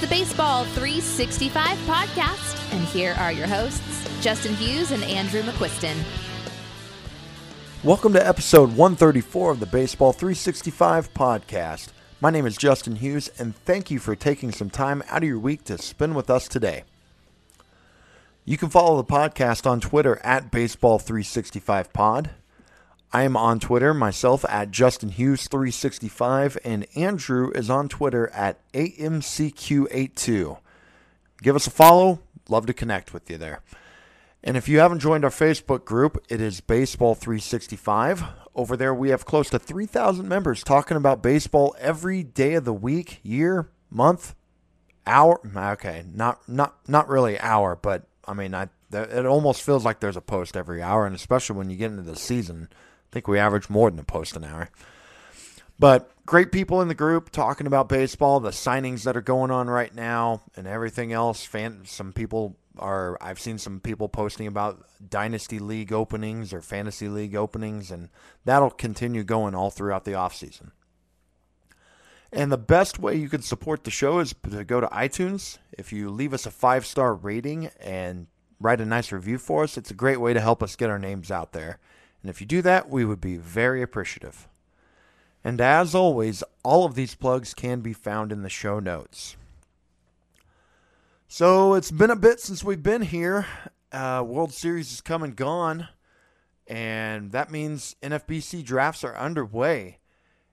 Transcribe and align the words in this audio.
the 0.00 0.06
Baseball 0.06 0.64
365 0.64 1.76
podcast, 1.80 2.72
and 2.72 2.82
here 2.86 3.14
are 3.18 3.32
your 3.32 3.46
hosts, 3.46 4.08
Justin 4.22 4.54
Hughes 4.54 4.92
and 4.92 5.04
Andrew 5.04 5.42
McQuiston. 5.42 5.94
Welcome 7.84 8.14
to 8.14 8.26
episode 8.26 8.70
134 8.70 9.50
of 9.50 9.60
the 9.60 9.66
Baseball 9.66 10.14
365 10.14 11.12
podcast. 11.12 11.88
My 12.18 12.30
name 12.30 12.46
is 12.46 12.56
Justin 12.56 12.96
Hughes, 12.96 13.28
and 13.38 13.54
thank 13.54 13.90
you 13.90 13.98
for 13.98 14.16
taking 14.16 14.52
some 14.52 14.70
time 14.70 15.02
out 15.10 15.22
of 15.22 15.28
your 15.28 15.38
week 15.38 15.64
to 15.64 15.76
spend 15.76 16.16
with 16.16 16.30
us 16.30 16.48
today. 16.48 16.84
You 18.46 18.56
can 18.56 18.70
follow 18.70 18.96
the 18.96 19.04
podcast 19.04 19.68
on 19.68 19.80
Twitter 19.80 20.18
at 20.24 20.50
Baseball365Pod. 20.50 22.30
I 23.12 23.22
am 23.22 23.36
on 23.36 23.58
Twitter 23.58 23.92
myself 23.92 24.44
at 24.48 24.70
Justin 24.70 25.08
Hughes 25.08 25.48
365 25.48 26.58
and 26.64 26.86
Andrew 26.94 27.50
is 27.50 27.68
on 27.68 27.88
Twitter 27.88 28.28
at 28.28 28.60
AMCQ82. 28.72 30.58
Give 31.42 31.56
us 31.56 31.66
a 31.66 31.70
follow. 31.70 32.20
Love 32.48 32.66
to 32.66 32.72
connect 32.72 33.12
with 33.12 33.28
you 33.28 33.36
there. 33.36 33.62
And 34.44 34.56
if 34.56 34.68
you 34.68 34.78
haven't 34.78 35.00
joined 35.00 35.24
our 35.24 35.30
Facebook 35.30 35.84
group, 35.84 36.24
it 36.28 36.40
is 36.40 36.60
Baseball 36.60 37.16
365. 37.16 38.22
Over 38.54 38.76
there 38.76 38.94
we 38.94 39.10
have 39.10 39.24
close 39.24 39.50
to 39.50 39.58
3,000 39.58 40.28
members 40.28 40.62
talking 40.62 40.96
about 40.96 41.20
baseball 41.20 41.74
every 41.80 42.22
day 42.22 42.54
of 42.54 42.64
the 42.64 42.72
week, 42.72 43.18
year, 43.24 43.70
month, 43.90 44.36
hour. 45.04 45.40
Okay, 45.56 46.04
not 46.14 46.48
not 46.48 46.76
not 46.88 47.08
really 47.08 47.38
hour, 47.40 47.76
but 47.76 48.06
I 48.24 48.34
mean, 48.34 48.54
I 48.54 48.68
it 48.92 49.26
almost 49.26 49.62
feels 49.62 49.84
like 49.84 50.00
there's 50.00 50.16
a 50.16 50.20
post 50.20 50.56
every 50.56 50.82
hour, 50.82 51.06
and 51.06 51.14
especially 51.14 51.56
when 51.56 51.70
you 51.70 51.76
get 51.76 51.90
into 51.90 52.02
the 52.02 52.16
season 52.16 52.68
think 53.10 53.28
we 53.28 53.38
average 53.38 53.68
more 53.68 53.90
than 53.90 54.00
a 54.00 54.04
post 54.04 54.36
an 54.36 54.44
hour. 54.44 54.70
But 55.78 56.10
great 56.26 56.52
people 56.52 56.82
in 56.82 56.88
the 56.88 56.94
group 56.94 57.30
talking 57.30 57.66
about 57.66 57.88
baseball, 57.88 58.38
the 58.38 58.50
signings 58.50 59.04
that 59.04 59.16
are 59.16 59.22
going 59.22 59.50
on 59.50 59.68
right 59.68 59.94
now, 59.94 60.42
and 60.54 60.66
everything 60.66 61.12
else. 61.12 61.44
Fan, 61.44 61.82
some 61.86 62.12
people 62.12 62.56
are. 62.78 63.16
I've 63.20 63.40
seen 63.40 63.56
some 63.56 63.80
people 63.80 64.08
posting 64.08 64.46
about 64.46 64.84
dynasty 65.08 65.58
league 65.58 65.92
openings 65.92 66.52
or 66.52 66.60
fantasy 66.60 67.08
league 67.08 67.34
openings, 67.34 67.90
and 67.90 68.10
that'll 68.44 68.70
continue 68.70 69.24
going 69.24 69.54
all 69.54 69.70
throughout 69.70 70.04
the 70.04 70.14
off 70.14 70.34
season. 70.34 70.72
And 72.32 72.52
the 72.52 72.58
best 72.58 72.98
way 72.98 73.16
you 73.16 73.28
can 73.28 73.42
support 73.42 73.84
the 73.84 73.90
show 73.90 74.18
is 74.20 74.34
to 74.50 74.64
go 74.64 74.80
to 74.80 74.86
iTunes. 74.88 75.58
If 75.72 75.92
you 75.92 76.10
leave 76.10 76.32
us 76.32 76.46
a 76.46 76.50
five 76.50 76.86
star 76.86 77.14
rating 77.14 77.70
and 77.80 78.26
write 78.60 78.80
a 78.80 78.86
nice 78.86 79.10
review 79.10 79.38
for 79.38 79.64
us, 79.64 79.76
it's 79.76 79.90
a 79.90 79.94
great 79.94 80.20
way 80.20 80.34
to 80.34 80.40
help 80.40 80.62
us 80.62 80.76
get 80.76 80.90
our 80.90 80.98
names 80.98 81.30
out 81.30 81.52
there. 81.52 81.78
And 82.22 82.30
if 82.30 82.40
you 82.40 82.46
do 82.46 82.62
that, 82.62 82.88
we 82.88 83.04
would 83.04 83.20
be 83.20 83.36
very 83.36 83.82
appreciative. 83.82 84.48
And 85.42 85.60
as 85.60 85.94
always, 85.94 86.42
all 86.62 86.84
of 86.84 86.94
these 86.94 87.14
plugs 87.14 87.54
can 87.54 87.80
be 87.80 87.92
found 87.92 88.30
in 88.30 88.42
the 88.42 88.50
show 88.50 88.78
notes. 88.78 89.36
So 91.28 91.74
it's 91.74 91.90
been 91.90 92.10
a 92.10 92.16
bit 92.16 92.40
since 92.40 92.62
we've 92.62 92.82
been 92.82 93.02
here. 93.02 93.46
Uh, 93.92 94.22
World 94.26 94.52
Series 94.52 94.92
is 94.92 95.00
come 95.00 95.22
and 95.22 95.34
gone, 95.34 95.88
and 96.66 97.32
that 97.32 97.50
means 97.50 97.96
NFBC 98.02 98.64
drafts 98.64 99.04
are 99.04 99.16
underway. 99.16 99.98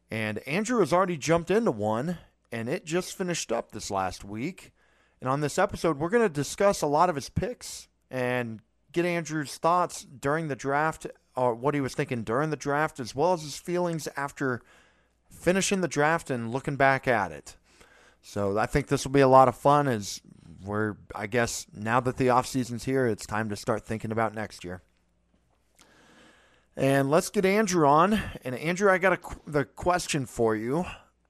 And 0.10 0.40
Andrew 0.48 0.80
has 0.80 0.94
already 0.94 1.18
jumped 1.18 1.52
into 1.52 1.72
one, 1.72 2.20
and 2.52 2.70
it 2.70 2.86
just 2.86 3.18
finished 3.18 3.52
up 3.52 3.72
this 3.72 3.92
last 3.92 4.24
week. 4.24 4.72
And 5.20 5.30
on 5.30 5.42
this 5.42 5.58
episode, 5.58 5.98
we're 6.00 6.10
going 6.10 6.24
to 6.24 6.30
discuss 6.30 6.82
a 6.82 6.88
lot 6.88 7.10
of 7.10 7.16
his 7.16 7.30
picks 7.30 7.88
and 8.10 8.62
get 8.92 9.06
Andrew's 9.06 9.58
thoughts 9.58 10.04
during 10.04 10.48
the 10.48 10.56
draft 10.56 11.08
or 11.38 11.54
what 11.54 11.76
he 11.76 11.82
was 11.82 11.94
thinking 11.94 12.24
during 12.24 12.50
the 12.50 12.58
draft, 12.58 13.00
as 13.00 13.16
well 13.16 13.32
as 13.34 13.44
his 13.44 13.58
feelings 13.58 14.08
after 14.18 14.62
finishing 15.30 15.82
the 15.82 15.88
draft 15.88 16.30
and 16.30 16.52
looking 16.52 16.76
back 16.76 17.08
at 17.08 17.32
it. 17.32 17.56
So 18.22 18.58
I 18.58 18.66
think 18.66 18.88
this 18.88 19.06
will 19.06 19.12
be 19.12 19.22
a 19.22 19.28
lot 19.28 19.48
of 19.48 19.56
fun 19.56 19.88
as 19.88 20.20
we're, 20.66 20.96
I 21.16 21.28
guess, 21.28 21.68
now 21.74 22.00
that 22.02 22.18
the 22.18 22.28
offseason's 22.28 22.84
here, 22.84 23.06
it's 23.06 23.26
time 23.26 23.50
to 23.50 23.56
start 23.56 23.86
thinking 23.86 24.12
about 24.12 24.34
next 24.34 24.64
year. 24.64 24.82
And 26.76 27.10
let's 27.10 27.30
get 27.30 27.46
Andrew 27.46 27.88
on. 27.88 28.20
And 28.44 28.56
Andrew, 28.56 28.92
I 28.92 28.98
got 28.98 29.14
a, 29.14 29.20
the 29.50 29.66
question 29.66 30.26
for 30.26 30.56
you. 30.56 30.86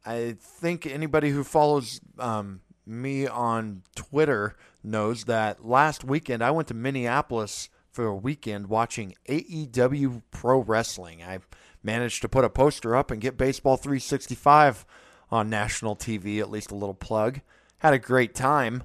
I 0.05 0.37
think 0.39 0.85
anybody 0.85 1.31
who 1.31 1.43
follows 1.43 1.99
um, 2.17 2.61
me 2.85 3.27
on 3.27 3.83
Twitter 3.95 4.55
knows 4.83 5.25
that 5.25 5.65
last 5.65 6.03
weekend 6.03 6.41
I 6.41 6.51
went 6.51 6.69
to 6.69 6.73
Minneapolis 6.73 7.69
for 7.97 8.05
a 8.05 8.15
weekend 8.15 8.67
watching 8.67 9.15
AEW 9.27 10.21
Pro 10.29 10.59
Wrestling. 10.59 11.23
I 11.23 11.39
managed 11.81 12.21
to 12.21 12.29
put 12.29 12.45
a 12.45 12.49
poster 12.49 12.95
up 12.95 13.09
and 13.09 13.19
get 13.19 13.39
Baseball 13.39 13.75
365 13.75 14.85
on 15.31 15.49
national 15.49 15.95
TV, 15.95 16.39
at 16.39 16.51
least 16.51 16.69
a 16.69 16.75
little 16.75 16.93
plug. 16.93 17.41
Had 17.79 17.95
a 17.95 17.99
great 17.99 18.35
time. 18.35 18.83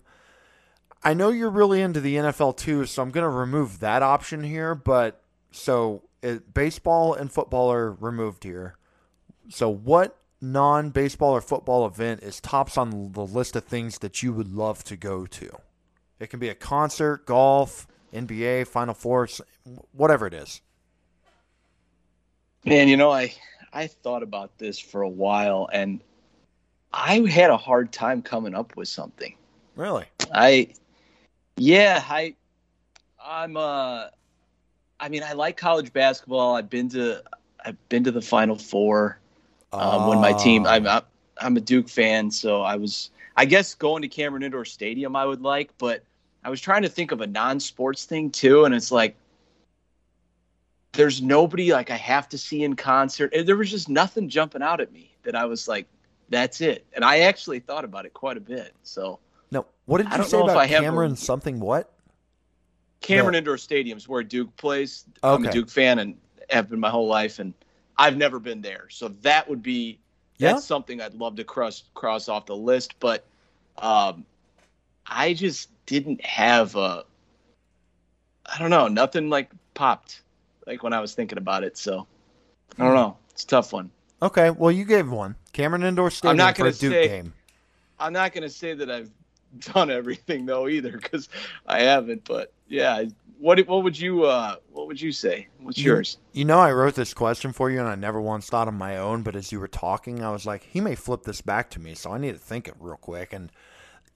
I 1.05 1.13
know 1.13 1.29
you're 1.29 1.51
really 1.51 1.83
into 1.83 2.01
the 2.01 2.17
NFL 2.17 2.57
too, 2.57 2.87
so 2.87 3.03
I'm 3.03 3.11
going 3.11 3.25
to 3.25 3.29
remove 3.29 3.81
that 3.81 4.03
option 4.03 4.45
here. 4.45 4.75
But 4.75 5.23
so 5.51 6.05
it, 6.23 6.55
baseball 6.55 7.13
and 7.13 7.31
football 7.31 7.71
are 7.71 7.93
removed 7.93 8.45
here. 8.45 8.79
So, 9.51 9.69
what 9.69 10.17
non 10.41 10.89
baseball 10.89 11.37
or 11.37 11.43
football 11.43 11.85
event 11.85 12.23
is 12.23 12.41
tops 12.41 12.79
on 12.79 13.13
the 13.13 13.27
list 13.27 13.57
of 13.57 13.65
things 13.65 13.99
that 13.99 14.23
you 14.23 14.33
would 14.33 14.55
love 14.55 14.83
to 14.85 14.97
go 14.97 15.27
to? 15.27 15.59
It 16.19 16.31
can 16.31 16.41
be 16.41 16.49
a 16.49 16.55
concert, 16.55 17.27
golf, 17.27 17.87
NBA, 18.13 18.67
Final 18.67 18.95
Four, 18.95 19.29
whatever 19.93 20.27
it 20.27 20.35
is? 20.35 20.61
Man, 22.65 22.89
you 22.89 22.97
know, 22.97 23.11
I 23.11 23.35
I 23.73 23.87
thought 23.87 24.23
about 24.23 24.59
this 24.59 24.79
for 24.79 25.03
a 25.03 25.09
while, 25.09 25.69
and 25.73 26.01
I 26.93 27.27
had 27.29 27.51
a 27.51 27.57
hard 27.57 27.93
time 27.93 28.23
coming 28.23 28.55
up 28.55 28.77
with 28.77 28.89
something. 28.89 29.35
Really? 29.75 30.05
I, 30.33 30.69
yeah, 31.57 32.05
I, 32.07 32.35
I'm 33.25 33.57
uh, 33.57 34.09
I 35.01 35.09
mean, 35.09 35.23
I 35.23 35.33
like 35.33 35.57
college 35.57 35.93
basketball. 35.93 36.55
I've 36.55 36.71
been 36.71 36.89
to 36.91 37.23
I've 37.65 37.89
been 37.89 38.05
to 38.05 38.11
the 38.11 38.23
Final 38.23 38.57
Four 38.57 39.19
um, 39.73 40.09
when 40.09 40.21
my 40.21 40.33
team. 40.33 40.67
I'm 40.67 40.87
I'm 41.39 41.57
a 41.57 41.61
Duke 41.61 41.89
fan, 41.89 42.31
so 42.31 42.63
I 42.63 42.77
was. 42.77 43.11
I 43.35 43.47
guess 43.47 43.75
going 43.75 44.03
to 44.03 44.09
Cameron 44.09 44.43
Indoor 44.43 44.67
Stadium 44.67 45.17
I 45.17 45.25
would 45.25 45.41
like, 45.41 45.71
but 45.79 46.05
I 46.45 46.51
was 46.51 46.61
trying 46.61 46.83
to 46.83 46.89
think 46.89 47.13
of 47.13 47.21
a 47.21 47.27
non-sports 47.27 48.05
thing 48.05 48.31
too, 48.31 48.65
and 48.65 48.75
it's 48.75 48.91
like 48.91 49.17
there's 50.93 51.23
nobody 51.23 51.73
like 51.73 51.91
I 51.91 51.97
have 51.97 52.29
to 52.31 52.39
see 52.39 52.65
in 52.65 52.77
concert. 52.77 53.33
There 53.45 53.57
was 53.57 53.71
just 53.71 53.89
nothing 53.89 54.29
jumping 54.29 54.63
out 54.63 54.81
at 54.81 54.93
me 54.93 55.11
that 55.23 55.35
I 55.35 55.45
was 55.47 55.69
like, 55.69 55.87
that's 56.29 56.61
it. 56.61 56.85
And 56.95 57.05
I 57.05 57.21
actually 57.21 57.61
thought 57.61 57.85
about 57.85 58.07
it 58.07 58.15
quite 58.15 58.37
a 58.37 58.41
bit. 58.41 58.75
So 58.83 59.19
no, 59.51 59.67
what 59.87 59.99
did 59.99 60.13
you 60.13 60.25
say 60.25 60.41
about 60.41 60.69
Cameron? 60.69 61.17
Something 61.17 61.61
what? 61.61 61.93
Cameron 63.01 63.33
no. 63.33 63.39
Indoor 63.39 63.59
Stadium's 63.59 64.09
where 64.09 64.23
Duke 64.23 64.57
plays. 64.57 65.05
Okay. 65.23 65.35
I'm 65.35 65.45
a 65.45 65.53
Duke 65.53 65.69
fan 65.69 65.99
and 65.99 66.17
have 66.51 66.69
been 66.69 66.81
my 66.81 66.91
whole 66.91 67.09
life, 67.09 67.39
and 67.39 67.55
I've 67.97 68.17
never 68.17 68.39
been 68.39 68.63
there. 68.63 68.87
So 68.91 69.09
that 69.23 69.49
would 69.49 69.63
be 69.63 69.99
that's 70.39 70.55
yeah? 70.55 70.59
something 70.59 71.01
I'd 71.01 71.15
love 71.15 71.37
to 71.37 71.45
cross 71.45 71.85
cross 71.95 72.29
off 72.29 72.47
the 72.47 72.57
list. 72.57 72.99
But 73.01 73.25
um, 73.79 74.25
I 75.07 75.35
just 75.35 75.69
didn't 75.87 76.25
have 76.25 76.77
a 76.77 77.05
I 78.47 78.59
don't 78.59 78.71
know, 78.71 78.89
nothing 78.89 79.31
like 79.31 79.51
popped 79.75 80.23
like 80.67 80.83
when 80.83 80.93
I 80.93 81.01
was 81.01 81.15
thinking 81.15 81.39
about 81.39 81.65
it. 81.65 81.77
So 81.77 82.07
I 82.79 82.85
don't 82.85 82.95
know. 82.95 83.17
It's 83.31 83.45
a 83.45 83.47
tough 83.47 83.73
one. 83.73 83.91
Okay, 84.21 84.51
well 84.51 84.71
you 84.71 84.85
gave 84.85 85.11
one. 85.11 85.37
Cameron 85.53 85.83
Indoor 85.83 86.11
Stadium 86.11 86.33
I'm 86.33 86.37
not 86.37 86.55
gonna 86.55 86.73
for 86.73 86.77
a 86.77 86.81
Duke 86.81 86.93
say, 86.93 87.09
game. 87.09 87.33
I'm 88.03 88.13
not 88.13 88.33
going 88.33 88.43
to 88.43 88.51
say 88.51 88.75
that 88.75 88.91
I've 88.91 89.11
done 89.75 89.91
everything 89.91 90.47
though 90.47 90.69
either 90.69 90.93
because 90.93 91.29
I 91.67 91.83
haven't. 91.83 92.25
But 92.25 92.53
yeah, 92.69 93.05
what 93.39 93.65
what 93.67 93.85
would 93.85 93.99
you 93.99 94.25
uh 94.25 94.57
what 94.73 94.87
would 94.89 95.01
you 95.01 95.13
say? 95.13 95.47
What's 95.61 95.79
you, 95.79 95.93
yours? 95.93 96.19
You 96.33 96.45
know, 96.45 96.59
I 96.59 96.73
wrote 96.73 96.95
this 96.95 97.15
question 97.15 97.53
for 97.53 97.71
you, 97.71 97.79
and 97.79 97.89
I 97.89 97.95
never 97.95 98.21
once 98.21 98.49
thought 98.49 98.69
of 98.69 98.75
my 98.75 98.97
own. 98.97 99.23
But 99.23 99.37
as 99.37 99.53
you 99.53 99.61
were 99.61 99.69
talking, 99.69 100.23
I 100.23 100.31
was 100.31 100.47
like, 100.47 100.63
he 100.65 100.81
may 100.81 100.95
flip 100.95 101.23
this 101.23 101.41
back 101.41 101.71
to 101.71 101.81
me, 101.81 101.95
so 101.95 102.13
I 102.13 102.19
need 102.19 102.33
to 102.33 102.39
think 102.39 102.69
it 102.69 102.75
real 102.81 102.97
quick. 102.97 103.33
And 103.33 103.51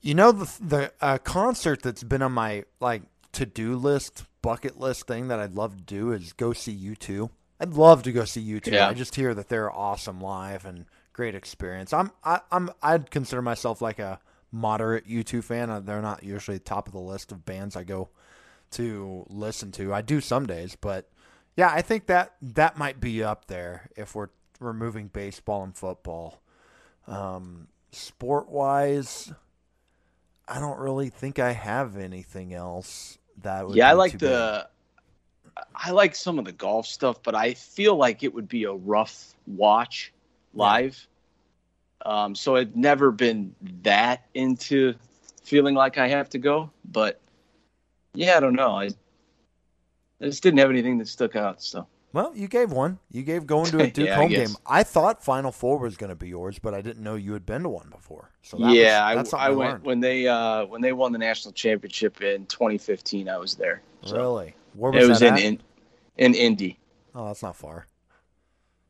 you 0.01 0.13
know 0.13 0.31
the 0.31 0.51
the 0.61 0.93
uh, 1.01 1.17
concert 1.19 1.81
that's 1.81 2.03
been 2.03 2.21
on 2.21 2.31
my 2.31 2.63
like 2.79 3.03
to 3.33 3.45
do 3.45 3.75
list, 3.75 4.25
bucket 4.41 4.79
list 4.79 5.07
thing 5.07 5.27
that 5.27 5.39
I'd 5.39 5.55
love 5.55 5.77
to 5.77 5.83
do 5.83 6.11
is 6.11 6.33
go 6.33 6.53
see 6.53 6.75
U2. 6.75 7.29
I'd 7.59 7.73
love 7.73 8.03
to 8.03 8.11
go 8.11 8.25
see 8.25 8.43
U2. 8.43 8.71
Yeah. 8.71 8.87
I 8.87 8.93
just 8.93 9.15
hear 9.15 9.33
that 9.33 9.49
they're 9.49 9.71
awesome 9.71 10.21
live 10.21 10.65
and 10.65 10.85
great 11.13 11.35
experience. 11.35 11.93
I'm 11.93 12.11
I, 12.23 12.41
I'm 12.51 12.69
I'd 12.81 13.11
consider 13.11 13.41
myself 13.41 13.81
like 13.81 13.99
a 13.99 14.19
moderate 14.51 15.07
U2 15.07 15.43
fan. 15.43 15.69
Uh, 15.69 15.79
they're 15.79 16.01
not 16.01 16.23
usually 16.23 16.59
top 16.59 16.87
of 16.87 16.93
the 16.93 16.99
list 16.99 17.31
of 17.31 17.45
bands 17.45 17.75
I 17.75 17.83
go 17.83 18.09
to 18.71 19.25
listen 19.29 19.71
to. 19.73 19.93
I 19.93 20.01
do 20.01 20.21
some 20.21 20.45
days, 20.45 20.75
but 20.79 21.09
yeah, 21.55 21.71
I 21.71 21.81
think 21.81 22.05
that 22.07 22.35
that 22.41 22.77
might 22.77 22.99
be 22.99 23.23
up 23.23 23.45
there 23.47 23.89
if 23.95 24.13
we're 24.15 24.29
removing 24.59 25.07
baseball 25.07 25.63
and 25.63 25.75
football. 25.75 26.41
Um, 27.07 27.67
sport 27.91 28.49
wise, 28.49 29.31
I 30.47 30.59
don't 30.59 30.79
really 30.79 31.09
think 31.09 31.39
I 31.39 31.51
have 31.51 31.97
anything 31.97 32.53
else 32.53 33.17
that 33.41 33.67
would. 33.67 33.75
Yeah, 33.75 33.89
I 33.89 33.93
like 33.93 34.17
the. 34.17 34.65
Big. 35.55 35.65
I 35.75 35.91
like 35.91 36.15
some 36.15 36.37
of 36.37 36.45
the 36.45 36.51
golf 36.51 36.85
stuff, 36.85 37.21
but 37.23 37.33
I 37.33 37.55
feel 37.55 37.95
like 37.95 38.23
it 38.23 38.33
would 38.33 38.47
be 38.47 38.65
a 38.65 38.73
rough 38.73 39.33
watch 39.47 40.13
live. 40.53 41.07
Yeah. 42.05 42.23
Um, 42.25 42.35
so 42.35 42.55
I've 42.55 42.75
never 42.75 43.11
been 43.11 43.55
that 43.81 44.25
into 44.35 44.93
feeling 45.43 45.73
like 45.73 45.97
I 45.97 46.07
have 46.09 46.29
to 46.29 46.37
go. 46.37 46.69
But 46.85 47.19
yeah, 48.13 48.37
I 48.37 48.39
don't 48.39 48.53
know. 48.55 48.77
I, 48.77 48.89
I 50.21 50.25
just 50.25 50.43
didn't 50.43 50.59
have 50.59 50.69
anything 50.69 50.99
that 50.99 51.07
stuck 51.07 51.35
out. 51.35 51.61
So. 51.61 51.87
Well, 52.17 52.35
you 52.35 52.47
gave 52.47 52.71
one. 52.71 52.97
You 53.11 53.21
gave 53.21 53.45
going 53.45 53.69
to 53.69 53.79
a 53.79 53.91
Duke 53.91 54.07
yeah, 54.07 54.15
home 54.15 54.31
game. 54.31 54.55
I 54.65 54.81
thought 54.81 55.23
Final 55.23 55.51
Four 55.51 55.77
was 55.77 55.97
going 55.97 56.09
to 56.09 56.15
be 56.15 56.29
yours, 56.29 56.57
but 56.57 56.73
I 56.73 56.81
didn't 56.81 57.03
know 57.03 57.13
you 57.13 57.33
had 57.33 57.45
been 57.45 57.61
to 57.61 57.69
one 57.69 57.91
before. 57.91 58.31
So 58.41 58.57
yeah, 58.57 59.13
was, 59.13 59.31
I, 59.35 59.37
I, 59.37 59.49
went 59.49 59.59
learned. 59.73 59.83
when 59.83 59.99
they 59.99 60.27
uh, 60.27 60.65
when 60.65 60.81
they 60.81 60.93
won 60.93 61.11
the 61.11 61.19
national 61.19 61.51
championship 61.51 62.19
in 62.23 62.47
2015. 62.47 63.29
I 63.29 63.37
was 63.37 63.53
there. 63.53 63.83
So. 64.03 64.17
Really? 64.17 64.55
Where 64.73 64.91
was 64.91 65.03
it 65.03 65.07
was 65.07 65.21
in, 65.21 65.37
in 65.37 65.61
in 66.17 66.33
Indy. 66.33 66.79
Oh, 67.13 67.27
that's 67.27 67.43
not 67.43 67.55
far. 67.55 67.85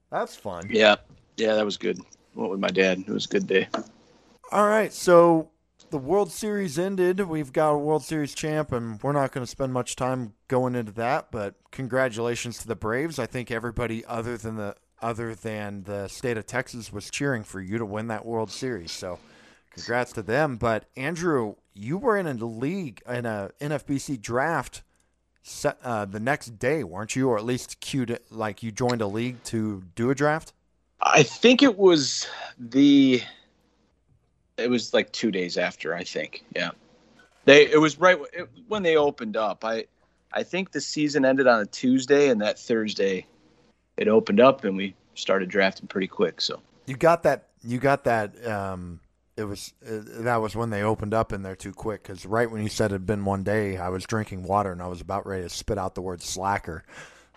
That's 0.10 0.38
fun. 0.38 0.70
Yeah, 0.70 0.96
yeah, 1.36 1.54
that 1.56 1.66
was 1.66 1.76
good. 1.76 2.00
Went 2.34 2.50
with 2.50 2.62
my 2.62 2.70
dad. 2.70 3.00
It 3.00 3.10
was 3.10 3.26
a 3.26 3.30
good 3.30 3.46
day. 3.46 3.68
All 4.54 4.70
right, 4.70 4.94
so 4.94 5.50
the 5.90 5.98
World 5.98 6.32
Series 6.32 6.78
ended. 6.78 7.22
We've 7.22 7.54
got 7.54 7.72
a 7.72 7.78
World 7.78 8.04
Series 8.04 8.34
champ, 8.34 8.72
and 8.72 9.02
we're 9.02 9.14
not 9.14 9.32
going 9.32 9.46
to 9.46 9.50
spend 9.50 9.74
much 9.74 9.96
time 9.96 10.34
going 10.48 10.76
into 10.76 10.92
that. 10.94 11.32
But 11.32 11.56
congratulations 11.72 12.60
to 12.60 12.68
the 12.68 12.76
Braves. 12.76 13.20
I 13.20 13.26
think 13.26 13.52
everybody 13.52 14.06
other 14.06 14.38
than 14.38 14.56
the 14.56 14.76
other 15.02 15.36
than 15.36 15.84
the 15.84 16.08
state 16.08 16.38
of 16.38 16.46
Texas 16.48 16.92
was 16.92 17.12
cheering 17.12 17.44
for 17.44 17.62
you 17.62 17.78
to 17.78 17.86
win 17.86 18.08
that 18.08 18.26
World 18.26 18.50
Series. 18.50 18.92
So, 18.92 19.20
congrats 19.72 20.12
to 20.14 20.24
them. 20.24 20.58
But 20.58 20.86
Andrew, 20.98 21.56
you 21.74 21.98
were 21.98 22.18
in 22.18 22.26
a 22.28 22.34
league 22.34 23.02
in 23.08 23.26
a 23.26 23.52
NFBC 23.62 24.20
draft 24.22 24.82
set, 25.44 25.78
uh, 25.84 26.06
the 26.06 26.20
next 26.20 26.58
day, 26.60 26.84
weren't 26.84 27.16
you? 27.16 27.30
Or 27.30 27.38
at 27.38 27.46
least 27.46 27.80
queued 27.80 28.20
like 28.30 28.64
you 28.64 28.72
joined 28.72 29.02
a 29.02 29.08
league 29.08 29.44
to 29.46 29.84
do 29.96 30.10
a 30.10 30.16
draft. 30.16 30.54
I 31.02 31.24
think 31.24 31.62
it 31.62 31.78
was 31.78 32.28
the 32.58 33.22
it 34.58 34.70
was 34.70 34.94
like 34.94 35.12
two 35.12 35.32
days 35.32 35.58
after. 35.58 35.94
I 35.94 36.04
think, 36.04 36.44
yeah. 36.56 36.72
They 37.46 37.72
it 37.72 37.80
was 37.80 38.00
right 38.00 38.18
it, 38.34 38.50
when 38.68 38.84
they 38.84 38.98
opened 38.98 39.38
up. 39.38 39.64
I 39.64 39.86
I 40.34 40.44
think 40.44 40.72
the 40.72 40.82
season 40.82 41.26
ended 41.26 41.48
on 41.48 41.62
a 41.62 41.66
Tuesday, 41.66 42.30
and 42.30 42.42
that 42.42 42.60
Thursday 42.60 43.26
it 43.96 44.08
opened 44.08 44.40
up, 44.40 44.64
and 44.64 44.76
we 44.76 44.96
started 45.16 45.50
drafting 45.50 45.88
pretty 45.88 46.08
quick. 46.08 46.42
So 46.42 46.62
you 46.86 46.96
got 46.96 47.24
that. 47.24 47.48
You 47.64 47.80
got 47.80 48.04
that. 48.06 48.46
Um, 48.46 49.00
it 49.38 49.44
was 49.44 49.74
uh, 49.86 50.02
that 50.24 50.38
was 50.38 50.56
when 50.56 50.72
they 50.72 50.82
opened 50.82 51.14
up 51.14 51.32
in 51.32 51.44
there 51.44 51.56
too 51.56 51.74
quick. 51.74 52.04
Because 52.04 52.26
right 52.26 52.50
when 52.50 52.62
you 52.64 52.70
said 52.70 52.92
it 52.92 52.96
had 52.96 53.06
been 53.06 53.24
one 53.24 53.44
day, 53.44 53.78
I 53.78 53.90
was 53.90 54.04
drinking 54.04 54.44
water 54.44 54.72
and 54.72 54.82
I 54.82 54.88
was 54.88 55.02
about 55.02 55.26
ready 55.28 55.44
to 55.44 55.50
spit 55.50 55.78
out 55.78 55.96
the 55.96 56.02
word 56.02 56.22
slacker. 56.22 56.84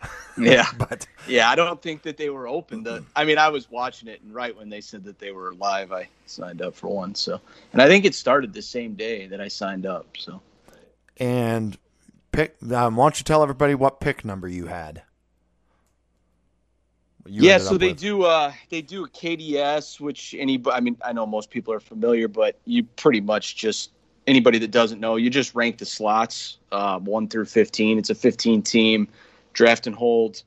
Yeah, 0.38 0.66
but 0.78 1.06
yeah, 1.26 1.50
I 1.50 1.54
don't 1.54 1.80
think 1.82 2.02
that 2.02 2.16
they 2.16 2.30
were 2.30 2.48
open. 2.48 2.84
To, 2.84 3.04
I 3.14 3.24
mean, 3.24 3.38
I 3.38 3.48
was 3.48 3.70
watching 3.70 4.08
it, 4.08 4.22
and 4.22 4.34
right 4.34 4.56
when 4.56 4.68
they 4.68 4.80
said 4.80 5.04
that 5.04 5.18
they 5.18 5.32
were 5.32 5.52
live, 5.54 5.92
I 5.92 6.08
signed 6.26 6.62
up 6.62 6.74
for 6.74 6.88
one. 6.88 7.14
So, 7.14 7.40
and 7.72 7.82
I 7.82 7.88
think 7.88 8.04
it 8.04 8.14
started 8.14 8.52
the 8.52 8.62
same 8.62 8.94
day 8.94 9.26
that 9.26 9.40
I 9.40 9.48
signed 9.48 9.86
up. 9.86 10.06
So, 10.16 10.40
and 11.18 11.76
pick. 12.32 12.56
Um, 12.72 12.96
why 12.96 13.04
don't 13.04 13.18
you 13.18 13.24
tell 13.24 13.42
everybody 13.42 13.74
what 13.74 14.00
pick 14.00 14.24
number 14.24 14.48
you 14.48 14.66
had? 14.66 15.02
You 17.26 17.42
yeah, 17.42 17.58
so 17.58 17.76
they 17.76 17.88
with. 17.88 17.98
do. 17.98 18.22
Uh, 18.22 18.52
they 18.70 18.82
do 18.82 19.04
a 19.04 19.08
KDS, 19.08 20.00
which 20.00 20.34
any. 20.38 20.62
I 20.72 20.80
mean, 20.80 20.96
I 21.04 21.12
know 21.12 21.26
most 21.26 21.50
people 21.50 21.74
are 21.74 21.80
familiar, 21.80 22.28
but 22.28 22.58
you 22.64 22.84
pretty 22.84 23.20
much 23.20 23.56
just 23.56 23.90
anybody 24.26 24.58
that 24.58 24.70
doesn't 24.70 25.00
know, 25.00 25.16
you 25.16 25.28
just 25.28 25.54
rank 25.54 25.78
the 25.78 25.84
slots 25.84 26.58
um, 26.72 27.04
one 27.04 27.28
through 27.28 27.44
fifteen. 27.44 27.98
It's 27.98 28.10
a 28.10 28.14
fifteen 28.14 28.62
team 28.62 29.08
draft 29.52 29.86
and 29.86 29.96
hold. 29.96 30.42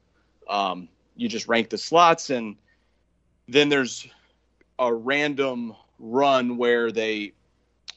Um, 0.50 0.90
you 1.16 1.28
just 1.30 1.48
rank 1.48 1.70
the 1.70 1.78
slots, 1.78 2.30
and 2.30 2.56
then 3.48 3.70
there's 3.70 4.08
a 4.80 4.94
random 4.94 5.76
run 6.00 6.58
where 6.58 6.92
they, 6.92 7.34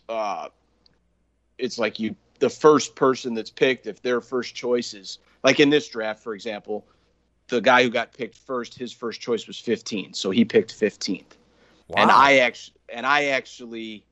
uh, 0.09 0.49
it's 1.59 1.79
like 1.79 1.99
you 1.99 2.15
the 2.39 2.51
first 2.51 2.95
person 2.95 3.35
that's 3.35 3.51
picked 3.51 3.87
if 3.87 4.03
their 4.03 4.21
first 4.21 4.55
choice 4.55 4.93
is 4.93 5.19
like 5.43 5.61
in 5.61 5.71
this 5.71 5.89
draft, 5.89 6.23
for 6.23 6.35
example, 6.35 6.87
the 7.49 7.61
guy 7.61 7.83
who 7.83 7.91
got 7.91 8.13
picked 8.13 8.37
first, 8.37 8.75
his 8.75 8.93
first 8.93 9.21
choice 9.21 9.47
was 9.47 9.59
15, 9.59 10.13
so 10.13 10.31
he 10.31 10.45
picked 10.45 10.79
15th. 10.79 11.23
Wow. 11.89 12.03
And 12.03 12.11
I 12.11 12.39
actually 12.39 12.75
and 12.89 13.07
I 13.07 13.27
actually 13.27 14.05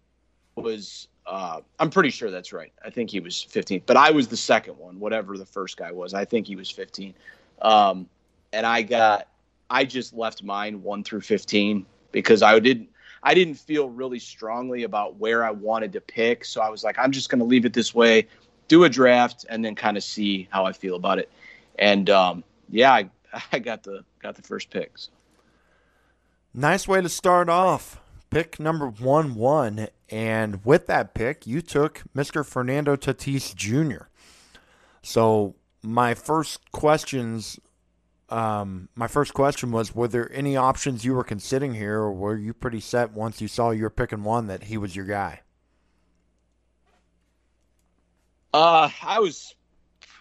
was 0.56 1.08
uh, 1.26 1.60
I'm 1.78 1.90
pretty 1.90 2.10
sure 2.10 2.30
that's 2.30 2.52
right. 2.52 2.72
I 2.84 2.90
think 2.90 3.10
he 3.10 3.20
was 3.20 3.42
15, 3.42 3.82
but 3.86 3.96
I 3.96 4.10
was 4.10 4.28
the 4.28 4.36
second 4.36 4.78
one, 4.78 5.00
whatever 5.00 5.38
the 5.38 5.46
first 5.46 5.76
guy 5.76 5.90
was. 5.90 6.12
I 6.14 6.24
think 6.24 6.46
he 6.46 6.56
was 6.56 6.70
15. 6.70 7.14
Um, 7.62 8.08
and 8.52 8.66
I 8.66 8.82
got, 8.82 9.28
I 9.70 9.84
just 9.84 10.12
left 10.14 10.42
mine 10.42 10.82
one 10.82 11.02
through 11.02 11.22
15 11.22 11.86
because 12.12 12.42
I 12.42 12.58
didn't, 12.58 12.90
I 13.22 13.32
didn't 13.32 13.54
feel 13.54 13.88
really 13.88 14.18
strongly 14.18 14.82
about 14.82 15.16
where 15.16 15.44
I 15.44 15.50
wanted 15.50 15.94
to 15.94 16.00
pick. 16.00 16.44
So 16.44 16.60
I 16.60 16.68
was 16.68 16.84
like, 16.84 16.98
I'm 16.98 17.10
just 17.10 17.30
going 17.30 17.38
to 17.38 17.46
leave 17.46 17.64
it 17.64 17.72
this 17.72 17.94
way, 17.94 18.28
do 18.68 18.84
a 18.84 18.88
draft, 18.90 19.46
and 19.48 19.64
then 19.64 19.74
kind 19.74 19.96
of 19.96 20.04
see 20.04 20.46
how 20.50 20.66
I 20.66 20.72
feel 20.72 20.94
about 20.94 21.18
it. 21.18 21.30
And 21.78 22.10
um, 22.10 22.44
yeah, 22.68 22.92
I, 22.92 23.10
I 23.52 23.58
got 23.60 23.82
the 23.82 24.04
got 24.20 24.36
the 24.36 24.42
first 24.42 24.68
picks. 24.68 25.08
Nice 26.52 26.86
way 26.86 27.00
to 27.00 27.08
start 27.08 27.48
off 27.48 28.00
pick 28.34 28.58
number 28.58 28.88
one 28.88 29.36
one, 29.36 29.86
and 30.10 30.64
with 30.64 30.88
that 30.88 31.14
pick, 31.14 31.46
you 31.46 31.62
took 31.62 32.02
Mr. 32.16 32.44
Fernando 32.44 32.96
Tatis 32.96 33.54
Jr. 33.54 34.06
So 35.02 35.54
my 35.82 36.14
first 36.14 36.72
questions, 36.72 37.60
um, 38.28 38.88
my 38.96 39.06
first 39.06 39.34
question 39.34 39.70
was: 39.70 39.94
Were 39.94 40.08
there 40.08 40.32
any 40.32 40.56
options 40.56 41.04
you 41.04 41.14
were 41.14 41.22
considering 41.22 41.74
here, 41.74 42.00
or 42.00 42.12
were 42.12 42.36
you 42.36 42.52
pretty 42.52 42.80
set 42.80 43.12
once 43.12 43.40
you 43.40 43.46
saw 43.46 43.70
you 43.70 43.84
were 43.84 43.90
picking 43.90 44.24
one 44.24 44.48
that 44.48 44.64
he 44.64 44.78
was 44.78 44.96
your 44.96 45.06
guy? 45.06 45.42
Uh, 48.52 48.90
I 49.00 49.20
was 49.20 49.54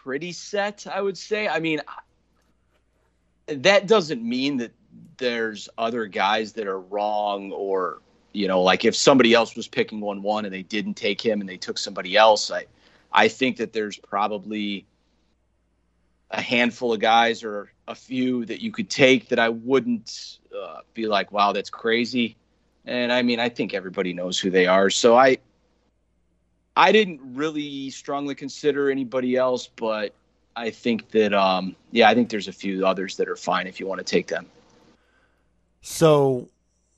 pretty 0.04 0.34
set. 0.34 0.86
I 0.86 1.02
would 1.02 1.18
say. 1.18 1.48
I 1.48 1.60
mean, 1.60 1.82
that 3.48 3.88
doesn't 3.88 4.24
mean 4.24 4.58
that 4.58 4.72
there's 5.18 5.68
other 5.80 6.06
guys 6.06 6.54
that 6.54 6.68
are 6.68 6.80
wrong 6.80 7.52
or 7.52 8.03
you 8.34 8.48
know 8.48 8.62
like 8.62 8.84
if 8.84 8.96
somebody 8.96 9.34
else 9.34 9.56
was 9.56 9.68
picking 9.68 10.02
one 10.02 10.22
one 10.22 10.44
and 10.46 10.54
they 10.54 10.64
didn't 10.64 10.96
take 10.96 11.22
him 11.22 11.40
and 11.40 11.48
they 11.48 11.58
took 11.58 11.78
somebody 11.78 12.18
else 12.18 12.52
i 12.52 12.66
i 13.12 13.28
think 13.28 13.58
that 13.58 13.72
there's 13.72 13.98
probably 13.98 14.86
a 16.32 16.42
handful 16.42 16.92
of 16.92 17.00
guys 17.00 17.44
or 17.44 17.72
a 17.88 17.96
few 17.96 18.44
that 18.46 18.62
you 18.62 18.72
could 18.72 18.90
take 18.90 19.30
that 19.30 19.40
i 19.40 19.50
wouldn't 19.50 20.40
uh, 20.60 20.80
be 20.94 21.08
like 21.08 21.32
wow 21.32 21.52
that's 21.52 21.70
crazy. 21.70 22.36
And 22.86 23.14
i 23.14 23.22
mean 23.22 23.40
i 23.40 23.48
think 23.48 23.74
everybody 23.74 24.14
knows 24.14 24.40
who 24.40 24.50
they 24.50 24.66
are. 24.66 24.90
So 24.90 25.16
i 25.16 25.38
i 26.76 26.92
didn't 26.92 27.22
really 27.24 27.90
strongly 27.92 28.36
consider 28.36 28.90
anybody 28.90 29.36
else 29.36 29.68
but 29.68 30.14
i 30.56 30.72
think 30.72 31.10
that 31.12 31.34
um 31.34 31.76
yeah 31.92 32.10
i 32.10 32.16
think 32.16 32.30
there's 32.30 32.48
a 32.48 32.54
few 32.54 32.86
others 32.86 33.16
that 33.18 33.30
are 33.30 33.36
fine 33.36 33.68
if 33.68 33.80
you 33.80 33.86
want 33.86 34.00
to 34.00 34.04
take 34.04 34.28
them. 34.28 34.48
So 35.82 36.48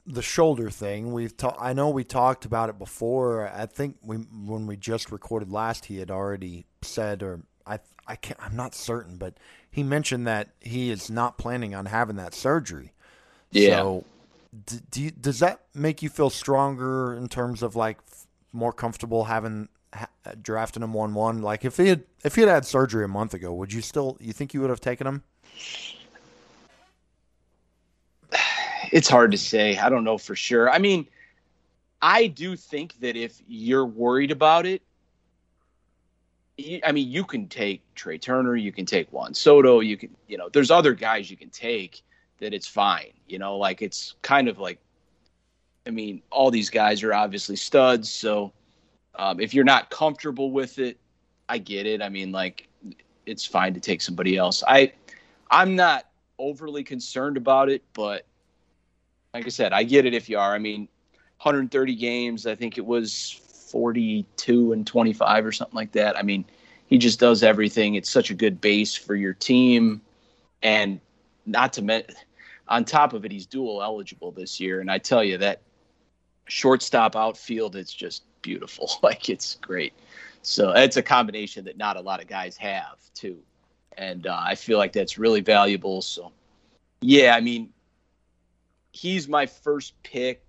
the 0.08 0.22
shoulder 0.22 0.70
thing 0.70 1.12
we've 1.14 1.36
talked 1.36 1.60
i 1.60 1.74
know 1.74 1.90
we 1.90 2.04
talked 2.04 2.46
about 2.46 2.70
it 2.70 2.78
before. 2.78 3.48
I 3.48 3.66
think 3.66 3.98
we 4.04 4.18
when 4.18 4.68
we 4.68 4.78
just 4.78 5.12
recorded 5.12 5.52
last 5.52 5.86
he 5.86 5.98
had 5.98 6.12
already 6.12 6.66
said 6.82 7.24
or 7.24 7.42
i 7.66 7.80
i 8.08 8.16
can't 8.16 8.40
i'm 8.42 8.56
not 8.56 8.76
certain 8.76 9.18
but 9.18 9.36
he 9.76 9.84
mentioned 9.84 10.26
that 10.26 10.52
he 10.62 10.90
is 10.90 11.10
not 11.10 11.38
planning 11.38 11.76
on 11.76 11.88
having 11.88 12.16
that 12.16 12.34
surgery. 12.34 12.94
Yeah. 13.52 13.76
So 13.80 14.06
do 14.90 15.04
you, 15.04 15.12
does 15.12 15.40
that 15.40 15.64
make 15.74 16.02
you 16.02 16.08
feel 16.08 16.30
stronger 16.30 17.14
in 17.14 17.28
terms 17.28 17.62
of 17.62 17.76
like 17.76 17.98
more 18.54 18.72
comfortable 18.72 19.26
having 19.26 19.68
ha, 19.94 20.08
uh, 20.26 20.32
drafting 20.42 20.82
him 20.82 20.94
one 20.94 21.14
one 21.14 21.42
like 21.42 21.66
if 21.66 21.76
he 21.76 21.88
had 21.88 22.06
if 22.24 22.36
he 22.36 22.42
had 22.42 22.50
had 22.50 22.66
surgery 22.66 23.04
a 23.04 23.10
month 23.10 23.34
ago 23.34 23.54
would 23.54 23.74
you 23.74 23.82
still 23.82 24.18
you 24.22 24.32
think 24.32 24.54
you 24.54 24.62
would 24.62 24.70
have 24.70 24.80
taken 24.80 25.06
him 25.06 25.24
it's 28.92 29.10
hard 29.10 29.32
to 29.32 29.38
say. 29.38 29.78
I 29.78 29.90
don't 29.90 30.04
know 30.04 30.18
for 30.18 30.36
sure. 30.36 30.70
I 30.70 30.80
mean, 30.80 31.08
I 32.02 32.28
do 32.28 32.56
think 32.56 33.00
that 33.00 33.16
if 33.16 33.42
you're 33.48 33.86
worried 33.86 34.32
about 34.32 34.66
it, 34.66 34.82
I 36.86 36.92
mean, 36.92 37.12
you 37.12 37.26
can 37.26 37.48
take 37.48 37.82
Trea 37.96 38.18
Turner, 38.18 38.56
you 38.56 38.72
can 38.72 38.86
take 38.86 39.12
Juan 39.12 39.34
Soto, 39.34 39.82
you 39.82 39.98
can, 39.98 40.16
you 40.28 40.38
know, 40.38 40.48
there's 40.50 40.72
other 40.72 40.94
guys 40.94 41.30
you 41.30 41.36
can 41.36 41.50
take 41.50 42.02
that 42.40 42.54
it's 42.54 42.68
fine. 42.68 43.12
You 43.28 43.40
know, 43.40 43.58
like 43.58 43.82
it's 43.82 44.16
kind 44.22 44.48
of 44.48 44.58
like, 44.58 44.80
I 45.86 45.90
mean, 45.90 46.22
all 46.32 46.52
these 46.52 46.70
guys 46.70 47.04
are 47.04 47.14
obviously 47.14 47.58
studs. 47.58 48.10
So 48.10 48.54
um, 49.16 49.40
if 49.40 49.54
you're 49.54 49.66
not 49.66 49.90
comfortable 49.90 50.52
with 50.52 50.80
it, 50.80 50.98
I 51.50 51.58
get 51.58 51.86
it. 51.86 52.02
I 52.02 52.10
mean, 52.10 52.32
like 52.32 52.70
it's 53.26 53.46
fine 53.46 53.74
to 53.74 53.80
take 53.80 54.02
somebody 54.02 54.38
else. 54.38 54.64
I, 54.68 54.94
I'm 55.52 55.76
not 55.76 56.06
overly 56.40 56.84
concerned 56.84 57.38
about 57.38 57.70
it, 57.70 57.84
but 57.94 58.26
like 59.36 59.46
I 59.46 59.50
said, 59.50 59.74
I 59.74 59.84
get 59.84 60.06
it 60.06 60.14
if 60.14 60.30
you 60.30 60.40
are. 60.40 60.56
I 60.56 60.60
mean, 60.60 60.88
130 61.42 61.96
games, 61.96 62.48
I 62.48 62.56
think 62.56 62.78
it 62.78 62.86
was 62.86 63.32
42 63.70 64.72
and 64.72 64.88
25 64.88 65.46
or 65.46 65.52
something 65.52 65.76
like 65.76 65.92
that. 65.92 66.18
I 66.18 66.22
mean, 66.22 66.46
he 66.88 66.98
just 66.98 67.20
does 67.20 67.44
everything. 67.44 67.96
It's 67.96 68.10
such 68.10 68.32
a 68.32 68.34
good 68.34 68.62
base 68.62 68.96
for 68.96 69.14
your 69.14 69.34
team. 69.34 70.02
And 70.64 71.02
not 71.46 71.74
to 71.74 71.82
mention, 71.82 72.16
on 72.70 72.86
top 72.86 73.12
of 73.12 73.26
it, 73.26 73.32
he's 73.32 73.46
dual 73.46 73.84
eligible 73.84 74.32
this 74.32 74.62
year. 74.62 74.80
And 74.80 74.90
I 74.90 75.00
tell 75.00 75.24
you 75.24 75.38
that 75.40 75.62
shortstop 76.48 77.18
outfield, 77.18 77.76
it's 77.76 77.94
just 77.94 78.24
beautiful. 78.42 78.90
Like 79.04 79.30
it's 79.30 79.56
great. 79.56 79.94
So 80.44 80.72
it's 80.72 80.96
a 80.96 81.04
combination 81.04 81.66
that 81.66 81.78
not 81.78 81.98
a 81.98 82.02
lot 82.02 82.22
of 82.22 82.28
guys 82.28 82.56
have 82.58 82.98
too, 83.14 83.38
and 83.98 84.28
uh, 84.28 84.40
I 84.42 84.56
feel 84.56 84.78
like 84.78 84.94
that's 84.94 85.18
really 85.18 85.42
valuable. 85.42 86.02
So 86.02 86.32
yeah, 87.02 87.36
I 87.36 87.42
mean, 87.42 87.74
he's 88.96 89.28
my 89.28 89.46
first 89.46 89.94
pick 90.04 90.42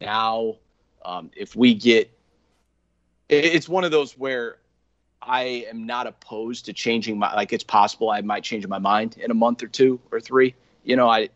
now. 0.00 0.56
Um, 1.04 1.30
if 1.36 1.56
we 1.56 1.74
get, 1.74 2.10
it's 3.28 3.68
one 3.68 3.84
of 3.84 3.90
those 3.90 4.16
where 4.16 4.58
I 5.20 5.66
am 5.68 5.84
not 5.84 6.06
opposed 6.06 6.64
to 6.66 6.72
changing 6.72 7.18
my 7.18 7.34
like 7.34 7.52
it's 7.52 7.64
possible 7.64 8.10
I 8.10 8.20
might 8.20 8.44
change 8.44 8.66
my 8.66 8.78
mind 8.78 9.16
in 9.18 9.30
a 9.30 9.34
month 9.34 9.62
or 9.62 9.66
two 9.66 10.00
or 10.12 10.20
three. 10.20 10.54
You 10.84 10.96
know, 10.96 11.08
I 11.08 11.28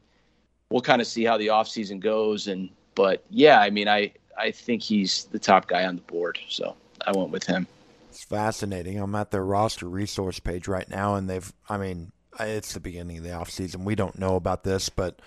we'll 0.71 0.83
kind 0.83 1.03
of 1.03 1.07
see 1.07 1.25
how 1.25 1.37
the 1.37 1.49
offseason 1.49 2.01
goes 2.01 2.47
and 2.47 2.71
but 2.95 3.25
yeah, 3.29 3.61
I 3.61 3.71
mean 3.71 3.89
I 3.89 4.13
I 4.39 4.51
think 4.53 4.83
he's 4.83 5.25
the 5.25 5.39
top 5.39 5.67
guy 5.67 5.85
on 5.85 5.97
the 5.97 6.03
board, 6.03 6.39
so 6.49 6.77
I 7.07 7.13
went 7.13 7.31
with 7.31 7.45
him. 7.45 7.67
It's 8.09 8.25
fascinating. 8.25 8.99
I'm 8.99 9.15
at 9.15 9.31
their 9.31 9.45
roster 9.45 9.89
resource 9.89 10.39
page 10.39 10.69
right 10.69 10.89
now 10.89 11.17
and 11.17 11.29
they've 11.29 11.53
I 11.69 11.77
mean, 11.77 12.13
it's 12.41 12.73
the 12.73 12.81
beginning 12.81 13.19
of 13.19 13.25
the 13.25 13.31
offseason. 13.31 13.85
We 13.85 13.95
don't 13.95 14.19
know 14.19 14.37
about 14.37 14.65
this, 14.65 14.89
but 14.89 15.21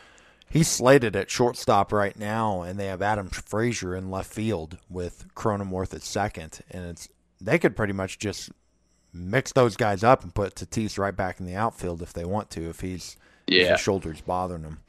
he's 0.50 0.68
slated 0.68 1.16
at 1.16 1.30
shortstop 1.30 1.92
right 1.92 2.18
now, 2.18 2.62
and 2.62 2.80
they 2.80 2.88
have 2.88 3.02
Adam 3.02 3.30
Frazier 3.30 3.96
in 3.96 4.12
left 4.12 4.32
field 4.32 4.78
with 4.90 5.28
Cronenworth 5.36 5.94
at 5.94 6.04
second, 6.04 6.60
and 6.72 6.86
it's 6.86 7.10
they 7.42 7.60
could 7.60 7.76
pretty 7.76 7.94
much 7.94 8.18
just 8.18 8.52
mix 9.14 9.52
those 9.54 9.78
guys 9.78 10.04
up 10.04 10.24
and 10.24 10.36
put 10.36 10.56
Tatis 10.56 10.98
right 10.98 11.16
back 11.16 11.40
in 11.40 11.46
the 11.46 11.56
outfield 11.56 12.02
if 12.02 12.14
they 12.14 12.26
want 12.26 12.50
to, 12.52 12.70
if 12.70 12.82
he's 12.82 13.18
yeah. 13.48 13.64
if 13.64 13.70
his 13.72 13.80
shoulders 13.80 14.22
bothering 14.22 14.64
him. 14.64 14.80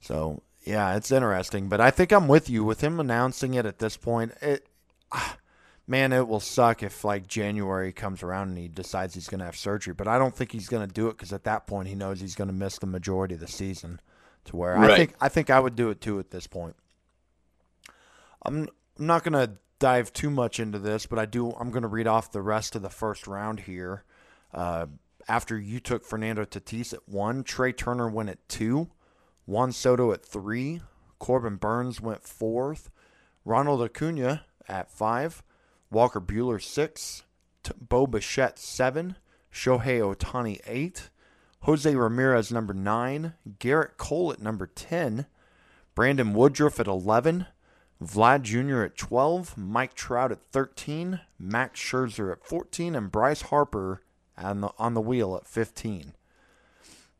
So 0.00 0.42
yeah, 0.64 0.96
it's 0.96 1.10
interesting, 1.10 1.68
but 1.68 1.80
I 1.80 1.90
think 1.90 2.12
I'm 2.12 2.28
with 2.28 2.50
you 2.50 2.64
with 2.64 2.82
him 2.82 3.00
announcing 3.00 3.54
it 3.54 3.66
at 3.66 3.78
this 3.78 3.96
point. 3.96 4.32
It, 4.42 4.66
man, 5.86 6.12
it 6.12 6.28
will 6.28 6.40
suck 6.40 6.82
if 6.82 7.04
like 7.04 7.26
January 7.26 7.92
comes 7.92 8.22
around 8.22 8.50
and 8.50 8.58
he 8.58 8.68
decides 8.68 9.14
he's 9.14 9.28
going 9.28 9.40
to 9.40 9.46
have 9.46 9.56
surgery, 9.56 9.94
but 9.94 10.08
I 10.08 10.18
don't 10.18 10.34
think 10.34 10.52
he's 10.52 10.68
going 10.68 10.86
to 10.86 10.92
do 10.92 11.08
it 11.08 11.16
because 11.16 11.32
at 11.32 11.44
that 11.44 11.66
point 11.66 11.88
he 11.88 11.94
knows 11.94 12.20
he's 12.20 12.34
going 12.34 12.48
to 12.48 12.54
miss 12.54 12.78
the 12.78 12.86
majority 12.86 13.34
of 13.34 13.40
the 13.40 13.48
season. 13.48 14.00
To 14.46 14.56
where 14.56 14.74
right. 14.74 14.90
I 14.90 14.96
think 14.96 15.14
I 15.20 15.28
think 15.28 15.50
I 15.50 15.60
would 15.60 15.76
do 15.76 15.90
it 15.90 16.00
too 16.00 16.18
at 16.18 16.30
this 16.30 16.46
point. 16.46 16.76
I'm 18.42 18.68
I'm 18.98 19.06
not 19.06 19.24
going 19.24 19.32
to 19.32 19.54
dive 19.78 20.12
too 20.12 20.30
much 20.30 20.60
into 20.60 20.78
this, 20.78 21.06
but 21.06 21.18
I 21.18 21.26
do. 21.26 21.50
I'm 21.52 21.70
going 21.70 21.82
to 21.82 21.88
read 21.88 22.06
off 22.06 22.30
the 22.30 22.42
rest 22.42 22.76
of 22.76 22.82
the 22.82 22.90
first 22.90 23.26
round 23.26 23.60
here. 23.60 24.04
Uh, 24.52 24.86
after 25.26 25.58
you 25.58 25.80
took 25.80 26.04
Fernando 26.04 26.44
Tatis 26.44 26.92
at 26.92 27.08
one, 27.08 27.42
Trea 27.42 27.72
Turner 27.72 28.08
went 28.08 28.28
at 28.28 28.48
two, 28.48 28.90
Juan 29.46 29.72
Soto 29.72 30.12
at 30.12 30.24
three, 30.24 30.80
Corbin 31.18 31.56
Burnes 31.56 32.00
went 32.00 32.22
fourth, 32.24 32.90
Ronald 33.44 33.82
Acuna 33.82 34.44
at 34.68 34.90
five, 34.90 35.42
Walker 35.90 36.20
Buehler 36.20 36.62
six, 36.62 37.24
T- 37.62 37.72
Bo 37.80 38.06
Bichette 38.06 38.58
seven, 38.58 39.16
Shohei 39.52 40.00
Ohtani 40.00 40.60
eight, 40.66 41.10
Jose 41.62 41.94
Ramirez 41.94 42.50
number 42.50 42.72
nine, 42.72 43.34
Gerrit 43.58 43.96
Cole 43.96 44.32
at 44.32 44.40
number 44.40 44.66
ten, 44.66 45.26
Brandon 45.94 46.32
Woodruff 46.32 46.80
at 46.80 46.86
eleven. 46.86 47.46
Vlad 48.02 48.42
Jr. 48.42 48.82
at 48.82 48.96
12, 48.96 49.58
Mike 49.58 49.92
Trout 49.92 50.32
at 50.32 50.38
13, 50.52 51.20
Max 51.38 51.78
Scherzer 51.78 52.32
at 52.32 52.42
14, 52.46 52.94
and 52.94 53.12
Bryce 53.12 53.42
Harper 53.42 54.00
on 54.38 54.62
the, 54.62 54.70
on 54.78 54.94
the 54.94 55.02
wheel 55.02 55.36
at 55.36 55.46
15. 55.46 56.14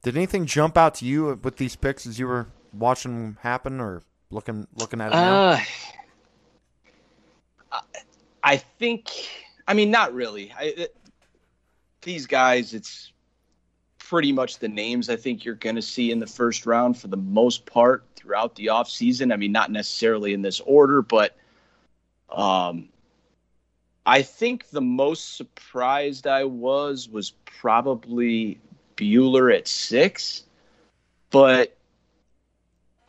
Did 0.02 0.16
anything 0.16 0.46
jump 0.46 0.78
out 0.78 0.94
to 0.96 1.04
you 1.04 1.38
with 1.42 1.58
these 1.58 1.76
picks 1.76 2.06
as 2.06 2.18
you 2.18 2.26
were 2.26 2.46
watching 2.72 3.12
them 3.12 3.38
happen 3.42 3.80
or 3.80 4.02
looking 4.30 4.66
looking 4.74 5.00
at 5.00 5.12
it 5.12 5.16
now? 5.16 5.60
Uh, 7.70 7.80
I 8.42 8.56
think, 8.56 9.10
I 9.68 9.74
mean, 9.74 9.90
not 9.90 10.14
really. 10.14 10.50
I, 10.58 10.74
it, 10.76 10.96
these 12.00 12.26
guys, 12.26 12.72
it's 12.72 13.12
pretty 14.10 14.32
much 14.32 14.58
the 14.58 14.68
names 14.68 15.08
I 15.08 15.14
think 15.14 15.44
you're 15.44 15.54
going 15.54 15.76
to 15.76 15.82
see 15.82 16.10
in 16.10 16.18
the 16.18 16.26
first 16.26 16.66
round 16.66 16.98
for 16.98 17.06
the 17.06 17.16
most 17.16 17.64
part 17.64 18.02
throughout 18.16 18.56
the 18.56 18.66
offseason. 18.66 19.32
I 19.32 19.36
mean, 19.36 19.52
not 19.52 19.70
necessarily 19.70 20.34
in 20.34 20.42
this 20.42 20.58
order, 20.58 21.00
but 21.00 21.36
um, 22.28 22.88
I 24.04 24.22
think 24.22 24.70
the 24.70 24.80
most 24.80 25.36
surprised 25.36 26.26
I 26.26 26.42
was 26.42 27.08
was 27.08 27.30
probably 27.44 28.58
Buehler 28.96 29.56
at 29.56 29.68
six, 29.68 30.42
but 31.30 31.76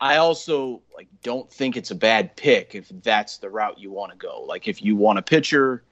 I 0.00 0.18
also 0.18 0.82
like 0.94 1.08
don't 1.24 1.50
think 1.52 1.76
it's 1.76 1.90
a 1.90 1.96
bad 1.96 2.36
pick 2.36 2.76
if 2.76 2.88
that's 3.02 3.38
the 3.38 3.50
route 3.50 3.76
you 3.76 3.90
want 3.90 4.12
to 4.12 4.18
go. 4.18 4.44
Like 4.44 4.68
if 4.68 4.84
you 4.84 4.94
want 4.94 5.18
a 5.18 5.22
pitcher, 5.22 5.82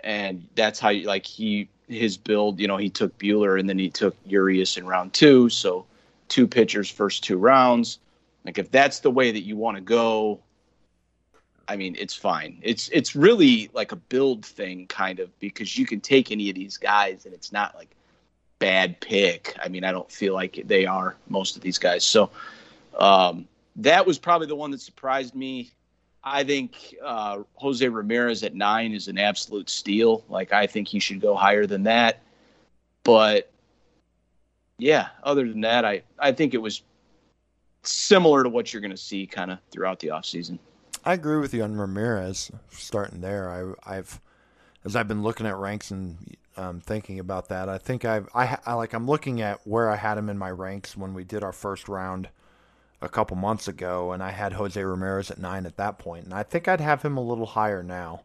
and 0.00 0.48
that's 0.56 0.80
how 0.80 0.88
you 0.88 1.06
like 1.06 1.24
he 1.24 1.68
his 1.90 2.16
build, 2.16 2.60
you 2.60 2.68
know, 2.68 2.76
he 2.76 2.88
took 2.88 3.16
Buehler 3.18 3.58
and 3.58 3.68
then 3.68 3.78
he 3.78 3.90
took 3.90 4.16
Urias 4.24 4.76
in 4.76 4.86
round 4.86 5.12
two. 5.12 5.48
So 5.48 5.86
two 6.28 6.46
pitchers, 6.46 6.90
first 6.90 7.24
two 7.24 7.36
rounds. 7.36 7.98
Like 8.44 8.58
if 8.58 8.70
that's 8.70 9.00
the 9.00 9.10
way 9.10 9.32
that 9.32 9.40
you 9.40 9.56
want 9.56 9.76
to 9.76 9.82
go, 9.82 10.40
I 11.68 11.76
mean, 11.76 11.96
it's 11.98 12.14
fine. 12.14 12.58
It's 12.62 12.88
it's 12.88 13.14
really 13.14 13.70
like 13.74 13.92
a 13.92 13.96
build 13.96 14.44
thing, 14.44 14.86
kind 14.86 15.20
of, 15.20 15.36
because 15.40 15.76
you 15.76 15.86
can 15.86 16.00
take 16.00 16.32
any 16.32 16.48
of 16.48 16.56
these 16.56 16.76
guys 16.76 17.26
and 17.26 17.34
it's 17.34 17.52
not 17.52 17.74
like 17.74 17.90
bad 18.58 19.00
pick. 19.00 19.56
I 19.62 19.68
mean, 19.68 19.84
I 19.84 19.92
don't 19.92 20.10
feel 20.10 20.34
like 20.34 20.62
they 20.66 20.86
are 20.86 21.16
most 21.28 21.56
of 21.56 21.62
these 21.62 21.78
guys. 21.78 22.04
So 22.04 22.30
um, 22.98 23.46
that 23.76 24.06
was 24.06 24.18
probably 24.18 24.46
the 24.46 24.56
one 24.56 24.70
that 24.70 24.80
surprised 24.80 25.34
me. 25.34 25.70
I 26.22 26.44
think 26.44 26.94
uh, 27.02 27.42
Jose 27.54 27.86
Ramirez 27.86 28.42
at 28.42 28.54
nine 28.54 28.92
is 28.92 29.08
an 29.08 29.18
absolute 29.18 29.70
steal. 29.70 30.24
Like 30.28 30.52
I 30.52 30.66
think 30.66 30.88
he 30.88 30.98
should 30.98 31.20
go 31.20 31.34
higher 31.34 31.66
than 31.66 31.84
that. 31.84 32.22
But 33.04 33.50
yeah, 34.78 35.08
other 35.22 35.48
than 35.48 35.62
that, 35.62 35.84
I 35.84 36.02
I 36.18 36.32
think 36.32 36.54
it 36.54 36.58
was 36.58 36.82
similar 37.82 38.42
to 38.42 38.48
what 38.48 38.72
you're 38.72 38.82
going 38.82 38.90
to 38.90 38.96
see 38.96 39.26
kind 39.26 39.50
of 39.50 39.58
throughout 39.70 40.00
the 40.00 40.08
offseason. 40.08 40.58
I 41.04 41.14
agree 41.14 41.38
with 41.38 41.54
you 41.54 41.62
on 41.62 41.76
Ramirez 41.76 42.50
starting 42.70 43.22
there. 43.22 43.76
I, 43.86 43.96
I've 43.96 44.20
as 44.84 44.96
I've 44.96 45.08
been 45.08 45.22
looking 45.22 45.46
at 45.46 45.56
ranks 45.56 45.90
and 45.90 46.36
um, 46.56 46.80
thinking 46.80 47.18
about 47.18 47.48
that, 47.48 47.68
I 47.68 47.78
think 47.78 48.04
I've 48.04 48.28
I, 48.34 48.58
I 48.66 48.74
like 48.74 48.92
I'm 48.92 49.06
looking 49.06 49.40
at 49.40 49.66
where 49.66 49.90
I 49.90 49.96
had 49.96 50.18
him 50.18 50.28
in 50.28 50.36
my 50.36 50.50
ranks 50.50 50.96
when 50.96 51.14
we 51.14 51.24
did 51.24 51.42
our 51.42 51.52
first 51.52 51.88
round 51.88 52.28
a 53.02 53.08
couple 53.08 53.36
months 53.36 53.68
ago, 53.68 54.12
and 54.12 54.22
I 54.22 54.30
had 54.30 54.52
Jose 54.52 54.82
Ramirez 54.82 55.30
at 55.30 55.38
nine 55.38 55.66
at 55.66 55.76
that 55.76 55.98
point, 55.98 56.24
and 56.24 56.34
I 56.34 56.42
think 56.42 56.68
I'd 56.68 56.80
have 56.80 57.02
him 57.02 57.16
a 57.16 57.22
little 57.22 57.46
higher 57.46 57.82
now. 57.82 58.22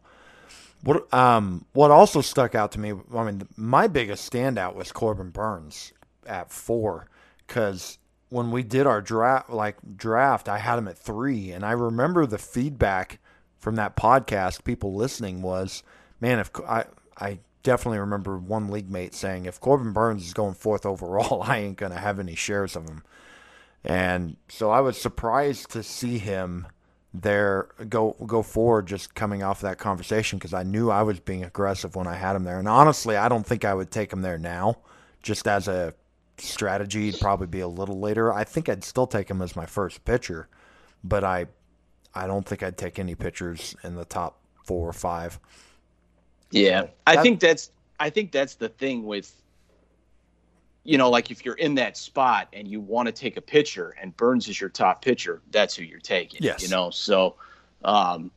What 0.82 1.12
um 1.14 1.64
what 1.72 1.90
also 1.90 2.20
stuck 2.20 2.54
out 2.54 2.72
to 2.72 2.80
me, 2.80 2.92
I 3.14 3.24
mean, 3.24 3.48
my 3.56 3.86
biggest 3.86 4.30
standout 4.30 4.74
was 4.74 4.92
Corbin 4.92 5.30
Burnes 5.30 5.92
at 6.26 6.52
four, 6.52 7.08
because 7.46 7.98
when 8.28 8.50
we 8.50 8.62
did 8.62 8.86
our 8.86 9.00
draft, 9.00 9.50
like 9.50 9.76
draft, 9.96 10.48
I 10.48 10.58
had 10.58 10.78
him 10.78 10.88
at 10.88 10.98
three, 10.98 11.52
and 11.52 11.64
I 11.64 11.72
remember 11.72 12.26
the 12.26 12.38
feedback 12.38 13.18
from 13.58 13.76
that 13.76 13.96
podcast, 13.96 14.64
people 14.64 14.94
listening 14.94 15.42
was, 15.42 15.82
man, 16.20 16.38
if 16.38 16.50
I 16.68 16.84
I 17.16 17.38
definitely 17.62 17.98
remember 17.98 18.36
one 18.36 18.68
league 18.68 18.90
mate 18.90 19.14
saying, 19.14 19.46
if 19.46 19.58
Corbin 19.58 19.92
Burnes 19.92 20.26
is 20.26 20.34
going 20.34 20.54
fourth 20.54 20.84
overall, 20.84 21.42
I 21.46 21.58
ain't 21.58 21.78
gonna 21.78 21.98
have 21.98 22.18
any 22.20 22.34
shares 22.34 22.76
of 22.76 22.88
him. 22.88 23.02
And 23.86 24.36
so 24.48 24.70
I 24.70 24.80
was 24.80 25.00
surprised 25.00 25.70
to 25.70 25.82
see 25.82 26.18
him 26.18 26.66
there 27.14 27.68
go 27.88 28.14
go 28.26 28.42
forward 28.42 28.86
just 28.86 29.14
coming 29.14 29.42
off 29.42 29.58
of 29.58 29.62
that 29.62 29.78
conversation 29.78 30.38
because 30.38 30.52
I 30.52 30.64
knew 30.64 30.90
I 30.90 31.02
was 31.02 31.18
being 31.20 31.44
aggressive 31.44 31.96
when 31.96 32.06
I 32.06 32.14
had 32.14 32.36
him 32.36 32.44
there. 32.44 32.58
And 32.58 32.68
honestly, 32.68 33.16
I 33.16 33.28
don't 33.28 33.46
think 33.46 33.64
I 33.64 33.72
would 33.72 33.90
take 33.90 34.12
him 34.12 34.22
there 34.22 34.38
now 34.38 34.76
just 35.22 35.46
as 35.48 35.68
a 35.68 35.94
strategy. 36.36 37.10
He'd 37.10 37.20
probably 37.20 37.46
be 37.46 37.60
a 37.60 37.68
little 37.68 37.98
later. 37.98 38.32
I 38.32 38.44
think 38.44 38.68
I'd 38.68 38.84
still 38.84 39.06
take 39.06 39.30
him 39.30 39.40
as 39.40 39.56
my 39.56 39.66
first 39.66 40.04
pitcher, 40.04 40.48
but 41.04 41.24
I 41.24 41.46
I 42.14 42.26
don't 42.26 42.46
think 42.46 42.62
I'd 42.62 42.76
take 42.76 42.98
any 42.98 43.14
pitchers 43.14 43.76
in 43.84 43.94
the 43.94 44.04
top 44.04 44.40
4 44.64 44.88
or 44.88 44.92
5. 44.92 45.38
Yeah. 46.50 46.86
I 47.06 47.22
think 47.22 47.40
that's 47.40 47.70
I 48.00 48.10
think 48.10 48.32
that's 48.32 48.56
the 48.56 48.68
thing 48.68 49.04
with 49.04 49.32
you 50.86 50.98
know, 50.98 51.10
like 51.10 51.30
if 51.30 51.44
you're 51.44 51.56
in 51.56 51.74
that 51.74 51.96
spot 51.96 52.48
and 52.52 52.68
you 52.68 52.80
want 52.80 53.06
to 53.06 53.12
take 53.12 53.36
a 53.36 53.40
pitcher 53.40 53.94
and 54.00 54.16
Burnes 54.16 54.48
is 54.48 54.60
your 54.60 54.70
top 54.70 55.02
pitcher, 55.02 55.42
that's 55.50 55.74
who 55.74 55.84
you're 55.84 55.98
taking. 55.98 56.42
Yes. 56.42 56.62
You 56.62 56.68
know, 56.68 56.90
so 56.90 57.34
um, 57.84 58.30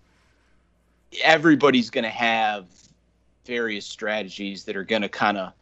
everybody's 1.23 1.91
going 1.91 2.03
to 2.05 2.09
have 2.09 2.65
various 3.45 3.85
strategies 3.85 4.65
that 4.65 4.75
are 4.75 4.83
going 4.83 5.03
to 5.03 5.09
kind 5.09 5.37
of 5.37 5.53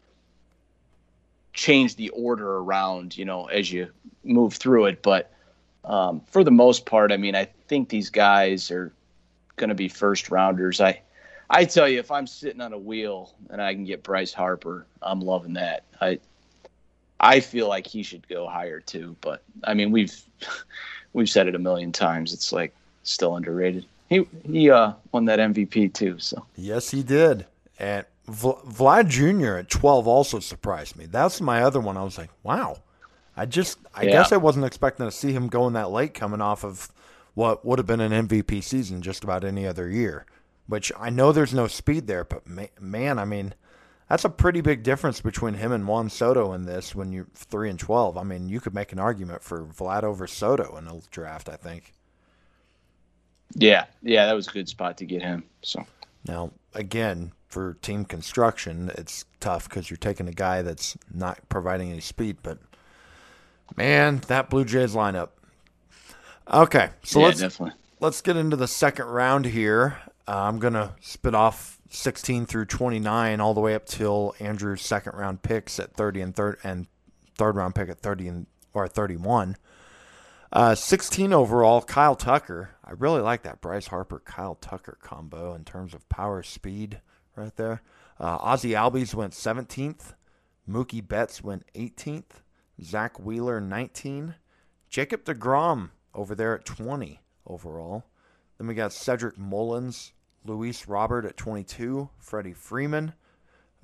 change 1.53 1.95
the 1.97 2.09
order 2.09 2.57
around, 2.57 3.17
you 3.17 3.25
know, 3.25 3.45
as 3.45 3.71
you 3.71 3.89
move 4.23 4.53
through 4.53 4.85
it. 4.85 5.01
But 5.01 5.31
um, 5.83 6.21
for 6.27 6.43
the 6.43 6.51
most 6.51 6.85
part, 6.85 7.11
I 7.11 7.17
mean, 7.17 7.35
I 7.35 7.49
think 7.67 7.89
these 7.89 8.09
guys 8.09 8.71
are 8.71 8.93
going 9.57 9.69
to 9.69 9.75
be 9.75 9.89
first 9.89 10.31
rounders. 10.31 10.79
I, 10.79 11.01
I 11.49 11.65
tell 11.65 11.87
you, 11.87 11.99
if 11.99 12.11
I'm 12.11 12.27
sitting 12.27 12.61
on 12.61 12.71
a 12.71 12.77
wheel 12.77 13.33
and 13.49 13.61
I 13.61 13.73
can 13.73 13.83
get 13.83 14.03
Bryce 14.03 14.33
Harper, 14.33 14.85
I'm 15.01 15.19
loving 15.19 15.53
that. 15.53 15.83
I, 15.99 16.19
I 17.19 17.39
feel 17.39 17.67
like 17.67 17.87
he 17.87 18.03
should 18.03 18.27
go 18.27 18.47
higher 18.47 18.79
too. 18.79 19.15
But 19.21 19.43
I 19.63 19.73
mean, 19.73 19.91
we've 19.91 20.15
we've 21.13 21.29
said 21.29 21.47
it 21.47 21.55
a 21.55 21.59
million 21.59 21.91
times. 21.91 22.33
It's 22.33 22.51
like 22.51 22.73
still 23.03 23.35
underrated. 23.35 23.85
he 24.09 24.27
he 24.45 24.69
uh, 24.69 24.93
won 25.11 25.25
that 25.25 25.39
MVP 25.39 25.93
too. 25.93 26.19
So 26.19 26.45
yes, 26.55 26.91
he 26.91 27.03
did. 27.03 27.45
And 27.79 28.05
Vlad 28.27 29.07
Jr. 29.07 29.57
at 29.57 29.69
12 29.69 30.07
also 30.07 30.39
surprised 30.39 30.97
me. 30.97 31.05
That's 31.05 31.39
my 31.39 31.61
other 31.61 31.79
one. 31.79 31.95
I 31.95 32.03
was 32.03 32.17
like, 32.17 32.29
wow. 32.43 32.77
I 33.35 33.45
just, 33.45 33.77
I 33.93 34.03
yeah. 34.03 34.11
guess 34.11 34.31
I 34.31 34.37
wasn't 34.37 34.65
expecting 34.65 35.05
to 35.05 35.11
see 35.11 35.31
him 35.31 35.47
going 35.47 35.73
that 35.73 35.91
late 35.91 36.13
coming 36.13 36.41
off 36.41 36.65
of 36.65 36.89
what 37.35 37.63
would 37.63 37.79
have 37.79 37.85
been 37.85 38.01
an 38.01 38.27
MVP 38.27 38.63
season 38.63 39.01
just 39.01 39.23
about 39.23 39.43
any 39.43 39.65
other 39.65 39.89
year. 39.89 40.25
Which 40.67 40.91
I 40.99 41.09
know 41.09 41.31
there's 41.31 41.53
no 41.53 41.67
speed 41.67 42.07
there, 42.07 42.25
but 42.25 42.43
man, 42.81 43.19
I 43.19 43.23
mean, 43.23 43.53
that's 44.09 44.25
a 44.25 44.29
pretty 44.29 44.61
big 44.61 44.83
difference 44.83 45.19
between 45.21 45.55
him 45.55 45.71
and 45.71 45.87
Juan 45.87 46.09
Soto 46.09 46.53
in 46.53 46.65
this 46.65 46.95
when 46.95 47.11
you're 47.11 47.27
3 47.35 47.71
and 47.71 47.79
12. 47.79 48.17
I 48.17 48.23
mean, 48.23 48.47
you 48.47 48.59
could 48.59 48.73
make 48.73 48.91
an 48.91 48.99
argument 48.99 49.43
for 49.43 49.63
Vlad 49.63 50.03
over 50.03 50.27
Soto 50.27 50.77
in 50.77 50.87
a 50.87 50.99
draft, 51.11 51.49
I 51.49 51.55
think. 51.57 51.93
Yeah, 53.55 53.85
yeah, 54.01 54.25
that 54.25 54.33
was 54.33 54.47
a 54.47 54.51
good 54.51 54.69
spot 54.69 54.97
to 54.97 55.05
get 55.05 55.21
him. 55.21 55.43
So 55.61 55.85
now, 56.27 56.51
again, 56.73 57.31
for 57.47 57.75
team 57.75 58.05
construction, 58.05 58.91
it's 58.95 59.25
tough 59.39 59.69
because 59.69 59.89
you're 59.89 59.97
taking 59.97 60.27
a 60.27 60.33
guy 60.33 60.61
that's 60.61 60.97
not 61.13 61.39
providing 61.49 61.91
any 61.91 62.01
speed. 62.01 62.37
But 62.43 62.59
man, 63.75 64.21
that 64.27 64.49
Blue 64.49 64.65
Jays 64.65 64.95
lineup. 64.95 65.29
Okay, 66.51 66.89
so 67.03 67.19
yeah, 67.19 67.25
let's 67.25 67.39
definitely. 67.39 67.75
let's 67.99 68.21
get 68.21 68.37
into 68.37 68.55
the 68.55 68.67
second 68.67 69.05
round 69.05 69.45
here. 69.45 69.97
Uh, 70.27 70.43
I'm 70.43 70.59
gonna 70.59 70.95
spit 71.01 71.35
off 71.35 71.76
16 71.89 72.45
through 72.45 72.65
29 72.65 73.39
all 73.39 73.53
the 73.53 73.61
way 73.61 73.75
up 73.75 73.85
till 73.85 74.35
Andrew's 74.39 74.81
second 74.81 75.13
round 75.15 75.41
picks 75.41 75.79
at 75.79 75.93
30 75.93 76.21
and 76.21 76.35
third 76.35 76.57
and 76.63 76.87
third 77.35 77.55
round 77.55 77.75
pick 77.75 77.89
at 77.89 77.99
30 77.99 78.27
and 78.27 78.47
or 78.73 78.87
31. 78.87 79.55
Uh, 80.51 80.75
16 80.75 81.33
overall, 81.33 81.81
Kyle 81.81 82.15
Tucker. 82.15 82.71
I 82.83 82.91
really 82.91 83.21
like 83.21 83.43
that 83.43 83.59
Bryce 83.59 83.87
Harper 83.87 84.19
Kyle 84.19 84.55
Tucker 84.55 84.97
combo 85.01 85.53
in 85.53 85.65
terms 85.65 85.93
of 85.93 86.07
power 86.09 86.41
speed 86.41 87.01
right 87.35 87.55
there. 87.55 87.81
Uh, 88.19 88.37
Ozzie 88.39 88.71
Albies 88.71 89.13
went 89.13 89.33
17th. 89.33 90.13
Mookie 90.69 91.05
Betts 91.05 91.43
went 91.43 91.65
18th. 91.73 92.41
Zack 92.81 93.19
Wheeler 93.19 93.59
19. 93.59 94.35
Jacob 94.89 95.25
DeGrom 95.25 95.89
over 96.13 96.33
there 96.33 96.55
at 96.55 96.65
20 96.65 97.19
overall. 97.45 98.05
Then 98.57 98.67
we 98.67 98.73
got 98.73 98.93
Cedric 98.93 99.37
Mullins, 99.37 100.13
Luis 100.47 100.87
Robert 100.87 101.25
at 101.25 101.37
22, 101.37 102.09
Freddie 102.17 102.53
Freeman, 102.53 103.13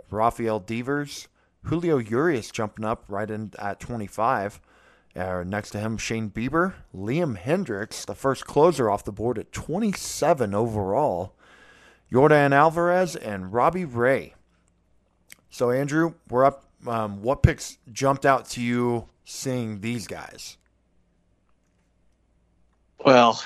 Rafael 0.10 0.60
Devers, 0.60 1.28
Julio 1.64 1.98
Urias 1.98 2.52
jumping 2.52 2.86
up 2.86 3.04
right 3.08 3.30
in 3.30 3.52
at 3.60 3.80
25. 3.80 4.60
Uh, 5.16 5.44
next 5.46 5.70
to 5.72 5.80
him, 5.80 5.98
Shane 5.98 6.30
Bieber, 6.30 6.74
Liam 6.96 7.38
Hendriks, 7.38 8.06
the 8.06 8.16
first 8.16 8.46
closer 8.46 8.90
off 8.90 9.04
the 9.04 9.12
board 9.12 9.38
at 9.38 9.52
27 9.52 10.56
overall, 10.56 11.36
Yordan 12.12 12.52
Alvarez, 12.52 13.16
and 13.16 13.54
Robbie 13.54 13.86
Ray. 13.86 14.34
So, 15.50 15.70
Andrew, 15.70 16.16
we're 16.30 16.46
up. 16.46 16.66
Um, 16.88 17.22
what 17.22 17.44
picks 17.44 17.78
jumped 17.92 18.26
out 18.26 18.50
to 18.50 18.62
you 18.62 19.08
seeing 19.24 19.82
these 19.82 20.08
guys? 20.08 20.58
Well, 23.06 23.42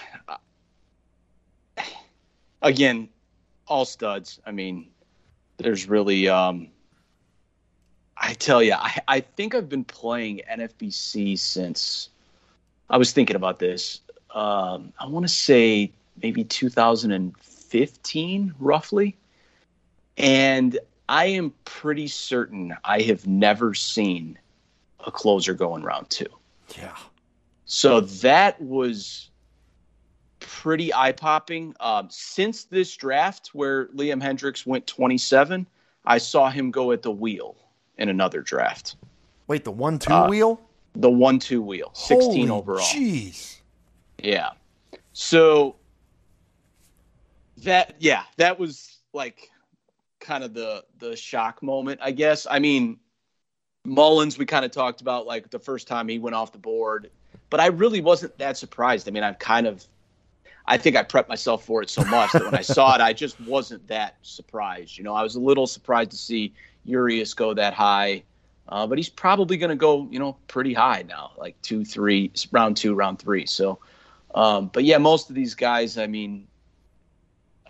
again, 2.62 3.10
all 3.68 3.86
studs. 3.86 4.40
I 4.46 4.52
mean, 4.52 4.88
there's 5.58 5.90
really 5.90 6.30
um, 6.30 6.70
I 8.20 8.34
tell 8.34 8.64
you, 8.64 8.74
I, 8.74 9.00
I 9.08 9.22
think 9.22 9.56
I've 9.56 9.70
been 9.70 9.84
playing 9.84 10.42
NFBC 10.52 11.38
since 11.38 12.10
I 12.90 12.98
was 12.98 13.12
thinking 13.12 13.36
about 13.36 13.60
this. 13.60 14.02
Um, 14.34 14.92
I 15.00 15.06
want 15.08 15.28
to 15.28 15.34
say 15.34 15.92
maybe 16.22 16.44
2015, 16.44 18.56
roughly. 18.60 19.16
And 20.18 20.80
I 21.08 21.26
am 21.26 21.54
pretty 21.66 22.08
certain 22.08 22.76
I 22.84 23.02
have 23.02 23.28
never 23.28 23.76
seen 23.76 24.40
a 25.06 25.12
closer 25.12 25.54
going 25.54 25.84
round 25.84 26.10
two. 26.10 26.26
Yeah. 26.78 26.96
So 27.66 28.02
that 28.02 28.60
was 28.62 29.30
pretty 30.48 30.94
eye 30.94 31.12
popping. 31.12 31.76
Um, 31.82 32.08
since 32.10 32.64
this 32.64 32.96
draft, 32.96 33.50
where 33.54 33.88
Liam 33.88 34.24
Hendriks 34.24 34.66
went 34.66 34.88
27, 34.88 35.68
I 36.06 36.18
saw 36.18 36.50
him 36.50 36.72
go 36.72 36.94
at 36.94 37.02
the 37.02 37.12
wheel 37.12 37.58
in 37.98 38.08
another 38.08 38.42
draft. 38.42 38.96
Wait, 39.48 39.66
the 39.66 39.72
one 39.72 40.00
two 40.00 40.14
uh, 40.14 40.28
wheel? 40.28 40.62
The 40.96 41.10
one 41.10 41.38
two 41.38 41.62
wheel, 41.62 41.92
sixteen 41.94 42.48
Holy 42.48 42.60
overall. 42.60 42.80
Jeez. 42.80 43.58
Yeah. 44.24 44.52
So 45.14 45.76
that 47.64 47.96
yeah, 48.00 48.24
that 48.38 48.58
was 48.58 48.98
like 49.14 49.52
kind 50.20 50.44
of 50.44 50.54
the 50.54 50.84
the 51.00 51.16
shock 51.16 51.62
moment, 51.62 52.00
I 52.02 52.12
guess. 52.12 52.48
I 52.50 52.60
mean, 52.60 53.00
Mullins 53.84 54.38
we 54.38 54.46
kind 54.46 54.66
of 54.66 54.72
talked 54.72 55.02
about 55.02 55.26
like 55.26 55.50
the 55.50 55.60
first 55.60 55.88
time 55.88 56.08
he 56.08 56.20
went 56.20 56.36
off 56.36 56.52
the 56.52 56.58
board, 56.58 57.12
but 57.50 57.60
I 57.60 57.68
really 57.68 58.02
wasn't 58.02 58.38
that 58.38 58.58
surprised. 58.58 59.08
I 59.08 59.12
mean, 59.12 59.24
I've 59.24 59.40
kind 59.40 59.68
of 59.68 59.86
I 60.68 60.78
think 60.78 60.96
I 60.96 61.04
prepped 61.04 61.30
myself 61.30 61.64
for 61.64 61.82
it 61.82 61.90
so 61.90 62.04
much 62.06 62.32
that 62.34 62.44
when 62.44 62.56
I 62.56 62.62
saw 62.62 62.94
it, 62.96 63.02
I 63.02 63.14
just 63.14 63.40
wasn't 63.42 63.88
that 63.88 64.18
surprised. 64.22 64.98
You 64.98 65.04
know, 65.04 65.14
I 65.14 65.24
was 65.24 65.36
a 65.36 65.40
little 65.40 65.66
surprised 65.66 66.12
to 66.12 66.18
see 66.18 66.54
Urias 66.84 67.34
go 67.34 67.54
that 67.54 67.74
high. 67.74 68.24
Uh, 68.70 68.86
but 68.86 68.98
he's 68.98 69.10
probably 69.10 69.56
going 69.56 69.70
to 69.70 69.78
go, 69.78 70.08
you 70.12 70.20
know, 70.20 70.36
pretty 70.48 70.74
high 70.74 71.04
now, 71.08 71.32
like 71.38 71.56
two, 71.62 71.86
three, 71.86 72.32
round 72.52 72.76
two, 72.76 72.94
round 72.94 73.18
three. 73.18 73.46
So, 73.46 73.80
um, 74.36 74.70
but 74.74 74.84
yeah, 74.84 74.98
most 74.98 75.30
of 75.30 75.36
these 75.36 75.56
guys, 75.56 75.98
I 75.98 76.06
mean, 76.06 76.48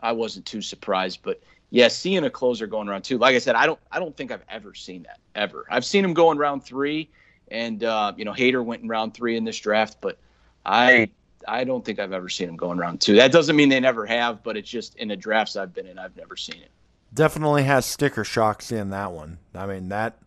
I 0.01 0.11
wasn't 0.11 0.47
too 0.47 0.61
surprised, 0.61 1.19
but 1.21 1.39
yeah, 1.69 1.87
seeing 1.87 2.23
a 2.23 2.31
closer 2.31 2.65
going 2.65 2.87
round 2.87 3.03
two, 3.03 3.19
like 3.19 3.35
I 3.35 3.39
said, 3.39 3.55
I 3.55 3.67
don't, 3.67 3.79
I 3.91 3.99
don't 3.99 4.17
think 4.17 4.31
I've 4.31 4.43
ever 4.49 4.73
seen 4.73 5.03
that 5.03 5.19
ever. 5.35 5.67
I've 5.69 5.85
seen 5.85 6.03
him 6.03 6.15
go 6.15 6.31
in 6.31 6.39
round 6.39 6.63
three, 6.63 7.09
and 7.49 7.83
uh, 7.83 8.13
you 8.17 8.25
know, 8.25 8.33
Hader 8.33 8.65
went 8.65 8.81
in 8.81 8.89
round 8.89 9.13
three 9.13 9.37
in 9.37 9.43
this 9.43 9.59
draft, 9.59 9.97
but 10.01 10.17
I, 10.65 11.09
I 11.47 11.63
don't 11.63 11.83
think 11.83 11.99
I've 11.99 12.13
ever 12.13 12.29
seen 12.29 12.49
him 12.49 12.57
going 12.57 12.73
in 12.73 12.77
round 12.79 13.01
two. 13.01 13.15
That 13.15 13.31
doesn't 13.31 13.55
mean 13.55 13.69
they 13.69 13.79
never 13.79 14.05
have, 14.05 14.43
but 14.43 14.57
it's 14.57 14.69
just 14.69 14.95
in 14.95 15.07
the 15.07 15.15
drafts 15.15 15.55
I've 15.55 15.73
been 15.73 15.87
in, 15.87 15.97
I've 15.97 16.15
never 16.15 16.35
seen 16.35 16.61
it 16.61 16.71
definitely 17.13 17.63
has 17.63 17.85
sticker 17.85 18.23
shocks 18.23 18.71
in 18.71 18.89
that 18.91 19.11
one. 19.11 19.39
I 19.55 19.65
mean 19.65 19.89
that 19.89 20.19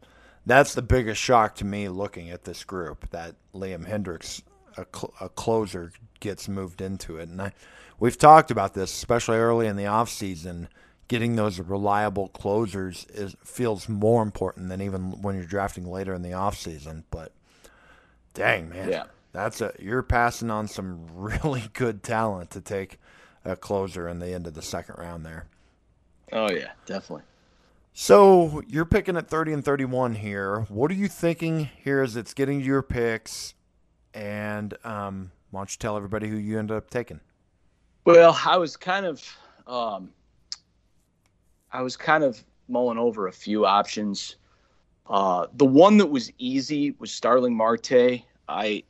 that's 0.46 0.74
the 0.74 0.82
biggest 0.82 1.20
shock 1.20 1.54
to 1.56 1.64
me 1.64 1.88
looking 1.88 2.30
at 2.30 2.44
this 2.44 2.64
group 2.64 3.08
that 3.10 3.36
Liam 3.54 3.86
Hendriks, 3.86 4.42
a, 4.76 4.86
cl- 4.92 5.14
a 5.20 5.28
closer, 5.28 5.92
gets 6.18 6.48
moved 6.48 6.80
into 6.80 7.18
it. 7.18 7.28
And 7.28 7.40
I, 7.40 7.52
we've 7.98 8.18
talked 8.18 8.50
about 8.50 8.74
this, 8.74 8.92
especially 8.92 9.36
early 9.36 9.66
in 9.66 9.76
the 9.76 9.84
offseason. 9.84 10.68
Getting 11.08 11.36
those 11.36 11.58
reliable 11.58 12.28
closers 12.28 13.04
is 13.12 13.36
feels 13.44 13.88
more 13.88 14.22
important 14.22 14.68
than 14.68 14.80
even 14.80 15.22
when 15.22 15.34
you're 15.34 15.44
drafting 15.44 15.84
later 15.84 16.14
in 16.14 16.22
the 16.22 16.30
offseason. 16.30 17.02
But 17.10 17.32
dang 18.32 18.68
man, 18.68 18.88
yeah. 18.88 19.04
That's 19.32 19.60
a 19.60 19.72
you're 19.78 20.02
passing 20.02 20.50
on 20.50 20.68
some 20.68 21.06
really 21.14 21.64
good 21.72 22.02
talent 22.02 22.50
to 22.50 22.60
take 22.60 22.98
a 23.44 23.56
closer 23.56 24.08
in 24.08 24.18
the 24.18 24.32
end 24.32 24.46
of 24.46 24.54
the 24.54 24.62
second 24.62 24.96
round 24.98 25.24
there. 25.24 25.46
Oh 26.32 26.50
yeah, 26.50 26.72
definitely. 26.86 27.24
So 27.92 28.62
you're 28.68 28.84
picking 28.84 29.16
at 29.16 29.28
30 29.28 29.52
and 29.52 29.64
31 29.64 30.14
here. 30.14 30.60
What 30.68 30.90
are 30.90 30.94
you 30.94 31.08
thinking 31.08 31.70
here 31.82 32.02
as 32.02 32.16
it's 32.16 32.34
getting 32.34 32.60
to 32.60 32.64
your 32.64 32.82
picks? 32.82 33.54
And 34.14 34.74
um, 34.84 35.32
why 35.50 35.60
don't 35.60 35.72
you 35.72 35.78
tell 35.78 35.96
everybody 35.96 36.28
who 36.28 36.36
you 36.36 36.58
ended 36.58 36.76
up 36.76 36.88
taking? 36.88 37.20
Well, 38.04 38.38
I 38.46 38.56
was 38.56 38.76
kind 38.76 39.06
of, 39.06 39.22
um, 39.66 40.10
I 41.72 41.82
was 41.82 41.96
kind 41.96 42.24
of 42.24 42.42
mulling 42.68 42.98
over 42.98 43.26
a 43.26 43.32
few 43.32 43.66
options. 43.66 44.36
Uh, 45.08 45.48
the 45.54 45.66
one 45.66 45.96
that 45.98 46.06
was 46.06 46.32
easy 46.38 46.92
was 46.98 47.10
Starling 47.10 47.54
Marte. 47.54 48.22
I 48.48 48.84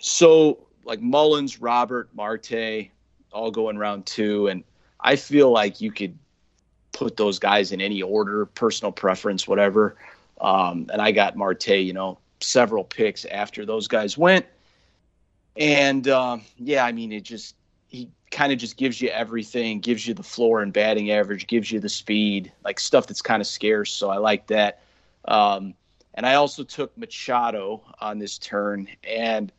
so 0.00 0.66
like 0.84 1.00
Mullins, 1.00 1.60
Robert, 1.60 2.08
Marte, 2.14 2.88
all 3.32 3.50
going 3.50 3.76
round 3.76 4.06
two, 4.06 4.48
and 4.48 4.64
I 5.00 5.16
feel 5.16 5.50
like 5.50 5.80
you 5.80 5.92
could 5.92 6.16
put 6.92 7.16
those 7.16 7.38
guys 7.38 7.72
in 7.72 7.80
any 7.80 8.02
order, 8.02 8.46
personal 8.46 8.92
preference, 8.92 9.46
whatever. 9.46 9.96
Um, 10.40 10.88
and 10.92 11.02
I 11.02 11.12
got 11.12 11.36
Marte, 11.36 11.68
you 11.68 11.92
know, 11.92 12.18
several 12.40 12.84
picks 12.84 13.24
after 13.26 13.66
those 13.66 13.88
guys 13.88 14.16
went. 14.16 14.46
And 15.56 16.08
uh, 16.08 16.38
yeah, 16.58 16.84
I 16.84 16.92
mean, 16.92 17.12
it 17.12 17.22
just, 17.22 17.54
he 17.88 18.08
kind 18.30 18.52
of 18.52 18.58
just 18.58 18.76
gives 18.76 19.00
you 19.00 19.08
everything, 19.08 19.80
gives 19.80 20.06
you 20.06 20.14
the 20.14 20.22
floor 20.22 20.62
and 20.62 20.72
batting 20.72 21.10
average, 21.10 21.46
gives 21.46 21.70
you 21.70 21.80
the 21.80 21.88
speed, 21.88 22.52
like 22.64 22.80
stuff 22.80 23.06
that's 23.06 23.22
kind 23.22 23.40
of 23.40 23.46
scarce. 23.46 23.92
So 23.92 24.10
I 24.10 24.16
like 24.16 24.46
that. 24.48 24.82
Um, 25.26 25.74
and 26.16 26.26
I 26.26 26.34
also 26.34 26.64
took 26.64 26.96
Machado 26.96 27.82
on 28.00 28.18
this 28.18 28.38
turn. 28.38 28.88
And 29.04 29.52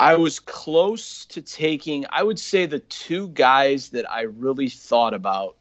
I 0.00 0.16
was 0.16 0.40
close 0.40 1.24
to 1.26 1.40
taking, 1.40 2.04
I 2.10 2.24
would 2.24 2.38
say, 2.38 2.66
the 2.66 2.80
two 2.80 3.28
guys 3.28 3.90
that 3.90 4.10
I 4.10 4.22
really 4.22 4.68
thought 4.68 5.14
about 5.14 5.56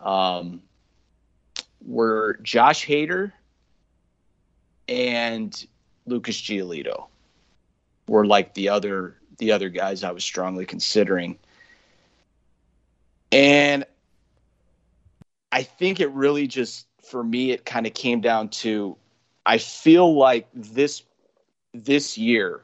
um, 0.00 0.62
were 1.84 2.38
Josh 2.42 2.86
Hader 2.86 3.32
and 4.88 5.66
Lucas 6.06 6.40
Giolito 6.40 7.06
were 8.08 8.26
like 8.26 8.52
the 8.54 8.68
other 8.68 9.16
the 9.38 9.52
other 9.52 9.70
guys 9.70 10.04
I 10.04 10.12
was 10.12 10.22
strongly 10.22 10.66
considering. 10.66 11.38
And 13.30 13.86
I 15.50 15.62
think 15.62 16.00
it 16.00 16.10
really 16.10 16.46
just 16.46 16.86
for 17.02 17.22
me 17.22 17.50
it 17.50 17.64
kind 17.64 17.86
of 17.86 17.94
came 17.94 18.20
down 18.20 18.48
to 18.48 18.96
I 19.44 19.58
feel 19.58 20.14
like 20.14 20.48
this 20.54 21.02
this 21.74 22.16
year 22.16 22.62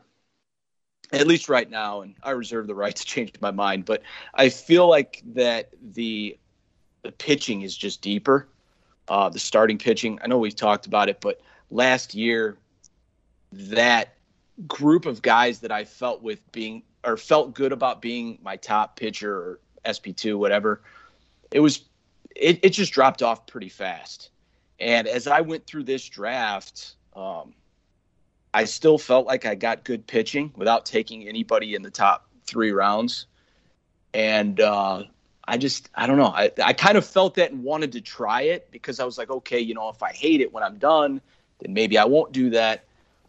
at 1.12 1.26
least 1.26 1.48
right 1.48 1.68
now 1.68 2.02
and 2.02 2.14
I 2.22 2.30
reserve 2.30 2.66
the 2.66 2.74
right 2.74 2.94
to 2.94 3.04
change 3.04 3.32
my 3.40 3.50
mind 3.50 3.84
but 3.84 4.02
I 4.34 4.48
feel 4.48 4.88
like 4.88 5.22
that 5.34 5.70
the 5.94 6.38
the 7.02 7.12
pitching 7.12 7.62
is 7.62 7.76
just 7.76 8.02
deeper. 8.02 8.48
Uh, 9.06 9.28
the 9.28 9.38
starting 9.38 9.78
pitching 9.78 10.18
I 10.22 10.26
know 10.26 10.38
we've 10.38 10.54
talked 10.54 10.86
about 10.86 11.08
it 11.08 11.20
but 11.20 11.40
last 11.70 12.14
year 12.14 12.58
that 13.52 14.14
group 14.66 15.06
of 15.06 15.22
guys 15.22 15.60
that 15.60 15.72
I 15.72 15.84
felt 15.84 16.22
with 16.22 16.40
being 16.52 16.82
or 17.04 17.16
felt 17.16 17.54
good 17.54 17.72
about 17.72 18.02
being 18.02 18.38
my 18.42 18.56
top 18.56 18.96
pitcher 18.96 19.34
or 19.34 19.60
SP2 19.86 20.36
whatever 20.36 20.82
it 21.50 21.60
was 21.60 21.87
it, 22.38 22.60
it 22.62 22.70
just 22.70 22.92
dropped 22.92 23.22
off 23.22 23.46
pretty 23.46 23.68
fast. 23.68 24.30
And 24.80 25.08
as 25.08 25.26
I 25.26 25.40
went 25.40 25.66
through 25.66 25.84
this 25.84 26.08
draft, 26.08 26.94
um, 27.14 27.52
I 28.54 28.64
still 28.64 28.96
felt 28.96 29.26
like 29.26 29.44
I 29.44 29.54
got 29.54 29.84
good 29.84 30.06
pitching 30.06 30.52
without 30.56 30.86
taking 30.86 31.28
anybody 31.28 31.74
in 31.74 31.82
the 31.82 31.90
top 31.90 32.28
three 32.44 32.70
rounds. 32.70 33.26
And 34.14 34.60
uh, 34.60 35.04
I 35.44 35.58
just, 35.58 35.90
I 35.94 36.06
don't 36.06 36.16
know. 36.16 36.32
I, 36.34 36.50
I 36.62 36.72
kind 36.72 36.96
of 36.96 37.04
felt 37.04 37.34
that 37.34 37.50
and 37.50 37.62
wanted 37.62 37.92
to 37.92 38.00
try 38.00 38.42
it 38.42 38.70
because 38.70 39.00
I 39.00 39.04
was 39.04 39.18
like, 39.18 39.30
okay, 39.30 39.60
you 39.60 39.74
know, 39.74 39.88
if 39.88 40.02
I 40.02 40.12
hate 40.12 40.40
it 40.40 40.52
when 40.52 40.62
I'm 40.62 40.78
done, 40.78 41.20
then 41.58 41.74
maybe 41.74 41.98
I 41.98 42.04
won't 42.04 42.32
do 42.32 42.50
that. 42.50 42.84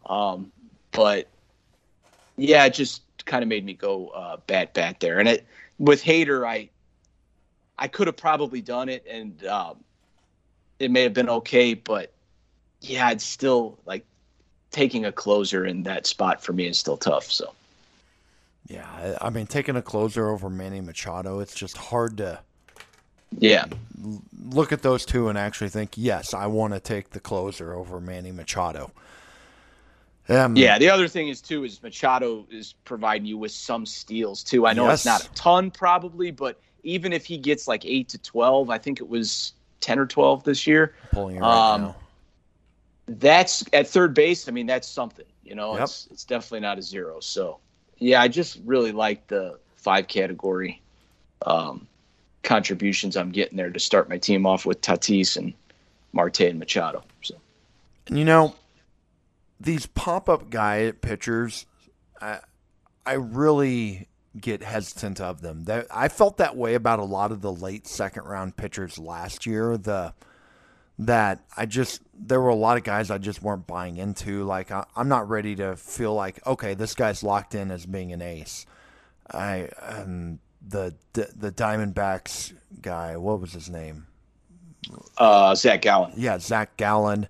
Um, 0.06 0.52
but 0.92 1.28
yeah, 2.36 2.64
it 2.64 2.74
just 2.74 3.02
kind 3.26 3.42
of 3.42 3.48
made 3.48 3.64
me 3.64 3.74
go 3.74 4.08
uh, 4.08 4.36
bat 4.46 4.72
bat 4.72 5.00
there. 5.00 5.18
And 5.18 5.28
it 5.28 5.46
with 5.78 6.02
Hader, 6.02 6.46
I 6.46 6.70
I 7.80 7.88
could 7.88 8.06
have 8.06 8.16
probably 8.16 8.60
done 8.60 8.88
it, 8.88 9.04
and 9.10 9.44
um, 9.46 9.82
it 10.78 10.90
may 10.90 11.02
have 11.02 11.14
been 11.14 11.30
okay. 11.30 11.74
But 11.74 12.12
yeah, 12.82 13.10
it's 13.10 13.24
still 13.24 13.78
like 13.86 14.04
taking 14.70 15.06
a 15.06 15.12
closer 15.12 15.64
in 15.64 15.82
that 15.84 16.06
spot 16.06 16.42
for 16.42 16.52
me 16.52 16.66
is 16.66 16.78
still 16.78 16.98
tough. 16.98 17.24
So. 17.24 17.54
Yeah, 18.68 19.16
I 19.20 19.30
mean, 19.30 19.46
taking 19.46 19.74
a 19.74 19.82
closer 19.82 20.28
over 20.28 20.48
Manny 20.48 20.80
Machado, 20.80 21.40
it's 21.40 21.54
just 21.54 21.76
hard 21.76 22.18
to. 22.18 22.38
Yeah. 23.38 23.66
Look 24.50 24.72
at 24.72 24.82
those 24.82 25.06
two 25.06 25.28
and 25.28 25.38
actually 25.38 25.70
think, 25.70 25.92
yes, 25.96 26.34
I 26.34 26.46
want 26.46 26.74
to 26.74 26.80
take 26.80 27.10
the 27.10 27.20
closer 27.20 27.72
over 27.72 28.00
Manny 28.00 28.32
Machado. 28.32 28.92
Um, 30.28 30.56
yeah, 30.56 30.78
the 30.78 30.88
other 30.88 31.08
thing 31.08 31.28
is 31.28 31.40
too 31.40 31.64
is 31.64 31.82
Machado 31.82 32.46
is 32.50 32.74
providing 32.84 33.26
you 33.26 33.38
with 33.38 33.50
some 33.50 33.84
steals 33.86 34.44
too. 34.44 34.66
I 34.66 34.72
know 34.72 34.86
yes. 34.86 35.00
it's 35.00 35.06
not 35.06 35.26
a 35.26 35.34
ton 35.34 35.70
probably, 35.70 36.30
but 36.30 36.60
even 36.82 37.12
if 37.12 37.26
he 37.26 37.38
gets 37.38 37.68
like 37.68 37.84
eight 37.84 38.08
to 38.10 38.18
twelve, 38.18 38.70
I 38.70 38.78
think 38.78 39.00
it 39.00 39.08
was 39.08 39.52
ten 39.80 39.98
or 39.98 40.06
twelve 40.06 40.44
this 40.44 40.66
year. 40.66 40.94
Pulling 41.12 41.36
it 41.36 41.40
right 41.40 41.72
um, 41.74 41.82
now. 41.82 41.96
That's 43.06 43.64
at 43.72 43.88
third 43.88 44.14
base. 44.14 44.48
I 44.48 44.52
mean, 44.52 44.66
that's 44.66 44.88
something. 44.88 45.26
You 45.44 45.54
know, 45.54 45.74
yep. 45.74 45.84
it's 45.84 46.08
it's 46.10 46.24
definitely 46.24 46.60
not 46.60 46.78
a 46.78 46.82
zero. 46.82 47.18
So, 47.20 47.58
yeah, 47.98 48.22
I 48.22 48.28
just 48.28 48.60
really 48.64 48.92
like 48.92 49.26
the 49.26 49.58
five 49.76 50.06
category 50.06 50.80
um, 51.44 51.86
contributions 52.42 53.16
I'm 53.16 53.30
getting 53.30 53.56
there 53.56 53.70
to 53.70 53.80
start 53.80 54.08
my 54.08 54.18
team 54.18 54.46
off 54.46 54.64
with 54.64 54.80
Tatis 54.80 55.36
and 55.36 55.52
Marte 56.12 56.42
and 56.42 56.58
Machado. 56.58 57.02
So, 57.22 57.34
and 58.06 58.18
you 58.18 58.24
know, 58.24 58.54
these 59.58 59.86
pop 59.86 60.28
up 60.28 60.50
guy 60.50 60.92
pitchers, 60.92 61.66
I 62.20 62.38
I 63.04 63.14
really 63.14 64.06
get 64.38 64.62
hesitant 64.62 65.20
of 65.20 65.40
them. 65.40 65.64
That 65.64 65.86
I 65.90 66.08
felt 66.08 66.36
that 66.38 66.56
way 66.56 66.74
about 66.74 66.98
a 66.98 67.04
lot 67.04 67.32
of 67.32 67.40
the 67.40 67.52
late 67.52 67.86
second 67.86 68.24
round 68.24 68.56
pitchers 68.56 68.98
last 68.98 69.46
year. 69.46 69.76
The 69.76 70.14
that 70.98 71.42
I 71.56 71.66
just 71.66 72.02
there 72.14 72.40
were 72.40 72.50
a 72.50 72.54
lot 72.54 72.76
of 72.76 72.84
guys 72.84 73.10
I 73.10 73.18
just 73.18 73.42
weren't 73.42 73.66
buying 73.66 73.96
into. 73.96 74.44
Like 74.44 74.70
I, 74.70 74.84
am 74.96 75.08
not 75.08 75.28
ready 75.28 75.56
to 75.56 75.76
feel 75.76 76.14
like 76.14 76.46
okay, 76.46 76.74
this 76.74 76.94
guy's 76.94 77.22
locked 77.22 77.54
in 77.54 77.70
as 77.70 77.86
being 77.86 78.12
an 78.12 78.22
ace. 78.22 78.66
I 79.32 79.68
the 80.66 80.94
the, 81.12 81.30
the 81.36 81.52
Diamondbacks 81.52 82.52
guy, 82.80 83.16
what 83.16 83.40
was 83.40 83.52
his 83.52 83.70
name? 83.70 84.06
Uh, 85.18 85.54
Zach 85.54 85.82
Gallen. 85.82 86.12
Yeah, 86.16 86.38
Zach 86.38 86.76
Gallen. 86.76 87.28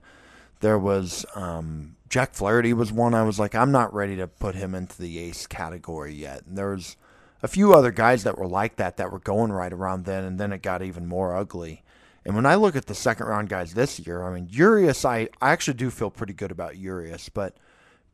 There 0.60 0.78
was 0.78 1.24
um, 1.34 1.96
Jack 2.11 2.35
Flaherty 2.35 2.73
was 2.73 2.92
one 2.92 3.14
I 3.14 3.23
was 3.23 3.38
like, 3.38 3.55
I'm 3.55 3.70
not 3.70 3.94
ready 3.94 4.16
to 4.16 4.27
put 4.27 4.57
him 4.57 4.75
into 4.75 5.01
the 5.01 5.18
ace 5.20 5.46
category 5.46 6.12
yet. 6.12 6.44
And 6.44 6.59
there 6.59 6.70
was 6.70 6.96
a 7.40 7.49
few 7.49 7.73
other 7.73 7.92
guys 7.92 8.25
that 8.25 8.37
were 8.37 8.49
like 8.49 8.77
that 8.77 8.96
that 8.96 9.12
were 9.12 9.20
going 9.20 9.53
right 9.53 9.73
around 9.73 10.05
then, 10.05 10.25
and 10.25 10.38
then 10.38 10.53
it 10.53 10.61
got 10.61 10.83
even 10.83 11.07
more 11.07 11.37
ugly. 11.37 11.85
And 12.25 12.35
when 12.35 12.46
I 12.46 12.57
look 12.57 12.75
at 12.75 12.87
the 12.87 12.96
second 12.96 13.27
round 13.27 13.49
guys 13.49 13.75
this 13.75 14.01
year, 14.01 14.25
I 14.25 14.35
mean, 14.35 14.49
Urias, 14.51 15.05
I, 15.05 15.29
I 15.40 15.53
actually 15.53 15.75
do 15.75 15.88
feel 15.88 16.11
pretty 16.11 16.33
good 16.33 16.51
about 16.51 16.77
Urias, 16.77 17.29
but 17.29 17.57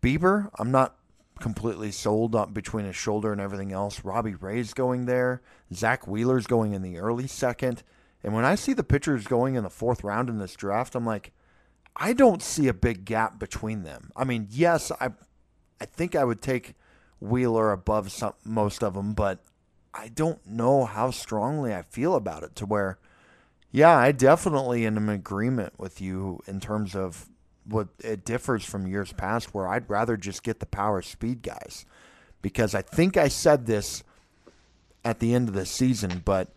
Bieber, 0.03 0.51
I'm 0.59 0.71
not 0.71 0.97
completely 1.41 1.91
sold 1.91 2.37
up 2.37 2.53
between 2.53 2.85
his 2.85 2.97
shoulder 2.97 3.33
and 3.33 3.41
everything 3.41 3.73
else. 3.73 4.05
Robbie 4.05 4.35
Ray's 4.35 4.75
going 4.75 5.07
there. 5.07 5.41
Zack 5.73 6.07
Wheeler's 6.07 6.47
going 6.47 6.75
in 6.75 6.83
the 6.83 6.99
early 6.99 7.27
second. 7.27 7.83
And 8.23 8.35
when 8.35 8.45
I 8.45 8.57
see 8.57 8.75
the 8.75 8.85
pitchers 8.85 9.27
going 9.27 9.55
in 9.55 9.65
the 9.65 9.71
fourth 9.71 10.05
round 10.05 10.29
in 10.29 10.39
this 10.39 10.55
draft, 10.55 10.95
I'm 10.95 11.07
like, 11.07 11.33
I 11.97 12.13
don't 12.13 12.43
see 12.43 12.69
a 12.69 12.75
big 12.75 13.05
gap 13.05 13.39
between 13.39 13.83
them. 13.83 14.11
I 14.15 14.25
mean, 14.25 14.49
yes, 14.51 14.93
I 15.01 15.11
I 15.81 15.85
think 15.87 16.15
I 16.15 16.25
would 16.25 16.43
take 16.43 16.75
Wheeler 17.21 17.73
above 17.73 18.11
some, 18.13 18.35
most 18.45 18.83
of 18.83 18.95
them, 18.95 19.15
but 19.15 19.41
I 19.93 20.09
don't 20.09 20.47
know 20.47 20.85
how 20.85 21.11
strongly 21.11 21.75
I 21.75 21.83
feel 21.83 22.15
about 22.15 22.43
it 22.43 22.55
to 22.57 22.67
where 22.67 22.99
yeah, 23.73 23.97
I 23.97 24.13
definitely 24.13 24.87
am 24.87 24.97
in 24.97 25.09
agreement 25.09 25.75
with 25.79 26.01
you 26.01 26.41
in 26.47 26.61
terms 26.61 26.95
of 26.95 27.29
what 27.65 27.89
it 27.99 28.25
differs 28.25 28.65
from 28.65 28.87
years 28.87 29.13
past 29.13 29.53
where 29.53 29.69
I'd 29.69 29.91
rather 29.91 30.17
just 30.17 30.43
get 30.43 30.61
the 30.61 30.67
power 30.67 31.03
speed 31.03 31.43
guys 31.43 31.85
because 32.41 32.75
I 32.75 32.83
think 32.83 33.17
I 33.17 33.29
said 33.29 33.67
this 33.67 34.05
at 35.05 35.19
the 35.19 35.35
end 35.35 35.49
of 35.49 35.55
the 35.55 35.67
season, 35.67 36.23
but 36.25 36.49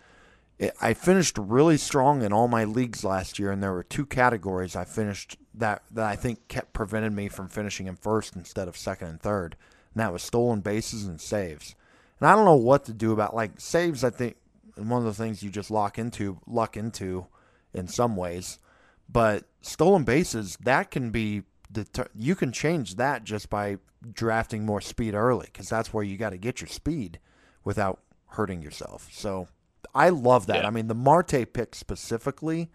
I 0.81 0.93
finished 0.93 1.37
really 1.37 1.77
strong 1.77 2.21
in 2.21 2.33
all 2.33 2.49
my 2.49 2.65
leagues 2.65 3.03
last 3.05 3.39
year, 3.39 3.51
and 3.51 3.63
there 3.63 3.71
were 3.71 3.83
two 3.83 4.05
categories 4.05 4.75
I 4.75 4.83
finished 4.83 5.37
that 5.53 5.83
that 5.91 6.05
I 6.05 6.15
think 6.15 6.47
kept 6.49 6.73
prevented 6.73 7.13
me 7.13 7.29
from 7.29 7.47
finishing 7.47 7.87
in 7.87 7.95
first 7.95 8.35
instead 8.35 8.67
of 8.67 8.75
second 8.75 9.07
and 9.07 9.21
third, 9.21 9.55
and 9.93 10.01
that 10.01 10.11
was 10.11 10.21
stolen 10.21 10.59
bases 10.59 11.05
and 11.05 11.21
saves. 11.21 11.75
And 12.19 12.29
I 12.29 12.35
don't 12.35 12.45
know 12.45 12.55
what 12.55 12.83
to 12.85 12.93
do 12.93 13.13
about 13.13 13.35
like 13.35 13.59
saves. 13.59 14.03
I 14.03 14.09
think 14.09 14.35
one 14.75 14.99
of 14.99 15.05
the 15.05 15.23
things 15.23 15.41
you 15.41 15.49
just 15.49 15.71
lock 15.71 15.97
into, 15.97 16.39
luck 16.45 16.75
into, 16.75 17.27
in 17.73 17.87
some 17.87 18.17
ways, 18.17 18.59
but 19.07 19.45
stolen 19.61 20.03
bases 20.03 20.57
that 20.61 20.91
can 20.91 21.09
be 21.09 21.43
deter- 21.71 22.09
you 22.15 22.35
can 22.35 22.51
change 22.51 22.95
that 22.95 23.23
just 23.23 23.49
by 23.49 23.77
drafting 24.13 24.65
more 24.65 24.81
speed 24.81 25.13
early 25.13 25.47
because 25.51 25.69
that's 25.69 25.93
where 25.93 26.03
you 26.03 26.17
got 26.17 26.31
to 26.31 26.37
get 26.37 26.59
your 26.59 26.67
speed 26.67 27.19
without 27.63 28.01
hurting 28.27 28.61
yourself. 28.61 29.09
So 29.11 29.47
I 29.93 30.09
love 30.09 30.47
that. 30.47 30.61
Yeah. 30.61 30.67
I 30.67 30.69
mean, 30.69 30.87
the 30.87 30.95
Marte 30.95 31.51
pick 31.51 31.75
specifically, 31.75 32.69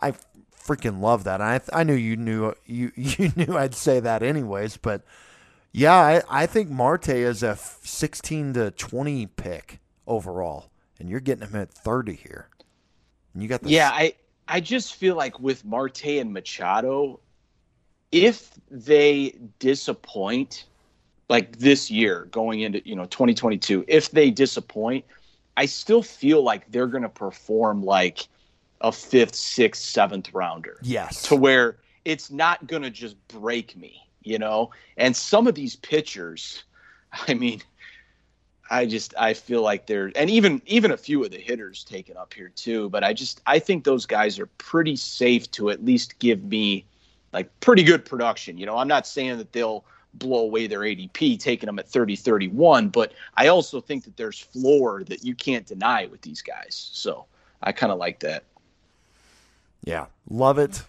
I 0.00 0.14
freaking 0.56 1.00
love 1.00 1.24
that. 1.24 1.40
I 1.40 1.60
I 1.72 1.84
knew 1.84 1.94
you 1.94 2.16
knew 2.16 2.54
you 2.66 2.92
you 2.96 3.32
knew 3.36 3.56
I'd 3.56 3.74
say 3.74 4.00
that 4.00 4.22
anyways, 4.22 4.76
but 4.76 5.02
yeah, 5.72 5.94
I, 5.94 6.22
I 6.28 6.46
think 6.46 6.68
Marte 6.68 7.08
is 7.08 7.42
a 7.42 7.56
16 7.56 8.52
to 8.54 8.70
20 8.72 9.26
pick 9.26 9.80
overall, 10.06 10.70
and 11.00 11.08
you're 11.08 11.20
getting 11.20 11.48
him 11.48 11.56
at 11.56 11.72
30 11.72 12.14
here. 12.14 12.48
And 13.32 13.42
you 13.42 13.48
got 13.48 13.62
the 13.62 13.70
Yeah, 13.70 13.90
I 13.90 14.14
I 14.46 14.60
just 14.60 14.94
feel 14.96 15.16
like 15.16 15.40
with 15.40 15.64
Marte 15.64 16.04
and 16.04 16.32
Machado, 16.32 17.20
if 18.10 18.50
they 18.70 19.34
disappoint 19.58 20.66
like 21.30 21.56
this 21.58 21.90
year 21.90 22.28
going 22.30 22.60
into, 22.60 22.86
you 22.86 22.94
know, 22.94 23.06
2022, 23.06 23.86
if 23.88 24.10
they 24.10 24.30
disappoint, 24.30 25.06
I 25.56 25.66
still 25.66 26.02
feel 26.02 26.42
like 26.42 26.70
they're 26.70 26.86
going 26.86 27.02
to 27.02 27.08
perform 27.08 27.82
like 27.82 28.26
a 28.80 28.92
fifth, 28.92 29.34
sixth, 29.34 29.82
seventh 29.82 30.32
rounder. 30.34 30.78
Yes. 30.82 31.22
To 31.24 31.36
where 31.36 31.76
it's 32.04 32.30
not 32.30 32.66
going 32.66 32.82
to 32.82 32.90
just 32.90 33.16
break 33.28 33.76
me, 33.76 34.02
you 34.22 34.38
know? 34.38 34.70
And 34.96 35.14
some 35.16 35.46
of 35.46 35.54
these 35.54 35.76
pitchers, 35.76 36.64
I 37.28 37.34
mean, 37.34 37.62
I 38.70 38.86
just 38.86 39.14
I 39.18 39.34
feel 39.34 39.60
like 39.60 39.86
they're 39.86 40.10
and 40.16 40.30
even 40.30 40.62
even 40.64 40.92
a 40.92 40.96
few 40.96 41.22
of 41.24 41.30
the 41.30 41.38
hitters 41.38 41.84
taken 41.84 42.16
up 42.16 42.32
here 42.32 42.48
too, 42.48 42.88
but 42.88 43.04
I 43.04 43.12
just 43.12 43.42
I 43.46 43.58
think 43.58 43.84
those 43.84 44.06
guys 44.06 44.38
are 44.38 44.46
pretty 44.46 44.96
safe 44.96 45.50
to 45.52 45.68
at 45.68 45.84
least 45.84 46.18
give 46.20 46.42
me 46.42 46.86
like 47.34 47.50
pretty 47.60 47.82
good 47.82 48.06
production. 48.06 48.56
You 48.56 48.64
know, 48.64 48.78
I'm 48.78 48.88
not 48.88 49.06
saying 49.06 49.36
that 49.38 49.52
they'll 49.52 49.84
blow 50.14 50.40
away 50.40 50.66
their 50.66 50.80
ADP, 50.80 51.38
taking 51.38 51.66
them 51.66 51.78
at 51.78 51.88
30 51.88 52.16
31. 52.16 52.88
But 52.88 53.12
I 53.36 53.48
also 53.48 53.80
think 53.80 54.04
that 54.04 54.16
there's 54.16 54.38
floor 54.38 55.04
that 55.04 55.24
you 55.24 55.34
can't 55.34 55.66
deny 55.66 56.06
with 56.06 56.22
these 56.22 56.42
guys. 56.42 56.90
So 56.92 57.26
I 57.62 57.72
kind 57.72 57.92
of 57.92 57.98
like 57.98 58.20
that. 58.20 58.44
Yeah, 59.84 60.06
love 60.28 60.58
it. 60.58 60.82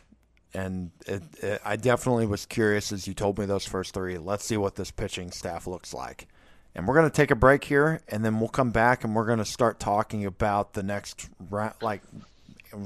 And 0.54 0.92
it, 1.08 1.24
it, 1.42 1.62
I 1.66 1.78
definitely 1.78 2.28
was 2.28 2.46
curious 2.46 2.92
as 2.92 3.08
you 3.08 3.14
told 3.14 3.40
me 3.40 3.46
those 3.46 3.66
first 3.66 3.94
three. 3.94 4.18
Let's 4.18 4.46
see 4.46 4.58
what 4.58 4.76
this 4.76 4.92
pitching 4.92 5.32
staff 5.32 5.66
looks 5.66 5.94
like. 5.94 6.28
And 6.76 6.88
we're 6.88 6.96
going 6.96 7.10
to 7.10 7.16
take 7.16 7.32
a 7.32 7.36
break 7.36 7.66
here, 7.66 8.02
and 8.08 8.26
then 8.26 8.40
we'll 8.40 8.50
come 8.50 8.72
back 8.72 9.04
and 9.04 9.16
we're 9.16 9.28
going 9.28 9.40
to 9.40 9.46
start 9.46 9.80
talking 9.80 10.26
about 10.26 10.74
the 10.74 10.82
next, 10.82 11.30
round, 11.52 11.76
like, 11.82 12.02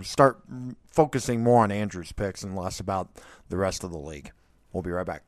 start 0.02 0.39
focusing 0.91 1.41
more 1.41 1.63
on 1.63 1.71
Andrew's 1.71 2.12
picks 2.12 2.43
and 2.43 2.56
less 2.56 2.82
about 2.82 3.08
the 3.50 3.56
rest 3.56 3.84
of 3.84 3.91
the 3.91 3.97
league. 3.97 4.32
We'll 4.73 4.84
be 4.84 4.91
right 4.91 5.06
back. 5.06 5.23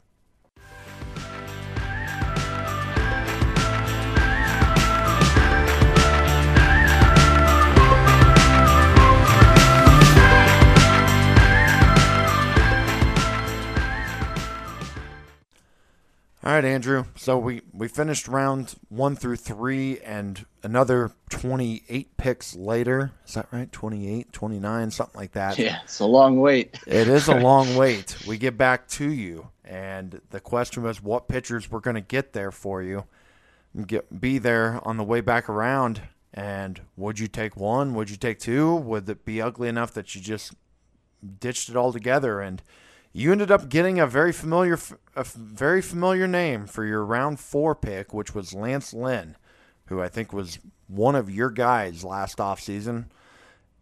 All 16.42 16.54
right, 16.54 16.64
Andrew. 16.64 17.04
So 17.18 17.38
we, 17.38 17.62
we 17.74 17.90
finished 17.90 18.30
round 18.30 18.76
one 18.88 19.18
through 19.18 19.36
three, 19.36 20.00
and 20.00 20.46
another 20.64 21.12
28 21.32 22.16
picks 22.16 22.56
later. 22.56 23.12
Is 23.28 23.34
that 23.34 23.48
right? 23.52 23.70
28, 23.70 24.32
29, 24.32 24.92
something 24.92 25.20
like 25.20 25.34
that. 25.34 25.58
Yeah, 25.58 25.80
it's 25.84 26.00
a 26.00 26.06
long 26.06 26.40
wait. 26.40 26.80
it 26.88 27.10
is 27.10 27.28
a 27.28 27.36
long 27.36 27.76
wait. 27.78 28.16
We 28.26 28.38
get 28.38 28.58
back 28.58 28.88
to 28.90 29.12
you, 29.12 29.50
and 29.66 30.22
the 30.30 30.40
question 30.40 30.82
was 30.84 31.04
what 31.04 31.28
pitchers 31.28 31.70
we're 31.70 31.82
going 31.82 31.96
to 31.96 32.02
get 32.02 32.32
there 32.32 32.52
for 32.52 32.82
you, 32.82 33.04
get 33.86 34.22
be 34.22 34.38
there 34.38 34.80
on 34.88 34.96
the 34.96 35.04
way 35.04 35.20
back 35.20 35.50
around. 35.50 36.04
And 36.34 36.80
would 36.96 37.20
you 37.20 37.28
take 37.28 37.58
one? 37.58 37.94
Would 37.96 38.10
you 38.10 38.16
take 38.16 38.40
two? 38.40 38.76
Would 38.76 39.10
it 39.10 39.26
be 39.26 39.42
ugly 39.42 39.68
enough 39.68 39.94
that 39.94 40.16
you 40.16 40.22
just 40.22 40.54
ditched 41.42 41.68
it 41.68 41.76
all 41.76 41.92
together? 41.92 42.40
And 42.40 42.62
you 43.12 43.32
ended 43.32 43.52
up 43.52 43.70
getting 43.70 44.00
a 44.00 44.08
very 44.08 44.32
familiar, 44.32 44.78
a 45.16 45.24
very 45.24 45.82
familiar 45.82 46.28
name 46.28 46.68
for 46.68 46.86
your 46.86 47.04
round 47.04 47.40
four 47.40 47.76
pick, 47.76 48.14
which 48.14 48.36
was 48.36 48.54
Lance 48.54 48.94
Lynn, 48.94 49.36
who 49.88 50.02
I 50.02 50.10
think 50.10 50.32
was 50.32 50.60
one 50.88 51.16
of 51.16 51.30
your 51.30 51.50
guys 51.50 52.04
last 52.04 52.38
offseason. 52.38 53.06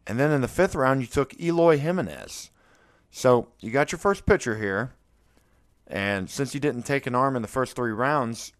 And 0.05 0.19
then 0.19 0.31
in 0.31 0.41
the 0.41 0.47
fifth 0.47 0.75
round, 0.75 1.01
you 1.01 1.07
took 1.07 1.39
Eloy 1.39 1.77
Jimenez. 1.77 2.49
So 3.11 3.49
you 3.59 3.71
got 3.71 3.91
your 3.91 3.99
first 3.99 4.25
pitcher 4.25 4.57
here. 4.57 4.93
And 5.85 6.29
since 6.29 6.53
you 6.53 6.59
didn't 6.59 6.83
take 6.83 7.07
an 7.07 7.15
arm 7.15 7.35
in 7.35 7.41
the 7.41 7.47
first 7.47 7.75
three 7.75 7.91
rounds, 7.91 8.53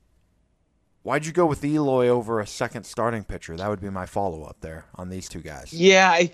why'd 1.04 1.26
you 1.26 1.32
go 1.32 1.46
with 1.46 1.64
Eloy 1.64 2.08
over 2.08 2.40
a 2.40 2.48
second 2.48 2.86
starting 2.86 3.24
pitcher? 3.24 3.56
That 3.56 3.70
would 3.70 3.82
be 3.82 3.90
my 3.90 4.06
follow 4.06 4.44
up 4.44 4.58
there 4.60 4.86
on 4.96 5.10
these 5.10 5.30
two 5.30 5.42
guys. 5.42 5.72
Yeah, 5.72 6.10
I, 6.10 6.32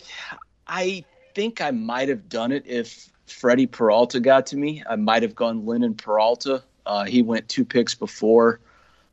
I 0.68 1.06
think 1.36 1.62
I 1.62 1.72
might 1.72 2.10
have 2.10 2.30
done 2.30 2.52
it 2.52 2.64
if 2.66 3.13
Freddie 3.26 3.68
Peralta 3.68 4.20
got 4.20 4.46
to 4.48 4.58
me. 4.58 4.84
I 4.90 4.96
might 4.96 5.24
have 5.24 5.36
gone 5.36 5.66
Lynn 5.66 5.84
and 5.84 5.98
Peralta. 5.98 6.64
Uh, 6.86 7.06
he 7.06 7.22
went 7.22 7.48
two 7.48 7.64
picks 7.64 7.96
before 7.96 8.60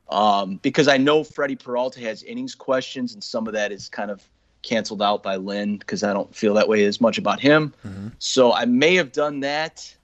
um, 0.08 0.56
because 0.56 0.88
I 0.88 0.96
know 0.96 1.22
Freddie 1.22 1.56
Peralta 1.56 2.00
has 2.00 2.22
innings 2.22 2.54
questions, 2.54 3.14
and 3.14 3.22
some 3.22 3.46
of 3.46 3.52
that 3.52 3.72
is 3.72 3.88
kind 3.88 4.10
of 4.10 4.22
canceled 4.62 5.00
out 5.00 5.22
by 5.22 5.36
Lynn 5.36 5.76
because 5.76 6.02
I 6.02 6.12
don't 6.12 6.34
feel 6.34 6.54
that 6.54 6.68
way 6.68 6.84
as 6.84 7.00
much 7.00 7.18
about 7.18 7.40
him. 7.40 7.72
Mm-hmm. 7.86 8.08
So 8.18 8.52
I 8.52 8.64
may 8.64 8.96
have 8.96 9.12
done 9.12 9.40
that, 9.40 9.94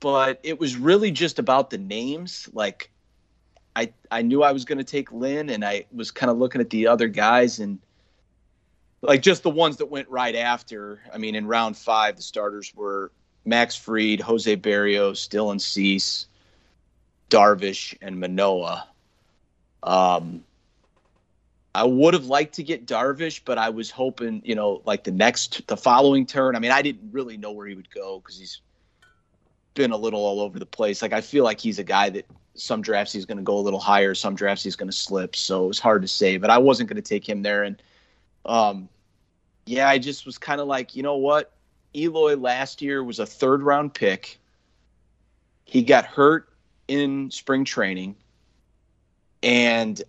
but 0.00 0.38
it 0.42 0.60
was 0.60 0.76
really 0.76 1.10
just 1.10 1.38
about 1.38 1.70
the 1.70 1.78
names. 1.78 2.48
Like 2.52 2.90
I 3.74 3.92
I 4.10 4.22
knew 4.22 4.42
I 4.42 4.52
was 4.52 4.64
going 4.64 4.78
to 4.78 4.84
take 4.84 5.10
Lynn, 5.10 5.48
and 5.48 5.64
I 5.64 5.86
was 5.92 6.10
kind 6.10 6.30
of 6.30 6.36
looking 6.36 6.60
at 6.60 6.70
the 6.70 6.86
other 6.86 7.08
guys 7.08 7.58
and– 7.58 7.78
like 9.02 9.20
just 9.20 9.42
the 9.42 9.50
ones 9.50 9.76
that 9.78 9.86
went 9.86 10.08
right 10.08 10.34
after. 10.34 11.00
I 11.12 11.18
mean, 11.18 11.34
in 11.34 11.46
round 11.46 11.76
five, 11.76 12.16
the 12.16 12.22
starters 12.22 12.72
were 12.74 13.10
Max 13.44 13.74
Fried, 13.74 14.20
Jose 14.20 14.56
Berrios, 14.56 15.28
Dylan 15.28 15.60
Cease, 15.60 16.26
Darvish, 17.28 17.96
and 18.00 18.18
Manoah. 18.18 18.86
Um, 19.82 20.44
I 21.74 21.84
would 21.84 22.14
have 22.14 22.26
liked 22.26 22.54
to 22.54 22.62
get 22.62 22.86
Darvish, 22.86 23.40
but 23.44 23.58
I 23.58 23.70
was 23.70 23.90
hoping, 23.90 24.42
you 24.44 24.54
know, 24.54 24.82
like 24.84 25.04
the 25.04 25.10
next, 25.10 25.66
the 25.66 25.76
following 25.76 26.26
turn. 26.26 26.54
I 26.54 26.60
mean, 26.60 26.70
I 26.70 26.82
didn't 26.82 27.10
really 27.12 27.36
know 27.36 27.50
where 27.50 27.66
he 27.66 27.74
would 27.74 27.90
go 27.90 28.20
because 28.20 28.38
he's 28.38 28.60
been 29.74 29.90
a 29.90 29.96
little 29.96 30.20
all 30.20 30.40
over 30.40 30.58
the 30.58 30.66
place. 30.66 31.02
Like 31.02 31.12
I 31.12 31.22
feel 31.22 31.44
like 31.44 31.58
he's 31.58 31.78
a 31.78 31.84
guy 31.84 32.10
that 32.10 32.26
some 32.54 32.82
drafts 32.82 33.12
he's 33.12 33.24
going 33.24 33.38
to 33.38 33.42
go 33.42 33.56
a 33.56 33.60
little 33.60 33.80
higher, 33.80 34.14
some 34.14 34.34
drafts 34.34 34.62
he's 34.62 34.76
going 34.76 34.90
to 34.90 34.96
slip. 34.96 35.34
So 35.34 35.64
it 35.64 35.68
was 35.68 35.78
hard 35.78 36.02
to 36.02 36.08
say, 36.08 36.36
but 36.36 36.50
I 36.50 36.58
wasn't 36.58 36.90
going 36.90 37.02
to 37.02 37.08
take 37.08 37.26
him 37.26 37.42
there. 37.42 37.62
And 37.62 37.82
um, 38.44 38.88
yeah, 39.66 39.88
I 39.88 39.98
just 39.98 40.26
was 40.26 40.38
kind 40.38 40.60
of 40.60 40.66
like, 40.66 40.96
you 40.96 41.02
know 41.02 41.16
what? 41.16 41.52
Eloy 41.94 42.36
last 42.36 42.82
year 42.82 43.02
was 43.04 43.18
a 43.18 43.26
third 43.26 43.62
round 43.62 43.94
pick. 43.94 44.38
He 45.64 45.82
got 45.82 46.04
hurt 46.04 46.48
in 46.88 47.30
spring 47.30 47.64
training 47.64 48.16
and 49.42 50.02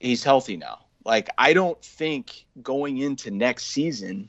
he's 0.00 0.24
healthy 0.24 0.56
now. 0.56 0.86
Like, 1.04 1.30
I 1.38 1.52
don't 1.52 1.80
think 1.82 2.44
going 2.62 2.98
into 2.98 3.30
next 3.30 3.66
season, 3.66 4.28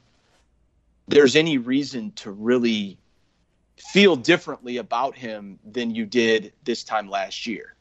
there's 1.08 1.36
any 1.36 1.58
reason 1.58 2.12
to 2.13 2.32
really 2.32 2.97
feel 3.77 4.15
differently 4.15 4.77
about 4.77 5.17
him 5.17 5.60
than 5.65 5.93
you 5.93 6.05
did 6.05 6.53
this 6.63 6.84
time 6.84 7.10
last 7.10 7.47
year. 7.47 7.75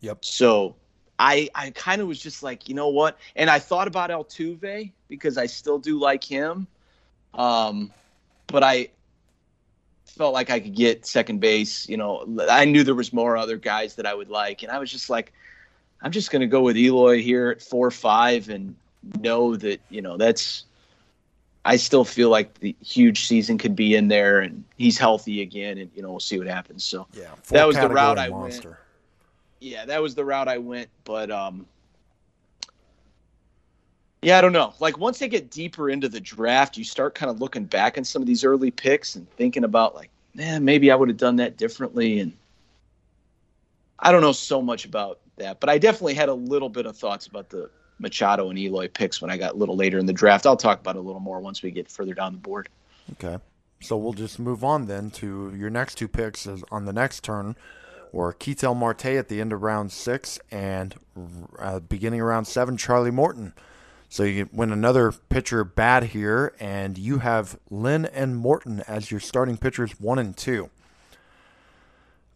Yep. 0.00 0.24
So 0.24 0.76
I 1.20 1.50
I 1.54 1.70
kind 1.70 2.00
of 2.00 2.08
was 2.08 2.18
just 2.18 2.42
like, 2.42 2.68
you 2.68 2.74
know 2.74 2.88
what? 2.88 3.18
And 3.36 3.50
I 3.50 3.58
thought 3.58 3.86
about 3.86 4.08
Altuve 4.08 4.90
because 5.06 5.36
I 5.36 5.46
still 5.46 5.78
do 5.78 6.00
like 6.00 6.24
him. 6.24 6.66
Um, 7.34 7.92
but 8.46 8.64
I 8.64 8.88
felt 10.06 10.32
like 10.32 10.48
I 10.48 10.60
could 10.60 10.74
get 10.74 11.06
second 11.06 11.40
base. 11.40 11.86
You 11.88 11.98
know, 11.98 12.26
I 12.48 12.64
knew 12.64 12.84
there 12.84 12.94
was 12.94 13.12
more 13.12 13.36
other 13.36 13.58
guys 13.58 13.96
that 13.96 14.06
I 14.06 14.14
would 14.14 14.30
like, 14.30 14.62
and 14.62 14.72
I 14.72 14.78
was 14.78 14.90
just 14.90 15.10
like, 15.10 15.34
I'm 16.00 16.10
just 16.10 16.30
going 16.30 16.40
to 16.40 16.48
go 16.48 16.62
with 16.62 16.76
Eloy 16.78 17.20
here 17.22 17.50
at 17.50 17.60
four 17.60 17.90
five 17.90 18.48
and 18.48 18.74
know 19.20 19.56
that 19.56 19.80
you 19.90 20.00
know 20.00 20.16
that's. 20.16 20.64
I 21.62 21.76
still 21.76 22.06
feel 22.06 22.30
like 22.30 22.54
the 22.60 22.74
huge 22.82 23.26
season 23.26 23.58
could 23.58 23.76
be 23.76 23.94
in 23.94 24.08
there, 24.08 24.40
and 24.40 24.64
he's 24.78 24.96
healthy 24.96 25.42
again, 25.42 25.76
and 25.76 25.90
you 25.94 26.00
know 26.00 26.08
we'll 26.08 26.20
see 26.20 26.38
what 26.38 26.46
happens. 26.46 26.82
So 26.82 27.06
yeah, 27.12 27.34
that 27.48 27.66
was 27.66 27.76
the 27.76 27.90
route 27.90 28.18
I 28.18 28.30
monster. 28.30 28.68
went 28.70 28.80
yeah, 29.60 29.84
that 29.84 30.02
was 30.02 30.14
the 30.14 30.24
route 30.24 30.48
I 30.48 30.58
went. 30.58 30.88
But 31.04 31.30
um, 31.30 31.66
yeah, 34.22 34.38
I 34.38 34.40
don't 34.40 34.52
know. 34.52 34.74
Like 34.80 34.98
once 34.98 35.18
they 35.18 35.28
get 35.28 35.50
deeper 35.50 35.90
into 35.90 36.08
the 36.08 36.20
draft, 36.20 36.76
you 36.76 36.84
start 36.84 37.14
kind 37.14 37.30
of 37.30 37.40
looking 37.40 37.64
back 37.64 37.96
on 37.96 38.04
some 38.04 38.22
of 38.22 38.26
these 38.26 38.44
early 38.44 38.70
picks 38.70 39.14
and 39.14 39.30
thinking 39.32 39.64
about 39.64 39.94
like, 39.94 40.10
man, 40.34 40.64
maybe 40.64 40.90
I 40.90 40.96
would 40.96 41.08
have 41.08 41.18
done 41.18 41.36
that 41.36 41.56
differently. 41.56 42.20
And 42.20 42.32
I 43.98 44.10
don't 44.10 44.22
know 44.22 44.32
so 44.32 44.60
much 44.60 44.84
about 44.84 45.20
that, 45.36 45.60
but 45.60 45.68
I 45.68 45.78
definitely 45.78 46.14
had 46.14 46.28
a 46.28 46.34
little 46.34 46.68
bit 46.68 46.86
of 46.86 46.96
thoughts 46.96 47.26
about 47.26 47.50
the 47.50 47.70
Machado 47.98 48.48
and 48.48 48.58
Eloy 48.58 48.88
picks 48.88 49.20
when 49.20 49.30
I 49.30 49.36
got 49.36 49.54
a 49.54 49.56
little 49.56 49.76
later 49.76 49.98
in 49.98 50.06
the 50.06 50.12
draft. 50.12 50.46
I'll 50.46 50.56
talk 50.56 50.80
about 50.80 50.96
it 50.96 51.00
a 51.00 51.02
little 51.02 51.20
more 51.20 51.40
once 51.40 51.62
we 51.62 51.70
get 51.70 51.90
further 51.90 52.14
down 52.14 52.32
the 52.32 52.38
board. 52.38 52.68
Okay. 53.12 53.38
So 53.82 53.96
we'll 53.96 54.12
just 54.12 54.38
move 54.38 54.62
on 54.62 54.86
then 54.86 55.10
to 55.12 55.54
your 55.56 55.70
next 55.70 55.96
two 55.96 56.08
picks 56.08 56.46
on 56.46 56.84
the 56.84 56.92
next 56.92 57.24
turn 57.24 57.56
or 58.12 58.32
Ketel 58.32 58.74
Marte 58.74 59.06
at 59.06 59.28
the 59.28 59.40
end 59.40 59.52
of 59.52 59.62
round 59.62 59.92
six 59.92 60.38
and 60.50 60.94
uh, 61.58 61.80
beginning 61.80 62.20
of 62.20 62.26
round 62.26 62.46
seven, 62.46 62.76
Charlie 62.76 63.10
Morton. 63.10 63.52
So 64.08 64.24
you 64.24 64.48
win 64.52 64.72
another 64.72 65.12
pitcher 65.12 65.62
bad 65.62 66.04
here, 66.04 66.52
and 66.58 66.98
you 66.98 67.18
have 67.18 67.58
Lynn 67.70 68.06
and 68.06 68.36
Morton 68.36 68.82
as 68.88 69.10
your 69.10 69.20
starting 69.20 69.56
pitchers 69.56 70.00
one 70.00 70.18
and 70.18 70.36
two. 70.36 70.68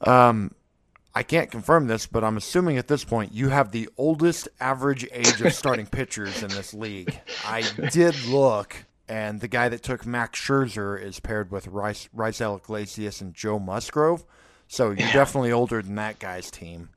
Um, 0.00 0.54
I 1.16 1.22
can't 1.22 1.50
confirm 1.50 1.88
this, 1.88 2.06
but 2.06 2.22
I'm 2.22 2.36
assuming 2.36 2.78
at 2.78 2.86
this 2.88 3.04
point 3.04 3.32
you 3.32 3.48
have 3.48 3.72
the 3.72 3.88
oldest 3.96 4.48
average 4.60 5.06
age 5.12 5.40
of 5.40 5.52
starting 5.52 5.86
pitchers 5.90 6.42
in 6.42 6.48
this 6.50 6.74
league. 6.74 7.20
I 7.44 7.62
did 7.90 8.24
look, 8.24 8.84
and 9.08 9.40
the 9.40 9.48
guy 9.48 9.68
that 9.68 9.82
took 9.82 10.06
Max 10.06 10.40
Scherzer 10.40 11.00
is 11.00 11.18
paired 11.18 11.50
with 11.50 11.66
Rice, 11.66 12.08
Raisel 12.16 12.58
Iglesias 12.58 13.20
and 13.20 13.34
Joe 13.34 13.58
Musgrove. 13.58 14.24
So 14.68 14.86
you're 14.88 14.98
yeah. 14.98 15.12
definitely 15.12 15.52
older 15.52 15.82
than 15.82 15.96
that 15.96 16.18
guy's 16.18 16.50
team. 16.50 16.88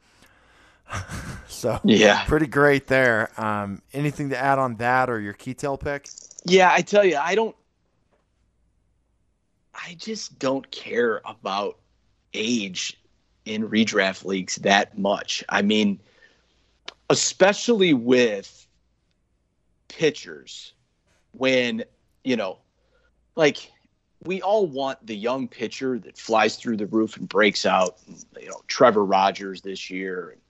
so 1.47 1.79
yeah, 1.83 2.23
pretty 2.25 2.47
great 2.47 2.87
there. 2.87 3.29
Um, 3.37 3.81
anything 3.93 4.29
to 4.29 4.37
add 4.37 4.59
on 4.59 4.75
that 4.77 5.09
or 5.09 5.19
your 5.19 5.33
Ketel 5.33 5.77
pick? 5.77 6.09
Yeah, 6.45 6.71
I 6.71 6.81
tell 6.81 7.03
you, 7.03 7.17
I 7.17 7.35
don't. 7.35 7.55
I 9.73 9.95
just 9.95 10.39
don't 10.39 10.69
care 10.71 11.21
about 11.25 11.77
age 12.33 12.99
in 13.45 13.69
redraft 13.69 14.25
leagues 14.25 14.55
that 14.57 14.97
much. 14.97 15.43
I 15.49 15.61
mean, 15.61 15.99
especially 17.09 17.93
with 17.93 18.67
pitchers 19.87 20.73
when 21.33 21.83
you 22.23 22.35
know, 22.35 22.57
like 23.35 23.71
we 24.23 24.41
all 24.41 24.65
want 24.65 25.05
the 25.05 25.15
young 25.15 25.47
pitcher 25.47 25.99
that 25.99 26.17
flies 26.17 26.55
through 26.55 26.77
the 26.77 26.87
roof 26.87 27.17
and 27.17 27.29
breaks 27.29 27.65
out. 27.65 27.97
You 28.39 28.49
know, 28.49 28.61
Trevor 28.67 29.05
Rogers 29.05 29.61
this 29.61 29.89
year, 29.89 30.31
and 30.31 30.41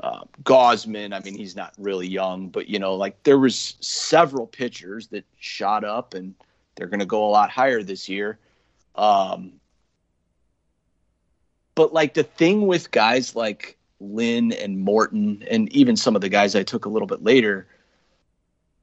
uh, 0.00 0.24
Gausman. 0.42 1.14
I 1.14 1.20
mean, 1.20 1.36
he's 1.36 1.56
not 1.56 1.72
really 1.78 2.08
young, 2.08 2.48
but 2.48 2.68
you 2.68 2.78
know, 2.78 2.94
like 2.94 3.22
there 3.22 3.38
was 3.38 3.76
several 3.80 4.46
pitchers 4.46 5.08
that 5.08 5.24
shot 5.38 5.84
up, 5.84 6.14
and 6.14 6.34
they're 6.74 6.88
going 6.88 7.00
to 7.00 7.06
go 7.06 7.24
a 7.24 7.30
lot 7.30 7.50
higher 7.50 7.82
this 7.82 8.08
year. 8.08 8.38
Um, 8.96 9.52
but 11.74 11.92
like 11.92 12.14
the 12.14 12.24
thing 12.24 12.66
with 12.66 12.90
guys 12.90 13.36
like 13.36 13.76
Lynn 14.00 14.52
and 14.52 14.80
Morton, 14.80 15.44
and 15.50 15.72
even 15.72 15.96
some 15.96 16.16
of 16.16 16.22
the 16.22 16.28
guys 16.28 16.56
I 16.56 16.62
took 16.62 16.86
a 16.86 16.88
little 16.88 17.06
bit 17.06 17.22
later, 17.22 17.68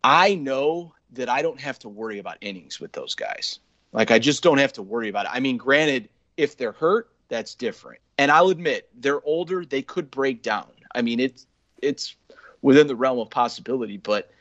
I 0.04 0.36
know 0.36 0.94
that 1.12 1.30
I 1.30 1.42
don't 1.42 1.60
have 1.60 1.78
to 1.80 1.90
worry 1.90 2.20
about 2.20 2.38
innings 2.42 2.80
with 2.80 2.94
those 2.94 3.16
guys. 3.16 3.60
Like 3.94 4.10
I 4.12 4.20
just 4.20 4.44
don't 4.44 4.58
have 4.58 4.74
to 4.74 4.82
worry 4.82 5.08
about 5.08 5.26
it. 5.26 5.32
I 5.34 5.40
mean, 5.40 5.58
granted, 5.58 6.10
if 6.36 6.58
they're 6.58 6.72
hurt, 6.72 7.10
that's 7.30 7.56
different. 7.56 8.00
And 8.18 8.32
I'll 8.32 8.50
admit, 8.50 8.90
they're 8.96 9.24
older, 9.24 9.66
they 9.66 9.82
could 9.82 10.12
break 10.12 10.42
down. 10.42 10.68
I 10.94 11.02
mean, 11.02 11.20
it's 11.20 11.46
it's 11.82 12.16
within 12.62 12.88
the 12.88 12.96
realm 12.96 13.20
of 13.20 13.30
possibility, 13.30 13.98
but 13.98 14.32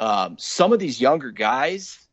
um, 0.00 0.36
some 0.38 0.72
of 0.72 0.78
these 0.78 1.00
younger 1.00 1.30
guys, 1.30 2.06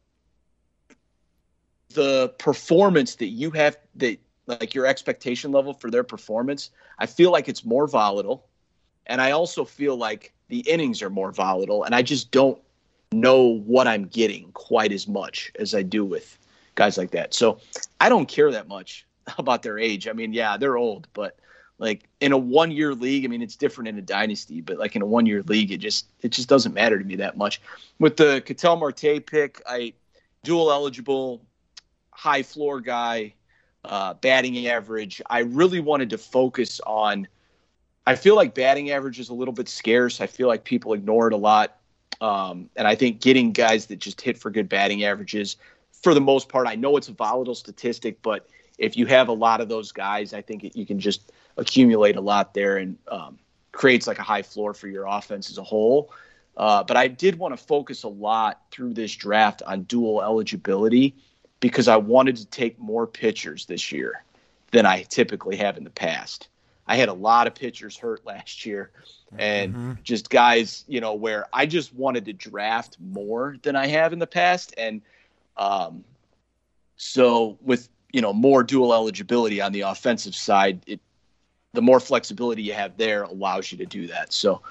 the 1.89 2.29
performance 2.39 3.15
that 3.15 3.27
you 3.27 3.51
have 3.51 3.77
that 3.95 4.19
like 4.47 4.73
your 4.73 4.85
expectation 4.85 5.51
level 5.51 5.73
for 5.73 5.89
their 5.89 6.03
performance, 6.03 6.69
I 6.99 7.05
feel 7.05 7.31
like 7.31 7.49
it's 7.49 7.65
more 7.65 7.87
volatile. 7.87 8.47
And 9.07 9.21
I 9.21 9.31
also 9.31 9.65
feel 9.65 9.97
like 9.97 10.33
the 10.47 10.59
innings 10.59 11.01
are 11.01 11.09
more 11.09 11.31
volatile. 11.31 11.83
And 11.83 11.95
I 11.95 12.01
just 12.01 12.31
don't 12.31 12.59
know 13.11 13.59
what 13.59 13.87
I'm 13.87 14.05
getting 14.05 14.51
quite 14.53 14.91
as 14.91 15.07
much 15.07 15.51
as 15.59 15.73
I 15.73 15.81
do 15.81 16.05
with 16.05 16.37
guys 16.75 16.97
like 16.97 17.11
that. 17.11 17.33
So 17.33 17.59
I 17.99 18.09
don't 18.09 18.27
care 18.27 18.51
that 18.51 18.67
much 18.67 19.05
about 19.37 19.63
their 19.63 19.79
age. 19.79 20.07
I 20.07 20.13
mean, 20.13 20.33
yeah, 20.33 20.57
they're 20.57 20.77
old, 20.77 21.07
but 21.13 21.37
like 21.77 22.07
in 22.21 22.31
a 22.31 22.37
one 22.37 22.71
year 22.71 22.93
league, 22.93 23.25
I 23.25 23.27
mean, 23.27 23.41
it's 23.41 23.55
different 23.55 23.89
in 23.89 23.97
a 23.97 24.01
dynasty, 24.01 24.61
but 24.61 24.77
like 24.77 24.95
in 24.95 25.01
a 25.01 25.05
one 25.05 25.25
year 25.25 25.43
league, 25.43 25.71
it 25.71 25.77
just 25.77 26.07
it 26.21 26.29
just 26.29 26.47
doesn't 26.47 26.73
matter 26.73 26.97
to 26.97 27.03
me 27.03 27.17
that 27.17 27.37
much. 27.37 27.61
With 27.99 28.17
the 28.17 28.41
Ketel 28.45 28.77
Marte 28.77 29.25
pick, 29.25 29.61
I 29.67 29.93
dual 30.43 30.71
eligible, 30.71 31.41
high 32.11 32.43
floor 32.43 32.79
guy, 32.79 33.33
uh, 33.83 34.13
batting 34.15 34.67
average. 34.67 35.21
I 35.29 35.39
really 35.39 35.81
wanted 35.81 36.09
to 36.11 36.17
focus 36.17 36.79
on. 36.85 37.27
I 38.07 38.15
feel 38.15 38.35
like 38.35 38.53
batting 38.53 38.91
average 38.91 39.19
is 39.19 39.29
a 39.29 39.33
little 39.33 39.53
bit 39.53 39.67
scarce. 39.67 40.21
I 40.21 40.27
feel 40.27 40.47
like 40.47 40.63
people 40.63 40.93
ignore 40.93 41.27
it 41.27 41.33
a 41.33 41.37
lot. 41.37 41.77
Um, 42.21 42.69
and 42.75 42.87
I 42.87 42.95
think 42.95 43.19
getting 43.19 43.51
guys 43.51 43.87
that 43.87 43.97
just 43.97 44.21
hit 44.21 44.37
for 44.37 44.49
good 44.49 44.69
batting 44.69 45.03
averages, 45.03 45.57
for 46.05 46.13
the 46.13 46.21
most 46.21 46.49
part, 46.49 46.67
I 46.67 46.75
know 46.75 46.97
it's 46.97 47.07
a 47.07 47.13
volatile 47.13 47.55
statistic, 47.55 48.21
but 48.21 48.47
if 48.77 48.95
you 48.95 49.07
have 49.07 49.27
a 49.27 49.33
lot 49.33 49.59
of 49.59 49.69
those 49.69 49.91
guys, 49.91 50.35
I 50.35 50.41
think 50.43 50.75
you 50.75 50.85
can 50.85 50.99
just 50.99 51.31
accumulate 51.57 52.15
a 52.15 52.21
lot 52.21 52.53
there 52.53 52.77
and 52.77 52.99
um, 53.07 53.39
creates 53.71 54.05
like 54.05 54.19
a 54.19 54.21
high 54.21 54.43
floor 54.43 54.75
for 54.75 54.87
your 54.87 55.07
offense 55.07 55.49
as 55.49 55.57
a 55.57 55.63
whole. 55.63 56.13
Uh, 56.57 56.83
but 56.83 56.95
I 56.95 57.07
did 57.07 57.39
want 57.39 57.57
to 57.57 57.63
focus 57.65 58.03
a 58.03 58.07
lot 58.07 58.61
through 58.69 58.93
this 58.93 59.15
draft 59.15 59.63
on 59.65 59.81
dual 59.81 60.21
eligibility 60.21 61.15
because 61.59 61.87
I 61.87 61.97
wanted 61.97 62.35
to 62.35 62.45
take 62.45 62.77
more 62.77 63.07
pitchers 63.07 63.65
this 63.65 63.91
year 63.91 64.23
than 64.69 64.85
I 64.85 65.01
typically 65.09 65.55
have 65.55 65.75
in 65.75 65.83
the 65.83 65.89
past. 65.89 66.49
I 66.85 66.97
had 66.97 67.09
a 67.09 67.13
lot 67.13 67.47
of 67.47 67.55
pitchers 67.55 67.97
hurt 67.97 68.23
last 68.27 68.63
year 68.63 68.91
and 69.39 69.73
mm-hmm. 69.73 69.91
just 70.03 70.29
guys, 70.29 70.83
you 70.87 71.01
know, 71.01 71.15
where 71.15 71.47
I 71.51 71.65
just 71.65 71.95
wanted 71.95 72.25
to 72.25 72.33
draft 72.33 72.97
more 72.99 73.57
than 73.63 73.75
I 73.75 73.87
have 73.87 74.13
in 74.13 74.19
the 74.19 74.27
past. 74.27 74.75
And 74.77 75.01
um, 75.57 76.03
so 76.97 77.57
with, 77.61 77.89
you 78.11 78.21
know, 78.21 78.33
more 78.33 78.63
dual 78.63 78.93
eligibility 78.93 79.61
on 79.61 79.71
the 79.71 79.81
offensive 79.81 80.35
side, 80.35 80.81
it 80.87 80.99
the 81.73 81.81
more 81.81 81.99
flexibility 81.99 82.63
you 82.63 82.73
have 82.73 82.97
there 82.97 83.23
allows 83.23 83.71
you 83.71 83.77
to 83.77 83.85
do 83.85 84.07
that. 84.07 84.33
So 84.33 84.61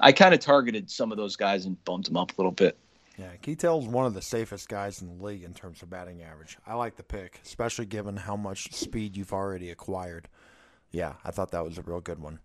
I 0.00 0.12
kind 0.12 0.34
of 0.34 0.40
targeted 0.40 0.90
some 0.90 1.12
of 1.12 1.18
those 1.18 1.36
guys 1.36 1.66
and 1.66 1.82
bumped 1.84 2.08
them 2.08 2.16
up 2.16 2.32
a 2.32 2.34
little 2.36 2.52
bit. 2.52 2.76
Yeah, 3.18 3.30
Ketel's 3.42 3.86
one 3.86 4.06
of 4.06 4.14
the 4.14 4.22
safest 4.22 4.68
guys 4.68 5.00
in 5.00 5.18
the 5.18 5.24
league 5.24 5.44
in 5.44 5.54
terms 5.54 5.82
of 5.82 5.90
batting 5.90 6.22
average. 6.22 6.58
I 6.66 6.74
like 6.74 6.96
the 6.96 7.04
pick, 7.04 7.40
especially 7.44 7.86
given 7.86 8.16
how 8.16 8.34
much 8.34 8.72
speed 8.72 9.16
you've 9.16 9.32
already 9.32 9.70
acquired. 9.70 10.28
Yeah, 10.90 11.12
I 11.24 11.30
thought 11.30 11.52
that 11.52 11.64
was 11.64 11.78
a 11.78 11.82
real 11.82 12.00
good 12.00 12.18
one. 12.18 12.40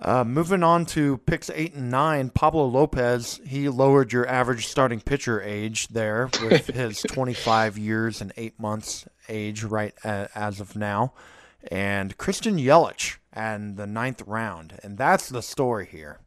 Uh, 0.00 0.22
moving 0.22 0.62
on 0.62 0.86
to 0.86 1.18
picks 1.18 1.50
eight 1.50 1.74
and 1.74 1.90
nine, 1.90 2.30
Pablo 2.30 2.66
Lopez. 2.66 3.40
He 3.44 3.68
lowered 3.68 4.12
your 4.12 4.28
average 4.28 4.66
starting 4.66 5.00
pitcher 5.00 5.42
age 5.42 5.88
there 5.88 6.30
with 6.42 6.66
his 6.74 7.02
25 7.02 7.76
years 7.76 8.20
and 8.20 8.32
eight 8.36 8.58
months 8.60 9.06
age 9.28 9.64
right 9.64 9.94
as 10.04 10.60
of 10.60 10.76
now, 10.76 11.12
and 11.70 12.16
Christian 12.16 12.58
Yelich 12.58 13.16
and 13.32 13.76
the 13.76 13.86
ninth 13.86 14.22
round, 14.22 14.78
and 14.82 14.96
that's 14.96 15.28
the 15.28 15.42
story 15.42 15.86
here. 15.86 16.20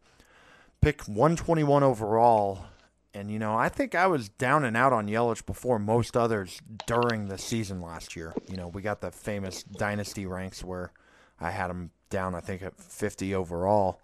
Pick 0.82 1.04
121 1.04 1.84
overall 1.84 2.66
and, 3.14 3.30
you 3.30 3.40
know, 3.40 3.58
I 3.58 3.68
think 3.68 3.94
I 3.94 4.08
was 4.08 4.30
down 4.30 4.64
and 4.64 4.78
out 4.78 4.94
on 4.94 5.08
Yelich 5.08 5.46
before 5.46 5.80
most 5.80 6.16
others 6.16 6.62
during 6.88 7.28
the 7.28 7.38
season 7.38 7.82
last 7.82 8.16
year. 8.16 8.34
You 8.50 8.56
know, 8.56 8.70
we 8.70 8.82
got 8.82 9.02
the 9.02 9.12
famous 9.12 9.64
dynasty 9.64 10.26
ranks 10.26 10.64
where 10.64 10.94
I 11.40 11.52
had 11.52 11.70
him 11.70 11.92
down, 12.12 12.36
I 12.36 12.40
think, 12.40 12.62
at 12.62 12.78
50 12.78 13.34
overall. 13.34 14.00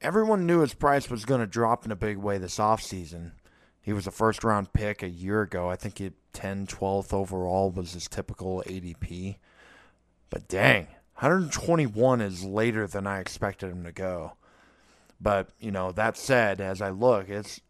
Everyone 0.00 0.46
knew 0.46 0.60
his 0.60 0.74
price 0.74 1.10
was 1.10 1.24
going 1.24 1.40
to 1.40 1.46
drop 1.46 1.84
in 1.84 1.90
a 1.90 1.96
big 1.96 2.16
way 2.16 2.38
this 2.38 2.58
offseason. 2.58 3.32
He 3.82 3.92
was 3.92 4.06
a 4.06 4.12
first 4.12 4.44
round 4.44 4.72
pick 4.72 5.02
a 5.02 5.08
year 5.08 5.42
ago. 5.42 5.68
I 5.68 5.76
think 5.76 5.98
he 5.98 6.12
10, 6.32 6.66
12th 6.66 7.12
overall 7.12 7.70
was 7.70 7.92
his 7.92 8.08
typical 8.08 8.62
ADP. 8.66 9.36
But 10.30 10.48
dang, 10.48 10.84
121 11.14 12.20
is 12.20 12.44
later 12.44 12.86
than 12.86 13.06
I 13.06 13.18
expected 13.18 13.70
him 13.70 13.84
to 13.84 13.92
go. 13.92 14.34
But 15.20 15.50
you 15.58 15.70
know 15.70 15.92
that 15.92 16.16
said, 16.16 16.60
as 16.60 16.80
I 16.80 16.90
look, 16.90 17.28
it's 17.28 17.60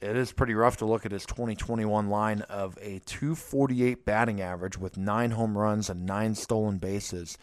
it 0.00 0.16
is 0.16 0.32
pretty 0.32 0.54
rough 0.54 0.76
to 0.76 0.84
look 0.84 1.06
at 1.06 1.12
his 1.12 1.26
2021 1.26 2.08
line 2.08 2.42
of 2.42 2.78
a 2.80 3.00
248 3.00 4.04
batting 4.04 4.40
average 4.40 4.78
with 4.78 4.96
nine 4.96 5.32
home 5.32 5.56
runs 5.56 5.88
and 5.88 6.06
nine 6.06 6.34
stolen 6.34 6.78
bases 6.78 7.38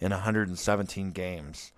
in 0.00 0.10
117 0.10 1.10
games. 1.12 1.72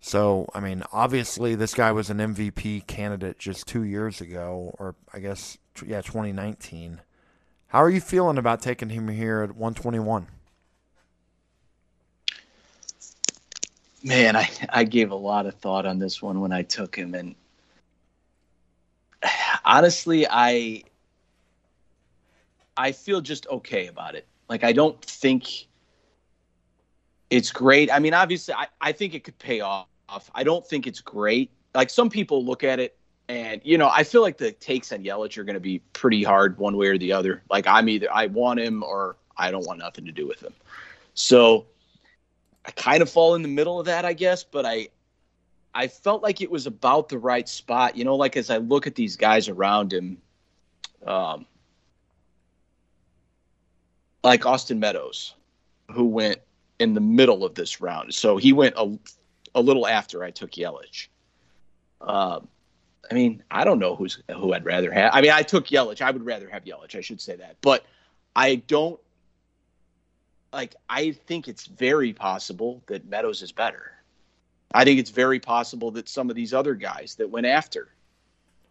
So, 0.00 0.48
I 0.54 0.60
mean, 0.60 0.84
obviously, 0.92 1.54
this 1.54 1.74
guy 1.74 1.92
was 1.92 2.10
an 2.10 2.18
MVP 2.18 2.86
candidate 2.86 3.38
just 3.38 3.66
two 3.66 3.82
years 3.82 4.20
ago, 4.20 4.74
or 4.78 4.94
I 5.12 5.18
guess, 5.18 5.58
yeah, 5.84 6.02
2019. 6.02 7.00
How 7.68 7.82
are 7.82 7.90
you 7.90 8.00
feeling 8.00 8.38
about 8.38 8.62
taking 8.62 8.90
him 8.90 9.08
here 9.08 9.42
at 9.42 9.56
121? 9.56 10.28
Man, 14.04 14.36
I, 14.36 14.48
I 14.70 14.84
gave 14.84 15.10
a 15.10 15.16
lot 15.16 15.46
of 15.46 15.54
thought 15.54 15.84
on 15.84 15.98
this 15.98 16.22
one 16.22 16.40
when 16.40 16.52
I 16.52 16.62
took 16.62 16.94
him. 16.94 17.14
And 17.14 17.34
honestly, 19.64 20.26
I 20.28 20.84
I 22.76 22.92
feel 22.92 23.20
just 23.20 23.46
okay 23.48 23.88
about 23.88 24.14
it. 24.14 24.26
Like 24.48 24.64
I 24.64 24.72
don't 24.72 25.00
think 25.04 25.67
it's 27.30 27.50
great. 27.50 27.92
I 27.92 27.98
mean, 27.98 28.14
obviously 28.14 28.54
I, 28.54 28.66
I 28.80 28.92
think 28.92 29.14
it 29.14 29.24
could 29.24 29.38
pay 29.38 29.60
off. 29.60 29.86
I 30.34 30.42
don't 30.42 30.66
think 30.66 30.86
it's 30.86 31.00
great. 31.00 31.50
Like 31.74 31.90
some 31.90 32.08
people 32.08 32.44
look 32.44 32.64
at 32.64 32.80
it 32.80 32.96
and 33.28 33.60
you 33.62 33.76
know, 33.76 33.90
I 33.92 34.04
feel 34.04 34.22
like 34.22 34.38
the 34.38 34.52
takes 34.52 34.90
on 34.92 35.04
Yelich 35.04 35.36
are 35.36 35.44
gonna 35.44 35.60
be 35.60 35.80
pretty 35.92 36.22
hard 36.22 36.56
one 36.58 36.76
way 36.76 36.88
or 36.88 36.98
the 36.98 37.12
other. 37.12 37.42
Like 37.50 37.66
I'm 37.66 37.88
either 37.88 38.08
I 38.12 38.26
want 38.26 38.60
him 38.60 38.82
or 38.82 39.16
I 39.36 39.50
don't 39.50 39.66
want 39.66 39.78
nothing 39.78 40.06
to 40.06 40.12
do 40.12 40.26
with 40.26 40.42
him. 40.42 40.54
So 41.14 41.66
I 42.64 42.70
kind 42.72 43.02
of 43.02 43.10
fall 43.10 43.34
in 43.34 43.42
the 43.42 43.48
middle 43.48 43.78
of 43.78 43.86
that, 43.86 44.04
I 44.04 44.14
guess, 44.14 44.44
but 44.44 44.64
I 44.64 44.88
I 45.74 45.88
felt 45.88 46.22
like 46.22 46.40
it 46.40 46.50
was 46.50 46.66
about 46.66 47.08
the 47.08 47.18
right 47.18 47.48
spot. 47.48 47.96
You 47.96 48.04
know, 48.04 48.16
like 48.16 48.36
as 48.36 48.50
I 48.50 48.56
look 48.56 48.86
at 48.86 48.94
these 48.94 49.16
guys 49.16 49.48
around 49.48 49.92
him, 49.92 50.18
um, 51.06 51.46
like 54.24 54.46
Austin 54.46 54.80
Meadows, 54.80 55.34
who 55.90 56.06
went 56.06 56.38
in 56.78 56.94
the 56.94 57.00
middle 57.00 57.44
of 57.44 57.54
this 57.54 57.80
round. 57.80 58.14
So 58.14 58.36
he 58.36 58.52
went 58.52 58.74
a, 58.76 58.98
a 59.54 59.60
little 59.60 59.86
after 59.86 60.22
I 60.22 60.30
took 60.30 60.52
Yelich. 60.52 61.08
Um, 62.00 62.48
I 63.10 63.14
mean, 63.14 63.42
I 63.50 63.64
don't 63.64 63.78
know 63.78 63.96
who's 63.96 64.22
who 64.30 64.52
I'd 64.52 64.64
rather 64.64 64.92
have. 64.92 65.12
I 65.14 65.20
mean, 65.20 65.30
I 65.30 65.42
took 65.42 65.66
Yelich. 65.66 66.00
I 66.00 66.10
would 66.10 66.24
rather 66.24 66.48
have 66.48 66.64
Yelich. 66.64 66.94
I 66.94 67.00
should 67.00 67.20
say 67.20 67.36
that, 67.36 67.56
but 67.60 67.84
I 68.36 68.56
don't 68.56 69.00
like 70.52 70.76
I 70.88 71.12
think 71.12 71.48
it's 71.48 71.66
very 71.66 72.12
possible 72.12 72.82
that 72.86 73.08
Meadows 73.08 73.42
is 73.42 73.52
better. 73.52 73.92
I 74.72 74.84
think 74.84 75.00
it's 75.00 75.10
very 75.10 75.40
possible 75.40 75.90
that 75.92 76.08
some 76.08 76.30
of 76.30 76.36
these 76.36 76.52
other 76.52 76.74
guys 76.74 77.14
that 77.16 77.30
went 77.30 77.46
after 77.46 77.88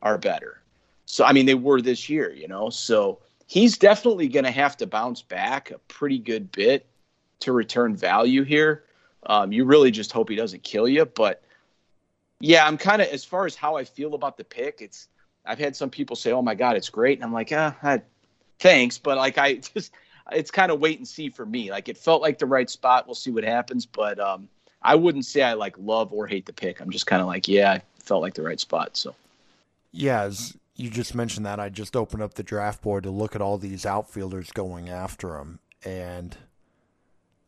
are 0.01 0.17
better. 0.17 0.61
So 1.05 1.25
I 1.25 1.34
mean 1.34 1.45
they 1.45 1.55
were 1.55 1.81
this 1.81 2.07
year, 2.09 2.31
you 2.31 2.47
know. 2.47 2.69
So 2.69 3.19
he's 3.47 3.77
definitely 3.77 4.27
going 4.27 4.45
to 4.45 4.51
have 4.51 4.77
to 4.77 4.88
bounce 4.88 5.21
back 5.21 5.71
a 5.71 5.79
pretty 5.79 6.19
good 6.19 6.51
bit 6.51 6.86
to 7.41 7.51
return 7.51 7.95
value 7.95 8.43
here. 8.43 8.83
Um, 9.25 9.51
you 9.51 9.65
really 9.65 9.91
just 9.91 10.11
hope 10.11 10.29
he 10.29 10.35
doesn't 10.35 10.63
kill 10.63 10.88
you, 10.88 11.05
but 11.05 11.43
yeah, 12.39 12.65
I'm 12.65 12.77
kind 12.77 13.01
of 13.01 13.07
as 13.09 13.25
far 13.25 13.45
as 13.45 13.55
how 13.55 13.75
I 13.75 13.83
feel 13.83 14.13
about 14.13 14.38
the 14.38 14.43
pick. 14.43 14.81
It's 14.81 15.07
I've 15.45 15.59
had 15.59 15.75
some 15.75 15.89
people 15.89 16.15
say, 16.15 16.31
"Oh 16.31 16.41
my 16.41 16.55
God, 16.55 16.75
it's 16.75 16.89
great," 16.89 17.17
and 17.17 17.25
I'm 17.25 17.33
like, 17.33 17.51
"Ah, 17.51 17.99
thanks," 18.59 18.97
but 18.97 19.17
like 19.17 19.38
I 19.38 19.55
just 19.73 19.91
it's 20.31 20.51
kind 20.51 20.71
of 20.71 20.79
wait 20.79 20.97
and 20.97 21.07
see 21.07 21.29
for 21.29 21.45
me. 21.45 21.71
Like 21.71 21.89
it 21.89 21.97
felt 21.97 22.21
like 22.21 22.38
the 22.38 22.45
right 22.45 22.69
spot. 22.69 23.07
We'll 23.07 23.15
see 23.15 23.31
what 23.31 23.43
happens, 23.43 23.85
but 23.85 24.19
um, 24.19 24.47
I 24.81 24.95
wouldn't 24.95 25.25
say 25.25 25.41
I 25.41 25.53
like 25.53 25.75
love 25.77 26.13
or 26.13 26.27
hate 26.27 26.45
the 26.45 26.53
pick. 26.53 26.79
I'm 26.79 26.91
just 26.91 27.07
kind 27.07 27.21
of 27.21 27.27
like, 27.27 27.47
yeah, 27.47 27.71
I 27.71 27.81
felt 27.99 28.21
like 28.21 28.35
the 28.35 28.43
right 28.43 28.59
spot. 28.59 28.95
So, 28.97 29.15
yeah, 29.91 30.23
as 30.23 30.55
you 30.75 30.89
just 30.89 31.15
mentioned 31.15 31.45
that, 31.45 31.59
I 31.59 31.69
just 31.69 31.95
opened 31.95 32.21
up 32.21 32.35
the 32.35 32.43
draft 32.43 32.81
board 32.81 33.03
to 33.03 33.11
look 33.11 33.35
at 33.35 33.41
all 33.41 33.57
these 33.57 33.85
outfielders 33.85 34.51
going 34.51 34.89
after 34.89 35.38
him, 35.38 35.59
and 35.83 36.38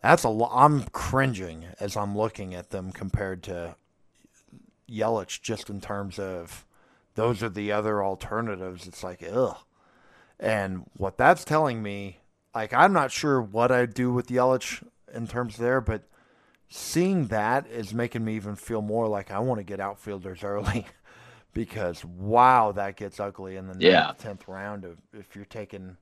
That's 0.01 0.23
a 0.23 0.29
lot. 0.29 0.51
I'm 0.53 0.83
cringing 0.91 1.65
as 1.79 1.97
I'm 1.97 2.17
looking 2.17 2.53
at 2.53 2.69
them 2.69 2.91
compared 2.91 3.43
to 3.43 3.75
Yelich, 4.89 5.41
just 5.41 5.69
in 5.69 5.81
terms 5.81 6.17
of 6.17 6.65
those 7.15 7.43
are 7.43 7.49
the 7.49 7.71
other 7.71 8.03
alternatives. 8.03 8.87
It's 8.87 9.03
like, 9.03 9.23
ugh. 9.29 9.57
And 10.39 10.89
what 10.95 11.17
that's 11.17 11.43
telling 11.43 11.83
me, 11.83 12.19
like, 12.55 12.73
I'm 12.73 12.93
not 12.93 13.11
sure 13.11 13.41
what 13.41 13.71
I'd 13.71 13.93
do 13.93 14.13
with 14.13 14.27
Yelich 14.27 14.83
in 15.13 15.27
terms 15.27 15.57
there, 15.57 15.81
but 15.81 16.03
seeing 16.69 17.27
that 17.27 17.67
is 17.67 17.93
making 17.93 18.23
me 18.23 18.35
even 18.35 18.55
feel 18.55 18.81
more 18.81 19.07
like 19.07 19.31
I 19.31 19.39
want 19.39 19.59
to 19.59 19.63
get 19.63 19.79
outfielders 19.79 20.43
early 20.43 20.87
because 21.53 22.05
wow, 22.05 22.71
that 22.71 22.95
gets 22.95 23.19
ugly 23.19 23.57
in 23.57 23.67
the 23.67 23.75
yeah. 23.79 24.13
10th 24.21 24.47
round 24.47 24.85
of, 24.85 24.97
if 25.13 25.35
you're 25.35 25.45
taking 25.45 25.97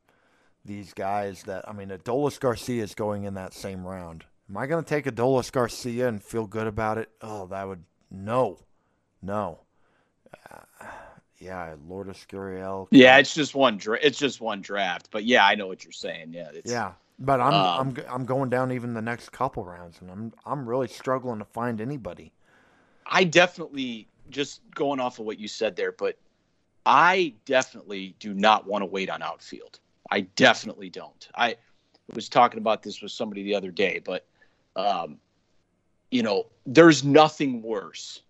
these 0.68 0.94
guys 0.94 1.44
that 1.44 1.68
I 1.68 1.74
mean, 1.74 1.90
Adolis 1.90 2.40
Garcia 2.40 2.84
is 2.84 2.94
going 2.94 3.24
in 3.24 3.34
that 3.34 3.54
same 3.54 3.86
round. 3.86 4.26
Am 4.50 4.58
I 4.58 4.68
going 4.68 4.84
to 4.84 4.88
take 4.88 5.06
Adolis 5.06 5.52
Garcia 5.52 6.08
and 6.08 6.24
feel 6.24 6.46
good 6.46 6.68
about 6.68 6.98
it? 6.98 7.10
Oh, 7.22 7.48
that 7.48 7.68
would 7.68 7.84
no, 8.12 8.60
no. 9.22 9.60
Uh, 10.52 10.86
yeah, 11.40 11.76
Lourdes 11.88 12.26
Gurriel. 12.30 12.88
Yeah, 12.92 13.18
it's 13.18 13.34
just 13.34 13.56
one. 13.56 13.78
Dra- 13.78 14.00
it's 14.02 14.18
just 14.18 14.42
one 14.42 14.62
draft, 14.62 15.10
but 15.12 15.24
yeah, 15.24 15.46
I 15.46 15.56
know 15.56 15.68
what 15.68 15.84
you're 15.84 15.92
saying. 15.92 16.34
Yeah, 16.34 16.52
yeah. 16.66 16.94
But 17.20 17.42
I'm 17.42 17.54
um, 17.54 17.96
I'm 17.98 18.06
I'm 18.10 18.26
going 18.26 18.50
down 18.50 18.72
even 18.72 18.94
the 18.94 19.02
next 19.02 19.32
couple 19.32 19.66
rounds, 19.66 20.00
and 20.02 20.12
I'm 20.12 20.34
I'm 20.46 20.68
really 20.68 20.88
struggling 20.88 21.40
to 21.40 21.46
find 21.46 21.82
anybody. 21.82 22.32
I 23.06 23.24
definitely 23.24 24.08
just 24.30 24.62
going 24.74 25.00
off 25.00 25.20
of 25.20 25.26
what 25.26 25.40
you 25.40 25.48
said 25.48 25.76
there, 25.76 25.92
but 25.92 26.18
I 26.86 27.34
definitely 27.46 28.16
do 28.20 28.34
not 28.34 28.68
want 28.68 28.82
to 28.82 28.86
wait 28.86 29.10
on 29.10 29.22
outfield. 29.22 29.80
I 30.10 30.22
definitely 30.22 30.90
don't. 30.90 31.28
I 31.36 31.58
was 32.14 32.30
talking 32.30 32.60
about 32.60 32.84
this 32.84 33.02
with 33.02 33.12
somebody 33.12 33.44
the 33.44 33.56
other 33.56 33.72
day, 33.72 34.02
but 34.04 34.26
um, 34.76 35.18
you 36.12 36.24
know, 36.24 36.48
there's 36.66 37.04
nothing 37.04 37.62
worse 37.62 38.22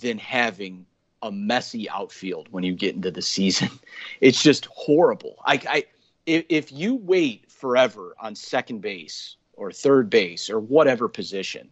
than 0.00 0.18
having 0.18 0.86
a 1.22 1.32
messy 1.32 1.88
outfield 1.88 2.48
when 2.50 2.62
you 2.64 2.74
get 2.74 2.94
into 2.94 3.10
the 3.10 3.22
season. 3.22 3.70
It's 4.20 4.42
just 4.42 4.66
horrible. 4.66 5.36
I, 5.44 5.60
I 5.68 5.84
if, 6.26 6.44
if 6.48 6.72
you 6.72 6.94
wait 6.94 7.50
forever 7.50 8.14
on 8.18 8.34
second 8.34 8.80
base 8.80 9.36
or 9.54 9.70
third 9.70 10.08
base 10.08 10.48
or 10.48 10.60
whatever 10.60 11.08
position, 11.08 11.68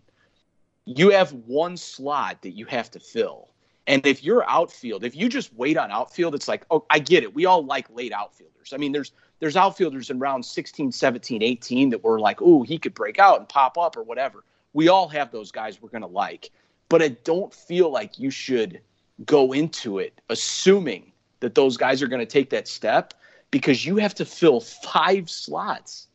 you 0.84 1.10
have 1.10 1.32
one 1.32 1.76
slot 1.76 2.42
that 2.42 2.50
you 2.50 2.66
have 2.66 2.90
to 2.90 3.00
fill. 3.00 3.51
And 3.86 4.06
if 4.06 4.22
you're 4.22 4.48
outfield, 4.48 5.04
if 5.04 5.16
you 5.16 5.28
just 5.28 5.52
wait 5.54 5.76
on 5.76 5.90
outfield, 5.90 6.34
it's 6.34 6.48
like, 6.48 6.64
oh, 6.70 6.84
I 6.88 6.98
get 7.00 7.24
it. 7.24 7.34
We 7.34 7.46
all 7.46 7.64
like 7.64 7.86
late 7.90 8.12
outfielders. 8.12 8.72
I 8.72 8.76
mean, 8.76 8.92
there's 8.92 9.12
there's 9.40 9.56
outfielders 9.56 10.08
in 10.08 10.20
round 10.20 10.44
16, 10.44 10.92
17, 10.92 11.42
18 11.42 11.90
that 11.90 12.04
were 12.04 12.20
like, 12.20 12.40
oh, 12.40 12.62
he 12.62 12.78
could 12.78 12.94
break 12.94 13.18
out 13.18 13.40
and 13.40 13.48
pop 13.48 13.76
up 13.76 13.96
or 13.96 14.04
whatever. 14.04 14.44
We 14.72 14.86
all 14.86 15.08
have 15.08 15.32
those 15.32 15.50
guys 15.50 15.82
we're 15.82 15.88
going 15.88 16.02
to 16.02 16.06
like. 16.06 16.50
But 16.88 17.02
I 17.02 17.08
don't 17.08 17.52
feel 17.52 17.90
like 17.90 18.20
you 18.20 18.30
should 18.30 18.80
go 19.26 19.52
into 19.52 19.98
it 19.98 20.20
assuming 20.28 21.10
that 21.40 21.56
those 21.56 21.76
guys 21.76 22.02
are 22.02 22.06
going 22.06 22.20
to 22.20 22.26
take 22.26 22.50
that 22.50 22.68
step 22.68 23.14
because 23.50 23.84
you 23.84 23.96
have 23.96 24.14
to 24.14 24.24
fill 24.24 24.60
five 24.60 25.28
slots. 25.28 26.06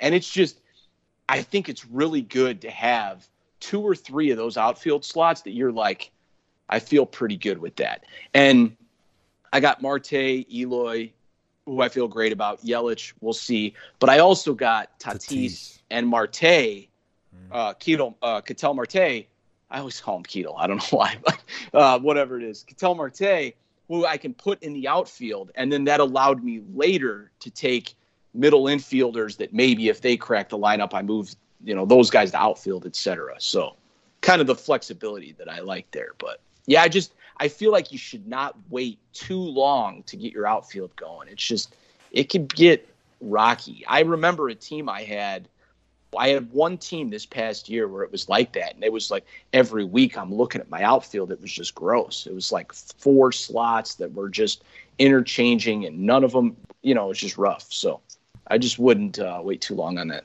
And 0.00 0.14
it's 0.14 0.30
just, 0.30 0.60
I 1.28 1.42
think 1.42 1.68
it's 1.68 1.86
really 1.86 2.22
good 2.22 2.60
to 2.62 2.70
have 2.70 3.28
two 3.60 3.80
or 3.80 3.94
three 3.94 4.30
of 4.30 4.36
those 4.36 4.56
outfield 4.56 5.04
slots 5.04 5.42
that 5.42 5.52
you're 5.52 5.70
like, 5.70 6.10
I 6.72 6.78
feel 6.78 7.06
pretty 7.06 7.36
good 7.36 7.58
with 7.58 7.76
that. 7.76 8.04
And 8.34 8.76
I 9.52 9.60
got 9.60 9.82
Marte, 9.82 10.12
Eloy, 10.12 11.12
who 11.66 11.80
I 11.80 11.88
feel 11.88 12.08
great 12.08 12.32
about. 12.32 12.64
Yelich, 12.64 13.12
we'll 13.20 13.32
see. 13.32 13.74
But 13.98 14.10
I 14.10 14.18
also 14.18 14.54
got 14.54 14.98
Tatis, 14.98 15.28
Tatis. 15.28 15.78
and 15.90 16.08
Marte, 16.08 16.40
mm. 16.40 16.88
uh, 17.50 17.74
Ketel, 17.74 18.16
uh, 18.22 18.40
Ketel 18.40 18.74
Marte. 18.74 19.26
I 19.70 19.78
always 19.78 20.00
call 20.00 20.16
him 20.16 20.22
Ketel. 20.24 20.56
I 20.56 20.66
don't 20.66 20.78
know 20.78 20.84
why, 20.98 21.16
but 21.24 21.38
uh, 21.72 21.98
whatever 22.00 22.38
it 22.38 22.44
is. 22.44 22.64
Ketel 22.64 22.94
Marte 22.94 23.54
who 23.92 24.06
I 24.06 24.16
can 24.16 24.32
put 24.32 24.62
in 24.62 24.72
the 24.72 24.88
outfield. 24.88 25.50
And 25.54 25.70
then 25.70 25.84
that 25.84 26.00
allowed 26.00 26.42
me 26.42 26.62
later 26.74 27.30
to 27.40 27.50
take 27.50 27.94
middle 28.32 28.64
infielders 28.64 29.36
that 29.36 29.52
maybe 29.52 29.88
if 29.88 30.00
they 30.00 30.16
crack 30.16 30.48
the 30.48 30.56
lineup, 30.56 30.94
I 30.94 31.02
move, 31.02 31.34
you 31.62 31.74
know, 31.74 31.84
those 31.84 32.08
guys 32.08 32.30
to 32.30 32.38
outfield, 32.38 32.86
etc. 32.86 33.34
So 33.38 33.76
kind 34.22 34.40
of 34.40 34.46
the 34.46 34.54
flexibility 34.54 35.32
that 35.32 35.50
I 35.50 35.60
like 35.60 35.90
there. 35.90 36.14
But 36.16 36.40
yeah, 36.66 36.82
I 36.82 36.88
just 36.88 37.12
I 37.38 37.48
feel 37.48 37.72
like 37.72 37.92
you 37.92 37.98
should 37.98 38.26
not 38.26 38.56
wait 38.70 38.98
too 39.12 39.40
long 39.40 40.02
to 40.04 40.16
get 40.16 40.32
your 40.32 40.46
outfield 40.46 40.94
going. 40.96 41.28
It's 41.28 41.44
just 41.44 41.74
it 42.10 42.24
could 42.28 42.54
get 42.54 42.88
rocky. 43.20 43.84
I 43.86 44.00
remember 44.00 44.48
a 44.48 44.54
team 44.54 44.88
I 44.88 45.02
had 45.02 45.48
I 46.16 46.28
had 46.28 46.52
one 46.52 46.76
team 46.76 47.08
this 47.08 47.24
past 47.24 47.68
year 47.68 47.88
where 47.88 48.02
it 48.02 48.12
was 48.12 48.28
like 48.28 48.52
that, 48.52 48.74
and 48.74 48.84
it 48.84 48.92
was 48.92 49.10
like 49.10 49.24
every 49.52 49.84
week 49.84 50.18
I'm 50.18 50.32
looking 50.34 50.60
at 50.60 50.68
my 50.68 50.82
outfield. 50.82 51.32
It 51.32 51.40
was 51.40 51.52
just 51.52 51.74
gross. 51.74 52.26
It 52.26 52.34
was 52.34 52.52
like 52.52 52.72
four 52.72 53.32
slots 53.32 53.94
that 53.94 54.12
were 54.12 54.28
just 54.28 54.62
interchanging, 54.98 55.86
and 55.86 56.00
none 56.00 56.22
of 56.22 56.32
them, 56.32 56.56
you 56.82 56.94
know, 56.94 57.06
it 57.06 57.08
was 57.08 57.18
just 57.18 57.38
rough. 57.38 57.66
So 57.72 58.00
I 58.46 58.58
just 58.58 58.78
wouldn't 58.78 59.18
uh, 59.18 59.40
wait 59.42 59.62
too 59.62 59.74
long 59.74 59.98
on 59.98 60.08
that. 60.08 60.24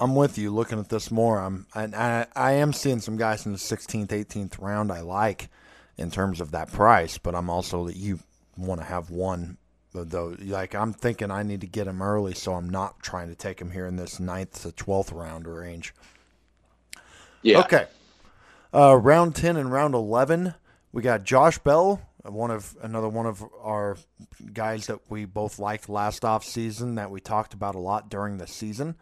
I'm 0.00 0.14
with 0.14 0.38
you. 0.38 0.50
Looking 0.50 0.78
at 0.78 0.88
this 0.88 1.10
more, 1.10 1.40
I'm 1.40 1.66
and 1.74 1.94
I, 1.94 2.26
I 2.34 2.52
am 2.52 2.72
seeing 2.72 3.00
some 3.00 3.16
guys 3.16 3.46
in 3.46 3.52
the 3.52 3.58
16th, 3.58 4.08
18th 4.08 4.60
round 4.60 4.92
I 4.92 5.00
like 5.00 5.48
in 5.96 6.10
terms 6.10 6.40
of 6.40 6.52
that 6.52 6.70
price, 6.72 7.18
but 7.18 7.34
I'm 7.34 7.50
also 7.50 7.86
that 7.86 7.96
you 7.96 8.20
want 8.56 8.80
to 8.80 8.86
have 8.86 9.10
one 9.10 9.58
though 10.04 10.36
like 10.40 10.74
I'm 10.74 10.92
thinking 10.92 11.30
I 11.30 11.42
need 11.42 11.60
to 11.62 11.66
get 11.66 11.86
him 11.86 12.02
early, 12.02 12.34
so 12.34 12.54
I'm 12.54 12.68
not 12.68 13.02
trying 13.02 13.28
to 13.28 13.34
take 13.34 13.60
him 13.60 13.70
here 13.70 13.86
in 13.86 13.96
this 13.96 14.20
ninth 14.20 14.62
to 14.62 14.72
twelfth 14.72 15.12
round 15.12 15.46
range. 15.46 15.94
Yeah. 17.42 17.60
Okay. 17.60 17.86
Uh, 18.72 18.96
round 18.96 19.34
ten 19.34 19.56
and 19.56 19.72
round 19.72 19.94
eleven, 19.94 20.54
we 20.92 21.02
got 21.02 21.24
Josh 21.24 21.58
Bell, 21.58 22.02
one 22.22 22.50
of 22.50 22.76
another 22.82 23.08
one 23.08 23.26
of 23.26 23.44
our 23.60 23.96
guys 24.52 24.86
that 24.86 25.00
we 25.08 25.24
both 25.24 25.58
liked 25.58 25.88
last 25.88 26.24
off 26.24 26.44
season 26.44 26.96
that 26.96 27.10
we 27.10 27.20
talked 27.20 27.54
about 27.54 27.74
a 27.74 27.80
lot 27.80 28.08
during 28.08 28.38
the 28.38 28.46
season, 28.46 28.94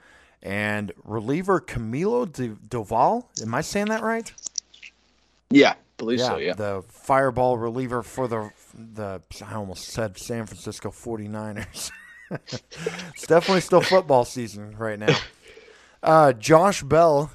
and 0.46 0.92
reliever 1.02 1.60
Camilo 1.60 2.24
Doval. 2.68 3.24
Am 3.42 3.52
I 3.52 3.60
saying 3.62 3.86
that 3.86 4.02
right? 4.02 4.32
Yeah, 5.50 5.74
believe 5.98 6.20
yeah, 6.20 6.28
so. 6.28 6.36
Yeah, 6.36 6.54
the 6.54 6.84
fireball 6.88 7.58
reliever 7.58 8.02
for 8.04 8.28
the 8.28 8.52
the 8.74 9.20
I 9.44 9.54
almost 9.54 9.88
said 9.88 10.16
San 10.16 10.46
Francisco 10.46 10.90
49ers. 10.90 11.90
it's 12.30 13.26
definitely 13.26 13.60
still 13.60 13.80
football 13.80 14.24
season 14.24 14.76
right 14.78 14.98
now. 14.98 15.16
Uh, 16.02 16.32
Josh 16.32 16.84
Bell, 16.84 17.32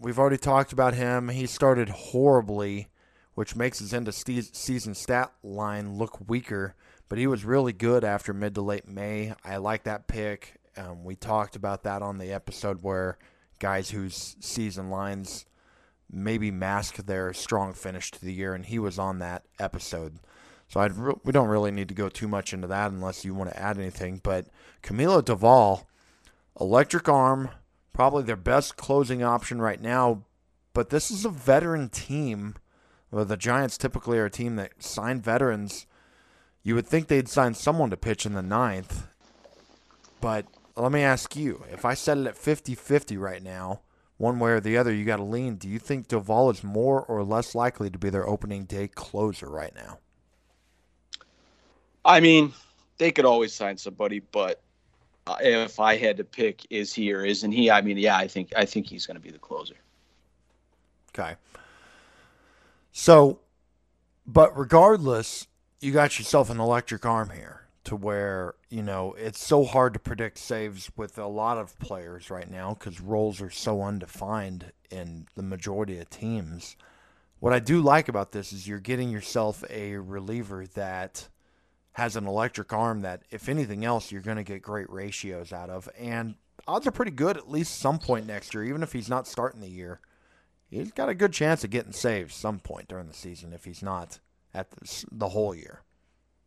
we've 0.00 0.18
already 0.18 0.38
talked 0.38 0.72
about 0.72 0.94
him. 0.94 1.28
He 1.28 1.46
started 1.46 1.90
horribly, 1.90 2.88
which 3.34 3.54
makes 3.54 3.80
his 3.80 3.92
end 3.92 4.08
of 4.08 4.14
season 4.14 4.94
stat 4.94 5.32
line 5.42 5.98
look 5.98 6.26
weaker. 6.26 6.74
But 7.08 7.18
he 7.18 7.26
was 7.26 7.44
really 7.44 7.74
good 7.74 8.02
after 8.02 8.32
mid 8.32 8.54
to 8.54 8.62
late 8.62 8.88
May. 8.88 9.34
I 9.44 9.58
like 9.58 9.84
that 9.84 10.06
pick. 10.06 10.54
Um, 10.76 11.04
we 11.04 11.16
talked 11.16 11.56
about 11.56 11.82
that 11.84 12.02
on 12.02 12.18
the 12.18 12.32
episode 12.32 12.82
where 12.82 13.18
guys 13.58 13.90
whose 13.90 14.36
season 14.40 14.90
lines 14.90 15.46
maybe 16.10 16.50
mask 16.50 16.96
their 16.96 17.32
strong 17.32 17.72
finish 17.72 18.10
to 18.12 18.24
the 18.24 18.32
year, 18.32 18.54
and 18.54 18.66
he 18.66 18.78
was 18.78 18.98
on 18.98 19.18
that 19.18 19.44
episode. 19.58 20.18
So 20.68 20.80
I'd 20.80 20.96
re- 20.96 21.14
we 21.24 21.32
don't 21.32 21.48
really 21.48 21.70
need 21.70 21.88
to 21.88 21.94
go 21.94 22.08
too 22.08 22.28
much 22.28 22.52
into 22.52 22.66
that 22.68 22.90
unless 22.90 23.24
you 23.24 23.34
want 23.34 23.50
to 23.50 23.60
add 23.60 23.78
anything. 23.78 24.20
But 24.22 24.46
Camilo 24.82 25.22
Doval, 25.22 25.84
electric 26.60 27.08
arm, 27.08 27.50
probably 27.92 28.24
their 28.24 28.36
best 28.36 28.76
closing 28.76 29.22
option 29.22 29.60
right 29.60 29.80
now. 29.80 30.24
But 30.72 30.90
this 30.90 31.10
is 31.10 31.24
a 31.24 31.30
veteran 31.30 31.88
team. 31.88 32.56
Well, 33.10 33.24
the 33.24 33.36
Giants 33.36 33.78
typically 33.78 34.18
are 34.18 34.26
a 34.26 34.30
team 34.30 34.56
that 34.56 34.82
sign 34.82 35.20
veterans. 35.20 35.86
You 36.62 36.74
would 36.74 36.86
think 36.86 37.06
they'd 37.06 37.28
sign 37.28 37.54
someone 37.54 37.90
to 37.90 37.96
pitch 37.96 38.26
in 38.26 38.34
the 38.34 38.42
ninth. 38.42 39.06
But 40.20 40.46
let 40.76 40.92
me 40.92 41.02
ask 41.02 41.34
you 41.34 41.64
if 41.72 41.84
I 41.84 41.94
set 41.94 42.18
it 42.18 42.26
at 42.26 42.36
50 42.36 42.74
50 42.74 43.16
right 43.16 43.42
now, 43.42 43.80
one 44.18 44.38
way 44.38 44.52
or 44.52 44.60
the 44.60 44.76
other, 44.76 44.92
you 44.92 45.04
got 45.04 45.16
to 45.16 45.22
lean. 45.22 45.56
Do 45.56 45.68
you 45.68 45.78
think 45.78 46.08
Doval 46.08 46.52
is 46.52 46.62
more 46.62 47.02
or 47.02 47.22
less 47.22 47.54
likely 47.54 47.90
to 47.90 47.98
be 47.98 48.10
their 48.10 48.26
opening 48.26 48.64
day 48.64 48.88
closer 48.88 49.48
right 49.48 49.74
now? 49.74 49.98
I 52.04 52.20
mean, 52.20 52.52
they 52.98 53.10
could 53.10 53.24
always 53.24 53.52
sign 53.52 53.76
somebody, 53.76 54.20
but 54.20 54.62
uh, 55.26 55.36
if 55.40 55.80
I 55.80 55.96
had 55.96 56.16
to 56.18 56.24
pick, 56.24 56.64
is 56.70 56.94
he 56.94 57.12
or 57.12 57.24
isn't 57.24 57.52
he? 57.52 57.70
I 57.70 57.80
mean, 57.80 57.98
yeah, 57.98 58.16
I 58.16 58.28
think 58.28 58.52
I 58.56 58.64
think 58.64 58.86
he's 58.86 59.06
going 59.06 59.16
to 59.16 59.20
be 59.20 59.30
the 59.30 59.38
closer. 59.38 59.74
Okay. 61.18 61.34
So, 62.92 63.40
but 64.26 64.56
regardless, 64.56 65.46
you 65.80 65.92
got 65.92 66.18
yourself 66.18 66.48
an 66.48 66.60
electric 66.60 67.04
arm 67.04 67.30
here 67.30 67.65
to 67.86 67.96
where 67.96 68.54
you 68.68 68.82
know 68.82 69.14
it's 69.16 69.44
so 69.44 69.64
hard 69.64 69.94
to 69.94 70.00
predict 70.00 70.38
saves 70.38 70.90
with 70.96 71.16
a 71.18 71.26
lot 71.26 71.56
of 71.56 71.78
players 71.78 72.30
right 72.30 72.50
now 72.50 72.74
because 72.74 73.00
roles 73.00 73.40
are 73.40 73.50
so 73.50 73.80
undefined 73.82 74.72
in 74.90 75.26
the 75.36 75.42
majority 75.42 75.98
of 75.98 76.10
teams. 76.10 76.76
What 77.38 77.52
I 77.52 77.60
do 77.60 77.80
like 77.80 78.08
about 78.08 78.32
this 78.32 78.52
is 78.52 78.66
you're 78.66 78.80
getting 78.80 79.10
yourself 79.10 79.62
a 79.70 79.96
reliever 79.96 80.66
that 80.74 81.28
has 81.92 82.16
an 82.16 82.26
electric 82.26 82.72
arm 82.72 83.02
that, 83.02 83.22
if 83.30 83.48
anything 83.48 83.84
else, 83.84 84.10
you're 84.10 84.20
going 84.20 84.36
to 84.36 84.42
get 84.42 84.62
great 84.62 84.90
ratios 84.90 85.52
out 85.52 85.70
of. 85.70 85.88
And 85.98 86.34
odds 86.66 86.86
are 86.86 86.92
pretty 86.92 87.12
good 87.12 87.36
at 87.36 87.50
least 87.50 87.78
some 87.78 87.98
point 87.98 88.26
next 88.26 88.52
year, 88.52 88.64
even 88.64 88.82
if 88.82 88.92
he's 88.92 89.08
not 89.08 89.28
starting 89.28 89.60
the 89.60 89.68
year. 89.68 90.00
He's 90.68 90.90
got 90.90 91.08
a 91.08 91.14
good 91.14 91.32
chance 91.32 91.62
of 91.62 91.70
getting 91.70 91.92
saved 91.92 92.32
some 92.32 92.58
point 92.58 92.88
during 92.88 93.06
the 93.06 93.14
season 93.14 93.52
if 93.52 93.64
he's 93.64 93.82
not 93.82 94.18
at 94.52 94.72
the, 94.72 95.04
the 95.12 95.28
whole 95.28 95.54
year. 95.54 95.82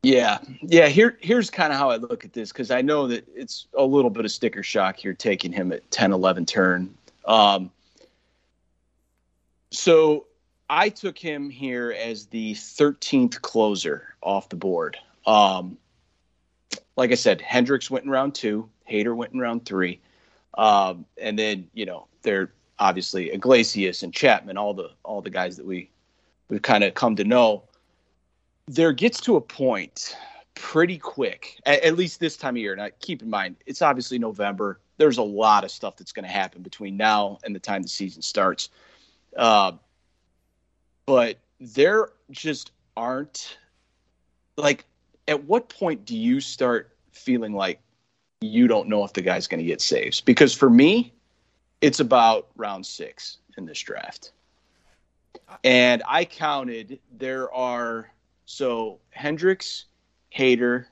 Yeah, 0.02 0.40
yeah. 0.62 0.88
Here, 0.88 1.18
here's 1.20 1.50
kind 1.50 1.74
of 1.74 1.80
how 1.80 1.90
I 1.90 1.98
look 1.98 2.24
at 2.24 2.32
this 2.32 2.52
because 2.52 2.72
I 2.72 2.82
know 2.82 3.08
that 3.08 3.28
it's 3.36 3.68
a 3.78 3.84
little 3.84 4.10
bit 4.10 4.24
of 4.24 4.32
sticker 4.32 4.64
shock 4.64 4.96
here 4.96 5.14
taking 5.14 5.52
him 5.52 5.72
at 5.72 5.90
10, 5.92 6.14
11 6.14 6.46
turn. 6.46 6.96
Um, 7.26 7.70
so 9.72 10.26
I 10.70 10.90
took 10.90 11.18
him 11.18 11.50
here 11.50 11.92
as 11.92 12.28
the 12.28 12.54
13th 12.54 13.42
closer 13.42 14.16
off 14.22 14.50
the 14.50 14.56
board. 14.56 14.98
Um, 15.26 15.78
like 16.96 17.12
I 17.12 17.16
said, 17.16 17.40
Hendriks 17.40 17.90
went 17.90 18.06
in 18.06 18.12
round 18.12 18.36
two, 18.36 18.70
Hader 18.90 19.16
went 19.16 19.34
in 19.34 19.40
round 19.40 19.66
three, 19.66 20.00
um, 20.58 21.06
and 21.18 21.40
then 21.40 21.68
you 21.74 21.86
know 21.86 22.08
they're 22.24 22.52
obviously 22.78 23.32
Iglesias 23.32 24.04
and 24.04 24.14
Chapman, 24.14 24.58
all 24.58 24.74
the 24.74 24.92
all 25.04 25.22
the 25.22 25.30
guys 25.30 25.56
that 25.58 25.66
we 25.66 25.90
we've 26.50 26.62
kind 26.62 26.84
of 26.84 26.94
come 26.96 27.16
to 27.16 27.24
know 27.24 27.64
there 28.70 28.94
gets 28.94 29.20
to 29.22 29.36
a 29.36 29.42
point 29.42 30.16
pretty 30.54 31.00
quick, 31.00 31.60
at, 31.66 31.82
at, 31.82 31.98
least 31.98 32.20
this 32.20 32.38
time 32.38 32.54
of 32.54 32.58
year. 32.58 32.76
Now, 32.76 32.90
keep 33.00 33.24
in 33.24 33.30
mind, 33.30 33.56
it's 33.66 33.82
obviously 33.82 34.20
November. 34.20 34.80
There's 34.98 35.18
a 35.18 35.24
lot 35.24 35.64
of 35.64 35.72
stuff 35.72 35.98
that's 35.98 36.12
going 36.12 36.26
to 36.26 36.32
happen 36.32 36.62
between 36.62 36.96
now 36.96 37.40
and 37.44 37.56
the 37.56 37.60
time 37.60 37.82
the 37.82 37.88
season 37.88 38.22
starts. 38.22 38.70
Uh, 39.36 39.72
but 41.08 41.40
there 41.60 42.10
just 42.30 42.72
aren't, 42.96 43.58
like, 44.56 44.86
at 45.28 45.46
what 45.46 45.70
point 45.70 46.06
do 46.06 46.16
you 46.16 46.40
start 46.40 46.96
feeling 47.12 47.54
like 47.54 47.80
you 48.40 48.68
don't 48.68 48.88
know 48.88 49.04
if 49.04 49.14
the 49.14 49.24
guy's 49.24 49.48
going 49.48 49.62
to 49.62 49.66
get 49.66 49.82
saves? 49.82 50.22
Because 50.22 50.54
for 50.54 50.70
me, 50.70 51.12
it's 51.82 52.00
about 52.00 52.50
round 52.56 52.86
six 52.86 53.38
in 53.58 53.66
this 53.66 53.80
draft. 53.80 54.32
And 55.64 56.04
I 56.08 56.26
counted, 56.26 57.00
there 57.18 57.52
are 57.52 58.12
so 58.50 59.00
Hendriks, 59.16 59.84
Hader, 60.36 60.86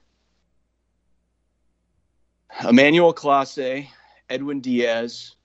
Emmanuel 2.64 3.16
Clase, 3.16 3.88
Edwin 4.30 4.62
Diaz, 4.62 5.36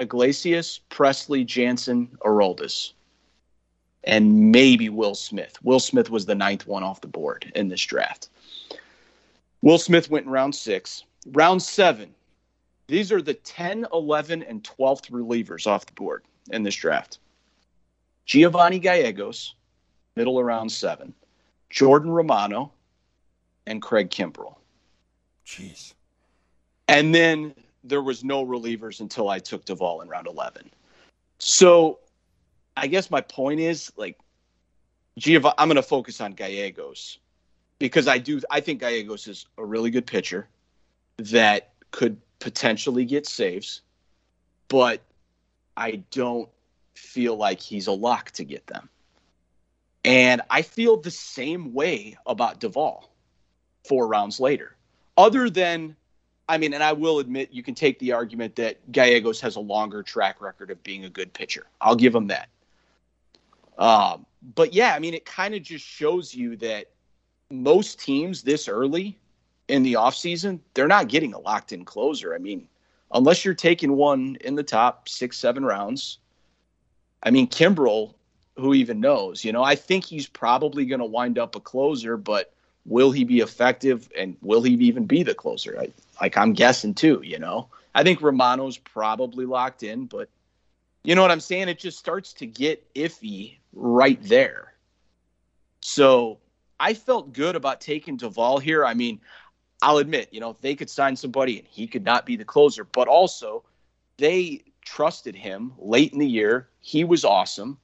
Iglesias, 0.00 0.80
Pressly, 0.90 1.46
Jansen, 1.46 2.08
Aroldis, 2.24 2.94
and 4.02 4.50
maybe 4.50 4.88
Will 4.88 5.14
Smith. 5.14 5.56
Will 5.62 5.78
Smith 5.78 6.10
was 6.10 6.26
the 6.26 6.34
ninth 6.34 6.66
one 6.66 6.82
off 6.82 7.00
the 7.00 7.06
board 7.06 7.52
in 7.54 7.68
this 7.68 7.82
draft. 7.82 8.28
Will 9.62 9.78
Smith 9.78 10.10
went 10.10 10.26
in 10.26 10.32
round 10.32 10.56
six. 10.56 11.04
Round 11.26 11.62
seven, 11.62 12.12
these 12.88 13.12
are 13.12 13.22
the 13.22 13.34
10, 13.34 13.86
11, 13.92 14.42
and 14.42 14.64
12th 14.64 15.08
relievers 15.12 15.68
off 15.68 15.86
the 15.86 15.92
board 15.92 16.24
in 16.50 16.64
this 16.64 16.74
draft. 16.74 17.20
Giovanni 18.26 18.80
Gallegos, 18.80 19.54
middle 20.16 20.38
around 20.38 20.70
seven. 20.70 21.14
Jordan 21.70 22.10
Romano 22.10 22.72
and 23.66 23.80
Craig 23.80 24.10
Kimbrel. 24.10 24.56
Jeez. 25.46 25.94
And 26.88 27.14
then 27.14 27.54
there 27.84 28.02
was 28.02 28.22
no 28.22 28.44
relievers 28.44 29.00
until 29.00 29.28
I 29.28 29.38
took 29.38 29.64
Doval 29.64 30.02
in 30.02 30.08
round 30.08 30.26
11. 30.26 30.70
So 31.38 31.98
I 32.76 32.86
guess 32.86 33.10
my 33.10 33.20
point 33.20 33.60
is 33.60 33.92
like, 33.96 34.18
Giovanni, 35.18 35.54
I'm 35.58 35.68
going 35.68 35.76
to 35.76 35.82
focus 35.82 36.20
on 36.20 36.32
Gallegos 36.32 37.18
because 37.78 38.08
I 38.08 38.18
do, 38.18 38.40
I 38.50 38.60
think 38.60 38.80
Gallegos 38.80 39.26
is 39.26 39.46
a 39.58 39.64
really 39.64 39.90
good 39.90 40.06
pitcher 40.06 40.48
that 41.18 41.72
could 41.90 42.16
potentially 42.38 43.04
get 43.04 43.26
saves, 43.26 43.82
but 44.68 45.00
I 45.76 46.02
don't 46.10 46.48
feel 46.94 47.36
like 47.36 47.60
he's 47.60 47.86
a 47.86 47.92
lock 47.92 48.30
to 48.32 48.44
get 48.44 48.66
them. 48.66 48.88
And 50.04 50.42
I 50.50 50.62
feel 50.62 50.96
the 50.96 51.10
same 51.10 51.72
way 51.72 52.16
about 52.26 52.60
Doval 52.60 53.04
four 53.88 54.06
rounds 54.06 54.40
later. 54.40 54.76
Other 55.16 55.48
than, 55.48 55.96
I 56.48 56.58
mean, 56.58 56.74
and 56.74 56.82
I 56.82 56.92
will 56.92 57.18
admit, 57.18 57.52
you 57.52 57.62
can 57.62 57.74
take 57.74 57.98
the 57.98 58.12
argument 58.12 58.56
that 58.56 58.90
Gallegos 58.90 59.40
has 59.40 59.56
a 59.56 59.60
longer 59.60 60.02
track 60.02 60.40
record 60.40 60.70
of 60.70 60.82
being 60.82 61.04
a 61.04 61.10
good 61.10 61.32
pitcher. 61.32 61.66
I'll 61.80 61.96
give 61.96 62.14
him 62.14 62.28
that. 62.28 62.48
Um, 63.78 64.26
but 64.54 64.72
yeah, 64.72 64.94
I 64.94 64.98
mean, 64.98 65.14
it 65.14 65.24
kind 65.24 65.54
of 65.54 65.62
just 65.62 65.84
shows 65.84 66.34
you 66.34 66.56
that 66.56 66.86
most 67.50 68.00
teams 68.00 68.42
this 68.42 68.68
early 68.68 69.18
in 69.68 69.82
the 69.82 69.94
offseason, 69.94 70.60
they're 70.74 70.88
not 70.88 71.08
getting 71.08 71.32
a 71.34 71.38
locked 71.38 71.72
in 71.72 71.84
closer. 71.84 72.34
I 72.34 72.38
mean, 72.38 72.66
unless 73.12 73.44
you're 73.44 73.54
taking 73.54 73.92
one 73.92 74.36
in 74.40 74.54
the 74.54 74.62
top 74.62 75.08
six, 75.08 75.38
seven 75.38 75.64
rounds. 75.64 76.18
I 77.22 77.30
mean, 77.30 77.46
Kimbrel 77.46 78.14
who 78.56 78.74
even 78.74 79.00
knows? 79.00 79.44
You 79.44 79.52
know, 79.52 79.62
I 79.62 79.74
think 79.74 80.04
he's 80.04 80.26
probably 80.26 80.86
going 80.86 81.00
to 81.00 81.06
wind 81.06 81.38
up 81.38 81.56
a 81.56 81.60
closer, 81.60 82.16
but 82.16 82.52
will 82.84 83.10
he 83.10 83.24
be 83.24 83.40
effective 83.40 84.10
and 84.16 84.36
will 84.42 84.62
he 84.62 84.72
even 84.74 85.06
be 85.06 85.22
the 85.22 85.34
closer? 85.34 85.78
I, 85.78 85.92
like 86.20 86.36
I'm 86.36 86.52
guessing 86.52 86.94
too. 86.94 87.20
You 87.24 87.38
know, 87.38 87.68
I 87.94 88.02
think 88.02 88.20
Romano's 88.20 88.78
probably 88.78 89.46
locked 89.46 89.82
in, 89.82 90.06
but 90.06 90.28
you 91.04 91.14
know 91.14 91.22
what 91.22 91.30
I'm 91.30 91.40
saying? 91.40 91.68
It 91.68 91.78
just 91.78 91.98
starts 91.98 92.32
to 92.34 92.46
get 92.46 92.92
iffy 92.94 93.56
right 93.72 94.22
there. 94.22 94.74
So 95.80 96.38
I 96.78 96.94
felt 96.94 97.32
good 97.32 97.56
about 97.56 97.80
taking 97.80 98.18
Doval 98.18 98.60
here. 98.60 98.84
I 98.84 98.94
mean, 98.94 99.20
I'll 99.80 99.98
admit, 99.98 100.28
you 100.30 100.40
know, 100.40 100.50
if 100.50 100.60
they 100.60 100.76
could 100.76 100.90
sign 100.90 101.16
somebody 101.16 101.58
and 101.58 101.66
he 101.66 101.88
could 101.88 102.04
not 102.04 102.24
be 102.24 102.36
the 102.36 102.44
closer, 102.44 102.84
but 102.84 103.08
also 103.08 103.64
they 104.16 104.62
trusted 104.84 105.34
him 105.34 105.72
late 105.78 106.12
in 106.12 106.20
the 106.20 106.26
year. 106.26 106.68
He 106.80 107.02
was 107.02 107.24
awesome. 107.24 107.78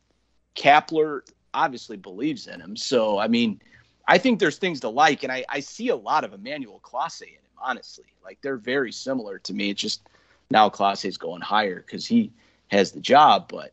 Kapler 0.59 1.21
obviously 1.55 1.97
believes 1.97 2.47
in 2.47 2.61
him. 2.61 2.77
So, 2.77 3.19
I 3.19 3.29
mean, 3.29 3.61
I 4.07 4.19
think 4.19 4.41
there's 4.41 4.59
things 4.59 4.81
to 4.81 4.89
like, 4.89 5.23
and 5.23 5.33
I, 5.33 5.45
I 5.49 5.61
see 5.61 5.89
a 5.89 5.97
lot 5.97 6.25
of 6.25 6.35
Emmanuel 6.35 6.81
Clase 6.83 7.23
in 7.23 7.29
him, 7.29 7.59
honestly. 7.63 8.07
Like, 8.25 8.39
they're 8.43 8.57
very 8.57 8.93
similar 8.93 9.39
to 9.41 9.55
me. 9.55 9.71
It's 9.71 9.81
just 9.81 10.03
now 10.51 10.69
Clase's 10.69 11.17
going 11.17 11.43
higher 11.43 11.77
because 11.77 12.07
he 12.07 12.33
has 12.69 12.93
the 12.93 13.01
job. 13.01 13.49
But 13.49 13.73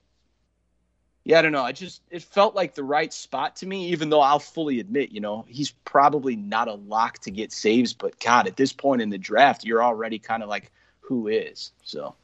yeah, 1.23 1.39
I 1.39 1.41
don't 1.41 1.51
know. 1.51 1.63
I 1.63 1.71
just, 1.71 2.01
it 2.11 2.21
felt 2.21 2.53
like 2.53 2.75
the 2.75 2.83
right 2.83 3.11
spot 3.11 3.57
to 3.57 3.65
me, 3.65 3.89
even 3.89 4.09
though 4.09 4.21
I'll 4.21 4.39
fully 4.39 4.79
admit, 4.79 5.11
you 5.11 5.21
know, 5.21 5.45
he's 5.47 5.71
probably 5.71 6.35
not 6.35 6.67
a 6.67 6.73
lock 6.73 7.19
to 7.19 7.31
get 7.31 7.51
saves. 7.51 7.93
But 7.93 8.19
God, 8.19 8.45
at 8.47 8.57
this 8.57 8.71
point 8.71 9.01
in 9.01 9.09
the 9.09 9.17
draft, 9.17 9.65
you're 9.65 9.83
already 9.83 10.19
kind 10.19 10.43
of 10.43 10.49
like, 10.49 10.71
who 10.99 11.27
is? 11.27 11.71
So. 11.83 12.15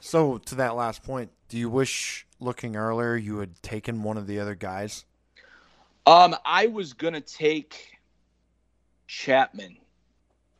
So, 0.00 0.38
to 0.38 0.54
that 0.54 0.76
last 0.76 1.02
point, 1.02 1.30
do 1.50 1.58
you 1.58 1.68
wish 1.68 2.26
looking 2.40 2.76
earlier 2.76 3.16
you 3.16 3.38
had 3.38 3.62
taken 3.62 4.02
one 4.02 4.16
of 4.16 4.26
the 4.26 4.40
other 4.40 4.54
guys? 4.54 5.04
Um, 6.06 6.34
I 6.44 6.66
was 6.66 6.92
gonna 6.92 7.20
take 7.20 7.98
Chapman 9.06 9.76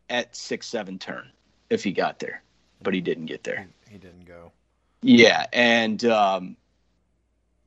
at 0.08 0.36
six 0.36 0.66
seven 0.66 0.98
turn 0.98 1.30
if 1.70 1.82
he 1.82 1.92
got 1.92 2.18
there, 2.18 2.42
but 2.82 2.94
he 2.94 3.00
didn't 3.00 3.26
get 3.26 3.42
there. 3.42 3.66
He 3.88 3.98
didn't 3.98 4.26
go. 4.26 4.52
Yeah, 5.02 5.46
and 5.52 6.04
um, 6.04 6.56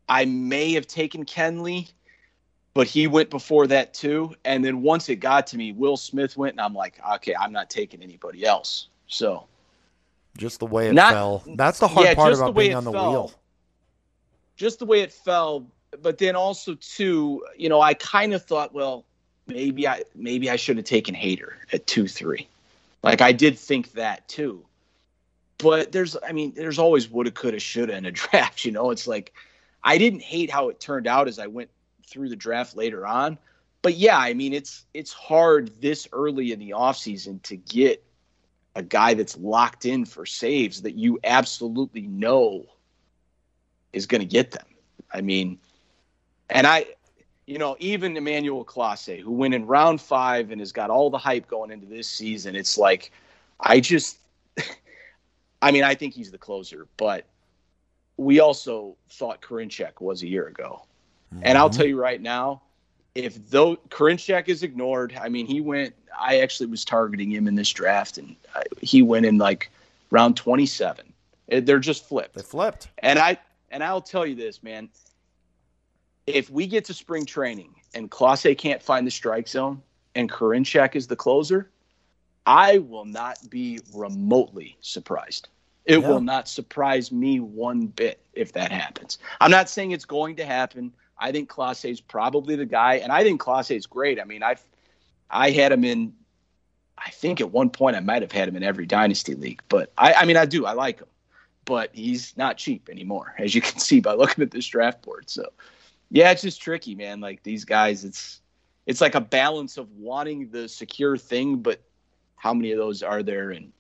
I 0.08 0.26
may 0.26 0.74
have 0.74 0.86
taken 0.86 1.26
Kenley, 1.26 1.92
but 2.76 2.86
he 2.86 3.08
went 3.08 3.32
before 3.32 3.66
that 3.68 3.94
too. 3.94 4.36
And 4.46 4.64
then 4.64 4.84
once 4.84 5.10
it 5.10 5.16
got 5.16 5.48
to 5.48 5.58
me, 5.58 5.74
Will 5.74 5.98
Smith 5.98 6.38
went, 6.38 6.54
and 6.54 6.62
I'm 6.62 6.76
like, 6.76 7.00
okay, 7.16 7.36
I'm 7.36 7.52
not 7.52 7.72
taking 7.72 8.04
anybody 8.04 8.46
else. 8.46 8.90
So 9.08 9.48
just 10.38 10.60
the 10.60 10.68
way 10.68 10.90
it 10.90 10.94
not, 10.94 11.14
fell. 11.14 11.44
That's 11.56 11.80
the 11.80 11.88
hard 11.88 12.06
yeah, 12.06 12.14
part 12.14 12.34
about 12.34 12.56
being 12.56 12.76
on 12.76 12.84
the 12.84 12.92
fell. 12.92 13.10
wheel 13.10 13.32
just 14.56 14.80
the 14.80 14.86
way 14.86 15.02
it 15.02 15.12
fell. 15.12 15.68
But 16.02 16.18
then 16.18 16.36
also 16.36 16.76
too, 16.76 17.46
you 17.58 17.70
know, 17.70 17.82
I 17.82 17.94
kind 17.94 18.34
of 18.34 18.44
thought, 18.44 18.74
well, 18.74 19.06
maybe 19.48 19.88
I 19.88 20.04
maybe 20.16 20.50
I 20.50 20.56
should 20.56 20.78
have 20.78 20.86
taken 20.86 21.16
Hader 21.16 21.54
at 21.72 21.86
two 21.88 22.08
three. 22.08 22.48
Like 23.04 23.22
I 23.22 23.32
did 23.32 23.60
think 23.60 23.94
that 23.94 24.28
too. 24.28 24.66
But 25.58 25.92
there's 25.92 26.18
I 26.28 26.32
mean, 26.32 26.54
there's 26.56 26.80
always 26.80 27.10
woulda, 27.10 27.32
coulda, 27.32 27.60
shoulda 27.60 27.96
in 27.96 28.06
a 28.06 28.12
draft, 28.12 28.66
you 28.66 28.72
know. 28.72 28.90
It's 28.92 29.08
like 29.08 29.34
I 29.84 29.98
didn't 29.98 30.22
hate 30.22 30.50
how 30.50 30.70
it 30.70 30.80
turned 30.80 31.08
out 31.08 31.28
as 31.28 31.40
I 31.40 31.48
went 31.48 31.70
through 32.08 32.30
the 32.30 32.36
draft 32.36 32.76
later 32.76 33.06
on. 33.06 33.38
But 33.82 33.96
yeah, 33.96 34.18
I 34.18 34.34
mean 34.34 34.54
it's 34.54 34.86
it's 34.94 35.14
hard 35.14 35.82
this 35.82 36.08
early 36.12 36.52
in 36.52 36.60
the 36.60 36.72
offseason 36.72 37.42
to 37.44 37.56
get 37.56 38.04
a 38.76 38.82
guy 38.82 39.14
that's 39.14 39.38
locked 39.38 39.86
in 39.86 40.06
for 40.06 40.26
saves 40.26 40.82
that 40.82 40.96
you 40.96 41.20
absolutely 41.24 42.08
know 42.08 42.66
is 43.94 44.06
going 44.06 44.22
to 44.22 44.28
get 44.28 44.52
them. 44.52 44.66
I 45.14 45.22
mean, 45.22 45.60
and 46.50 46.68
I, 46.68 46.88
you 47.46 47.58
know, 47.58 47.76
even 47.80 48.18
Emmanuel 48.18 48.66
Clase, 48.66 49.20
who 49.20 49.32
went 49.32 49.54
in 49.54 49.66
round 49.66 50.02
five 50.02 50.52
and 50.52 50.60
has 50.60 50.72
got 50.72 50.90
all 50.90 51.10
the 51.10 51.18
hype 51.18 51.48
going 51.48 51.72
into 51.72 51.86
this 51.86 52.10
season, 52.10 52.56
it's 52.56 52.78
like, 52.78 53.12
I 53.60 53.80
just, 53.80 54.18
I 55.62 55.72
mean, 55.72 55.84
I 55.84 55.96
think 55.96 56.14
he's 56.14 56.32
the 56.32 56.38
closer, 56.38 56.88
but 56.98 57.26
we 58.18 58.40
also 58.40 58.96
thought 59.10 59.42
Karinchak 59.42 60.00
was 60.00 60.24
a 60.24 60.28
year 60.28 60.48
ago. 60.48 60.84
Mm-hmm. 61.34 61.44
And 61.46 61.58
I'll 61.58 61.70
mm-hmm. 61.70 61.78
tell 61.78 61.88
you 61.88 62.00
right 62.00 62.22
now, 62.22 62.62
if 63.16 63.50
though 63.50 63.76
Karinchak 63.90 64.48
is 64.48 64.64
ignored, 64.64 65.18
I 65.20 65.30
mean, 65.30 65.46
he 65.46 65.62
went. 65.62 65.94
I 66.20 66.40
actually 66.40 66.68
was 66.68 66.86
targeting 66.86 67.32
him 67.32 67.48
in 67.48 67.56
this 67.56 67.70
draft, 67.70 68.18
and 68.18 68.36
he 68.82 69.02
went 69.02 69.26
in 69.26 69.38
like 69.38 69.72
round 70.10 70.38
27. 70.38 71.12
They're 71.48 71.80
just 71.80 72.08
flipped. 72.08 72.36
They 72.36 72.42
flipped. 72.42 72.88
And 73.00 73.20
I 73.20 73.38
and 73.74 73.84
I'll 73.84 74.02
tell 74.02 74.26
you 74.26 74.36
this, 74.36 74.64
man. 74.64 74.88
If 76.26 76.50
we 76.50 76.68
get 76.68 76.86
to 76.86 76.94
spring 76.94 77.26
training 77.26 77.76
and 77.94 78.10
Clase 78.10 78.58
can't 78.58 78.82
find 78.82 79.06
the 79.06 79.12
strike 79.12 79.50
zone 79.50 79.82
and 80.16 80.32
Karinchak 80.32 80.96
is 80.96 81.08
the 81.08 81.18
closer, 81.18 81.70
I 82.46 82.78
will 82.78 83.04
not 83.04 83.40
be 83.50 83.80
remotely 83.94 84.78
surprised. 84.80 85.50
It 85.86 86.00
yeah. 86.00 86.08
will 86.08 86.22
not 86.22 86.48
surprise 86.48 87.12
me 87.12 87.42
one 87.42 87.88
bit 87.88 88.22
if 88.34 88.54
that 88.54 88.72
happens. 88.72 89.18
I'm 89.42 89.52
not 89.52 89.68
saying 89.68 89.92
it's 89.92 90.06
going 90.06 90.38
to 90.38 90.46
happen. 90.46 90.94
I 91.18 91.32
think 91.32 91.50
Clase 91.50 91.90
is 91.90 92.00
probably 92.00 92.56
the 92.56 92.66
guy, 92.66 92.96
and 92.96 93.12
I 93.12 93.24
think 93.24 93.42
Clase 93.42 93.76
is 93.76 93.86
great. 93.86 94.20
I 94.20 94.24
mean, 94.24 94.44
I've 94.44 94.64
I 95.30 95.52
had 95.52 95.72
him 95.72 95.84
in. 95.84 96.14
I 96.98 97.10
think 97.10 97.42
at 97.42 97.52
one 97.52 97.70
point 97.70 97.98
I 97.98 98.00
might 98.00 98.22
have 98.22 98.32
had 98.32 98.48
him 98.48 98.56
in 98.56 98.64
every 98.64 98.86
dynasty 98.86 99.36
league, 99.36 99.62
but 99.68 99.92
I, 99.98 100.14
I 100.14 100.26
mean, 100.26 100.38
I 100.38 100.46
do. 100.46 100.66
I 100.66 100.74
like 100.74 101.00
him, 101.00 101.08
but 101.66 101.90
he's 101.94 102.36
not 102.38 102.58
cheap 102.58 102.90
anymore, 102.90 103.36
as 103.40 103.54
you 103.56 103.62
can 103.62 103.80
see 103.80 104.00
by 104.00 104.14
looking 104.14 104.44
at 104.44 104.52
this 104.52 104.66
draft 104.68 105.02
board. 105.02 105.30
So, 105.30 105.50
yeah, 106.10 106.32
it's 106.32 106.42
just 106.42 106.62
tricky, 106.62 106.96
man. 106.96 107.20
Like 107.20 107.44
these 107.44 107.66
guys, 107.66 108.04
it's 108.04 108.42
it's 108.86 109.02
like 109.02 109.16
a 109.16 109.22
balance 109.22 109.78
of 109.78 109.90
wanting 109.92 110.50
the 110.50 110.68
secure 110.68 111.18
thing, 111.18 111.58
but 111.58 111.82
how 112.36 112.54
many 112.54 112.72
of 112.72 112.78
those 112.78 113.02
are 113.02 113.24
there, 113.24 113.52
and 113.52 113.72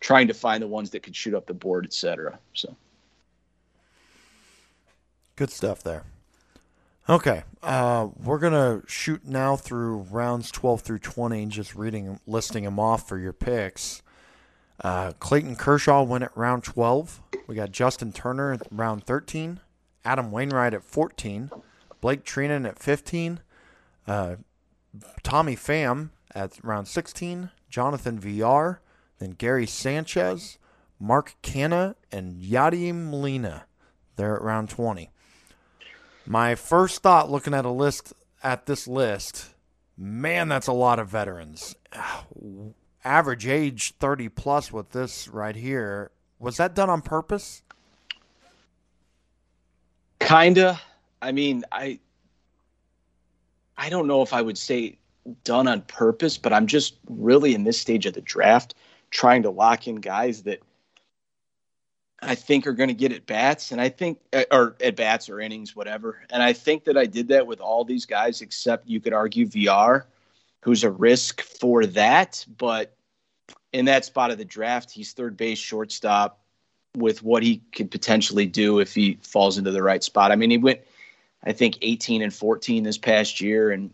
trying 0.00 0.28
to 0.28 0.34
find 0.34 0.62
the 0.62 0.68
ones 0.68 0.90
that 0.90 1.02
could 1.02 1.14
shoot 1.14 1.34
up 1.34 1.46
the 1.46 1.54
board, 1.54 1.84
etc. 1.84 2.38
So, 2.54 2.74
good 5.36 5.50
stuff 5.50 5.82
there. 5.82 6.04
Okay, 7.08 7.42
uh, 7.62 8.08
we're 8.22 8.38
gonna 8.38 8.82
shoot 8.86 9.26
now 9.26 9.56
through 9.56 10.06
rounds 10.10 10.50
twelve 10.50 10.82
through 10.82 11.00
twenty, 11.00 11.46
just 11.46 11.74
reading, 11.74 12.20
listing 12.26 12.64
them 12.64 12.78
off 12.78 13.08
for 13.08 13.18
your 13.18 13.32
picks. 13.32 14.02
Uh, 14.80 15.12
Clayton 15.20 15.56
Kershaw 15.56 16.02
went 16.02 16.24
at 16.24 16.36
round 16.36 16.64
twelve. 16.64 17.20
We 17.46 17.54
got 17.54 17.72
Justin 17.72 18.12
Turner 18.12 18.52
at 18.52 18.62
round 18.70 19.04
thirteen, 19.04 19.60
Adam 20.04 20.32
Wainwright 20.32 20.74
at 20.74 20.84
fourteen, 20.84 21.50
Blake 22.00 22.24
Treinen 22.24 22.66
at 22.66 22.78
fifteen, 22.78 23.40
uh, 24.06 24.36
Tommy 25.22 25.56
Pham 25.56 26.10
at 26.34 26.58
round 26.62 26.88
sixteen, 26.88 27.50
Jonathan 27.68 28.18
Villar, 28.18 28.80
then 29.18 29.32
Gary 29.32 29.66
Sanchez, 29.66 30.58
Mark 30.98 31.36
Canha, 31.42 31.94
and 32.10 32.42
Yadi 32.42 32.92
Molina. 32.92 33.66
They're 34.16 34.36
at 34.36 34.42
round 34.42 34.70
twenty. 34.70 35.10
My 36.26 36.54
first 36.54 37.02
thought 37.02 37.30
looking 37.30 37.54
at 37.54 37.64
a 37.64 37.70
list 37.70 38.12
at 38.42 38.66
this 38.66 38.88
list, 38.88 39.54
man, 39.96 40.48
that's 40.48 40.66
a 40.66 40.72
lot 40.72 40.98
of 40.98 41.08
veterans. 41.08 41.76
Average 43.04 43.46
age 43.46 43.94
30 43.98 44.28
plus 44.28 44.72
with 44.72 44.90
this 44.90 45.28
right 45.28 45.56
here. 45.56 46.10
Was 46.38 46.56
that 46.56 46.74
done 46.74 46.90
on 46.90 47.02
purpose? 47.02 47.62
Kinda. 50.20 50.80
I 51.20 51.32
mean, 51.32 51.64
I 51.72 51.98
I 53.76 53.88
don't 53.88 54.06
know 54.06 54.22
if 54.22 54.32
I 54.32 54.42
would 54.42 54.58
say 54.58 54.98
done 55.44 55.68
on 55.68 55.82
purpose, 55.82 56.38
but 56.38 56.52
I'm 56.52 56.66
just 56.66 56.96
really 57.08 57.54
in 57.54 57.64
this 57.64 57.80
stage 57.80 58.06
of 58.06 58.14
the 58.14 58.20
draft 58.20 58.74
trying 59.10 59.42
to 59.42 59.50
lock 59.50 59.86
in 59.86 59.96
guys 59.96 60.42
that 60.44 60.60
I 62.22 62.34
think 62.34 62.66
are 62.66 62.72
going 62.72 62.88
to 62.88 62.94
get 62.94 63.12
at 63.12 63.26
bats, 63.26 63.72
and 63.72 63.80
I 63.80 63.88
think 63.88 64.20
uh, 64.32 64.44
or 64.50 64.76
at 64.80 64.96
bats 64.96 65.28
or 65.28 65.40
innings, 65.40 65.74
whatever. 65.74 66.20
And 66.30 66.42
I 66.42 66.52
think 66.52 66.84
that 66.84 66.96
I 66.96 67.04
did 67.04 67.28
that 67.28 67.46
with 67.46 67.60
all 67.60 67.84
these 67.84 68.06
guys, 68.06 68.40
except 68.40 68.88
you 68.88 69.00
could 69.00 69.12
argue 69.12 69.46
Villar, 69.46 70.06
who's 70.62 70.84
a 70.84 70.90
risk 70.90 71.42
for 71.42 71.86
that. 71.86 72.44
But 72.58 72.96
in 73.72 73.84
that 73.86 74.04
spot 74.04 74.30
of 74.30 74.38
the 74.38 74.44
draft, 74.44 74.90
he's 74.90 75.12
third 75.12 75.36
base, 75.36 75.58
shortstop, 75.58 76.40
with 76.96 77.22
what 77.22 77.42
he 77.42 77.62
could 77.74 77.90
potentially 77.90 78.46
do 78.46 78.80
if 78.80 78.94
he 78.94 79.18
falls 79.22 79.58
into 79.58 79.70
the 79.70 79.82
right 79.82 80.02
spot. 80.02 80.32
I 80.32 80.36
mean, 80.36 80.50
he 80.50 80.58
went, 80.58 80.80
I 81.44 81.52
think, 81.52 81.78
18 81.82 82.22
and 82.22 82.34
14 82.34 82.82
this 82.82 82.98
past 82.98 83.40
year, 83.40 83.70
and 83.70 83.92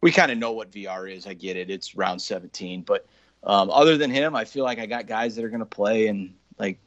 we 0.00 0.10
kind 0.10 0.32
of 0.32 0.38
know 0.38 0.52
what 0.52 0.72
Villar 0.72 1.06
is. 1.06 1.26
I 1.26 1.34
get 1.34 1.56
it; 1.56 1.70
it's 1.70 1.94
round 1.94 2.22
17, 2.22 2.82
but. 2.82 3.06
Um, 3.44 3.70
other 3.70 3.96
than 3.96 4.12
him, 4.12 4.36
I 4.36 4.44
feel 4.44 4.62
like 4.62 4.78
I 4.78 4.86
got 4.86 5.08
guys 5.08 5.34
that 5.34 5.44
are 5.44 5.48
going 5.48 5.58
to 5.58 5.66
play 5.66 6.06
and 6.06 6.32
like 6.60 6.78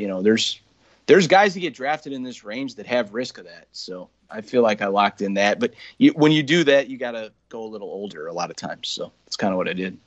you 0.00 0.08
know, 0.08 0.22
there's 0.22 0.60
there's 1.06 1.26
guys 1.26 1.54
that 1.54 1.60
get 1.60 1.74
drafted 1.74 2.12
in 2.12 2.22
this 2.22 2.42
range 2.42 2.76
that 2.76 2.86
have 2.86 3.12
risk 3.12 3.38
of 3.38 3.44
that. 3.44 3.66
So 3.72 4.08
I 4.30 4.40
feel 4.40 4.62
like 4.62 4.82
I 4.82 4.86
locked 4.86 5.22
in 5.22 5.34
that. 5.34 5.58
But 5.60 5.74
you, 5.98 6.12
when 6.12 6.32
you 6.32 6.42
do 6.42 6.64
that, 6.64 6.88
you 6.88 6.98
got 6.98 7.12
to 7.12 7.32
go 7.48 7.62
a 7.62 7.66
little 7.66 7.88
older 7.88 8.26
a 8.26 8.32
lot 8.32 8.50
of 8.50 8.56
times. 8.56 8.88
So 8.88 9.12
that's 9.24 9.36
kind 9.36 9.52
of 9.52 9.58
what 9.58 9.68
I 9.68 9.72
did. 9.72 9.98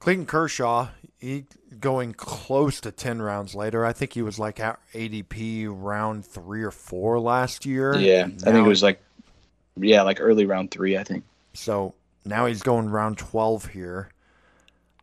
Clayton 0.00 0.26
Kershaw, 0.26 0.88
he 1.18 1.44
going 1.78 2.12
close 2.12 2.80
to 2.80 2.90
10 2.90 3.22
rounds 3.22 3.54
later. 3.54 3.86
I 3.86 3.92
think 3.92 4.12
he 4.14 4.22
was 4.22 4.38
like 4.38 4.58
at 4.58 4.80
ADP 4.94 5.68
round 5.70 6.26
three 6.26 6.62
or 6.62 6.72
four 6.72 7.20
last 7.20 7.64
year. 7.64 7.96
Yeah. 7.96 8.26
Now 8.26 8.32
I 8.48 8.52
think 8.52 8.66
it 8.66 8.68
was 8.68 8.82
like, 8.82 9.00
yeah, 9.76 10.02
like 10.02 10.20
early 10.20 10.44
round 10.44 10.70
three, 10.70 10.98
I 10.98 11.04
think. 11.04 11.24
So 11.54 11.94
now 12.24 12.46
he's 12.46 12.62
going 12.62 12.88
round 12.90 13.18
12 13.18 13.66
here. 13.66 14.10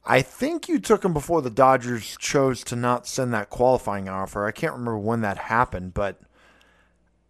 I 0.06 0.22
think 0.22 0.68
you 0.68 0.80
took 0.80 1.06
him 1.06 1.14
before 1.14 1.42
the 1.42 1.50
Dodgers 1.50 2.18
chose 2.18 2.64
to 2.66 2.76
not 2.76 3.08
send 3.08 3.34
that 3.34 3.50
qualifying 3.50 4.10
offer. 4.10 4.46
I 4.46 4.52
can't 4.52 4.74
remember 4.74 4.98
when 4.98 5.22
that 5.22 5.38
happened, 5.38 5.94
but 5.94 6.20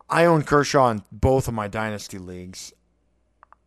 I 0.10 0.26
own 0.26 0.43
Kershaw 0.43 0.89
in 0.89 1.03
both 1.12 1.47
of 1.47 1.53
my 1.53 1.68
dynasty 1.68 2.18
leagues. 2.18 2.74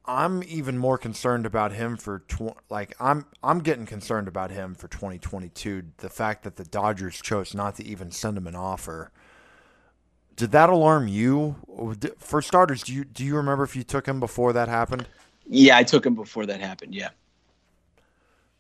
I'm 0.04 0.42
even 0.42 0.78
more 0.78 0.98
concerned 0.98 1.46
about 1.46 1.72
him 1.72 1.96
for 1.96 2.20
tw- 2.20 2.56
like 2.68 2.94
I'm 2.98 3.26
I'm 3.42 3.60
getting 3.60 3.86
concerned 3.86 4.26
about 4.26 4.50
him 4.50 4.74
for 4.74 4.88
2022. 4.88 5.84
The 5.98 6.08
fact 6.08 6.42
that 6.42 6.56
the 6.56 6.64
Dodgers 6.64 7.22
chose 7.22 7.54
not 7.54 7.76
to 7.76 7.84
even 7.84 8.10
send 8.10 8.36
him 8.36 8.48
an 8.48 8.56
offer. 8.56 9.12
Did 10.34 10.50
that 10.52 10.70
alarm 10.70 11.06
you? 11.06 11.56
For 12.18 12.42
starters, 12.42 12.82
do 12.82 12.92
you 12.92 13.04
do 13.04 13.24
you 13.24 13.36
remember 13.36 13.62
if 13.62 13.76
you 13.76 13.84
took 13.84 14.06
him 14.06 14.18
before 14.18 14.52
that 14.54 14.68
happened? 14.68 15.06
Yeah, 15.46 15.76
I 15.76 15.84
took 15.84 16.04
him 16.04 16.16
before 16.16 16.46
that 16.46 16.60
happened. 16.60 16.94
Yeah. 16.94 17.10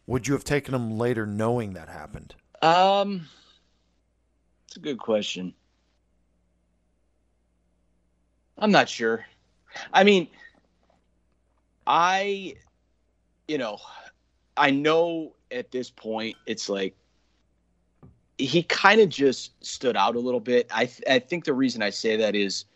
Would 0.06 0.28
you 0.28 0.34
have 0.34 0.44
taken 0.44 0.74
him 0.74 0.96
later 0.98 1.26
knowing 1.26 1.72
that 1.72 1.88
happened? 1.88 2.34
Um, 2.60 3.26
it's 4.66 4.76
a 4.76 4.80
good 4.80 4.98
question. 4.98 5.54
I'm 8.62 8.70
not 8.70 8.88
sure. 8.88 9.26
I 9.92 10.04
mean, 10.04 10.28
I, 11.84 12.54
you 13.48 13.58
know, 13.58 13.78
I 14.56 14.70
know 14.70 15.34
at 15.50 15.72
this 15.72 15.90
point 15.90 16.36
it's 16.46 16.68
like 16.68 16.94
he 18.38 18.62
kind 18.62 19.00
of 19.00 19.08
just 19.08 19.52
stood 19.64 19.96
out 19.96 20.14
a 20.14 20.20
little 20.20 20.38
bit. 20.38 20.68
I 20.72 20.86
th- 20.86 21.02
I 21.10 21.18
think 21.18 21.44
the 21.44 21.52
reason 21.52 21.82
I 21.82 21.90
say 21.90 22.16
that 22.18 22.36
is, 22.36 22.66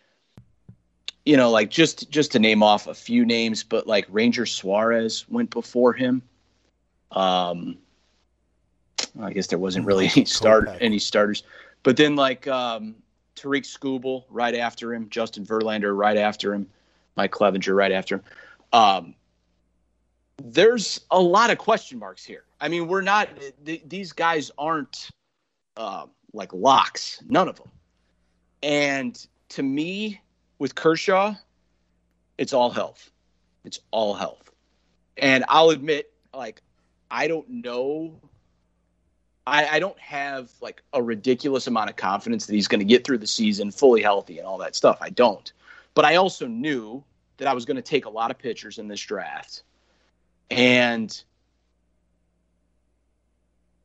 you 1.24 1.36
know, 1.36 1.50
like 1.50 1.70
just 1.70 2.10
just 2.10 2.32
to 2.32 2.40
name 2.40 2.64
off 2.64 2.88
a 2.88 2.94
few 2.94 3.24
names, 3.24 3.62
but 3.62 3.86
like 3.86 4.06
Ranger 4.08 4.44
Suarez 4.44 5.28
went 5.28 5.50
before 5.50 5.92
him. 5.92 6.20
Um, 7.12 7.78
I 9.20 9.32
guess 9.32 9.46
there 9.46 9.58
wasn't 9.60 9.86
really 9.86 10.10
any 10.16 10.24
start 10.24 10.68
any 10.80 10.98
starters, 10.98 11.44
but 11.84 11.96
then 11.96 12.16
like 12.16 12.48
um, 12.48 12.96
Tarik 13.36 13.64
Skubal 13.64 14.24
right 14.30 14.54
after 14.54 14.94
him, 14.94 15.08
Justin 15.10 15.44
Verlander 15.44 15.96
right 15.96 16.16
after 16.16 16.54
him, 16.54 16.66
Mike 17.16 17.32
Clevinger 17.32 17.76
right 17.76 17.92
after 17.92 18.16
him. 18.16 18.22
Um, 18.72 19.14
there's 20.42 21.00
a 21.10 21.20
lot 21.20 21.50
of 21.50 21.58
question 21.58 21.98
marks 21.98 22.24
here. 22.24 22.44
I 22.60 22.68
mean, 22.68 22.88
we're 22.88 23.02
not; 23.02 23.28
th- 23.64 23.82
these 23.86 24.12
guys 24.12 24.50
aren't 24.58 25.10
uh, 25.76 26.06
like 26.32 26.52
locks, 26.52 27.22
none 27.28 27.48
of 27.48 27.56
them. 27.56 27.70
And 28.62 29.26
to 29.50 29.62
me, 29.62 30.20
with 30.58 30.74
Kershaw, 30.74 31.34
it's 32.38 32.52
all 32.52 32.70
health. 32.70 33.10
It's 33.64 33.80
all 33.90 34.14
health. 34.14 34.50
And 35.18 35.44
I'll 35.48 35.70
admit, 35.70 36.12
like 36.34 36.62
I 37.10 37.28
don't 37.28 37.48
know. 37.48 38.20
I, 39.46 39.76
I 39.76 39.78
don't 39.78 39.98
have 39.98 40.50
like 40.60 40.82
a 40.92 41.02
ridiculous 41.02 41.66
amount 41.66 41.90
of 41.90 41.96
confidence 41.96 42.46
that 42.46 42.54
he's 42.54 42.68
going 42.68 42.80
to 42.80 42.84
get 42.84 43.04
through 43.04 43.18
the 43.18 43.26
season 43.26 43.70
fully 43.70 44.02
healthy 44.02 44.38
and 44.38 44.46
all 44.46 44.58
that 44.58 44.74
stuff. 44.74 44.98
I 45.00 45.10
don't. 45.10 45.52
But 45.94 46.04
I 46.04 46.16
also 46.16 46.46
knew 46.46 47.04
that 47.36 47.46
I 47.46 47.54
was 47.54 47.64
going 47.64 47.76
to 47.76 47.82
take 47.82 48.06
a 48.06 48.10
lot 48.10 48.30
of 48.30 48.38
pitchers 48.38 48.78
in 48.78 48.88
this 48.88 49.00
draft. 49.00 49.62
And 50.50 51.22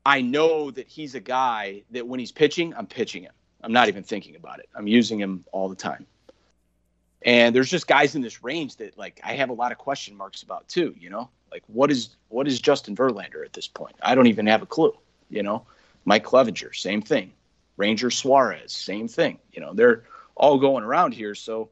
I 0.06 0.22
know 0.22 0.72
that 0.72 0.88
he's 0.88 1.16
a 1.16 1.20
guy 1.20 1.84
that 1.92 2.08
when 2.08 2.20
he's 2.20 2.32
pitching, 2.32 2.74
I'm 2.76 2.88
pitching 2.88 3.24
him. 3.24 3.34
I'm 3.64 3.74
not 3.74 3.88
even 3.88 4.04
thinking 4.04 4.36
about 4.36 4.60
it. 4.60 4.70
I'm 4.76 4.88
using 4.88 5.20
him 5.20 5.46
all 5.52 5.70
the 5.70 5.76
time. 5.76 6.08
And 7.24 7.56
there's 7.56 7.70
just 7.70 7.88
guys 7.88 8.16
in 8.16 8.22
this 8.22 8.44
range 8.44 8.78
that 8.78 8.98
like 8.98 9.22
I 9.24 9.34
have 9.34 9.50
a 9.50 9.54
lot 9.54 9.72
of 9.72 9.78
question 9.78 10.16
marks 10.18 10.42
about 10.42 10.68
too, 10.68 10.96
you 11.00 11.12
know? 11.12 11.30
Like 11.52 11.64
what 11.68 11.92
is 11.92 12.16
what 12.30 12.48
is 12.48 12.60
Justin 12.60 12.96
Verlander 12.96 13.46
at 13.46 13.54
this 13.54 13.68
point? 13.68 13.96
I 14.02 14.16
don't 14.16 14.28
even 14.28 14.48
have 14.48 14.64
a 14.64 14.66
clue, 14.66 14.98
you 15.32 15.44
know? 15.44 15.66
Mike 16.06 16.24
Clevinger, 16.24 16.76
same 16.76 17.02
thing. 17.02 17.34
Ranger 17.78 18.10
Suarez, 18.10 18.72
same 18.72 19.08
thing. 19.08 19.40
You 19.52 19.62
know, 19.62 19.74
they're 19.74 20.04
all 20.36 20.58
going 20.60 20.84
around 20.84 21.14
here, 21.14 21.36
so 21.36 21.70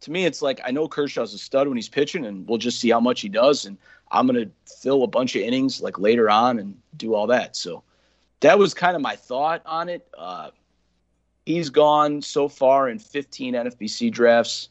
to 0.00 0.10
me, 0.10 0.24
it's 0.24 0.42
like 0.42 0.60
I 0.64 0.70
know 0.70 0.88
Kershaw's 0.88 1.34
a 1.34 1.38
stud 1.38 1.68
when 1.68 1.76
he's 1.76 1.88
pitching, 1.88 2.26
and 2.26 2.46
we'll 2.48 2.58
just 2.58 2.80
see 2.80 2.90
how 2.90 3.00
much 3.00 3.20
he 3.20 3.28
does. 3.28 3.66
And 3.66 3.78
I'm 4.10 4.26
gonna 4.26 4.50
fill 4.80 5.02
a 5.02 5.08
bunch 5.08 5.34
of 5.36 5.42
innings 5.42 5.80
like 5.80 5.98
later 5.98 6.30
on 6.30 6.58
and 6.58 6.76
do 6.96 7.14
all 7.14 7.26
that. 7.28 7.56
So 7.56 7.82
that 8.40 8.58
was 8.58 8.74
kind 8.74 8.94
of 8.94 9.02
my 9.02 9.16
thought 9.16 9.62
on 9.66 9.88
it. 9.88 10.06
Uh, 10.16 10.50
he's 11.44 11.70
gone 11.70 12.22
so 12.22 12.48
far 12.48 12.88
in 12.88 12.98
15 12.98 13.54
NFBC 13.54 14.12
drafts. 14.12 14.68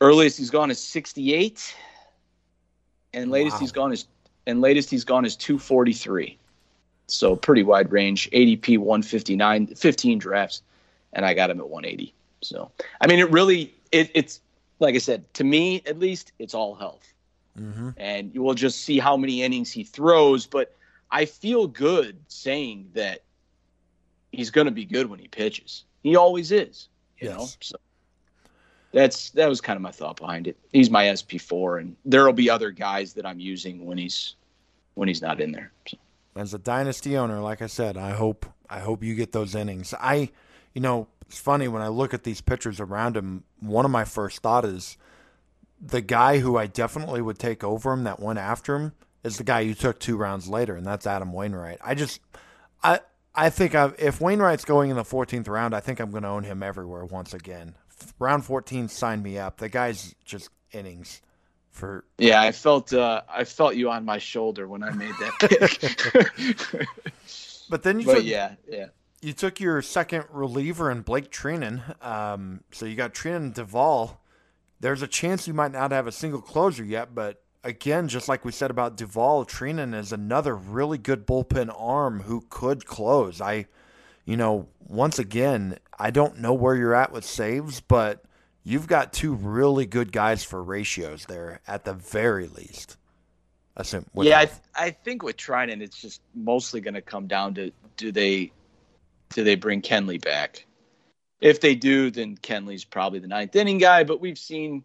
Earliest 0.00 0.38
he's 0.38 0.50
gone 0.50 0.70
is 0.70 0.78
68, 0.80 1.74
and 3.14 3.30
latest 3.30 3.54
wow. 3.56 3.60
he's 3.60 3.72
gone 3.72 3.92
is 3.92 4.06
and 4.46 4.60
latest 4.60 4.90
he's 4.90 5.04
gone 5.04 5.24
is 5.24 5.36
243. 5.36 6.38
So 7.06 7.36
pretty 7.36 7.62
wide 7.62 7.92
range. 7.92 8.30
ADP 8.30 8.78
159, 8.78 9.66
15 9.68 10.18
drafts, 10.18 10.62
and 11.12 11.24
I 11.24 11.34
got 11.34 11.50
him 11.50 11.60
at 11.60 11.68
180. 11.68 12.14
So 12.42 12.70
I 13.00 13.06
mean, 13.06 13.18
it 13.18 13.30
really 13.30 13.74
it, 13.92 14.10
it's 14.14 14.40
like 14.78 14.94
I 14.94 14.98
said 14.98 15.32
to 15.34 15.44
me 15.44 15.82
at 15.86 15.98
least 15.98 16.32
it's 16.38 16.54
all 16.54 16.74
health, 16.74 17.12
mm-hmm. 17.58 17.90
and 17.96 18.34
you 18.34 18.42
will 18.42 18.54
just 18.54 18.82
see 18.82 18.98
how 18.98 19.16
many 19.16 19.42
innings 19.42 19.70
he 19.70 19.84
throws. 19.84 20.46
But 20.46 20.74
I 21.10 21.26
feel 21.26 21.66
good 21.66 22.16
saying 22.28 22.90
that 22.94 23.22
he's 24.32 24.50
going 24.50 24.66
to 24.66 24.72
be 24.72 24.84
good 24.84 25.08
when 25.08 25.18
he 25.18 25.28
pitches. 25.28 25.84
He 26.02 26.16
always 26.16 26.52
is, 26.52 26.88
you 27.18 27.28
yes. 27.28 27.38
know. 27.38 27.46
So 27.60 27.76
that's 28.94 29.30
that 29.30 29.48
was 29.48 29.60
kind 29.60 29.76
of 29.76 29.82
my 29.82 29.90
thought 29.90 30.16
behind 30.16 30.46
it. 30.46 30.56
He's 30.72 30.88
my 30.88 31.12
SP 31.12 31.36
four, 31.38 31.78
and 31.78 31.96
there'll 32.04 32.32
be 32.32 32.48
other 32.48 32.70
guys 32.70 33.12
that 33.14 33.26
I'm 33.26 33.40
using 33.40 33.84
when 33.84 33.98
he's 33.98 34.36
when 34.94 35.08
he's 35.08 35.20
not 35.20 35.40
in 35.40 35.52
there. 35.52 35.72
So. 35.86 35.98
As 36.36 36.54
a 36.54 36.58
dynasty 36.58 37.16
owner, 37.16 37.40
like 37.40 37.60
I 37.60 37.66
said, 37.66 37.96
I 37.96 38.12
hope 38.12 38.46
I 38.70 38.80
hope 38.80 39.02
you 39.02 39.14
get 39.14 39.32
those 39.32 39.54
innings. 39.54 39.92
I, 40.00 40.30
you 40.72 40.80
know, 40.80 41.08
it's 41.26 41.40
funny 41.40 41.68
when 41.68 41.82
I 41.82 41.88
look 41.88 42.14
at 42.14 42.22
these 42.22 42.40
pitchers 42.40 42.80
around 42.80 43.16
him. 43.16 43.44
One 43.60 43.84
of 43.84 43.90
my 43.90 44.04
first 44.04 44.40
thought 44.42 44.64
is 44.64 44.96
the 45.80 46.00
guy 46.00 46.38
who 46.38 46.56
I 46.56 46.66
definitely 46.66 47.20
would 47.20 47.38
take 47.38 47.64
over 47.64 47.92
him 47.92 48.04
that 48.04 48.20
went 48.20 48.38
after 48.38 48.76
him 48.76 48.92
is 49.24 49.38
the 49.38 49.44
guy 49.44 49.60
you 49.60 49.74
took 49.74 49.98
two 49.98 50.16
rounds 50.16 50.48
later, 50.48 50.76
and 50.76 50.86
that's 50.86 51.06
Adam 51.06 51.32
Wainwright. 51.32 51.78
I 51.82 51.94
just, 51.94 52.20
I, 52.82 53.00
I 53.34 53.50
think 53.50 53.74
I've, 53.74 53.94
if 53.98 54.20
Wainwright's 54.20 54.64
going 54.64 54.90
in 54.90 54.96
the 54.96 55.02
14th 55.02 55.48
round, 55.48 55.74
I 55.74 55.80
think 55.80 55.98
I'm 55.98 56.10
going 56.10 56.22
to 56.22 56.28
own 56.28 56.44
him 56.44 56.62
everywhere 56.62 57.04
once 57.04 57.34
again. 57.34 57.74
Round 58.18 58.44
14, 58.44 58.88
sign 58.88 59.22
me 59.22 59.38
up. 59.38 59.58
The 59.58 59.68
guy's 59.68 60.14
just 60.24 60.50
innings 60.72 61.22
for 61.74 62.04
yeah 62.18 62.40
i 62.40 62.52
felt 62.52 62.92
uh 62.92 63.20
i 63.28 63.42
felt 63.42 63.74
you 63.74 63.90
on 63.90 64.04
my 64.04 64.18
shoulder 64.18 64.68
when 64.68 64.82
i 64.84 64.90
made 64.90 65.12
that 65.20 66.68
pick. 66.70 66.86
But 67.70 67.82
then 67.82 67.98
you 67.98 68.06
but 68.06 68.16
took, 68.16 68.24
yeah 68.24 68.54
yeah. 68.68 68.86
you 69.22 69.32
took 69.32 69.58
your 69.58 69.82
second 69.82 70.24
reliever 70.30 70.90
in 70.90 71.00
blake 71.00 71.30
treinen 71.30 72.00
um 72.04 72.60
so 72.72 72.86
you 72.86 72.94
got 72.94 73.14
treinen 73.14 73.54
doval. 73.54 74.18
There's 74.80 75.02
a 75.02 75.08
chance 75.08 75.48
you 75.48 75.54
might 75.54 75.72
not 75.72 75.90
have 75.90 76.06
a 76.06 76.12
single 76.12 76.42
closer 76.42 76.84
yet 76.84 77.14
but 77.14 77.42
again 77.64 78.06
just 78.06 78.28
like 78.28 78.44
we 78.44 78.52
said 78.52 78.70
about 78.70 78.96
doval 78.96 79.48
treinen 79.48 79.94
is 79.98 80.12
another 80.12 80.54
really 80.54 80.98
good 80.98 81.26
bullpen 81.26 81.74
arm 81.76 82.20
who 82.20 82.44
could 82.50 82.86
close. 82.86 83.40
I 83.40 83.66
you 84.24 84.36
know 84.36 84.68
once 84.86 85.18
again 85.18 85.78
i 85.98 86.10
don't 86.10 86.38
know 86.38 86.52
where 86.52 86.74
you're 86.74 86.94
at 86.94 87.12
with 87.12 87.24
saves 87.24 87.80
but 87.80 88.24
you've 88.64 88.86
got 88.86 89.12
two 89.12 89.34
really 89.34 89.86
good 89.86 90.10
guys 90.10 90.42
for 90.42 90.62
ratios 90.62 91.26
there 91.26 91.60
at 91.68 91.84
the 91.84 91.92
very 91.92 92.48
least. 92.48 92.96
Assume, 93.76 94.06
yeah, 94.14 94.40
I, 94.40 94.44
th- 94.46 94.58
I 94.74 94.90
think 94.90 95.22
with 95.24 95.36
Treinen, 95.36 95.80
it's 95.80 96.00
just 96.00 96.20
mostly 96.34 96.80
going 96.80 96.94
to 96.94 97.02
come 97.02 97.26
down 97.26 97.54
to 97.54 97.72
do 97.96 98.12
they 98.12 98.52
do 99.30 99.42
they 99.42 99.56
bring 99.56 99.82
Kenley 99.82 100.22
back? 100.22 100.64
If 101.40 101.60
they 101.60 101.74
do, 101.74 102.10
then 102.10 102.36
Kenley's 102.36 102.84
probably 102.84 103.18
the 103.18 103.26
ninth 103.26 103.56
inning 103.56 103.78
guy. 103.78 104.04
But 104.04 104.20
we've 104.20 104.38
seen 104.38 104.84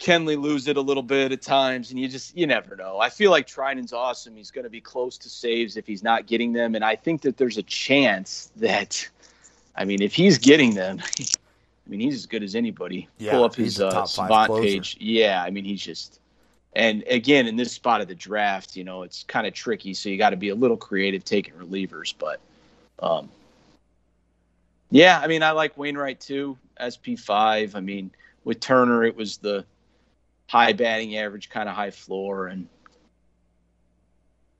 Kenley 0.00 0.40
lose 0.40 0.66
it 0.66 0.76
a 0.78 0.80
little 0.80 1.02
bit 1.02 1.30
at 1.30 1.42
times, 1.42 1.90
and 1.90 2.00
you 2.00 2.08
just 2.08 2.36
you 2.36 2.46
never 2.46 2.74
know. 2.74 2.98
I 2.98 3.10
feel 3.10 3.30
like 3.30 3.46
Treinen's 3.46 3.92
awesome. 3.92 4.34
He's 4.34 4.50
going 4.50 4.64
to 4.64 4.70
be 4.70 4.80
close 4.80 5.18
to 5.18 5.28
saves 5.28 5.76
if 5.76 5.86
he's 5.86 6.02
not 6.02 6.26
getting 6.26 6.52
them, 6.52 6.74
and 6.74 6.84
I 6.84 6.96
think 6.96 7.20
that 7.22 7.36
there's 7.36 7.58
a 7.58 7.62
chance 7.62 8.50
that, 8.56 9.08
I 9.76 9.84
mean, 9.84 10.00
if 10.00 10.14
he's 10.14 10.38
getting 10.38 10.74
them, 10.74 11.00
I 11.18 11.90
mean, 11.90 12.00
he's 12.00 12.14
as 12.14 12.26
good 12.26 12.42
as 12.42 12.54
anybody. 12.54 13.08
Yeah, 13.18 13.32
Pull 13.32 13.44
up 13.44 13.54
his 13.54 13.80
uh, 13.80 14.06
Savant 14.06 14.50
page. 14.62 14.96
Yeah, 15.00 15.42
I 15.42 15.50
mean, 15.50 15.64
he's 15.64 15.82
just. 15.82 16.18
And 16.72 17.02
again, 17.08 17.48
in 17.48 17.56
this 17.56 17.72
spot 17.72 18.00
of 18.00 18.06
the 18.06 18.14
draft, 18.14 18.76
you 18.76 18.84
know, 18.84 19.02
it's 19.02 19.24
kind 19.24 19.44
of 19.44 19.52
tricky, 19.52 19.92
so 19.92 20.08
you 20.08 20.16
got 20.16 20.30
to 20.30 20.36
be 20.36 20.50
a 20.50 20.54
little 20.54 20.76
creative 20.76 21.24
taking 21.24 21.52
relievers. 21.54 22.14
But, 22.16 22.40
um, 23.00 23.28
yeah, 24.90 25.18
I 25.20 25.26
mean, 25.26 25.42
I 25.42 25.50
like 25.50 25.76
Wainwright 25.76 26.20
too. 26.20 26.56
SP 26.78 27.18
five. 27.18 27.74
I 27.74 27.80
mean, 27.80 28.12
with 28.44 28.60
Turner, 28.60 29.02
it 29.02 29.16
was 29.16 29.38
the 29.38 29.64
high 30.50 30.72
batting 30.72 31.16
average, 31.16 31.48
kind 31.48 31.68
of 31.68 31.76
high 31.76 31.92
floor, 31.92 32.48
and 32.48 32.66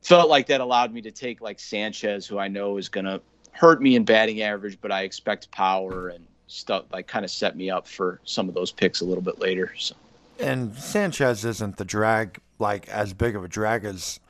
felt 0.03 0.31
like 0.31 0.47
that 0.47 0.61
allowed 0.61 0.93
me 0.93 1.01
to 1.03 1.11
take 1.11 1.41
like 1.41 1.59
Sanchez, 1.59 2.29
who 2.29 2.39
I 2.39 2.47
know 2.47 2.77
is 2.77 2.89
going 2.89 3.07
to 3.07 3.21
hurt 3.51 3.83
me 3.83 3.97
in 3.97 4.05
batting 4.05 4.41
average, 4.41 4.79
but 4.81 4.93
I 4.93 5.03
expect 5.03 5.51
power 5.51 6.11
and 6.11 6.25
stuff 6.47 6.85
like 6.93 7.09
kind 7.09 7.25
of 7.25 7.31
set 7.33 7.57
me 7.57 7.71
up 7.71 7.89
for 7.89 8.21
some 8.23 8.49
of 8.49 8.55
those 8.55 8.71
picks 8.71 9.01
a 9.01 9.05
little 9.05 9.21
bit 9.23 9.41
later. 9.41 9.75
So. 9.77 9.97
And 10.39 10.77
Sanchez 10.77 11.45
isn't 11.45 11.77
the 11.77 11.85
drag 11.85 12.39
like 12.61 12.89
as 12.89 13.13
big 13.13 13.35
of 13.35 13.43
a 13.43 13.49
drag 13.49 13.85
as. 13.85 14.21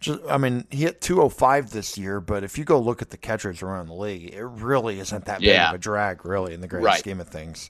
Just, 0.00 0.20
I 0.26 0.38
mean, 0.38 0.64
he 0.70 0.84
hit 0.84 1.02
205 1.02 1.72
this 1.72 1.98
year, 1.98 2.22
but 2.22 2.42
if 2.42 2.56
you 2.56 2.64
go 2.64 2.80
look 2.80 3.02
at 3.02 3.10
the 3.10 3.18
catchers 3.18 3.60
around 3.60 3.88
the 3.88 3.94
league, 3.94 4.32
it 4.32 4.42
really 4.42 4.98
isn't 4.98 5.26
that 5.26 5.40
big 5.40 5.54
of 5.54 5.74
a 5.74 5.78
drag, 5.78 6.24
really, 6.24 6.54
in 6.54 6.62
the 6.62 6.66
grand 6.66 6.86
right. 6.86 6.98
scheme 6.98 7.20
of 7.20 7.28
things. 7.28 7.68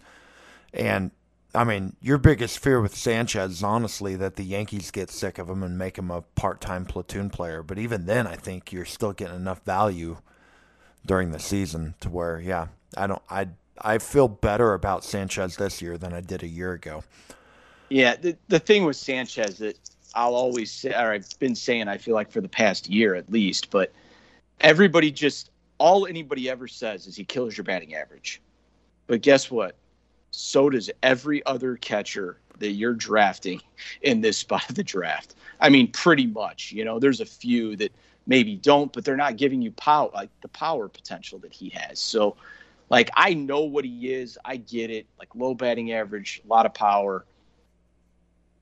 And 0.72 1.10
I 1.54 1.64
mean, 1.64 1.96
your 2.00 2.18
biggest 2.18 2.58
fear 2.60 2.80
with 2.80 2.94
Sanchez 2.94 3.50
is 3.50 3.62
honestly 3.62 4.14
that 4.16 4.36
the 4.36 4.44
Yankees 4.44 4.90
get 4.90 5.10
sick 5.10 5.38
of 5.38 5.50
him 5.50 5.62
and 5.62 5.76
make 5.76 5.98
him 5.98 6.10
a 6.10 6.22
part-time 6.22 6.84
platoon 6.84 7.28
player. 7.30 7.62
But 7.62 7.78
even 7.78 8.06
then, 8.06 8.26
I 8.26 8.36
think 8.36 8.72
you're 8.72 8.84
still 8.84 9.12
getting 9.12 9.36
enough 9.36 9.64
value 9.64 10.18
during 11.04 11.32
the 11.32 11.40
season 11.40 11.94
to 12.00 12.08
where, 12.08 12.40
yeah, 12.40 12.68
I 12.96 13.06
don't, 13.06 13.22
I 13.28 13.48
I 13.82 13.98
feel 13.98 14.28
better 14.28 14.74
about 14.74 15.04
Sanchez 15.04 15.56
this 15.56 15.80
year 15.80 15.96
than 15.96 16.12
I 16.12 16.20
did 16.20 16.42
a 16.42 16.46
year 16.46 16.72
ago. 16.72 17.02
Yeah, 17.88 18.16
the 18.16 18.36
the 18.48 18.58
thing 18.58 18.84
with 18.84 18.96
Sanchez 18.96 19.58
that 19.58 19.78
I'll 20.14 20.34
always 20.34 20.70
say, 20.70 20.90
or 20.90 21.12
I've 21.12 21.38
been 21.38 21.54
saying, 21.54 21.88
I 21.88 21.98
feel 21.98 22.14
like 22.14 22.30
for 22.30 22.40
the 22.40 22.48
past 22.48 22.88
year 22.88 23.14
at 23.14 23.30
least, 23.30 23.70
but 23.70 23.92
everybody 24.60 25.10
just 25.10 25.50
all 25.78 26.06
anybody 26.06 26.50
ever 26.50 26.68
says 26.68 27.06
is 27.06 27.16
he 27.16 27.24
kills 27.24 27.56
your 27.56 27.64
batting 27.64 27.94
average. 27.94 28.40
But 29.06 29.22
guess 29.22 29.50
what? 29.50 29.76
So 30.30 30.70
does 30.70 30.90
every 31.02 31.44
other 31.46 31.76
catcher 31.76 32.38
that 32.60 32.72
you're 32.72 32.94
drafting 32.94 33.60
in 34.02 34.20
this 34.20 34.38
spot 34.38 34.68
of 34.68 34.76
the 34.76 34.84
draft. 34.84 35.34
I 35.60 35.68
mean, 35.68 35.90
pretty 35.90 36.26
much. 36.26 36.72
You 36.72 36.84
know, 36.84 36.98
there's 36.98 37.20
a 37.20 37.26
few 37.26 37.76
that 37.76 37.92
maybe 38.26 38.56
don't, 38.56 38.92
but 38.92 39.04
they're 39.04 39.16
not 39.16 39.36
giving 39.36 39.60
you 39.60 39.72
power 39.72 40.10
like 40.14 40.30
the 40.42 40.48
power 40.48 40.88
potential 40.88 41.38
that 41.40 41.52
he 41.52 41.70
has. 41.70 41.98
So 41.98 42.36
like 42.88 43.10
I 43.14 43.34
know 43.34 43.60
what 43.60 43.84
he 43.84 44.12
is. 44.12 44.38
I 44.44 44.56
get 44.56 44.90
it. 44.90 45.06
Like 45.18 45.34
low 45.34 45.54
batting 45.54 45.92
average, 45.92 46.40
a 46.44 46.48
lot 46.48 46.66
of 46.66 46.74
power. 46.74 47.24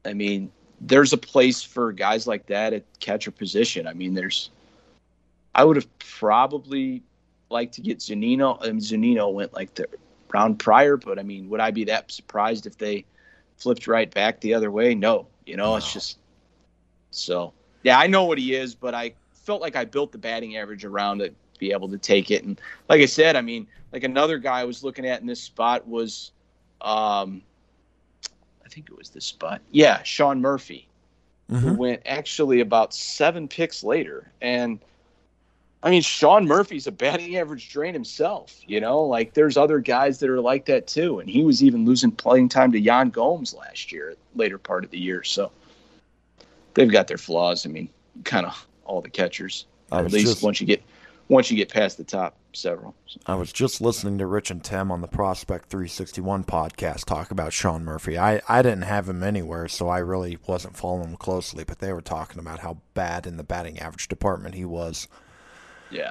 I 0.04 0.14
mean, 0.14 0.50
there's 0.80 1.12
a 1.12 1.18
place 1.18 1.62
for 1.62 1.92
guys 1.92 2.26
like 2.26 2.46
that 2.46 2.72
at 2.72 2.84
catcher 3.00 3.30
position. 3.30 3.86
I 3.86 3.92
mean, 3.92 4.14
there's. 4.14 4.50
I 5.54 5.64
would 5.64 5.76
have 5.76 5.98
probably 5.98 7.02
liked 7.50 7.74
to 7.74 7.80
get 7.80 7.98
Zunino. 7.98 8.58
I 8.60 8.70
mean, 8.70 9.34
went 9.34 9.54
like 9.54 9.74
the 9.74 9.86
round 10.32 10.58
prior, 10.58 10.96
but 10.96 11.18
I 11.18 11.22
mean, 11.22 11.48
would 11.48 11.60
I 11.60 11.70
be 11.70 11.84
that 11.84 12.10
surprised 12.10 12.66
if 12.66 12.78
they 12.78 13.04
flipped 13.56 13.86
right 13.86 14.12
back 14.12 14.40
the 14.40 14.54
other 14.54 14.70
way? 14.70 14.94
No. 14.94 15.26
You 15.46 15.56
know, 15.56 15.76
it's 15.76 15.92
just 15.92 16.18
so. 17.10 17.52
Yeah, 17.82 17.98
I 17.98 18.06
know 18.06 18.24
what 18.24 18.38
he 18.38 18.54
is, 18.54 18.74
but 18.74 18.94
I 18.94 19.14
felt 19.32 19.62
like 19.62 19.76
I 19.76 19.84
built 19.84 20.12
the 20.12 20.18
batting 20.18 20.56
average 20.56 20.84
around 20.84 21.22
it 21.22 21.34
be 21.58 21.72
able 21.72 21.88
to 21.88 21.98
take 21.98 22.30
it. 22.30 22.44
And 22.44 22.60
like 22.88 23.00
I 23.00 23.06
said, 23.06 23.36
I 23.36 23.40
mean, 23.40 23.66
like 23.92 24.04
another 24.04 24.38
guy 24.38 24.60
I 24.60 24.64
was 24.64 24.84
looking 24.84 25.06
at 25.06 25.20
in 25.20 25.26
this 25.26 25.40
spot 25.40 25.86
was, 25.86 26.32
um, 26.80 27.42
I 28.64 28.68
think 28.68 28.88
it 28.90 28.96
was 28.96 29.10
this 29.10 29.24
spot. 29.24 29.60
Yeah, 29.70 30.02
Sean 30.02 30.40
Murphy, 30.40 30.88
mm-hmm. 31.50 31.66
who 31.66 31.74
went 31.74 32.02
actually 32.06 32.60
about 32.60 32.94
seven 32.94 33.48
picks 33.48 33.82
later. 33.82 34.30
And 34.40 34.80
I 35.82 35.90
mean, 35.90 36.02
Sean 36.02 36.46
Murphy's 36.46 36.88
a 36.88 36.92
batting 36.92 37.36
average 37.36 37.70
drain 37.70 37.94
himself. 37.94 38.60
You 38.66 38.80
know, 38.80 39.02
like 39.02 39.34
there's 39.34 39.56
other 39.56 39.78
guys 39.78 40.18
that 40.18 40.30
are 40.30 40.40
like 40.40 40.66
that 40.66 40.86
too. 40.86 41.20
And 41.20 41.30
he 41.30 41.44
was 41.44 41.62
even 41.62 41.84
losing 41.84 42.10
playing 42.10 42.48
time 42.48 42.72
to 42.72 42.80
Yan 42.80 43.10
Gomes 43.10 43.54
last 43.54 43.92
year, 43.92 44.16
later 44.34 44.58
part 44.58 44.84
of 44.84 44.90
the 44.90 44.98
year. 44.98 45.22
So 45.22 45.52
they've 46.74 46.90
got 46.90 47.06
their 47.06 47.18
flaws. 47.18 47.64
I 47.64 47.68
mean, 47.68 47.88
kind 48.24 48.46
of 48.46 48.66
all 48.84 49.00
the 49.00 49.10
catchers. 49.10 49.66
At 49.92 50.12
least 50.12 50.26
just, 50.26 50.42
once 50.42 50.60
you 50.60 50.66
get 50.66 50.82
once 51.28 51.50
you 51.50 51.56
get 51.56 51.68
past 51.68 51.96
the 51.96 52.04
top 52.04 52.36
several. 52.52 52.94
I 53.26 53.36
was 53.36 53.52
just 53.52 53.80
listening 53.80 54.18
to 54.18 54.26
Rich 54.26 54.50
and 54.50 54.64
Tim 54.64 54.90
on 54.90 55.00
the 55.00 55.06
Prospect 55.06 55.70
361 55.70 56.44
podcast 56.44 57.04
talk 57.04 57.30
about 57.30 57.52
Sean 57.52 57.84
Murphy. 57.84 58.18
I, 58.18 58.40
I 58.48 58.62
didn't 58.62 58.82
have 58.82 59.08
him 59.08 59.22
anywhere, 59.22 59.68
so 59.68 59.88
I 59.88 59.98
really 59.98 60.38
wasn't 60.46 60.76
following 60.76 61.10
him 61.10 61.16
closely, 61.16 61.64
but 61.64 61.78
they 61.78 61.92
were 61.92 62.00
talking 62.00 62.38
about 62.38 62.60
how 62.60 62.78
bad 62.94 63.26
in 63.26 63.36
the 63.36 63.44
batting 63.44 63.78
average 63.78 64.08
department 64.08 64.54
he 64.54 64.64
was. 64.64 65.06
Yeah. 65.90 66.10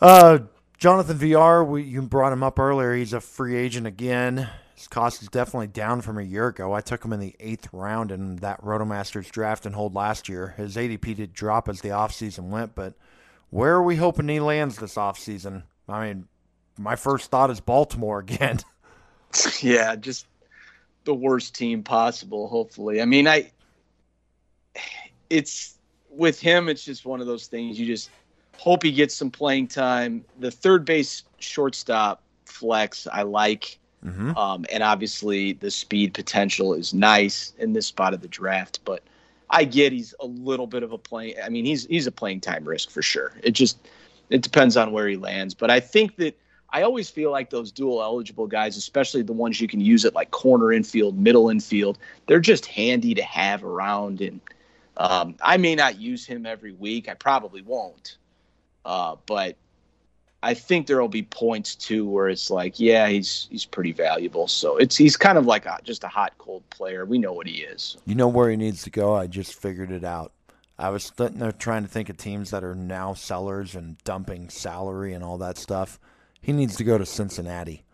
Uh, 0.00 0.40
Jonathan 0.78 1.16
Villar, 1.16 1.64
we, 1.64 1.82
you 1.82 2.02
brought 2.02 2.32
him 2.32 2.42
up 2.42 2.58
earlier. 2.58 2.94
He's 2.94 3.12
a 3.12 3.20
free 3.20 3.56
agent 3.56 3.86
again. 3.86 4.48
His 4.76 4.86
cost 4.86 5.22
is 5.22 5.28
definitely 5.28 5.66
down 5.66 6.02
from 6.02 6.18
a 6.18 6.22
year 6.22 6.46
ago. 6.46 6.72
I 6.72 6.80
took 6.80 7.04
him 7.04 7.12
in 7.12 7.18
the 7.18 7.34
eighth 7.40 7.68
round 7.72 8.12
in 8.12 8.36
that 8.36 8.62
Rotomasters 8.62 9.28
draft 9.30 9.66
and 9.66 9.74
hold 9.74 9.94
last 9.96 10.28
year. 10.28 10.54
His 10.56 10.76
ADP 10.76 11.16
did 11.16 11.32
drop 11.32 11.68
as 11.68 11.80
the 11.80 11.88
offseason 11.88 12.50
went, 12.50 12.76
but 12.76 12.94
where 13.50 13.74
are 13.74 13.82
we 13.82 13.96
hoping 13.96 14.28
he 14.28 14.38
lands 14.38 14.76
this 14.76 14.94
offseason? 14.94 15.64
I 15.88 16.06
mean, 16.06 16.28
my 16.78 16.94
first 16.94 17.30
thought 17.30 17.50
is 17.50 17.58
Baltimore 17.58 18.18
again. 18.20 18.60
yeah, 19.60 19.96
just 19.96 20.26
the 21.04 21.14
worst 21.14 21.56
team 21.56 21.82
possible, 21.82 22.46
hopefully. 22.46 23.02
I 23.02 23.04
mean, 23.04 23.26
I 23.26 23.50
it's 25.28 25.76
with 26.10 26.40
him, 26.40 26.68
it's 26.68 26.84
just 26.84 27.04
one 27.04 27.20
of 27.20 27.26
those 27.26 27.46
things 27.46 27.80
you 27.80 27.86
just 27.86 28.10
hope 28.58 28.82
he 28.82 28.92
gets 28.92 29.14
some 29.14 29.30
playing 29.30 29.68
time. 29.68 30.24
The 30.40 30.50
third 30.50 30.84
base 30.84 31.22
shortstop 31.38 32.22
flex 32.44 33.06
I 33.12 33.22
like. 33.22 33.78
Mm-hmm. 34.04 34.36
Um, 34.36 34.64
and 34.72 34.82
obviously, 34.82 35.54
the 35.54 35.70
speed 35.70 36.14
potential 36.14 36.74
is 36.74 36.94
nice 36.94 37.52
in 37.58 37.72
this 37.72 37.86
spot 37.86 38.14
of 38.14 38.20
the 38.20 38.28
draft. 38.28 38.80
But 38.84 39.02
I 39.50 39.64
get 39.64 39.92
he's 39.92 40.14
a 40.20 40.26
little 40.26 40.66
bit 40.66 40.82
of 40.82 40.92
a 40.92 40.98
playing. 40.98 41.34
I 41.42 41.48
mean, 41.48 41.64
he's 41.64 41.86
he's 41.86 42.06
a 42.06 42.12
playing 42.12 42.40
time 42.40 42.64
risk 42.64 42.90
for 42.90 43.02
sure. 43.02 43.32
It 43.42 43.52
just 43.52 43.78
it 44.30 44.42
depends 44.42 44.76
on 44.76 44.92
where 44.92 45.08
he 45.08 45.16
lands. 45.16 45.54
But 45.54 45.70
I 45.70 45.80
think 45.80 46.16
that 46.16 46.38
I 46.70 46.82
always 46.82 47.08
feel 47.08 47.30
like 47.30 47.50
those 47.50 47.72
dual 47.72 48.02
eligible 48.02 48.46
guys, 48.46 48.76
especially 48.76 49.22
the 49.22 49.32
ones 49.32 49.60
you 49.60 49.68
can 49.68 49.80
use 49.80 50.04
at 50.04 50.14
like 50.14 50.30
corner 50.30 50.72
infield, 50.72 51.18
middle 51.18 51.48
infield, 51.48 51.98
they're 52.26 52.40
just 52.40 52.66
handy 52.66 53.14
to 53.14 53.22
have 53.22 53.64
around. 53.64 54.20
And 54.20 54.40
um, 54.96 55.34
I 55.42 55.56
may 55.56 55.74
not 55.74 55.98
use 55.98 56.26
him 56.26 56.44
every 56.44 56.72
week. 56.72 57.08
I 57.08 57.14
probably 57.14 57.62
won't. 57.62 58.16
Uh, 58.84 59.16
but 59.26 59.56
I 60.42 60.54
think 60.54 60.86
there 60.86 61.00
will 61.00 61.08
be 61.08 61.22
points 61.22 61.74
too 61.74 62.08
where 62.08 62.28
it's 62.28 62.50
like, 62.50 62.78
yeah, 62.78 63.08
he's 63.08 63.48
he's 63.50 63.64
pretty 63.64 63.92
valuable. 63.92 64.46
So 64.46 64.76
it's 64.76 64.96
he's 64.96 65.16
kind 65.16 65.36
of 65.36 65.46
like 65.46 65.66
a, 65.66 65.78
just 65.82 66.04
a 66.04 66.08
hot 66.08 66.32
cold 66.38 66.68
player. 66.70 67.04
We 67.04 67.18
know 67.18 67.32
what 67.32 67.46
he 67.46 67.62
is. 67.62 67.96
You 68.06 68.14
know 68.14 68.28
where 68.28 68.50
he 68.50 68.56
needs 68.56 68.82
to 68.84 68.90
go. 68.90 69.14
I 69.14 69.26
just 69.26 69.54
figured 69.54 69.90
it 69.90 70.04
out. 70.04 70.32
I 70.78 70.90
was 70.90 71.12
sitting 71.16 71.40
there 71.40 71.50
trying 71.50 71.82
to 71.82 71.88
think 71.88 72.08
of 72.08 72.16
teams 72.16 72.50
that 72.50 72.62
are 72.62 72.76
now 72.76 73.14
sellers 73.14 73.74
and 73.74 73.98
dumping 74.04 74.48
salary 74.48 75.12
and 75.12 75.24
all 75.24 75.38
that 75.38 75.58
stuff. 75.58 75.98
He 76.40 76.52
needs 76.52 76.76
to 76.76 76.84
go 76.84 76.96
to 76.98 77.04
Cincinnati. 77.04 77.84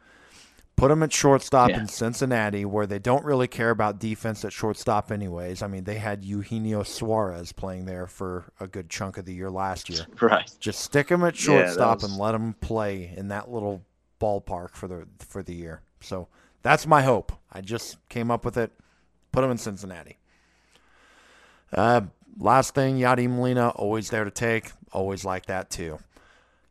Put 0.76 0.90
him 0.90 1.04
at 1.04 1.12
shortstop 1.12 1.70
yeah. 1.70 1.80
in 1.80 1.88
Cincinnati, 1.88 2.64
where 2.64 2.86
they 2.86 2.98
don't 2.98 3.24
really 3.24 3.46
care 3.46 3.70
about 3.70 4.00
defense 4.00 4.44
at 4.44 4.52
shortstop, 4.52 5.12
anyways. 5.12 5.62
I 5.62 5.68
mean, 5.68 5.84
they 5.84 5.98
had 5.98 6.24
Eugenio 6.24 6.82
Suarez 6.82 7.52
playing 7.52 7.84
there 7.84 8.08
for 8.08 8.46
a 8.58 8.66
good 8.66 8.90
chunk 8.90 9.16
of 9.16 9.24
the 9.24 9.34
year 9.34 9.50
last 9.50 9.88
year. 9.88 10.06
Right. 10.20 10.50
Just 10.58 10.80
stick 10.80 11.10
him 11.10 11.22
at 11.22 11.36
shortstop 11.36 12.00
yeah, 12.00 12.02
was... 12.02 12.04
and 12.04 12.16
let 12.16 12.34
him 12.34 12.54
play 12.54 13.12
in 13.16 13.28
that 13.28 13.50
little 13.50 13.82
ballpark 14.20 14.70
for 14.70 14.88
the 14.88 15.06
for 15.18 15.42
the 15.42 15.54
year. 15.54 15.82
So 16.00 16.28
that's 16.62 16.86
my 16.86 17.02
hope. 17.02 17.32
I 17.52 17.60
just 17.60 17.98
came 18.08 18.30
up 18.30 18.44
with 18.44 18.56
it. 18.56 18.72
Put 19.32 19.44
him 19.44 19.50
in 19.50 19.58
Cincinnati. 19.58 20.18
Uh, 21.72 22.02
last 22.38 22.74
thing, 22.74 22.98
Yadi 22.98 23.28
Molina, 23.28 23.70
always 23.70 24.10
there 24.10 24.24
to 24.24 24.30
take. 24.30 24.72
Always 24.92 25.24
like 25.24 25.46
that 25.46 25.70
too. 25.70 25.98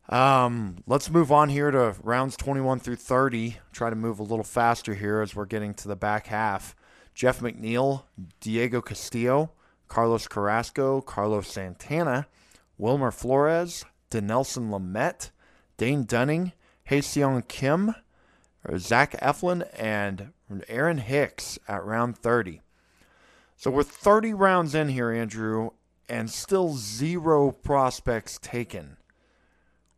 Um, 0.10 0.84
let's 0.86 1.10
move 1.10 1.32
on 1.32 1.50
here 1.50 1.72
to 1.72 1.96
rounds 2.04 2.36
21 2.36 2.80
through 2.80 2.98
30. 2.98 3.58
Try 3.72 3.90
to 3.90 3.96
move 3.96 4.20
a 4.20 4.24
little 4.24 4.44
faster 4.44 4.94
here 4.94 5.22
as 5.22 5.36
we're 5.36 5.46
getting 5.46 5.74
to 5.76 5.88
the 5.88 5.96
back 5.96 6.28
half. 6.28 6.76
Jeff 7.16 7.40
McNeil, 7.40 8.04
Diego 8.40 8.82
Castillo, 8.82 9.52
Carlos 9.88 10.28
Carrasco, 10.28 11.02
Carlos 11.02 11.48
Santana, 11.48 12.28
Wilmer 12.78 13.12
Flores, 13.12 13.86
Dinelson 14.10 14.70
Lamet, 14.70 15.30
Dane 15.78 16.04
Dunning, 16.04 16.54
Haseong 16.90 17.48
Kim, 17.48 17.96
Zach 18.78 19.12
Eflin, 19.22 19.68
and 19.78 20.34
Aaron 20.68 20.98
Hicks 20.98 21.60
at 21.68 21.84
round 21.84 22.18
30. 22.18 22.62
So 23.56 23.72
we're 23.72 23.84
30 23.84 24.34
rounds 24.34 24.76
in 24.76 24.90
here, 24.90 25.12
Andrew, 25.12 25.70
and 26.10 26.30
still 26.30 26.76
zero 26.76 27.52
prospects 27.52 28.38
taken. 28.42 28.98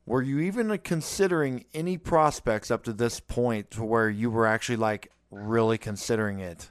Were 0.07 0.21
you 0.21 0.39
even 0.39 0.77
considering 0.79 1.65
any 1.73 1.97
prospects 1.97 2.69
up 2.69 2.83
to 2.83 2.93
this 2.93 3.19
point 3.19 3.71
to 3.71 3.83
where 3.83 4.09
you 4.09 4.29
were 4.29 4.45
actually 4.45 4.75
like 4.75 5.11
really 5.31 5.79
considering 5.79 6.39
it 6.39 6.69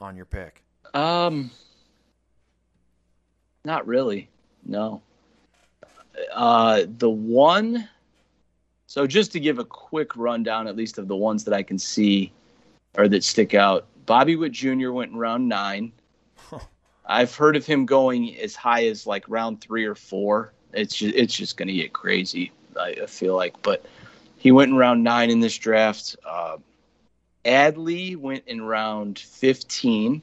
on 0.00 0.16
your 0.16 0.24
pick? 0.24 0.62
Um, 0.94 1.50
not 3.64 3.86
really. 3.86 4.30
No. 4.64 5.02
Uh, 6.32 6.84
the 6.96 7.10
one. 7.10 7.88
So 8.86 9.06
just 9.06 9.30
to 9.32 9.40
give 9.40 9.58
a 9.58 9.64
quick 9.64 10.16
rundown, 10.16 10.66
at 10.66 10.74
least 10.76 10.96
of 10.96 11.06
the 11.06 11.16
ones 11.16 11.44
that 11.44 11.52
I 11.52 11.62
can 11.62 11.78
see 11.78 12.32
or 12.96 13.08
that 13.08 13.22
stick 13.22 13.52
out, 13.52 13.86
Bobby 14.06 14.36
Witt 14.36 14.52
Jr. 14.52 14.90
went 14.92 15.12
in 15.12 15.18
round 15.18 15.46
nine. 15.46 15.92
I've 17.04 17.34
heard 17.34 17.56
of 17.56 17.66
him 17.66 17.84
going 17.84 18.36
as 18.38 18.54
high 18.54 18.86
as 18.86 19.06
like 19.06 19.26
round 19.28 19.60
three 19.60 19.84
or 19.84 19.94
four 19.94 20.54
it's 20.72 20.96
just, 20.96 21.14
it's 21.14 21.34
just 21.34 21.56
going 21.56 21.68
to 21.68 21.74
get 21.74 21.92
crazy. 21.92 22.52
I, 22.78 22.96
I, 23.02 23.06
feel 23.06 23.34
like, 23.34 23.60
but 23.62 23.84
he 24.36 24.52
went 24.52 24.70
in 24.70 24.76
round 24.76 25.02
nine 25.02 25.30
in 25.30 25.40
this 25.40 25.56
draft. 25.56 26.16
Uh, 26.24 26.58
Adley 27.44 28.16
went 28.16 28.44
in 28.46 28.62
round 28.62 29.18
fifteen, 29.18 30.22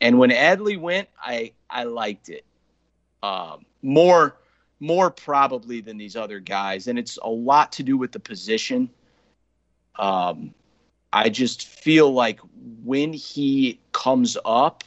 and 0.00 0.18
when 0.18 0.30
Adley 0.30 0.78
went, 0.78 1.08
I 1.22 1.52
I 1.70 1.84
liked 1.84 2.28
it 2.28 2.44
um, 3.22 3.64
more 3.82 4.36
more 4.80 5.10
probably 5.10 5.80
than 5.80 5.96
these 5.96 6.16
other 6.16 6.40
guys, 6.40 6.88
and 6.88 6.98
it's 6.98 7.16
a 7.22 7.28
lot 7.28 7.70
to 7.72 7.82
do 7.82 7.96
with 7.96 8.12
the 8.12 8.18
position. 8.18 8.90
Um, 9.96 10.54
I 11.12 11.28
just 11.28 11.68
feel 11.68 12.12
like 12.12 12.40
when 12.82 13.12
he 13.12 13.78
comes 13.92 14.36
up, 14.44 14.82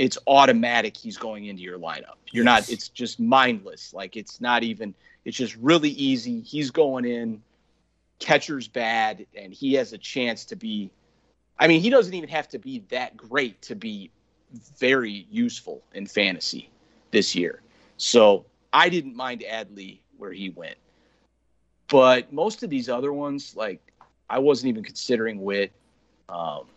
it's 0.00 0.16
automatic 0.26 0.96
he's 0.96 1.18
going 1.18 1.44
into 1.44 1.62
your 1.62 1.78
lineup. 1.78 2.16
You're 2.32 2.46
yes. 2.46 2.68
not 2.68 2.72
it's 2.72 2.88
just 2.88 3.20
mindless. 3.20 3.92
Like 3.92 4.16
it's 4.16 4.40
not 4.40 4.62
even 4.62 4.94
it's 5.26 5.36
just 5.36 5.54
really 5.56 5.90
easy. 5.90 6.40
He's 6.40 6.70
going 6.70 7.04
in, 7.04 7.42
catcher's 8.18 8.66
bad, 8.66 9.26
and 9.36 9.52
he 9.52 9.74
has 9.74 9.92
a 9.92 9.98
chance 9.98 10.46
to 10.46 10.56
be 10.56 10.90
I 11.58 11.68
mean, 11.68 11.82
he 11.82 11.90
doesn't 11.90 12.14
even 12.14 12.30
have 12.30 12.48
to 12.48 12.58
be 12.58 12.82
that 12.88 13.14
great 13.14 13.60
to 13.62 13.74
be 13.74 14.10
very 14.78 15.26
useful 15.30 15.82
in 15.92 16.06
fantasy 16.06 16.70
this 17.10 17.34
year. 17.34 17.60
So 17.98 18.46
I 18.72 18.88
didn't 18.88 19.14
mind 19.14 19.44
Adley 19.46 19.98
where 20.16 20.32
he 20.32 20.48
went. 20.48 20.76
But 21.88 22.32
most 22.32 22.62
of 22.62 22.70
these 22.70 22.88
other 22.88 23.12
ones, 23.12 23.54
like 23.54 23.82
I 24.30 24.38
wasn't 24.38 24.70
even 24.70 24.82
considering 24.82 25.42
Witt. 25.42 25.72
Um, 26.30 26.68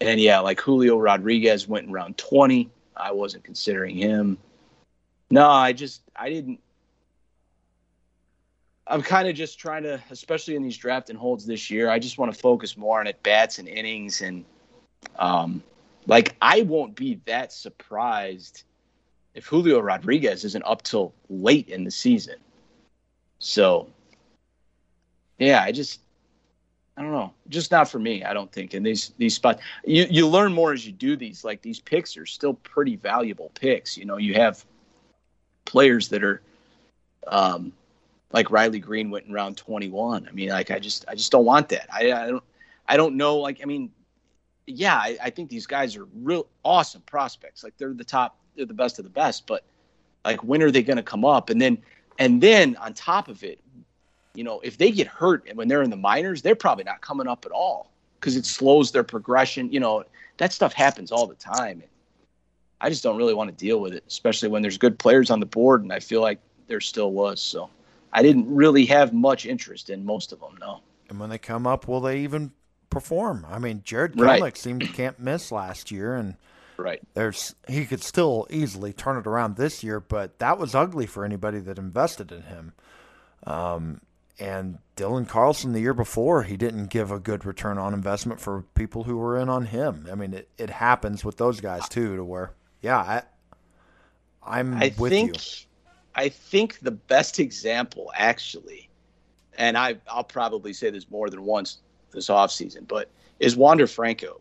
and 0.00 0.20
yeah, 0.20 0.40
like 0.40 0.60
Julio 0.60 0.98
Rodriguez 0.98 1.66
went 1.66 1.86
in 1.86 1.92
round 1.92 2.18
20. 2.18 2.70
I 2.96 3.12
wasn't 3.12 3.44
considering 3.44 3.96
him. 3.96 4.38
No, 5.30 5.48
I 5.48 5.72
just, 5.72 6.02
I 6.14 6.28
didn't. 6.28 6.60
I'm 8.86 9.02
kind 9.02 9.26
of 9.26 9.34
just 9.34 9.58
trying 9.58 9.82
to, 9.82 10.00
especially 10.10 10.54
in 10.54 10.62
these 10.62 10.76
draft 10.76 11.10
and 11.10 11.18
holds 11.18 11.44
this 11.44 11.70
year, 11.70 11.90
I 11.90 11.98
just 11.98 12.18
want 12.18 12.32
to 12.32 12.38
focus 12.38 12.76
more 12.76 13.00
on 13.00 13.08
at 13.08 13.20
bats 13.22 13.58
and 13.58 13.66
innings. 13.66 14.20
And 14.20 14.44
um, 15.18 15.62
like, 16.06 16.36
I 16.40 16.62
won't 16.62 16.94
be 16.94 17.20
that 17.26 17.52
surprised 17.52 18.62
if 19.34 19.46
Julio 19.46 19.80
Rodriguez 19.80 20.44
isn't 20.44 20.62
up 20.64 20.82
till 20.82 21.12
late 21.28 21.68
in 21.68 21.82
the 21.82 21.90
season. 21.90 22.36
So, 23.40 23.88
yeah, 25.38 25.62
I 25.62 25.72
just, 25.72 26.00
I 26.96 27.02
don't 27.02 27.12
know, 27.12 27.32
just 27.50 27.70
not 27.70 27.90
for 27.90 27.98
me. 27.98 28.24
I 28.24 28.32
don't 28.32 28.50
think 28.50 28.72
in 28.72 28.82
these 28.82 29.12
these 29.18 29.34
spots. 29.34 29.62
You 29.84 30.06
you 30.08 30.26
learn 30.26 30.54
more 30.54 30.72
as 30.72 30.86
you 30.86 30.92
do 30.92 31.14
these. 31.14 31.44
Like 31.44 31.60
these 31.60 31.78
picks 31.78 32.16
are 32.16 32.24
still 32.24 32.54
pretty 32.54 32.96
valuable 32.96 33.50
picks. 33.54 33.98
You 33.98 34.06
know, 34.06 34.16
you 34.16 34.32
have 34.34 34.64
players 35.66 36.08
that 36.08 36.24
are, 36.24 36.40
um, 37.26 37.72
like 38.32 38.50
Riley 38.50 38.78
Greene 38.78 39.10
went 39.10 39.26
in 39.26 39.32
round 39.32 39.58
twenty 39.58 39.90
one. 39.90 40.26
I 40.26 40.32
mean, 40.32 40.48
like 40.48 40.70
I 40.70 40.78
just 40.78 41.04
I 41.06 41.14
just 41.14 41.30
don't 41.30 41.44
want 41.44 41.68
that. 41.68 41.86
I, 41.92 42.12
I 42.12 42.26
don't 42.28 42.44
I 42.88 42.96
don't 42.96 43.16
know. 43.16 43.36
Like 43.36 43.60
I 43.62 43.66
mean, 43.66 43.90
yeah, 44.66 44.96
I, 44.96 45.18
I 45.22 45.30
think 45.30 45.50
these 45.50 45.66
guys 45.66 45.96
are 45.96 46.06
real 46.22 46.46
awesome 46.64 47.02
prospects. 47.02 47.62
Like 47.62 47.74
they're 47.76 47.92
the 47.92 48.04
top, 48.04 48.38
they're 48.56 48.64
the 48.64 48.74
best 48.74 48.98
of 48.98 49.04
the 49.04 49.10
best. 49.10 49.46
But 49.46 49.64
like 50.24 50.42
when 50.42 50.62
are 50.62 50.70
they 50.70 50.82
going 50.82 50.96
to 50.96 51.02
come 51.02 51.26
up? 51.26 51.50
And 51.50 51.60
then 51.60 51.76
and 52.18 52.40
then 52.40 52.74
on 52.76 52.94
top 52.94 53.28
of 53.28 53.44
it, 53.44 53.60
you 54.36 54.44
know, 54.44 54.60
if 54.60 54.78
they 54.78 54.90
get 54.90 55.06
hurt 55.06 55.48
when 55.54 55.68
they're 55.68 55.82
in 55.82 55.90
the 55.90 55.96
minors, 55.96 56.42
they're 56.42 56.54
probably 56.54 56.84
not 56.84 57.00
coming 57.00 57.26
up 57.26 57.46
at 57.46 57.52
all 57.52 57.90
because 58.20 58.36
it 58.36 58.46
slows 58.46 58.92
their 58.92 59.04
progression. 59.04 59.72
You 59.72 59.80
know, 59.80 60.04
that 60.38 60.52
stuff 60.52 60.72
happens 60.72 61.10
all 61.10 61.26
the 61.26 61.34
time. 61.34 61.82
I 62.80 62.90
just 62.90 63.02
don't 63.02 63.16
really 63.16 63.34
want 63.34 63.48
to 63.50 63.56
deal 63.56 63.80
with 63.80 63.94
it, 63.94 64.04
especially 64.06 64.48
when 64.48 64.62
there's 64.62 64.78
good 64.78 64.98
players 64.98 65.30
on 65.30 65.40
the 65.40 65.46
board, 65.46 65.82
and 65.82 65.92
I 65.92 66.00
feel 66.00 66.20
like 66.20 66.38
there 66.66 66.80
still 66.80 67.12
was. 67.12 67.40
So 67.40 67.70
I 68.12 68.22
didn't 68.22 68.54
really 68.54 68.84
have 68.86 69.12
much 69.12 69.46
interest 69.46 69.88
in 69.88 70.04
most 70.04 70.32
of 70.32 70.40
them. 70.40 70.56
No. 70.60 70.80
And 71.08 71.18
when 71.18 71.30
they 71.30 71.38
come 71.38 71.66
up, 71.66 71.88
will 71.88 72.00
they 72.00 72.20
even 72.20 72.52
perform? 72.90 73.46
I 73.48 73.58
mean, 73.58 73.82
Jarred 73.84 74.14
Kelenic 74.14 74.40
right. 74.40 74.58
seemed 74.58 74.82
to 74.82 74.88
can't 74.88 75.18
miss 75.18 75.50
last 75.50 75.90
year, 75.90 76.14
and 76.14 76.36
right 76.78 77.00
there's 77.14 77.54
he 77.68 77.86
could 77.86 78.02
still 78.02 78.46
easily 78.50 78.92
turn 78.92 79.16
it 79.16 79.26
around 79.26 79.56
this 79.56 79.82
year, 79.82 80.00
but 80.00 80.38
that 80.38 80.58
was 80.58 80.74
ugly 80.74 81.06
for 81.06 81.24
anybody 81.24 81.58
that 81.60 81.78
invested 81.78 82.30
in 82.30 82.42
him. 82.42 82.72
Um, 83.46 84.00
And 84.38 84.78
Dylan 84.96 85.26
Carlson 85.26 85.72
the 85.72 85.80
year 85.80 85.94
before, 85.94 86.42
he 86.42 86.56
didn't 86.56 86.88
give 86.88 87.10
a 87.10 87.18
good 87.18 87.46
return 87.46 87.78
on 87.78 87.94
investment 87.94 88.40
for 88.40 88.62
people 88.74 89.04
who 89.04 89.16
were 89.16 89.38
in 89.38 89.48
on 89.48 89.66
him. 89.66 90.06
I 90.10 90.14
mean, 90.14 90.34
it, 90.34 90.48
it 90.58 90.68
happens 90.68 91.24
with 91.24 91.38
those 91.38 91.60
guys 91.60 91.88
too, 91.88 92.16
to 92.16 92.24
where, 92.24 92.52
yeah, 92.82 92.98
I, 92.98 93.22
I'm 94.42 94.74
I 94.74 94.94
with 94.98 95.10
think, 95.10 95.36
you. 95.36 95.66
I 96.14 96.28
think 96.28 96.80
the 96.80 96.90
best 96.90 97.40
example, 97.40 98.12
actually, 98.14 98.90
and 99.56 99.78
I, 99.78 99.96
I'll 100.06 100.24
probably 100.24 100.74
say 100.74 100.90
this 100.90 101.10
more 101.10 101.30
than 101.30 101.42
once 101.42 101.78
this 102.10 102.28
offseason, 102.28 102.86
but 102.86 103.10
is 103.40 103.56
Wander 103.56 103.86
Franco. 103.86 104.40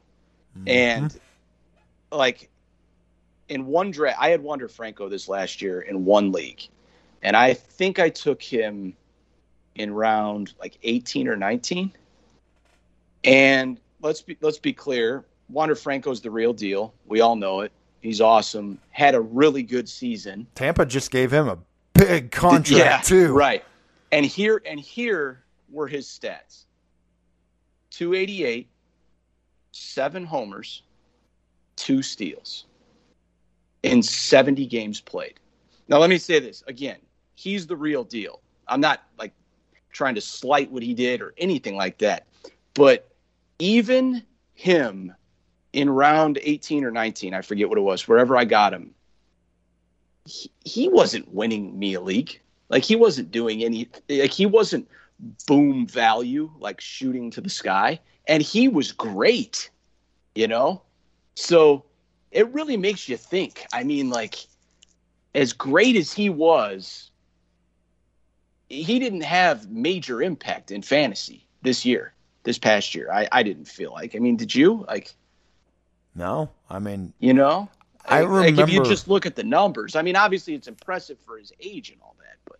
Mm-hmm. 0.57 0.67
And 0.67 1.19
like 2.11 2.49
in 3.47 3.65
one 3.65 3.91
draft, 3.91 4.17
I 4.19 4.29
had 4.29 4.41
Wander 4.41 4.67
Franco 4.67 5.07
this 5.07 5.29
last 5.29 5.61
year 5.61 5.81
in 5.81 6.03
one 6.03 6.33
league, 6.33 6.67
and 7.21 7.37
I 7.37 7.53
think 7.53 7.97
I 7.97 8.09
took 8.09 8.41
him 8.41 8.93
in 9.75 9.93
round 9.93 10.53
like 10.59 10.77
18 10.83 11.27
or 11.27 11.35
19. 11.35 11.91
And 13.23 13.79
let's 14.01 14.21
be 14.21 14.37
let's 14.41 14.59
be 14.59 14.73
clear, 14.73 15.25
Wander 15.49 15.75
Franco's 15.75 16.21
the 16.21 16.31
real 16.31 16.53
deal. 16.53 16.93
We 17.05 17.21
all 17.21 17.35
know 17.35 17.61
it. 17.61 17.71
He's 18.01 18.21
awesome. 18.21 18.79
Had 18.91 19.15
a 19.15 19.21
really 19.21 19.63
good 19.63 19.89
season. 19.89 20.45
Tampa 20.55 20.85
just 20.85 21.09
gave 21.09 21.31
him 21.31 21.47
a 21.47 21.57
big 21.93 22.31
contract 22.31 22.69
yeah, 22.69 23.01
too. 23.01 23.33
Right. 23.33 23.63
And 24.11 24.25
here 24.25 24.61
and 24.65 24.79
here 24.79 25.43
were 25.69 25.87
his 25.87 26.05
stats. 26.07 26.65
288, 27.89 28.67
7 29.71 30.25
homers, 30.25 30.83
2 31.77 32.01
steals 32.01 32.65
in 33.83 34.03
70 34.03 34.65
games 34.65 34.99
played. 34.99 35.39
Now, 35.87 35.99
let 35.99 36.09
me 36.09 36.17
say 36.17 36.39
this 36.39 36.63
again. 36.67 36.97
He's 37.35 37.67
the 37.67 37.75
real 37.75 38.03
deal. 38.03 38.41
I'm 38.67 38.81
not 38.81 39.03
like 39.17 39.31
trying 39.95 40.15
to 40.15 40.21
slight 40.21 40.69
what 40.71 40.83
he 40.83 40.93
did 40.93 41.21
or 41.21 41.33
anything 41.37 41.75
like 41.75 41.97
that. 41.99 42.27
But 42.73 43.09
even 43.57 44.23
him 44.53 45.13
in 45.73 45.89
round 45.89 46.37
18 46.41 46.83
or 46.83 46.91
19, 46.91 47.33
I 47.33 47.41
forget 47.41 47.69
what 47.69 47.77
it 47.77 47.81
was, 47.81 48.07
wherever 48.07 48.37
I 48.37 48.45
got 48.45 48.73
him, 48.73 48.93
he, 50.25 50.51
he 50.63 50.89
wasn't 50.89 51.33
winning 51.33 51.77
me 51.79 51.93
a 51.93 52.01
league. 52.01 52.39
Like 52.69 52.83
he 52.83 52.95
wasn't 52.95 53.31
doing 53.31 53.63
any, 53.63 53.89
like 54.09 54.31
he 54.31 54.45
wasn't 54.45 54.89
boom 55.47 55.87
value, 55.87 56.51
like 56.59 56.81
shooting 56.81 57.31
to 57.31 57.41
the 57.41 57.49
sky. 57.49 57.99
And 58.27 58.43
he 58.43 58.67
was 58.67 58.91
great, 58.91 59.69
you 60.33 60.47
know? 60.47 60.81
So 61.35 61.85
it 62.31 62.51
really 62.53 62.75
makes 62.75 63.07
you 63.07 63.17
think. 63.17 63.65
I 63.71 63.83
mean, 63.83 64.09
like, 64.09 64.35
as 65.33 65.53
great 65.53 65.95
as 65.95 66.11
he 66.11 66.29
was, 66.29 67.11
he 68.69 68.99
didn't 68.99 69.21
have 69.21 69.69
major 69.69 70.21
impact 70.21 70.71
in 70.71 70.81
fantasy 70.81 71.45
this 71.61 71.85
year, 71.85 72.13
this 72.43 72.57
past 72.57 72.95
year. 72.95 73.11
I, 73.11 73.27
I 73.31 73.43
didn't 73.43 73.65
feel 73.65 73.91
like. 73.91 74.15
I 74.15 74.19
mean, 74.19 74.37
did 74.37 74.53
you? 74.53 74.85
Like, 74.87 75.13
no. 76.15 76.49
I 76.69 76.79
mean, 76.79 77.13
you 77.19 77.33
know, 77.33 77.69
I 78.05 78.19
remember. 78.19 78.61
Like 78.61 78.69
if 78.69 78.73
you 78.73 78.83
just 78.83 79.07
look 79.07 79.25
at 79.25 79.35
the 79.35 79.43
numbers, 79.43 79.95
I 79.95 80.01
mean, 80.01 80.15
obviously 80.15 80.53
it's 80.53 80.67
impressive 80.67 81.17
for 81.19 81.37
his 81.37 81.51
age 81.59 81.89
and 81.89 82.01
all 82.01 82.15
that, 82.19 82.37
but. 82.45 82.59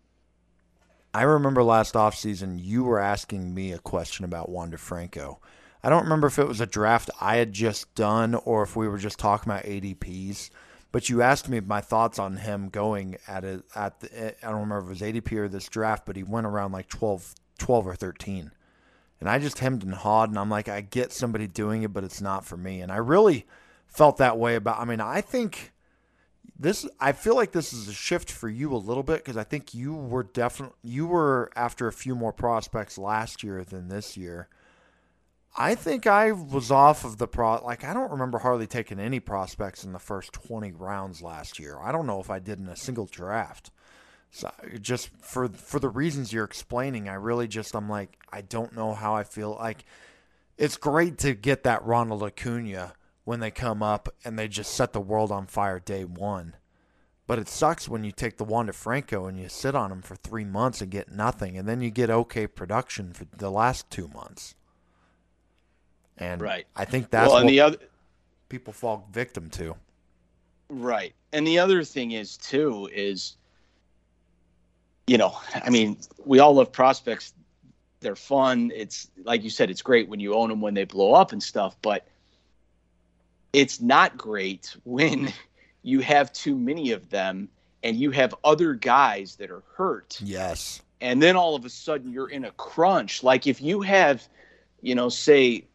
I 1.13 1.23
remember 1.23 1.63
last 1.63 1.93
offseason 1.95 2.61
you 2.61 2.83
were 2.83 2.99
asking 2.99 3.53
me 3.53 3.71
a 3.71 3.79
question 3.79 4.25
about 4.25 4.49
Wander 4.49 4.77
Franco 4.77 5.39
I 5.85 5.89
don't 5.89 6.01
remember 6.01 6.25
if 6.25 6.39
it 6.39 6.47
was 6.47 6.61
a 6.61 6.65
draft 6.65 7.11
I 7.21 7.35
had 7.35 7.53
just 7.53 7.93
done 7.93 8.33
or 8.33 8.63
if 8.63 8.75
we 8.75 8.87
were 8.87 8.97
just 8.97 9.19
talking 9.19 9.51
about 9.51 9.65
ADPs. 9.65 10.49
But 10.95 11.09
you 11.09 11.21
asked 11.21 11.49
me 11.49 11.59
my 11.59 11.81
thoughts 11.81 12.19
on 12.19 12.37
him 12.37 12.69
going 12.69 13.17
at 13.27 13.43
it 13.43 13.65
at 13.75 13.99
the, 13.99 14.17
eh, 14.17 14.31
I 14.41 14.45
don't 14.45 14.61
remember 14.61 14.77
if 14.77 14.85
it 14.85 14.89
was 14.89 15.01
ADP 15.01 15.33
or 15.33 15.49
this 15.49 15.67
draft, 15.67 16.05
but 16.05 16.15
he 16.15 16.23
went 16.23 16.47
around 16.47 16.71
like 16.71 16.87
12, 16.87 17.35
12 17.57 17.85
or 17.85 17.95
thirteen, 17.95 18.53
and 19.19 19.27
I 19.29 19.37
just 19.37 19.59
hemmed 19.59 19.83
and 19.83 19.93
hawed, 19.93 20.29
and 20.29 20.39
I'm 20.39 20.49
like, 20.49 20.69
I 20.69 20.79
get 20.79 21.11
somebody 21.11 21.47
doing 21.47 21.83
it, 21.83 21.91
but 21.91 22.05
it's 22.05 22.21
not 22.21 22.45
for 22.45 22.55
me, 22.55 22.79
and 22.79 22.93
I 22.93 22.95
really 22.95 23.45
felt 23.87 24.15
that 24.19 24.37
way 24.37 24.55
about. 24.55 24.79
I 24.79 24.85
mean, 24.85 25.01
I 25.01 25.19
think 25.19 25.73
this 26.57 26.87
I 26.97 27.11
feel 27.11 27.35
like 27.35 27.51
this 27.51 27.73
is 27.73 27.89
a 27.89 27.93
shift 27.93 28.31
for 28.31 28.47
you 28.47 28.73
a 28.73 28.77
little 28.77 29.03
bit 29.03 29.17
because 29.17 29.35
I 29.35 29.43
think 29.43 29.73
you 29.73 29.93
were 29.93 30.23
definitely 30.23 30.77
you 30.81 31.07
were 31.07 31.51
after 31.57 31.89
a 31.89 31.91
few 31.91 32.15
more 32.15 32.31
prospects 32.31 32.97
last 32.97 33.43
year 33.43 33.65
than 33.65 33.89
this 33.89 34.15
year. 34.15 34.47
I 35.57 35.75
think 35.75 36.05
I 36.05 36.33
was 36.33 36.69
off 36.69 37.05
of 37.05 37.17
the 37.17 37.27
pro. 37.27 37.63
Like 37.63 37.85
I 37.85 37.93
don't 37.93 38.11
remember 38.11 38.39
hardly 38.39 38.67
taking 38.67 38.99
any 38.99 39.21
prospects 39.21 39.83
in 39.85 39.93
the 39.93 39.99
first 39.99 40.33
twenty 40.33 40.73
rounds 40.73 41.21
last 41.21 41.59
year. 41.59 41.79
I 41.81 41.91
don't 41.93 42.07
know 42.07 42.19
if 42.19 42.29
I 42.29 42.39
did 42.39 42.59
in 42.59 42.67
a 42.67 42.75
single 42.75 43.05
draft. 43.05 43.71
So 44.31 44.51
just 44.81 45.09
for 45.21 45.47
for 45.47 45.79
the 45.79 45.87
reasons 45.87 46.33
you're 46.33 46.43
explaining, 46.43 47.07
I 47.07 47.13
really 47.13 47.47
just 47.47 47.73
I'm 47.73 47.87
like 47.87 48.17
I 48.33 48.41
don't 48.41 48.75
know 48.75 48.93
how 48.93 49.15
I 49.15 49.23
feel. 49.23 49.51
Like 49.51 49.85
it's 50.57 50.75
great 50.75 51.17
to 51.19 51.33
get 51.33 51.63
that 51.63 51.85
Ronald 51.85 52.23
Acuna 52.23 52.93
when 53.23 53.39
they 53.39 53.51
come 53.51 53.81
up 53.81 54.09
and 54.25 54.37
they 54.37 54.49
just 54.49 54.73
set 54.73 54.91
the 54.91 54.99
world 54.99 55.31
on 55.31 55.47
fire 55.47 55.79
day 55.79 56.03
one. 56.03 56.55
But 57.27 57.39
it 57.39 57.47
sucks 57.47 57.87
when 57.87 58.03
you 58.03 58.11
take 58.11 58.37
the 58.37 58.43
Wander 58.43 58.73
Franco 58.73 59.25
and 59.25 59.39
you 59.39 59.47
sit 59.47 59.73
on 59.73 59.91
him 59.91 60.01
for 60.01 60.15
three 60.15 60.45
months 60.45 60.81
and 60.81 60.91
get 60.91 61.11
nothing, 61.11 61.57
and 61.57 61.67
then 61.67 61.81
you 61.81 61.89
get 61.89 62.09
okay 62.09 62.45
production 62.45 63.13
for 63.13 63.25
the 63.35 63.49
last 63.49 63.89
two 63.89 64.09
months. 64.09 64.53
And 66.17 66.41
right. 66.41 66.65
I 66.75 66.85
think 66.85 67.09
that's 67.09 67.29
well, 67.29 67.39
and 67.39 67.49
the 67.49 67.59
other 67.59 67.77
people 68.49 68.73
fall 68.73 69.07
victim 69.11 69.49
to. 69.51 69.75
Right. 70.69 71.13
And 71.33 71.45
the 71.45 71.59
other 71.59 71.83
thing 71.83 72.11
is 72.11 72.37
too 72.37 72.89
is 72.93 73.35
you 75.07 75.17
know, 75.17 75.37
I 75.53 75.69
mean, 75.69 75.97
we 76.25 76.39
all 76.39 76.55
love 76.55 76.71
prospects. 76.71 77.33
They're 77.99 78.15
fun. 78.15 78.71
It's 78.75 79.09
like 79.23 79.43
you 79.43 79.49
said, 79.49 79.69
it's 79.69 79.81
great 79.81 80.09
when 80.09 80.19
you 80.19 80.33
own 80.33 80.49
them 80.49 80.61
when 80.61 80.73
they 80.73 80.85
blow 80.85 81.13
up 81.13 81.31
and 81.31 81.41
stuff, 81.41 81.75
but 81.81 82.07
it's 83.53 83.81
not 83.81 84.17
great 84.17 84.75
when 84.83 85.31
you 85.83 85.99
have 85.99 86.33
too 86.33 86.55
many 86.55 86.91
of 86.91 87.09
them 87.09 87.49
and 87.83 87.97
you 87.97 88.11
have 88.11 88.33
other 88.43 88.73
guys 88.73 89.35
that 89.35 89.51
are 89.51 89.63
hurt. 89.75 90.19
Yes. 90.21 90.81
And 91.01 91.21
then 91.21 91.35
all 91.35 91.55
of 91.55 91.65
a 91.65 91.69
sudden 91.69 92.11
you're 92.11 92.29
in 92.29 92.45
a 92.45 92.51
crunch. 92.51 93.21
Like 93.23 93.45
if 93.45 93.61
you 93.61 93.81
have, 93.81 94.27
you 94.81 94.95
know, 94.95 95.09
say 95.09 95.65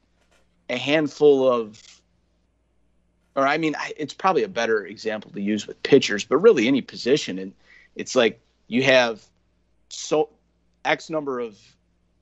a 0.71 0.79
handful 0.79 1.51
of 1.51 1.83
or 3.37 3.47
I 3.47 3.59
mean, 3.59 3.77
it's 3.97 4.15
probably 4.15 4.43
a 4.43 4.49
better 4.49 4.85
example 4.85 5.31
to 5.31 5.41
use 5.41 5.67
with 5.67 5.83
pitchers, 5.83 6.25
but 6.25 6.39
really 6.39 6.67
any 6.67 6.83
position. 6.83 7.39
And 7.39 7.53
it's 7.95 8.17
like 8.17 8.41
you 8.67 8.83
have 8.83 9.25
so 9.89 10.31
X 10.85 11.11
number 11.11 11.41
of 11.41 11.59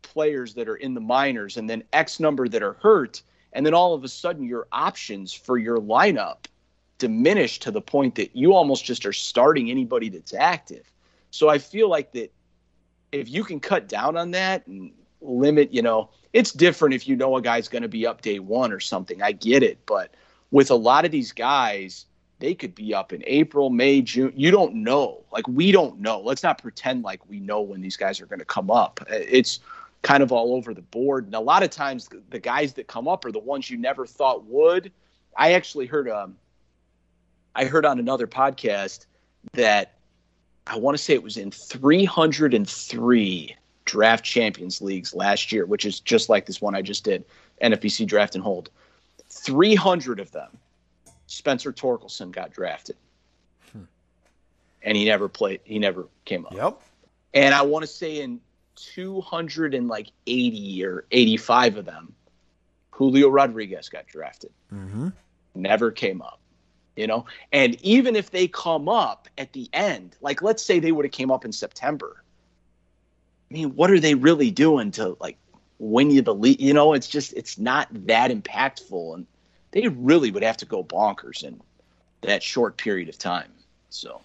players 0.03 0.55
that 0.55 0.69
are 0.69 0.77
in 0.77 0.95
the 0.95 1.01
minors 1.01 1.57
and 1.57 1.69
then 1.69 1.83
X 1.93 2.21
number 2.21 2.47
that 2.49 2.63
are 2.63 2.75
hurt. 2.75 3.23
And 3.53 3.65
then 3.65 3.75
all 3.75 3.95
of 3.95 4.05
a 4.05 4.09
sudden 4.09 4.45
your 4.45 4.67
options 4.71 5.33
for 5.33 5.57
your 5.57 5.79
lineup 5.79 6.45
diminish 6.99 7.59
to 7.61 7.71
the 7.71 7.81
point 7.81 8.17
that 8.17 8.37
you 8.37 8.55
almost 8.55 8.85
just 8.85 9.07
are 9.07 9.13
starting 9.13 9.71
anybody 9.71 10.09
that's 10.09 10.35
active. 10.35 10.91
So 11.31 11.49
I 11.49 11.59
feel 11.59 11.89
like 11.89 12.13
that 12.13 12.33
if 13.13 13.29
you 13.29 13.45
can 13.45 13.61
cut 13.61 13.89
down 13.89 14.17
on 14.17 14.33
that 14.33 14.67
and 14.67 14.93
limit, 15.21 15.73
you 15.73 15.83
know, 15.83 16.11
it's 16.33 16.53
different 16.53 16.95
if 16.95 17.09
you 17.09 17.17
know 17.17 17.37
a 17.37 17.43
guy's 17.43 17.69
going 17.69 17.83
to 17.83 17.89
be 17.89 18.07
up 18.07 18.23
day 18.23 18.39
one 18.39 18.73
or 18.73 18.81
something. 18.81 19.23
I 19.23 19.33
get 19.33 19.63
it. 19.63 19.79
But 19.87 20.15
with 20.51 20.71
a 20.71 20.75
lot 20.75 21.05
of 21.05 21.11
these 21.11 21.33
guys, 21.33 22.07
they 22.39 22.55
could 22.55 22.75
be 22.75 22.95
up 22.95 23.13
in 23.13 23.23
April, 23.27 23.71
May, 23.71 24.03
June. 24.03 24.33
You 24.37 24.51
don't 24.51 24.77
know. 24.77 25.25
Like, 25.33 25.49
we 25.49 25.73
don't 25.73 26.01
know. 26.01 26.21
Let's 26.21 26.43
not 26.43 26.61
pretend 26.61 27.03
like 27.03 27.29
we 27.29 27.41
know 27.41 27.61
when 27.61 27.81
these 27.81 27.97
guys 27.97 28.21
are 28.21 28.27
going 28.27 28.39
to 28.39 28.45
come 28.45 28.71
up. 28.71 29.01
It's 29.09 29.61
kind 30.03 30.23
of 30.23 30.31
all 30.31 30.55
over 30.55 30.73
the 30.73 30.83
board. 30.83 31.27
And 31.27 31.35
a 31.35 31.41
lot 31.41 31.63
of 31.63 31.71
times, 31.71 32.09
the 32.31 32.39
guys 32.39 32.75
that 32.75 32.87
come 32.87 33.09
up 33.09 33.25
are 33.25 33.33
the 33.33 33.39
ones 33.39 33.71
you 33.71 33.77
never 33.77 34.07
thought 34.07 34.45
would. 34.45 34.93
I 35.37 35.53
actually 35.53 35.87
heard 35.87 36.09
um, 36.09 36.37
I 37.55 37.65
heard 37.65 37.85
on 37.85 37.99
another 37.99 38.27
podcast 38.27 39.07
that 39.55 39.95
I 40.67 40.77
want 40.77 40.97
to 40.97 41.03
say 41.03 41.15
it 41.15 41.23
was 41.23 41.37
in 41.37 41.51
303 41.51 43.57
draft 43.89 44.25
champions 44.25 44.83
leagues 44.83 45.15
last 45.15 45.51
year, 45.51 45.65
which 45.65 45.87
is 45.87 45.99
just 45.99 46.29
like 46.29 46.45
this 46.45 46.61
one 46.61 46.75
I 46.75 46.83
just 46.83 47.05
did, 47.05 47.25
NFBC 47.63 48.07
draft 48.07 48.35
and 48.35 48.45
hold. 48.45 48.69
300 49.31 50.21
of 50.21 50.31
them, 50.31 50.51
Spencer 51.27 51.73
Torkelson 51.73 52.31
got 52.31 52.53
drafted. 52.53 52.97
Hmm. 53.73 53.85
And 54.83 54.97
he 54.97 55.07
never 55.07 55.29
played, 55.29 55.61
he 55.65 55.79
never 55.79 56.07
came 56.27 56.45
up. 56.45 56.55
Yep. 56.55 56.83
And 57.33 57.55
I 57.55 57.63
want 57.63 57.83
to 57.83 57.87
say 57.87 58.21
in 58.21 58.41
280 58.77 60.85
or 60.85 61.05
85 61.11 61.77
of 61.79 61.87
them, 61.87 62.13
Julio 62.91 63.31
Rodriguez 63.31 63.89
got 63.89 64.07
drafted. 64.07 64.51
Mm-hmm. 64.73 65.09
Never 65.55 65.91
came 65.91 66.21
up 66.21 66.41
you 66.95 67.07
know 67.07 67.25
and 67.53 67.81
even 67.83 68.17
if 68.17 68.33
they 68.33 68.49
come 68.49 68.89
up 68.89 69.29
at 69.39 69.53
the 69.53 69.71
end 69.73 70.17
like 70.21 70.43
let's 70.43 70.65
say 70.65 70.81
they 70.81 70.91
would 70.91 71.05
have 71.05 71.13
came 71.13 71.31
up 71.31 71.45
in 71.45 71.53
september 71.53 72.25
I 73.51 73.55
mean, 73.55 73.75
what 73.75 73.91
are 73.91 74.01
they 74.01 74.15
really 74.15 74.51
doing 74.51 74.91
to 74.93 75.17
like 75.21 75.39
win 75.79 76.11
you 76.11 76.23
the 76.23 76.35
lead? 76.35 76.61
You 76.61 76.75
know, 76.75 76.93
it's 76.93 77.09
just 77.09 77.33
it's 77.35 77.59
not 77.59 77.89
that 78.07 78.31
impactful, 78.31 79.15
and 79.15 79.27
they 79.71 79.89
really 79.89 80.31
would 80.31 80.43
have 80.43 80.59
to 80.59 80.67
go 80.67 80.85
bonkers 80.85 81.45
in 81.45 81.61
that 82.23 82.43
short 82.43 82.77
period 82.77 83.09
of 83.09 83.19
time. 83.19 83.51
So, 83.91 84.21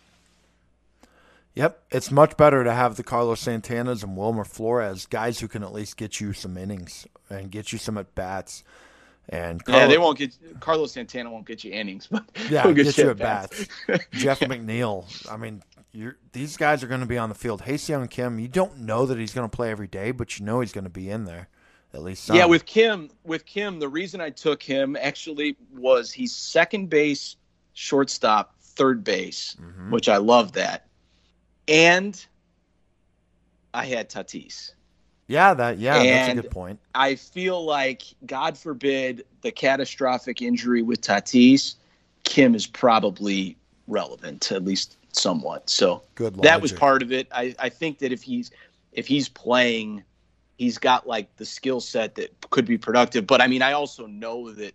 Yep, 1.55 1.84
it's 1.91 2.09
much 2.09 2.36
better 2.36 2.63
to 2.63 2.74
have 2.74 2.95
the 2.95 3.03
Carlos 3.03 3.43
Santanas 3.43 4.03
and 4.03 4.17
Wilmer 4.17 4.43
Flores, 4.43 5.05
guys 5.05 5.39
who 5.39 5.47
can 5.47 5.63
at 5.63 5.71
least 5.71 5.97
get 5.97 6.19
you 6.19 6.34
some 6.34 6.57
innings 6.57 7.07
and 7.30 7.51
get 7.51 7.71
you 7.71 7.78
some 7.78 7.97
at 7.97 8.15
bats. 8.15 8.63
And 9.30 9.63
Carlos, 9.63 9.82
yeah, 9.82 9.88
they 9.88 9.97
won't 9.99 10.17
get 10.17 10.36
Carlos 10.59 10.91
Santana 10.91 11.32
won't 11.32 11.45
get 11.45 11.63
you 11.63 11.71
innings, 11.71 12.07
but 12.07 12.26
yeah, 12.49 12.63
get, 12.74 12.86
get 12.86 12.97
you 12.97 13.09
at 13.11 13.17
bats. 13.17 13.67
bats. 13.88 14.05
Jeff 14.11 14.39
McNeil. 14.41 15.05
I 15.32 15.38
mean, 15.38 15.61
these 16.31 16.57
guys 16.57 16.83
are 16.83 16.87
going 16.87 17.01
to 17.01 17.07
be 17.07 17.17
on 17.17 17.29
the 17.29 17.35
field. 17.35 17.61
Ha-Seong 17.61 18.09
Kim, 18.09 18.39
you 18.39 18.47
don't 18.47 18.79
know 18.79 19.05
that 19.05 19.17
he's 19.17 19.33
going 19.33 19.49
to 19.49 19.55
play 19.55 19.69
every 19.69 19.87
day, 19.87 20.11
but 20.11 20.39
you 20.39 20.45
know 20.45 20.59
he's 20.59 20.71
going 20.71 20.85
to 20.85 20.89
be 20.89 21.09
in 21.09 21.25
there 21.25 21.47
at 21.93 22.01
least. 22.01 22.25
Some. 22.25 22.35
Yeah, 22.35 22.45
with 22.45 22.65
Kim, 22.65 23.09
with 23.23 23.45
Kim, 23.45 23.79
the 23.79 23.89
reason 23.89 24.19
I 24.19 24.29
took 24.29 24.63
him 24.63 24.97
actually 24.99 25.55
was 25.75 26.11
he's 26.11 26.35
second 26.35 26.89
base, 26.89 27.35
shortstop, 27.73 28.55
third 28.61 29.03
base, 29.03 29.55
mm-hmm. 29.61 29.91
which 29.91 30.09
I 30.09 30.17
love 30.17 30.53
that, 30.53 30.87
and 31.67 32.25
I 33.73 33.85
had 33.85 34.09
Tatis. 34.09 34.71
Yeah, 35.27 35.53
that 35.53 35.77
yeah, 35.77 35.95
and 35.97 36.07
that's 36.07 36.39
a 36.39 36.41
good 36.41 36.51
point. 36.51 36.79
I 36.93 37.15
feel 37.15 37.63
like, 37.63 38.03
God 38.25 38.57
forbid, 38.57 39.25
the 39.41 39.51
catastrophic 39.51 40.41
injury 40.41 40.81
with 40.81 41.01
Tatis, 41.01 41.75
Kim 42.23 42.55
is 42.55 42.67
probably 42.67 43.55
relevant, 43.87 44.51
at 44.51 44.65
least 44.65 44.97
somewhat. 45.16 45.70
So 45.70 46.03
good 46.16 46.36
that 46.41 46.61
was 46.61 46.72
part 46.72 47.01
of 47.01 47.11
it. 47.11 47.28
I, 47.32 47.55
I 47.59 47.70
think 47.70 47.99
that 47.99 48.11
if 48.11 48.22
he's 48.22 48.51
if 48.91 49.07
he's 49.07 49.30
playing, 49.30 50.03
he's 50.57 50.78
got 50.78 51.07
like 51.07 51.36
the 51.38 51.45
skill 51.45 51.80
set 51.80 52.16
that 52.16 52.49
could 52.49 52.66
be 52.66 52.78
productive. 52.78 53.28
But 53.28 53.41
I 53.41 53.47
mean, 53.47 53.61
I 53.61 53.74
also 53.74 54.05
know 54.05 54.51
that 54.51 54.74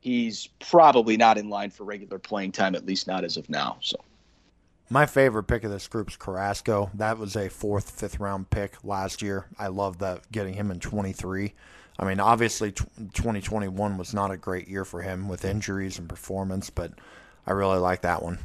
he's 0.00 0.48
probably 0.58 1.16
not 1.16 1.38
in 1.38 1.48
line 1.48 1.70
for 1.70 1.84
regular 1.84 2.18
playing 2.18 2.52
time, 2.52 2.74
at 2.74 2.86
least 2.86 3.06
not 3.06 3.24
as 3.24 3.36
of 3.36 3.48
now. 3.48 3.78
So 3.80 3.96
my 4.90 5.06
favorite 5.06 5.44
pick 5.44 5.62
of 5.62 5.70
this 5.70 5.86
group 5.86 6.08
is 6.08 6.16
Carrasco. 6.16 6.90
That 6.94 7.16
was 7.16 7.36
a 7.36 7.48
fourth, 7.48 7.90
fifth 7.90 8.18
round 8.18 8.50
pick 8.50 8.82
last 8.82 9.22
year. 9.22 9.46
I 9.58 9.68
love 9.68 9.98
that 9.98 10.30
getting 10.32 10.54
him 10.54 10.70
in 10.70 10.80
23. 10.80 11.54
I 11.98 12.04
mean, 12.04 12.18
obviously, 12.18 12.72
2021 12.72 13.98
was 13.98 14.14
not 14.14 14.30
a 14.30 14.36
great 14.36 14.68
year 14.68 14.84
for 14.84 15.02
him 15.02 15.28
with 15.28 15.44
injuries 15.44 15.98
and 15.98 16.08
performance, 16.08 16.70
but 16.70 16.92
I 17.46 17.52
really 17.52 17.78
like 17.78 18.00
that 18.02 18.22
one. 18.22 18.38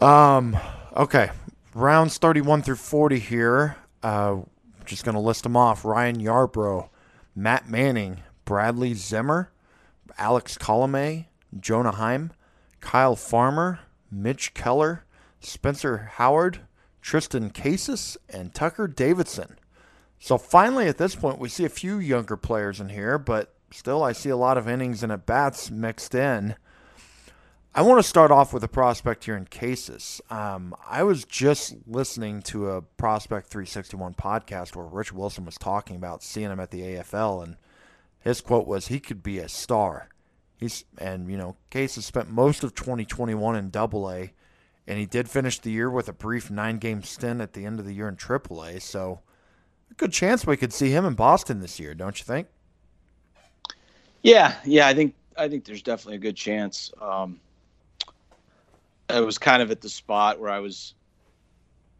Um, 0.00 0.58
okay, 0.94 1.30
rounds 1.74 2.18
31 2.18 2.62
through 2.62 2.76
40 2.76 3.18
here. 3.18 3.76
Uh, 4.02 4.38
just 4.84 5.04
going 5.04 5.14
to 5.14 5.20
list 5.20 5.42
them 5.42 5.56
off 5.56 5.84
Ryan 5.84 6.18
Yarbrough, 6.20 6.88
Matt 7.34 7.68
Manning, 7.68 8.22
Bradley 8.44 8.94
Zimmer, 8.94 9.50
Alex 10.18 10.58
Colomé, 10.58 11.26
Jonah 11.58 11.92
Heim, 11.92 12.32
Kyle 12.80 13.16
Farmer, 13.16 13.80
Mitch 14.10 14.54
Keller, 14.54 15.04
Spencer 15.40 16.10
Howard, 16.14 16.60
Triston 17.02 17.52
Casas, 17.52 18.16
and 18.28 18.54
Tucker 18.54 18.86
Davidson. 18.86 19.56
So 20.18 20.38
finally, 20.38 20.88
at 20.88 20.98
this 20.98 21.14
point, 21.14 21.38
we 21.38 21.48
see 21.48 21.64
a 21.64 21.70
few 21.70 21.98
younger 21.98 22.36
players 22.36 22.80
in 22.80 22.90
here, 22.90 23.18
but 23.18 23.54
still, 23.70 24.02
I 24.02 24.12
see 24.12 24.30
a 24.30 24.36
lot 24.36 24.58
of 24.58 24.68
innings 24.68 25.02
and 25.02 25.12
at 25.12 25.26
bats 25.26 25.70
mixed 25.70 26.14
in. 26.14 26.56
I 27.76 27.82
want 27.82 27.98
to 27.98 28.08
start 28.08 28.30
off 28.30 28.54
with 28.54 28.64
a 28.64 28.68
prospect 28.68 29.26
here 29.26 29.36
in 29.36 29.44
Casas. 29.44 30.22
Um, 30.30 30.74
I 30.88 31.02
was 31.02 31.26
just 31.26 31.76
listening 31.86 32.40
to 32.44 32.70
a 32.70 32.80
Prospect 32.80 33.48
361 33.48 34.14
podcast 34.14 34.74
where 34.74 34.86
Rich 34.86 35.12
Wilson 35.12 35.44
was 35.44 35.56
talking 35.56 35.94
about 35.94 36.22
seeing 36.22 36.50
him 36.50 36.58
at 36.58 36.70
the 36.70 36.80
AFL, 36.80 37.44
and 37.44 37.56
his 38.18 38.40
quote 38.40 38.66
was, 38.66 38.86
"He 38.86 38.98
could 38.98 39.22
be 39.22 39.38
a 39.38 39.48
star." 39.50 40.08
He's 40.56 40.86
and 40.96 41.30
you 41.30 41.36
know 41.36 41.56
Casas 41.70 42.06
spent 42.06 42.30
most 42.30 42.64
of 42.64 42.74
2021 42.74 43.54
in 43.54 43.68
Double 43.68 44.10
A 44.10 44.32
and 44.86 44.98
he 44.98 45.04
did 45.04 45.28
finish 45.28 45.58
the 45.58 45.70
year 45.70 45.90
with 45.90 46.08
a 46.08 46.14
brief 46.14 46.50
nine 46.50 46.78
game 46.78 47.02
stint 47.02 47.42
at 47.42 47.52
the 47.52 47.66
end 47.66 47.78
of 47.78 47.84
the 47.84 47.92
year 47.92 48.08
in 48.08 48.16
AAA. 48.16 48.80
So, 48.80 49.20
a 49.90 49.94
good 49.94 50.12
chance 50.12 50.46
we 50.46 50.56
could 50.56 50.72
see 50.72 50.92
him 50.92 51.04
in 51.04 51.12
Boston 51.12 51.60
this 51.60 51.78
year, 51.78 51.94
don't 51.94 52.18
you 52.18 52.24
think? 52.24 52.48
Yeah, 54.22 54.54
yeah, 54.64 54.86
I 54.86 54.94
think 54.94 55.14
I 55.36 55.46
think 55.46 55.66
there's 55.66 55.82
definitely 55.82 56.16
a 56.16 56.20
good 56.20 56.36
chance. 56.36 56.90
Um, 57.02 57.38
I 59.08 59.20
was 59.20 59.38
kind 59.38 59.62
of 59.62 59.70
at 59.70 59.80
the 59.80 59.88
spot 59.88 60.40
where 60.40 60.50
I 60.50 60.58
was 60.58 60.94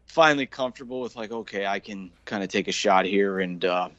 finally 0.05 0.45
comfortable 0.45 1.01
with 1.01 1.15
like, 1.15 1.31
okay, 1.31 1.65
I 1.65 1.79
can 1.79 2.11
kind 2.25 2.43
of 2.43 2.49
take 2.49 2.67
a 2.67 2.71
shot 2.71 3.05
here, 3.05 3.39
and 3.39 3.63
uh, 3.63 3.89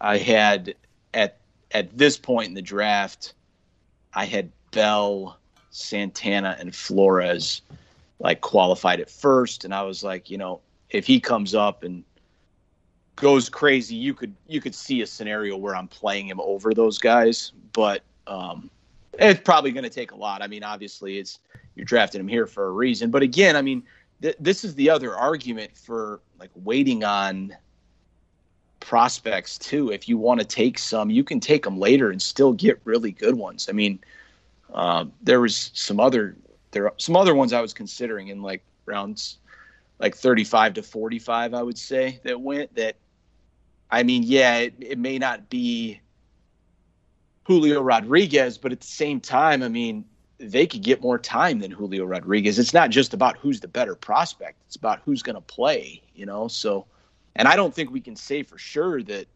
I 0.00 0.18
had 0.18 0.74
at 1.14 1.38
at 1.72 1.96
this 1.96 2.16
point 2.16 2.48
in 2.48 2.54
the 2.54 2.62
draft, 2.62 3.34
I 4.14 4.24
had 4.24 4.50
Bell, 4.70 5.38
Santana, 5.70 6.56
and 6.58 6.74
Flores 6.74 7.62
like 8.20 8.40
qualified 8.40 9.00
at 9.00 9.10
first, 9.10 9.64
and 9.64 9.74
I 9.74 9.82
was 9.82 10.02
like, 10.02 10.30
you 10.30 10.38
know, 10.38 10.60
if 10.90 11.06
he 11.06 11.20
comes 11.20 11.54
up 11.54 11.82
and 11.82 12.04
goes 13.16 13.48
crazy, 13.48 13.94
you 13.94 14.14
could 14.14 14.34
you 14.46 14.60
could 14.60 14.74
see 14.74 15.02
a 15.02 15.06
scenario 15.06 15.56
where 15.56 15.76
I'm 15.76 15.88
playing 15.88 16.28
him 16.28 16.40
over 16.40 16.72
those 16.74 16.98
guys, 16.98 17.52
but 17.72 18.02
um, 18.26 18.70
it's 19.18 19.40
probably 19.40 19.72
going 19.72 19.84
to 19.84 19.90
take 19.90 20.12
a 20.12 20.16
lot. 20.16 20.42
I 20.42 20.46
mean, 20.46 20.62
obviously, 20.62 21.18
it's 21.18 21.40
you're 21.78 21.84
drafting 21.84 22.20
him 22.20 22.28
here 22.28 22.46
for 22.46 22.66
a 22.66 22.72
reason, 22.72 23.10
but 23.10 23.22
again, 23.22 23.56
I 23.56 23.62
mean, 23.62 23.84
th- 24.20 24.36
this 24.40 24.64
is 24.64 24.74
the 24.74 24.90
other 24.90 25.16
argument 25.16 25.76
for 25.76 26.20
like 26.38 26.50
waiting 26.56 27.04
on 27.04 27.56
prospects 28.80 29.58
too. 29.58 29.92
If 29.92 30.08
you 30.08 30.18
want 30.18 30.40
to 30.40 30.46
take 30.46 30.78
some, 30.78 31.08
you 31.08 31.22
can 31.22 31.38
take 31.38 31.62
them 31.62 31.78
later 31.78 32.10
and 32.10 32.20
still 32.20 32.52
get 32.52 32.80
really 32.84 33.12
good 33.12 33.36
ones. 33.36 33.68
I 33.68 33.72
mean, 33.72 34.00
um, 34.74 35.12
there 35.22 35.40
was 35.40 35.70
some 35.72 36.00
other 36.00 36.36
there 36.72 36.92
some 36.98 37.16
other 37.16 37.34
ones 37.34 37.52
I 37.52 37.60
was 37.60 37.72
considering 37.72 38.28
in 38.28 38.42
like 38.42 38.62
rounds 38.86 39.38
like 39.98 40.14
35 40.14 40.74
to 40.74 40.82
45 40.82 41.54
I 41.54 41.62
would 41.62 41.78
say 41.78 42.20
that 42.24 42.40
went 42.40 42.74
that 42.74 42.96
I 43.90 44.02
mean 44.02 44.22
yeah 44.24 44.58
it, 44.58 44.74
it 44.80 44.98
may 44.98 45.18
not 45.18 45.48
be 45.48 46.00
Julio 47.44 47.80
Rodriguez 47.80 48.58
but 48.58 48.72
at 48.72 48.80
the 48.80 48.86
same 48.86 49.20
time 49.20 49.62
I 49.62 49.68
mean 49.68 50.04
they 50.38 50.66
could 50.66 50.82
get 50.82 51.02
more 51.02 51.18
time 51.18 51.58
than 51.58 51.70
Julio 51.70 52.04
Rodriguez 52.04 52.58
it's 52.58 52.74
not 52.74 52.90
just 52.90 53.14
about 53.14 53.36
who's 53.38 53.60
the 53.60 53.68
better 53.68 53.94
prospect 53.94 54.58
it's 54.66 54.76
about 54.76 55.00
who's 55.04 55.22
going 55.22 55.34
to 55.34 55.40
play 55.42 56.00
you 56.14 56.26
know 56.26 56.48
so 56.48 56.86
and 57.36 57.46
I 57.46 57.56
don't 57.56 57.74
think 57.74 57.90
we 57.90 58.00
can 58.00 58.16
say 58.16 58.42
for 58.42 58.58
sure 58.58 59.02
that 59.04 59.26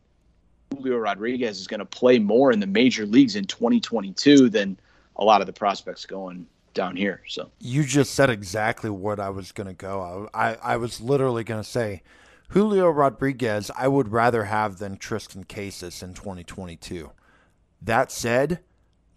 Julio 0.74 0.98
Rodriguez 0.98 1.61
is 1.61 1.66
going 1.66 1.80
to 1.80 1.86
play 1.86 2.18
more 2.18 2.53
in 2.53 2.61
the 2.61 2.66
major 2.66 3.07
leagues 3.07 3.36
in 3.36 3.44
2022 3.44 4.48
than 4.48 4.78
a 5.16 5.24
lot 5.24 5.40
of 5.40 5.46
the 5.46 5.53
prospects 5.53 6.07
going 6.07 6.46
down 6.74 6.96
here. 6.96 7.22
So 7.29 7.50
you 7.61 7.84
just 7.84 8.14
said 8.14 8.30
exactly 8.30 8.91
what 8.91 9.20
I 9.20 9.30
was 9.30 9.53
going 9.53 9.66
to 9.66 9.74
go. 9.74 10.29
I, 10.34 10.54
I 10.54 10.76
was 10.76 11.00
literally 11.00 11.45
going 11.45 11.62
to 11.62 11.68
say 11.68 12.03
Julio 12.49 12.88
Rodriguez. 12.88 13.70
I 13.76 13.88
would 13.88 14.11
rather 14.11 14.45
have 14.45 14.79
than 14.79 14.96
Triston 14.96 15.46
Casas 15.49 16.03
in 16.03 16.14
2022. 16.14 17.12
That 17.80 18.11
said, 18.11 18.61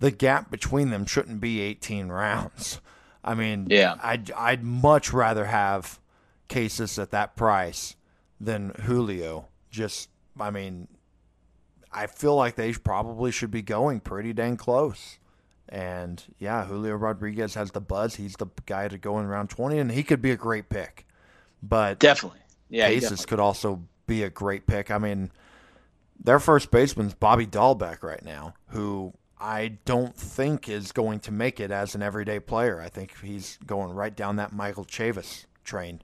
the 0.06 0.12
gap 0.12 0.52
between 0.52 0.92
them 0.92 1.04
shouldn't 1.04 1.42
be 1.42 1.62
18 1.62 2.10
rounds. 2.10 2.80
I 3.24 3.34
mean, 3.34 3.66
yeah, 3.72 3.96
I'd 4.04 4.30
I'd 4.34 4.64
much 4.64 5.12
rather 5.12 5.46
have 5.46 6.00
Casas 6.48 7.00
at 7.00 7.10
that 7.10 7.36
price 7.36 7.96
than 8.40 8.70
Julio. 8.84 9.48
Just, 9.72 10.10
I 10.40 10.52
mean, 10.52 10.88
I 11.92 12.06
feel 12.06 12.36
like 12.36 12.54
they 12.54 12.72
probably 12.74 13.32
should 13.32 13.50
be 13.50 13.64
going 13.64 14.00
pretty 14.00 14.32
dang 14.32 14.58
close. 14.58 15.18
And 15.68 16.24
yeah, 16.38 16.66
Julio 16.66 16.94
Rodriguez 16.94 17.56
has 17.56 17.72
the 17.72 17.82
buzz. 17.82 18.14
He's 18.14 18.36
the 18.36 18.46
guy 18.68 18.88
to 18.88 19.00
go 19.00 19.18
in 19.18 19.26
round 19.26 19.50
20, 19.50 19.80
and 19.80 19.92
he 19.92 20.04
could 20.04 20.22
be 20.22 20.30
a 20.30 20.38
great 20.38 20.70
pick. 20.70 21.08
But 21.64 21.98
definitely, 21.98 22.42
yeah, 22.70 22.92
definitely. 22.92 23.26
could 23.26 23.40
also 23.40 23.82
be 24.06 24.22
a 24.22 24.30
great 24.30 24.68
pick. 24.68 24.92
I 24.92 25.00
mean, 25.00 25.32
their 26.24 26.40
first 26.40 26.70
baseman's 26.70 27.16
Bobby 27.16 27.48
Dalbec 27.48 28.04
right 28.04 28.24
now, 28.24 28.54
who 28.68 29.16
I 29.40 29.80
don't 29.86 30.16
think 30.16 30.70
is 30.70 30.92
going 30.92 31.20
to 31.22 31.32
make 31.32 31.60
it 31.60 31.72
as 31.72 31.96
an 31.96 32.02
everyday 32.02 32.40
player. 32.40 32.80
I 32.80 32.90
think 32.90 33.14
he's 33.22 33.58
going 33.66 33.92
right 33.92 34.16
down 34.16 34.38
that 34.38 34.54
Michael 34.54 34.86
Chavis 34.86 35.46
train. 35.64 36.02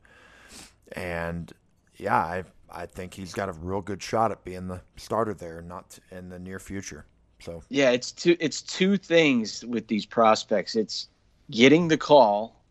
And 0.93 1.51
yeah, 1.97 2.17
I 2.17 2.43
I 2.69 2.85
think 2.85 3.13
he's 3.13 3.33
got 3.33 3.49
a 3.49 3.53
real 3.53 3.81
good 3.81 4.01
shot 4.01 4.31
at 4.31 4.43
being 4.43 4.67
the 4.67 4.81
starter 4.97 5.33
there, 5.33 5.61
not 5.61 5.99
in 6.11 6.29
the 6.29 6.39
near 6.39 6.59
future. 6.59 7.05
So 7.39 7.63
yeah, 7.69 7.91
it's 7.91 8.11
two 8.11 8.35
it's 8.39 8.61
two 8.61 8.97
things 8.97 9.65
with 9.65 9.87
these 9.87 10.05
prospects. 10.05 10.75
It's 10.75 11.07
getting 11.49 11.87
the 11.87 11.97
call 11.97 12.61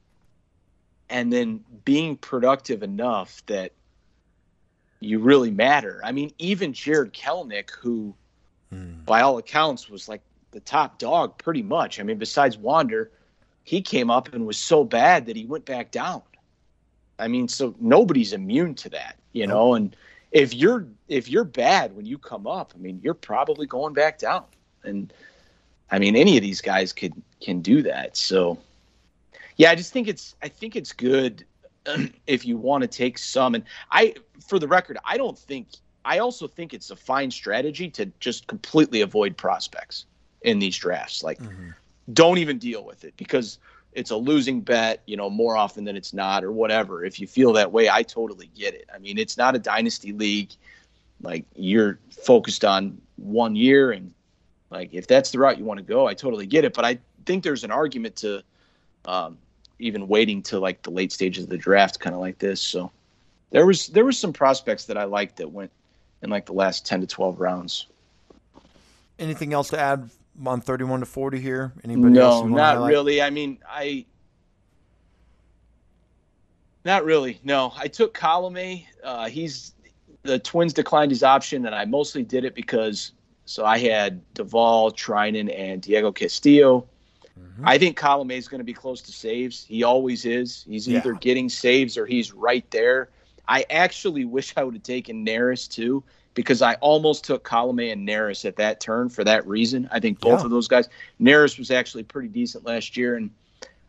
and 1.09 1.33
then 1.33 1.65
being 1.85 2.17
productive 2.17 2.83
enough 2.83 3.43
that 3.47 3.73
you 5.01 5.19
really 5.19 5.51
matter. 5.51 6.01
I 6.05 6.13
mean, 6.13 6.33
even 6.39 6.73
Jarred 6.73 7.13
Kelenic, 7.15 7.71
who 7.71 8.15
mm. 8.73 9.05
by 9.05 9.23
all 9.23 9.39
accounts 9.39 9.89
was 9.89 10.09
like 10.09 10.23
the 10.53 10.61
top 10.61 10.99
dog 10.99 11.39
pretty 11.39 11.63
much. 11.63 12.01
I 12.01 12.03
mean, 12.03 12.19
besides 12.19 12.57
Wander, 12.57 13.11
he 13.65 13.81
came 13.83 14.11
up 14.11 14.33
and 14.33 14.47
was 14.47 14.59
so 14.59 14.85
bad 14.85 15.27
that 15.27 15.37
he 15.37 15.47
went 15.47 15.65
back 15.65 15.91
down. 15.91 16.23
I 17.19 17.29
mean, 17.29 17.49
so 17.49 17.75
nobody's 17.79 18.33
immune 18.33 18.75
to 18.77 18.89
that, 18.91 19.17
you 19.33 19.47
know, 19.47 19.75
and 19.75 19.95
if 20.33 20.55
you're 20.55 20.87
if 21.09 21.29
you're 21.29 21.45
bad 21.45 21.95
when 21.95 22.07
you 22.07 22.19
come 22.19 22.47
up, 22.47 22.73
I 22.75 22.79
mean, 22.79 23.01
you're 23.03 23.15
probably 23.15 23.67
going 23.67 23.95
back 23.95 24.19
down 24.19 24.45
and 24.85 25.13
I 25.91 25.99
mean 25.99 26.17
any 26.17 26.37
of 26.37 26.43
these 26.43 26.61
guys 26.61 26.93
could 26.93 27.13
can 27.41 27.61
do 27.61 27.83
that. 27.83 28.17
So 28.17 28.59
yeah, 29.57 29.71
I 29.71 29.75
just 29.75 29.93
think 29.93 30.09
it's 30.09 30.35
I 30.43 30.49
think 30.49 30.77
it's 30.77 30.93
good 30.93 31.45
if 32.27 32.45
you 32.45 32.57
want 32.57 32.83
to 32.83 32.89
take 32.89 33.19
some, 33.19 33.55
and 33.55 33.65
I, 33.91 34.15
for 34.47 34.59
the 34.59 34.69
record, 34.69 34.99
I 35.05 35.17
don't 35.17 35.39
think. 35.39 35.69
I 36.03 36.19
also 36.19 36.49
think 36.49 36.73
it's 36.73 36.91
a 36.91 36.97
fine 36.97 37.31
strategy 37.31 37.91
to 37.91 38.07
just 38.21 38.47
completely 38.47 39.03
avoid 39.03 39.37
prospects 39.37 40.07
in 40.43 40.59
these 40.59 40.77
drafts. 40.77 41.23
Like, 41.23 41.39
mm-hmm. 41.39 41.71
don't 42.13 42.39
even 42.39 42.59
deal 42.59 42.85
with 42.85 43.05
it 43.05 43.15
because 43.17 43.59
it's 43.93 44.11
a 44.11 44.17
losing 44.17 44.61
bet, 44.61 45.03
you 45.07 45.17
know, 45.17 45.29
more 45.29 45.57
often 45.57 45.85
than 45.85 45.97
it's 45.97 46.13
not, 46.13 46.45
or 46.45 46.53
whatever. 46.53 47.05
If 47.05 47.21
you 47.21 47.27
feel 47.27 47.53
that 47.55 47.73
way, 47.73 47.89
I 47.89 48.03
totally 48.03 48.51
get 48.57 48.75
it. 48.75 48.89
I 48.95 48.99
mean, 48.99 49.19
it's 49.19 49.37
not 49.37 49.55
a 49.55 49.59
dynasty 49.59 50.13
league. 50.13 50.51
Like, 51.23 51.45
you're 51.55 51.99
focused 52.11 52.65
on 52.65 53.01
one 53.17 53.57
year, 53.57 53.91
and 53.93 54.13
like, 54.71 54.91
if 54.93 55.07
that's 55.07 55.33
the 55.33 55.39
route 55.39 55.59
you 55.59 55.65
want 55.65 55.79
to 55.79 55.85
go, 55.85 56.07
I 56.07 56.15
totally 56.15 56.47
get 56.47 56.65
it. 56.65 56.73
But 56.73 56.85
I 56.85 56.99
think 57.27 57.45
there's 57.45 57.65
an 57.65 57.71
argument 57.71 58.17
to 58.17 58.43
um, 59.05 59.39
even 59.79 60.09
waiting 60.09 60.43
to 60.43 60.59
like 60.59 60.83
the 60.83 60.91
late 60.91 61.13
stages 61.13 61.45
of 61.45 61.51
the 61.51 61.59
draft, 61.59 62.01
kind 62.01 62.15
of 62.15 62.21
like 62.21 62.39
this. 62.39 62.61
So 62.61 62.91
there 63.51 63.67
was 63.67 63.89
there 63.89 64.05
was 64.05 64.19
some 64.19 64.33
prospects 64.33 64.87
that 64.87 64.97
I 64.97 65.05
liked 65.05 65.37
that 65.37 65.51
went 65.51 65.71
in 66.23 66.31
like 66.31 66.47
the 66.47 66.53
last 66.53 66.87
ten 66.87 67.01
to 67.01 67.07
twelve 67.07 67.41
rounds. 67.41 67.87
Anything 69.19 69.53
else 69.53 69.69
to 69.71 69.79
add 69.79 70.09
on 70.47 70.61
thirty 70.61 70.85
one 70.85 71.01
to 71.01 71.07
forty 71.07 71.41
here? 71.41 71.73
Anybody 71.85 72.15
no, 72.15 72.47
not 72.47 72.87
really. 72.87 73.23
I 73.23 73.31
mean, 73.31 73.59
I 73.69 74.07
not 76.85 77.05
really. 77.05 77.41
No, 77.45 77.73
I 77.77 77.89
took 77.89 78.17
Colome. 78.17 78.85
Uh, 79.03 79.29
he's 79.29 79.75
the 80.23 80.39
Twins 80.39 80.73
declined 80.73 81.11
his 81.11 81.23
option, 81.23 81.67
and 81.67 81.75
I 81.75 81.85
mostly 81.85 82.23
did 82.23 82.45
it 82.45 82.55
because 82.55 83.13
so 83.45 83.65
I 83.65 83.79
had 83.79 84.23
Doval, 84.35 84.95
Treinen, 84.95 85.53
and 85.57 85.83
Diego 85.83 86.13
Castillo. 86.13 86.87
Mm-hmm. 87.39 87.67
I 87.67 87.79
think 87.79 87.99
Colome 87.99 88.33
is 88.33 88.49
going 88.49 88.61
to 88.61 88.65
be 88.65 88.75
close 88.75 89.03
to 89.03 89.13
saves. 89.13 89.65
He 89.65 89.83
always 89.83 90.25
is. 90.25 90.65
He's 90.69 90.87
yeah. 90.87 90.99
either 90.99 91.15
getting 91.15 91.49
saves 91.49 91.97
or 91.97 92.07
he's 92.07 92.33
right 92.33 92.69
there. 92.71 93.11
I 93.49 93.65
actually 93.69 94.25
wish 94.25 94.55
I 94.57 94.63
would 94.63 94.75
have 94.75 94.83
taken 94.83 95.27
Neris 95.27 95.69
too 95.69 96.05
because 96.35 96.63
I 96.63 96.75
almost 96.75 97.25
took 97.25 97.45
Colome 97.45 97.93
and 97.93 98.07
Neris 98.07 98.45
at 98.45 98.57
that 98.57 98.81
turn 98.81 99.09
for 99.09 99.25
that 99.25 99.47
reason. 99.47 99.89
I 99.93 100.01
think 100.01 100.21
both 100.21 100.41
yeah. 100.41 100.45
of 100.45 100.51
those 100.51 100.69
guys. 100.69 100.89
Neris 101.21 101.59
was 101.59 101.71
actually 101.71 102.05
pretty 102.05 102.29
decent 102.29 102.65
last 102.65 102.97
year, 102.97 103.17
and 103.17 103.31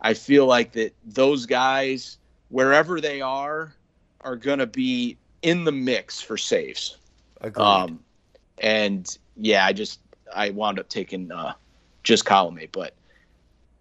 I 0.01 0.13
feel 0.13 0.45
like 0.45 0.72
that 0.73 0.93
those 1.05 1.45
guys, 1.45 2.18
wherever 2.49 2.99
they 2.99 3.22
are, 3.22 3.73
are 4.22 4.35
going 4.35 4.59
to 4.59 4.68
be 4.68 5.18
in 5.41 5.63
the 5.63 5.72
mix 5.72 6.22
for 6.22 6.38
saves. 6.38 6.97
Agreed. 7.41 7.63
Um, 7.63 7.99
and 8.59 9.18
yeah, 9.38 9.65
I 9.65 9.73
just 9.73 9.99
I 10.34 10.49
wound 10.51 10.80
up 10.80 10.89
taking 10.89 11.31
uh, 11.31 11.53
just 12.03 12.26
Colome, 12.26 12.72
but 12.72 12.93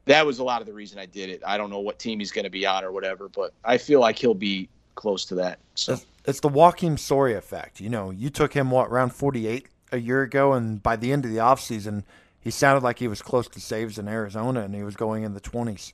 that 0.06 0.26
was 0.26 0.38
a 0.38 0.44
lot 0.44 0.60
of 0.60 0.66
the 0.66 0.72
reason 0.72 0.98
I 0.98 1.06
did 1.06 1.30
it. 1.30 1.42
I 1.46 1.56
don't 1.56 1.70
know 1.70 1.80
what 1.80 1.98
team 1.98 2.18
he's 2.18 2.32
going 2.32 2.44
to 2.44 2.50
be 2.50 2.66
on 2.66 2.84
or 2.84 2.92
whatever, 2.92 3.28
but 3.28 3.52
I 3.64 3.78
feel 3.78 4.00
like 4.00 4.18
he'll 4.18 4.34
be 4.34 4.68
close 4.94 5.24
to 5.26 5.34
that. 5.36 5.58
So 5.74 5.94
it's, 5.94 6.06
it's 6.26 6.40
the 6.40 6.48
Joakim 6.48 6.98
Soria 6.98 7.38
effect. 7.38 7.80
You 7.80 7.90
know, 7.90 8.10
you 8.10 8.30
took 8.30 8.52
him 8.52 8.70
what 8.70 8.88
around 8.88 9.10
48 9.10 9.66
a 9.92 9.98
year 9.98 10.22
ago, 10.22 10.52
and 10.52 10.82
by 10.82 10.96
the 10.96 11.12
end 11.12 11.24
of 11.24 11.30
the 11.30 11.38
offseason, 11.38 12.04
he 12.40 12.50
sounded 12.50 12.82
like 12.82 12.98
he 12.98 13.08
was 13.08 13.22
close 13.22 13.48
to 13.48 13.60
saves 13.60 13.98
in 13.98 14.08
Arizona, 14.08 14.60
and 14.60 14.74
he 14.74 14.82
was 14.82 14.96
going 14.96 15.24
in 15.24 15.34
the 15.34 15.40
20s. 15.40 15.92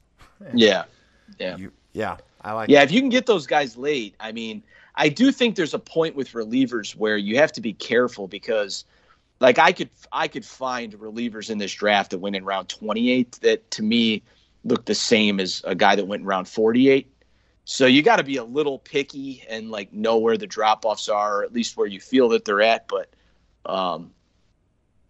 yeah, 0.55 0.85
yeah, 1.39 1.57
you, 1.57 1.73
yeah. 1.93 2.17
I 2.43 2.53
like. 2.53 2.69
Yeah, 2.69 2.83
if 2.83 2.93
you 2.93 3.01
can 3.01 3.09
get 3.09 3.27
those 3.27 3.47
guys 3.47 3.77
late, 3.77 4.15
I 4.21 4.33
mean, 4.33 4.63
I 4.95 5.09
do 5.09 5.33
think 5.33 5.57
there's 5.57 5.75
a 5.75 5.79
point 5.79 6.15
with 6.15 6.33
relievers 6.33 6.95
where 6.95 7.17
you 7.17 7.39
have 7.39 7.53
to 7.53 7.61
be 7.61 7.73
careful 7.73 8.29
because 8.29 8.85
like 9.41 9.59
I 9.59 9.73
could 9.73 9.91
I 10.13 10.29
could 10.29 10.45
find 10.45 10.93
relievers 10.95 11.51
in 11.51 11.59
this 11.59 11.73
draft 11.73 12.11
that 12.11 12.19
went 12.19 12.37
in 12.37 12.45
round 12.45 12.69
28 12.69 13.39
that 13.43 13.71
to 13.73 13.83
me 13.83 14.23
look 14.65 14.87
the 14.87 14.95
same 14.95 15.39
as 15.39 15.63
a 15.65 15.75
guy 15.75 15.97
that 15.97 16.07
went 16.07 16.23
in 16.23 16.27
round 16.27 16.49
48. 16.49 17.11
So 17.69 17.87
you 17.87 18.01
got 18.01 18.17
to 18.17 18.23
be 18.23 18.37
a 18.37 18.45
little 18.45 18.79
picky 18.79 19.43
and 19.49 19.73
like 19.73 19.93
know 19.93 20.19
where 20.19 20.39
the 20.39 20.47
drop 20.47 20.85
offs 20.85 21.09
are, 21.09 21.41
or 21.41 21.43
at 21.43 21.53
least 21.53 21.77
where 21.77 21.89
you 21.89 22.01
feel 22.01 22.29
that 22.29 22.45
they're 22.45 22.63
at. 22.63 22.87
But 22.87 23.11
um, 23.67 24.13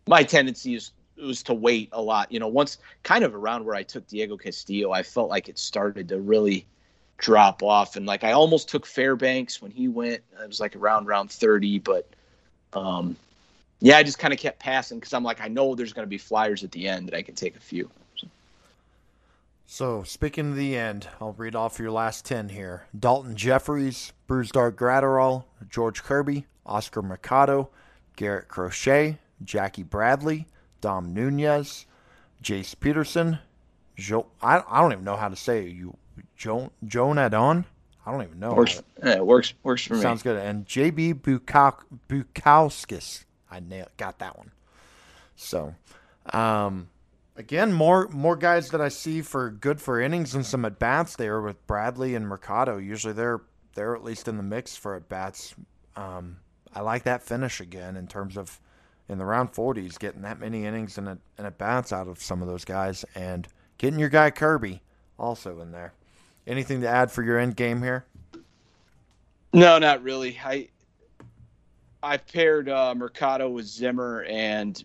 my 0.08 0.22
tendency 0.22 0.74
is 0.74 0.92
was 1.22 1.42
to 1.44 1.54
wait 1.54 1.90
a 1.92 2.00
lot. 2.00 2.32
You 2.32 2.40
know, 2.40 2.48
once 2.48 2.78
kind 3.02 3.24
of 3.24 3.34
around 3.34 3.66
where 3.66 3.74
I 3.74 3.82
took 3.82 4.06
Diego 4.08 4.38
Castillo, 4.38 4.90
I 4.90 5.02
felt 5.02 5.28
like 5.28 5.50
it 5.50 5.58
started 5.58 6.08
to 6.08 6.18
really 6.18 6.66
drop 7.18 7.62
off, 7.62 7.94
and 7.94 8.06
like 8.06 8.24
I 8.24 8.32
almost 8.32 8.70
took 8.70 8.86
Fairbanks 8.86 9.60
when 9.60 9.70
he 9.70 9.86
went. 9.86 10.22
It 10.42 10.48
was 10.48 10.58
like 10.58 10.74
around 10.76 11.06
round 11.08 11.30
30, 11.30 11.80
but 11.80 12.08
um, 12.72 13.16
yeah, 13.80 13.98
I 13.98 14.02
just 14.02 14.18
kind 14.18 14.32
of 14.32 14.40
kept 14.40 14.60
passing 14.60 14.98
because 14.98 15.12
I'm 15.12 15.24
like, 15.24 15.42
I 15.42 15.48
know 15.48 15.74
there's 15.74 15.92
going 15.92 16.06
to 16.06 16.10
be 16.10 16.16
flyers 16.16 16.64
at 16.64 16.72
the 16.72 16.88
end 16.88 17.08
that 17.08 17.14
I 17.14 17.20
can 17.20 17.34
take 17.34 17.54
a 17.54 17.60
few. 17.60 17.90
So. 19.66 20.02
speaking 20.04 20.50
of 20.50 20.56
the 20.56 20.76
end, 20.76 21.08
I'll 21.20 21.32
read 21.32 21.54
off 21.54 21.78
your 21.78 21.90
last 21.90 22.24
10 22.24 22.50
here 22.50 22.86
Daulton 22.96 23.34
Jefferies, 23.34 24.12
Bruce 24.26 24.50
Brusdar 24.50 24.72
Graterol, 24.72 25.44
George 25.68 26.02
Kirby, 26.02 26.46
Oscar 26.64 27.02
Mercado, 27.02 27.70
Garrett 28.16 28.48
Crochet, 28.48 29.18
Jackie 29.44 29.82
Bradley, 29.82 30.46
Dom 30.80 31.12
Nunez, 31.12 31.86
Jace 32.42 32.78
Peterson, 32.78 33.38
jo- 33.96 34.26
I, 34.40 34.62
I 34.68 34.80
don't 34.80 34.92
even 34.92 35.04
know 35.04 35.16
how 35.16 35.28
to 35.28 35.36
say 35.36 35.66
it. 35.66 35.72
you, 35.72 35.96
Joan 36.36 36.70
Joan 36.84 37.18
Adon. 37.18 37.64
I 38.04 38.12
don't 38.12 38.22
even 38.22 38.38
know. 38.38 38.54
Works, 38.54 38.80
yeah, 39.04 39.20
works 39.20 39.52
works 39.64 39.82
for 39.82 39.94
Sounds 39.94 39.98
me. 39.98 40.02
Sounds 40.02 40.22
good. 40.22 40.36
And 40.36 40.64
JB 40.66 41.20
Bukauskas. 42.08 43.24
I 43.50 43.60
nailed, 43.60 43.88
got 43.96 44.18
that 44.20 44.36
one. 44.36 44.52
So, 45.34 45.74
um, 46.32 46.88
again, 47.36 47.72
more 47.72 48.08
more 48.08 48.36
guys 48.36 48.70
that 48.70 48.80
I 48.80 48.88
see 48.88 49.22
for 49.22 49.50
good 49.50 49.80
for 49.80 50.00
innings 50.00 50.34
and 50.34 50.44
some 50.44 50.64
at 50.64 50.78
bats 50.78 51.16
there 51.16 51.40
with 51.40 51.64
Bradley 51.66 52.14
and 52.14 52.26
Mercado. 52.26 52.78
Usually 52.78 53.12
they're 53.12 53.42
they're 53.74 53.94
at 53.94 54.02
least 54.02 54.28
in 54.28 54.36
the 54.36 54.42
mix 54.42 54.76
for 54.76 54.94
at 54.94 55.08
bats. 55.08 55.54
Um, 55.94 56.38
I 56.74 56.80
like 56.80 57.04
that 57.04 57.22
finish 57.22 57.60
again 57.60 57.96
in 57.96 58.06
terms 58.06 58.36
of 58.36 58.60
in 59.08 59.18
the 59.18 59.24
round 59.24 59.52
40s 59.52 59.98
getting 59.98 60.22
that 60.22 60.40
many 60.40 60.66
innings 60.66 60.98
and, 60.98 61.18
at 61.38 61.58
bats 61.58 61.92
out 61.92 62.08
of 62.08 62.20
some 62.20 62.42
of 62.42 62.48
those 62.48 62.64
guys 62.64 63.04
and 63.14 63.46
getting 63.78 64.00
your 64.00 64.08
guy 64.08 64.30
Kirby 64.30 64.82
also 65.18 65.60
in 65.60 65.70
there. 65.70 65.92
Anything 66.46 66.80
to 66.80 66.88
add 66.88 67.10
for 67.10 67.22
your 67.22 67.38
end 67.38 67.56
game 67.56 67.82
here? 67.82 68.04
No, 69.52 69.78
not 69.78 70.02
really. 70.02 70.38
I 70.44 70.68
I've 72.02 72.26
paired 72.26 72.68
uh, 72.68 72.94
Mercado 72.94 73.48
with 73.48 73.66
Zimmer 73.66 74.24
and 74.28 74.82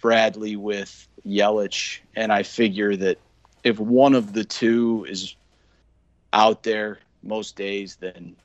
Bradley 0.00 0.56
with 0.56 1.08
Yelich, 1.26 2.00
and 2.14 2.32
I 2.32 2.42
figure 2.42 2.96
that 2.96 3.18
if 3.62 3.78
one 3.78 4.14
of 4.14 4.32
the 4.32 4.44
two 4.44 5.06
is 5.08 5.34
out 6.32 6.62
there 6.62 6.98
most 7.22 7.56
days, 7.56 7.96
then 7.96 8.36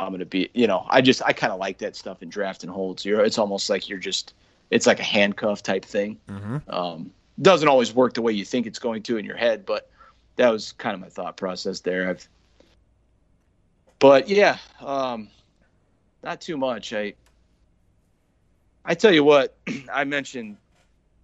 I'm 0.00 0.10
gonna 0.10 0.26
be. 0.26 0.50
You 0.54 0.66
know, 0.66 0.86
I 0.88 1.00
just 1.00 1.22
I 1.24 1.32
kind 1.32 1.52
of 1.52 1.58
like 1.58 1.78
that 1.78 1.96
stuff 1.96 2.22
in 2.22 2.28
draft 2.28 2.62
and 2.64 2.72
holds. 2.72 3.04
You're, 3.04 3.24
it's 3.24 3.38
almost 3.38 3.70
like 3.70 3.88
you're 3.88 3.98
just. 3.98 4.34
It's 4.70 4.86
like 4.86 4.98
a 4.98 5.04
handcuff 5.04 5.62
type 5.62 5.84
thing. 5.84 6.18
Mm-hmm. 6.28 6.56
Um, 6.68 7.12
doesn't 7.40 7.68
always 7.68 7.94
work 7.94 8.14
the 8.14 8.22
way 8.22 8.32
you 8.32 8.44
think 8.44 8.66
it's 8.66 8.80
going 8.80 9.02
to 9.04 9.16
in 9.16 9.24
your 9.24 9.36
head, 9.36 9.64
but 9.64 9.88
that 10.36 10.50
was 10.50 10.72
kind 10.72 10.94
of 10.94 11.00
my 11.00 11.08
thought 11.08 11.36
process 11.36 11.80
there. 11.80 12.10
I've, 12.10 12.28
but 14.00 14.28
yeah, 14.28 14.58
um, 14.80 15.28
not 16.24 16.40
too 16.40 16.56
much. 16.56 16.92
I 16.92 17.14
I 18.84 18.94
tell 18.94 19.12
you 19.12 19.22
what, 19.22 19.56
I 19.92 20.04
mentioned 20.04 20.56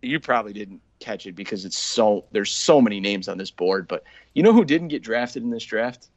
you 0.03 0.21
probably 0.21 0.53
didn't 0.53 0.81
catch 1.01 1.27
it 1.27 1.33
because 1.33 1.65
it's 1.65 1.79
so 1.79 2.25
there's 2.33 2.55
so 2.55 2.81
many 2.81 3.01
names 3.01 3.29
on 3.29 3.39
this 3.39 3.51
board, 3.51 3.89
but 3.89 4.05
you 4.35 4.43
know 4.43 4.53
who 4.53 4.65
didn't 4.65 4.89
get 4.89 5.03
drafted 5.03 5.43
in 5.43 5.51
this 5.51 5.65
draft? 5.65 6.09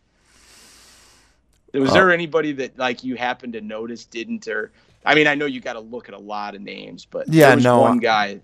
Was 1.74 1.91
uh, 1.91 1.94
there 1.94 2.12
anybody 2.12 2.52
that 2.53 2.78
like 2.78 3.03
you 3.03 3.16
happened 3.16 3.53
to 3.53 3.62
notice 3.62 4.06
didn't 4.06 4.48
or 4.48 4.72
I 5.06 5.16
mean 5.16 5.28
I 5.28 5.36
know 5.36 5.45
you 5.45 5.62
got 5.62 5.74
to 5.74 5.80
look 5.80 6.10
at 6.10 6.16
a 6.16 6.20
lot 6.20 6.56
of 6.56 6.62
names, 6.62 7.06
but 7.06 7.28
yeah, 7.30 7.56
no 7.56 7.80
one 7.80 7.99
guy. 7.99 8.41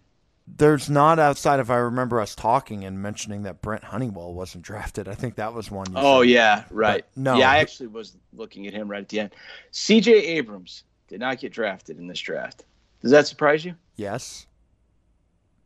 There's 0.57 0.89
not 0.89 1.17
outside 1.17 1.61
if 1.61 1.69
I 1.69 1.77
remember 1.77 2.19
us 2.19 2.35
talking 2.35 2.83
and 2.83 3.01
mentioning 3.01 3.43
that 3.43 3.61
Brent 3.61 3.85
Honeywell 3.85 4.33
wasn't 4.33 4.65
drafted. 4.65 5.07
I 5.07 5.13
think 5.13 5.35
that 5.35 5.53
was 5.53 5.71
one. 5.71 5.87
oh 5.95 6.21
said. 6.21 6.29
yeah, 6.29 6.63
right. 6.71 7.05
But 7.15 7.21
no, 7.21 7.37
yeah, 7.37 7.49
I 7.49 7.57
actually 7.57 7.87
was 7.87 8.17
looking 8.33 8.67
at 8.67 8.73
him 8.73 8.89
right 8.89 9.01
at 9.01 9.09
the 9.09 9.21
end. 9.21 9.35
C.J. 9.71 10.11
Abrams 10.11 10.83
did 11.07 11.19
not 11.19 11.39
get 11.39 11.53
drafted 11.53 11.99
in 11.99 12.07
this 12.07 12.19
draft. 12.19 12.65
Does 13.01 13.11
that 13.11 13.27
surprise 13.27 13.63
you? 13.63 13.75
Yes. 13.95 14.45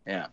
Yeah. 0.06 0.28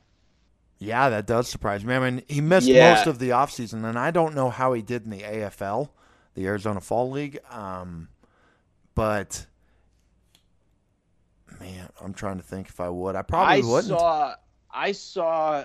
Yeah, 0.78 1.10
that 1.10 1.26
does 1.26 1.48
surprise 1.48 1.84
me. 1.84 1.94
I 1.94 2.10
mean, 2.10 2.22
he 2.26 2.40
missed 2.40 2.66
yeah. 2.66 2.94
most 2.94 3.06
of 3.06 3.20
the 3.20 3.30
offseason, 3.30 3.84
and 3.84 3.96
I 3.96 4.10
don't 4.10 4.34
know 4.34 4.50
how 4.50 4.72
he 4.72 4.82
did 4.82 5.04
in 5.04 5.10
the 5.10 5.20
AFL, 5.20 5.90
the 6.34 6.46
Arizona 6.46 6.80
Fall 6.80 7.10
League. 7.10 7.38
Um, 7.50 8.08
but 8.96 9.46
man, 11.60 11.88
I'm 12.00 12.12
trying 12.12 12.38
to 12.38 12.42
think 12.42 12.68
if 12.68 12.80
I 12.80 12.88
would. 12.88 13.14
I 13.14 13.22
probably 13.22 13.62
I 13.62 13.64
wouldn't. 13.64 13.96
Saw, 13.96 14.34
I 14.72 14.92
saw. 14.92 15.64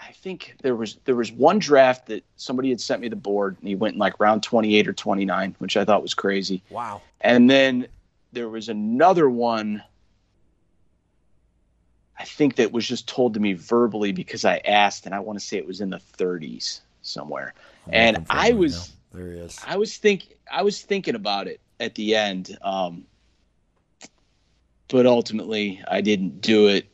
I 0.00 0.12
think 0.12 0.54
there 0.62 0.76
was 0.76 0.98
there 1.04 1.16
was 1.16 1.32
one 1.32 1.58
draft 1.58 2.06
that 2.06 2.24
somebody 2.36 2.68
had 2.68 2.80
sent 2.80 3.00
me 3.00 3.08
the 3.08 3.16
board, 3.16 3.56
and 3.58 3.68
he 3.68 3.74
went 3.74 3.94
in 3.94 3.98
like 3.98 4.20
round 4.20 4.44
28 4.44 4.86
or 4.86 4.92
29, 4.92 5.56
which 5.58 5.76
I 5.76 5.84
thought 5.84 6.02
was 6.02 6.14
crazy. 6.14 6.62
Wow. 6.70 7.02
And 7.20 7.50
then 7.50 7.88
there 8.32 8.48
was 8.48 8.68
another 8.68 9.28
one 9.28 9.82
I 12.18 12.24
think 12.24 12.56
that 12.56 12.72
was 12.72 12.86
just 12.86 13.08
told 13.08 13.34
to 13.34 13.40
me 13.40 13.52
verbally 13.52 14.12
because 14.12 14.44
I 14.44 14.60
asked, 14.64 15.06
and 15.06 15.14
I 15.14 15.20
want 15.20 15.38
to 15.38 15.44
say 15.44 15.56
it 15.56 15.66
was 15.66 15.80
in 15.80 15.90
the 15.90 16.00
30s 16.18 16.80
somewhere. 17.02 17.54
I'm 17.86 17.94
and 17.94 18.26
I 18.28 18.52
was 18.52 18.92
There 19.12 19.32
he 19.32 19.38
is. 19.38 19.58
I 19.66 19.76
was 19.76 19.96
think 19.96 20.34
I 20.50 20.62
was 20.62 20.82
thinking 20.82 21.14
about 21.14 21.46
it 21.46 21.60
at 21.78 21.94
the 21.94 22.16
end, 22.16 22.58
um, 22.62 23.04
but 24.88 25.06
ultimately 25.06 25.82
I 25.88 26.00
didn't 26.00 26.40
do 26.40 26.66
it. 26.68 26.88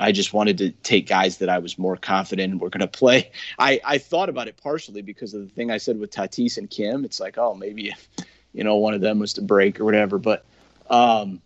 I 0.00 0.12
just 0.12 0.32
wanted 0.32 0.58
to 0.58 0.70
take 0.70 1.08
guys 1.08 1.38
that 1.38 1.48
I 1.48 1.58
was 1.58 1.76
more 1.76 1.96
confident 1.96 2.60
were 2.60 2.70
going 2.70 2.80
to 2.80 2.86
play. 2.86 3.32
I, 3.58 3.80
I 3.84 3.98
thought 3.98 4.28
about 4.28 4.46
it 4.46 4.56
partially 4.56 5.02
because 5.02 5.34
of 5.34 5.42
the 5.42 5.48
thing 5.48 5.70
I 5.70 5.78
said 5.78 5.98
with 5.98 6.10
Tatis 6.10 6.56
and 6.56 6.70
Kim. 6.70 7.04
It's 7.04 7.18
like, 7.18 7.36
oh, 7.36 7.54
maybe 7.54 7.88
if, 7.88 8.08
you 8.52 8.64
know 8.64 8.76
one 8.76 8.94
of 8.94 9.00
them 9.00 9.18
was 9.18 9.32
to 9.34 9.42
break 9.42 9.80
or 9.80 9.84
whatever. 9.84 10.18
But 10.18 10.44
um, 10.90 11.40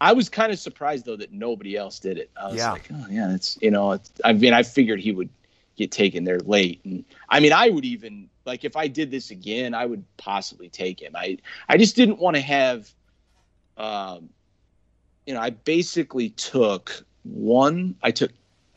I 0.00 0.12
was 0.12 0.28
kind 0.28 0.52
of 0.52 0.58
surprised 0.58 1.06
though 1.06 1.16
that 1.16 1.32
nobody 1.32 1.76
else 1.76 1.98
did 1.98 2.18
it. 2.18 2.30
I 2.40 2.46
was 2.46 2.56
yeah. 2.56 2.72
like, 2.72 2.88
oh 2.92 3.06
yeah, 3.10 3.34
it's 3.34 3.58
you 3.60 3.70
know, 3.70 3.92
it's, 3.92 4.12
I 4.24 4.32
mean, 4.32 4.52
I 4.52 4.62
figured 4.62 5.00
he 5.00 5.12
would 5.12 5.28
get 5.76 5.90
taken 5.90 6.24
there 6.24 6.38
late, 6.40 6.80
and 6.84 7.04
I 7.28 7.40
mean, 7.40 7.52
I 7.52 7.68
would 7.68 7.84
even 7.84 8.28
like 8.44 8.64
if 8.64 8.76
I 8.76 8.88
did 8.88 9.10
this 9.10 9.30
again, 9.30 9.74
I 9.74 9.86
would 9.86 10.04
possibly 10.16 10.68
take 10.68 11.00
him. 11.00 11.12
I 11.16 11.38
I 11.68 11.76
just 11.76 11.96
didn't 11.96 12.18
want 12.18 12.36
to 12.36 12.42
have, 12.42 12.90
um, 13.76 14.28
you 15.26 15.34
know, 15.34 15.40
I 15.40 15.50
basically 15.50 16.30
took 16.30 17.04
one. 17.24 17.96
I 18.02 18.10
took 18.10 18.30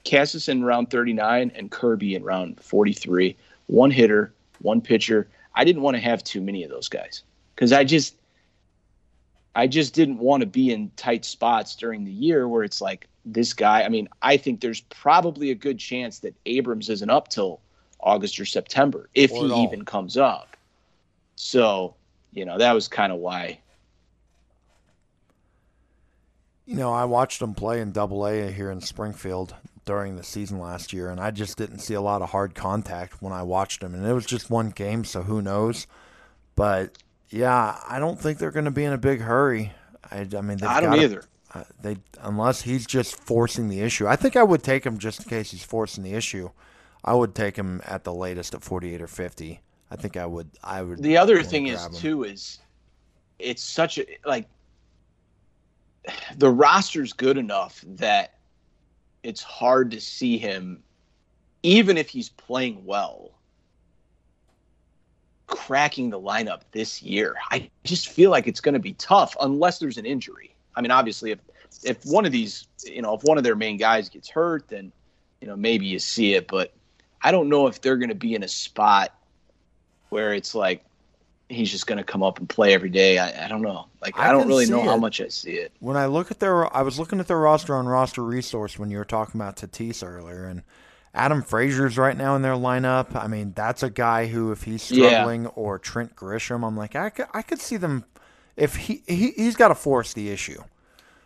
Casas 0.10 0.49
in 0.49 0.64
round 0.64 0.89
39 0.89 1.52
and 1.56 1.69
Kirby 1.72 2.15
in 2.15 2.23
round 2.23 2.60
43. 2.60 3.38
One 3.68 3.91
hitter, 3.91 4.34
one 4.60 4.81
pitcher. 4.81 5.30
I 5.53 5.64
didn't 5.64 5.81
want 5.81 5.95
to 5.95 6.02
have 6.02 6.23
too 6.23 6.41
many 6.41 6.64
of 6.64 6.69
those 6.69 6.88
guys 6.88 7.23
because 7.56 7.72
I 7.72 7.84
just 7.84 8.15
I 9.55 9.67
just 9.67 9.93
didn't 9.93 10.19
want 10.19 10.41
to 10.41 10.47
be 10.47 10.71
in 10.71 10.91
tight 10.95 11.25
spots 11.25 11.75
during 11.75 12.05
the 12.05 12.11
year 12.11 12.47
where 12.47 12.63
it's 12.63 12.81
like 12.81 13.07
this 13.25 13.53
guy. 13.53 13.83
I 13.83 13.89
mean, 13.89 14.07
I 14.21 14.37
think 14.37 14.61
there's 14.61 14.81
probably 14.81 15.51
a 15.51 15.55
good 15.55 15.77
chance 15.77 16.19
that 16.19 16.35
Abrams 16.45 16.89
isn't 16.89 17.09
up 17.09 17.27
till 17.27 17.59
August 17.99 18.39
or 18.39 18.45
September 18.45 19.09
if 19.13 19.31
or 19.31 19.47
he 19.47 19.53
even 19.63 19.83
comes 19.83 20.17
up. 20.17 20.55
So, 21.35 21.95
you 22.33 22.45
know, 22.45 22.57
that 22.57 22.73
was 22.73 22.87
kind 22.87 23.11
of 23.11 23.19
why. 23.19 23.59
You 26.65 26.77
know, 26.77 26.93
I 26.93 27.05
watched 27.05 27.41
him 27.41 27.53
play 27.53 27.81
in 27.81 27.91
Double 27.91 28.25
A 28.25 28.51
here 28.51 28.71
in 28.71 28.79
Springfield 28.79 29.55
during 29.83 30.15
the 30.15 30.23
season 30.23 30.59
last 30.59 30.93
year, 30.93 31.09
and 31.09 31.19
I 31.19 31.31
just 31.31 31.57
didn't 31.57 31.79
see 31.79 31.95
a 31.95 32.01
lot 32.01 32.21
of 32.21 32.29
hard 32.29 32.55
contact 32.55 33.21
when 33.21 33.33
I 33.33 33.43
watched 33.43 33.83
him. 33.83 33.93
And 33.93 34.05
it 34.05 34.13
was 34.13 34.25
just 34.25 34.49
one 34.49 34.69
game, 34.69 35.03
so 35.03 35.23
who 35.23 35.41
knows? 35.41 35.87
But 36.55 36.97
yeah, 37.31 37.79
I 37.87 37.99
don't 37.99 38.19
think 38.19 38.37
they're 38.37 38.51
going 38.51 38.65
to 38.65 38.71
be 38.71 38.83
in 38.83 38.93
a 38.93 38.97
big 38.97 39.21
hurry. 39.21 39.71
I, 40.09 40.27
I 40.37 40.41
mean, 40.41 40.63
I 40.63 40.81
don't 40.81 40.99
either. 40.99 41.23
Uh, 41.53 41.63
they 41.81 41.97
unless 42.21 42.61
he's 42.61 42.85
just 42.85 43.15
forcing 43.15 43.69
the 43.69 43.81
issue. 43.81 44.07
I 44.07 44.15
think 44.15 44.35
I 44.35 44.43
would 44.43 44.63
take 44.63 44.85
him 44.85 44.97
just 44.97 45.23
in 45.23 45.29
case 45.29 45.51
he's 45.51 45.63
forcing 45.63 46.03
the 46.03 46.13
issue. 46.13 46.49
I 47.03 47.13
would 47.13 47.33
take 47.33 47.55
him 47.55 47.81
at 47.85 48.03
the 48.03 48.13
latest 48.13 48.53
at 48.53 48.63
48 48.63 49.01
or 49.01 49.07
50. 49.07 49.59
I 49.89 49.95
think 49.95 50.17
I 50.17 50.25
would. 50.25 50.49
I 50.63 50.81
would. 50.81 51.01
The 51.01 51.17
other 51.17 51.41
thing 51.43 51.67
is 51.67 51.85
him. 51.85 51.93
too 51.93 52.23
is 52.23 52.59
it's 53.39 53.63
such 53.63 53.97
a 53.97 54.05
like 54.25 54.47
the 56.37 56.49
roster's 56.49 57.13
good 57.13 57.37
enough 57.37 57.83
that 57.87 58.35
it's 59.23 59.41
hard 59.41 59.91
to 59.91 60.01
see 60.01 60.37
him 60.37 60.81
even 61.63 61.97
if 61.97 62.09
he's 62.09 62.29
playing 62.29 62.83
well 62.85 63.31
cracking 65.51 66.09
the 66.09 66.19
lineup 66.19 66.61
this 66.71 67.03
year. 67.03 67.35
I 67.51 67.69
just 67.83 68.09
feel 68.09 68.31
like 68.31 68.47
it's 68.47 68.61
going 68.61 68.73
to 68.73 68.79
be 68.79 68.93
tough 68.93 69.35
unless 69.39 69.77
there's 69.77 69.97
an 69.97 70.05
injury. 70.05 70.55
I 70.75 70.81
mean, 70.81 70.91
obviously, 70.91 71.31
if 71.31 71.39
if 71.83 72.03
one 72.05 72.25
of 72.25 72.31
these, 72.31 72.67
you 72.85 73.01
know, 73.01 73.13
if 73.13 73.23
one 73.23 73.37
of 73.37 73.43
their 73.43 73.55
main 73.55 73.77
guys 73.77 74.09
gets 74.09 74.29
hurt, 74.29 74.67
then 74.69 74.91
you 75.39 75.47
know 75.47 75.55
maybe 75.55 75.85
you 75.85 75.99
see 75.99 76.33
it. 76.33 76.47
But 76.47 76.73
I 77.21 77.31
don't 77.31 77.49
know 77.49 77.67
if 77.67 77.81
they're 77.81 77.97
going 77.97 78.09
to 78.09 78.15
be 78.15 78.33
in 78.33 78.43
a 78.43 78.47
spot 78.47 79.13
where 80.09 80.33
it's 80.33 80.55
like 80.55 80.83
he's 81.49 81.69
just 81.69 81.85
going 81.85 81.97
to 81.97 82.03
come 82.03 82.23
up 82.23 82.39
and 82.39 82.47
play 82.47 82.73
every 82.73 82.89
day. 82.89 83.17
I, 83.19 83.45
I 83.45 83.47
don't 83.47 83.61
know. 83.61 83.87
Like 84.01 84.17
I, 84.17 84.29
I 84.29 84.31
don't 84.31 84.47
really 84.47 84.65
know 84.65 84.81
it. 84.81 84.85
how 84.85 84.97
much 84.97 85.21
I 85.21 85.27
see 85.27 85.51
it. 85.51 85.71
When 85.79 85.97
I 85.97 86.05
look 86.05 86.31
at 86.31 86.39
their, 86.39 86.73
I 86.75 86.81
was 86.81 86.97
looking 86.97 87.19
at 87.19 87.27
their 87.27 87.39
roster 87.39 87.75
on 87.75 87.87
roster 87.87 88.23
resource 88.23 88.79
when 88.79 88.89
you 88.89 88.97
were 88.97 89.05
talking 89.05 89.39
about 89.39 89.57
Tatis 89.57 90.05
earlier, 90.05 90.45
and 90.45 90.63
Adam 91.13 91.41
Frazier's 91.41 91.97
right 91.97 92.15
now 92.15 92.35
in 92.35 92.41
their 92.41 92.53
lineup. 92.53 93.15
I 93.15 93.27
mean, 93.27 93.53
that's 93.53 93.83
a 93.83 93.89
guy 93.89 94.27
who, 94.27 94.51
if 94.51 94.63
he's 94.63 94.81
struggling, 94.81 95.43
yeah. 95.43 95.49
or 95.49 95.77
Trent 95.77 96.15
Grisham, 96.15 96.65
I'm 96.65 96.77
like, 96.77 96.95
I 96.95 97.09
could, 97.09 97.27
I 97.33 97.41
could 97.41 97.59
see 97.59 97.77
them. 97.77 98.05
If 98.55 98.75
he, 98.75 99.03
he 99.07 99.31
he's 99.31 99.55
got 99.55 99.69
to 99.69 99.75
force 99.75 100.13
the 100.13 100.29
issue. 100.29 100.61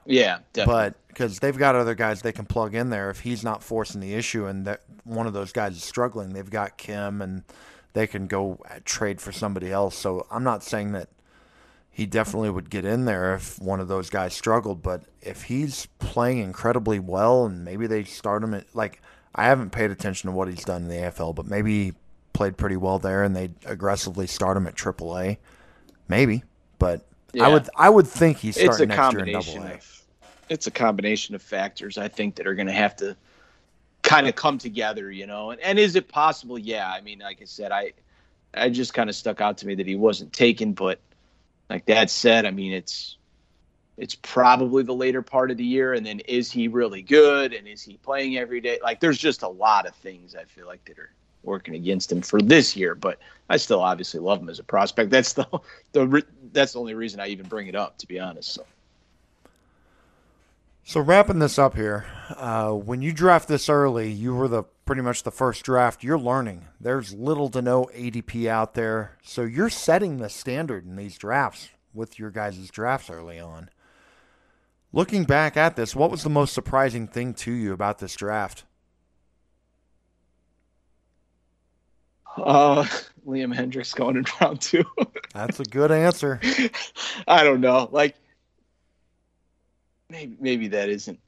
Yeah, 0.05 0.39
definitely. 0.53 0.73
but 0.73 1.07
because 1.07 1.39
they've 1.39 1.57
got 1.57 1.75
other 1.75 1.95
guys 1.95 2.21
they 2.21 2.31
can 2.31 2.45
plug 2.45 2.75
in 2.75 2.89
there. 2.89 3.09
If 3.09 3.21
he's 3.21 3.43
not 3.43 3.63
forcing 3.63 4.01
the 4.01 4.13
issue, 4.13 4.45
and 4.45 4.65
that 4.65 4.81
one 5.03 5.27
of 5.27 5.33
those 5.33 5.51
guys 5.51 5.75
is 5.75 5.83
struggling, 5.83 6.33
they've 6.33 6.49
got 6.49 6.77
Kim, 6.77 7.21
and 7.21 7.43
they 7.93 8.07
can 8.07 8.27
go 8.27 8.59
trade 8.85 9.21
for 9.21 9.31
somebody 9.31 9.71
else. 9.71 9.95
So 9.95 10.27
I'm 10.29 10.43
not 10.43 10.63
saying 10.63 10.91
that 10.93 11.09
he 11.89 12.05
definitely 12.05 12.49
would 12.49 12.69
get 12.69 12.85
in 12.85 13.05
there 13.05 13.35
if 13.35 13.57
one 13.59 13.79
of 13.79 13.87
those 13.87 14.09
guys 14.09 14.33
struggled, 14.33 14.81
but 14.81 15.05
if 15.21 15.43
he's 15.43 15.87
playing 15.99 16.39
incredibly 16.39 16.99
well, 16.99 17.45
and 17.45 17.63
maybe 17.63 17.87
they 17.87 18.03
start 18.03 18.43
him 18.43 18.53
at 18.53 18.75
like 18.75 19.01
I 19.35 19.45
haven't 19.45 19.71
paid 19.71 19.91
attention 19.91 20.29
to 20.29 20.35
what 20.35 20.47
he's 20.47 20.63
done 20.63 20.83
in 20.83 20.87
the 20.87 20.95
AFL, 20.95 21.35
but 21.35 21.45
maybe 21.45 21.85
he 21.85 21.93
played 22.33 22.57
pretty 22.57 22.77
well 22.77 22.99
there, 22.99 23.23
and 23.23 23.35
they 23.35 23.51
aggressively 23.65 24.27
start 24.27 24.55
him 24.55 24.65
at 24.65 24.75
AAA. 24.75 25.37
Maybe, 26.07 26.43
but 26.79 27.05
yeah. 27.33 27.45
I 27.45 27.49
would 27.49 27.69
I 27.75 27.89
would 27.89 28.07
think 28.07 28.37
he's 28.37 28.55
starting 28.55 28.89
next 28.89 29.13
year 29.13 29.25
in 29.25 29.33
Double 29.33 29.63
A. 29.63 29.79
It's 30.47 30.67
a 30.67 30.71
combination 30.71 31.35
of 31.35 31.41
factors 31.41 31.97
I 31.97 32.07
think 32.07 32.35
that 32.35 32.47
are 32.47 32.55
going 32.55 32.67
to 32.67 32.73
have 32.73 32.95
to 32.97 33.17
kind 34.03 34.27
of 34.27 34.35
come 34.35 34.59
together, 34.59 35.11
you 35.11 35.25
know. 35.25 35.49
And, 35.49 35.59
and 35.61 35.79
is 35.79 35.95
it 35.95 36.07
possible? 36.07 36.59
Yeah. 36.59 36.89
I 36.89 37.01
mean, 37.01 37.19
like 37.19 37.41
I 37.41 37.45
said, 37.45 37.71
I 37.71 37.93
I 38.53 38.69
just 38.69 38.93
kind 38.93 39.09
of 39.09 39.15
stuck 39.15 39.41
out 39.41 39.57
to 39.59 39.67
me 39.67 39.75
that 39.75 39.87
he 39.87 39.95
wasn't 39.95 40.31
taken, 40.31 40.73
but 40.73 40.99
like 41.69 41.85
Dad 41.85 42.09
said, 42.09 42.45
I 42.45 42.51
mean, 42.51 42.71
it's 42.71 43.17
it's 43.97 44.15
probably 44.15 44.83
the 44.83 44.93
later 44.93 45.21
part 45.21 45.51
of 45.51 45.57
the 45.57 45.63
year 45.63 45.93
and 45.93 46.05
then 46.05 46.19
is 46.21 46.51
he 46.51 46.67
really 46.67 47.01
good 47.01 47.53
and 47.53 47.67
is 47.67 47.81
he 47.81 47.97
playing 47.97 48.37
every 48.37 48.59
day? 48.59 48.79
Like 48.83 48.99
there's 48.99 49.17
just 49.17 49.43
a 49.43 49.47
lot 49.47 49.87
of 49.87 49.95
things 49.95 50.35
i 50.35 50.43
feel 50.43 50.67
like 50.67 50.83
that 50.85 50.99
are 50.99 51.11
working 51.43 51.75
against 51.75 52.11
him 52.11 52.21
for 52.21 52.41
this 52.41 52.75
year 52.75 52.95
but 52.95 53.19
i 53.49 53.57
still 53.57 53.79
obviously 53.79 54.19
love 54.19 54.41
him 54.41 54.49
as 54.49 54.59
a 54.59 54.63
prospect. 54.63 55.09
That's 55.11 55.33
the, 55.33 55.47
the 55.91 56.23
that's 56.51 56.73
the 56.73 56.79
only 56.79 56.93
reason 56.93 57.19
i 57.19 57.27
even 57.27 57.47
bring 57.47 57.67
it 57.67 57.75
up 57.75 57.97
to 57.99 58.07
be 58.07 58.19
honest 58.19 58.53
so. 58.53 58.65
So 60.87 61.01
wrapping 61.01 61.39
this 61.39 61.57
up 61.57 61.75
here 61.75 62.05
uh, 62.37 62.71
when 62.71 63.01
you 63.01 63.11
draft 63.11 63.47
this 63.47 63.69
early 63.69 64.11
you 64.11 64.35
were 64.35 64.47
the 64.47 64.63
pretty 64.85 65.01
much 65.01 65.23
the 65.23 65.31
first 65.31 65.63
draft. 65.63 66.03
You're 66.03 66.19
learning. 66.19 66.67
There's 66.79 67.11
little 67.11 67.49
to 67.49 67.61
no 67.61 67.89
adp 67.95 68.47
out 68.47 68.75
there. 68.75 69.17
So 69.23 69.41
you're 69.41 69.69
setting 69.69 70.17
the 70.17 70.29
standard 70.29 70.85
in 70.85 70.95
these 70.95 71.17
drafts 71.17 71.69
with 71.93 72.19
your 72.19 72.29
guys' 72.29 72.69
drafts 72.69 73.09
early 73.09 73.39
on 73.39 73.69
Looking 74.95 75.25
back 75.25 75.57
at 75.57 75.75
this, 75.75 75.93
what 75.93 76.09
was 76.09 76.23
the 76.23 76.29
most 76.29 76.53
surprising 76.53 77.05
thing 77.05 77.33
to 77.33 77.51
you 77.51 77.73
about 77.73 77.99
this 77.99 78.15
draft? 78.15 78.63
Uh, 82.37 82.83
Liam 83.27 83.53
Hendriks 83.53 83.93
going 83.93 84.15
in 84.15 84.23
round 84.39 84.61
two. 84.61 84.85
That's 85.33 85.59
a 85.59 85.65
good 85.65 85.91
answer. 85.91 86.39
I 87.27 87.43
don't 87.43 87.59
know. 87.59 87.89
Like, 87.91 88.15
maybe 90.09 90.37
maybe 90.39 90.69
that 90.69 90.87
isn't 90.87 91.19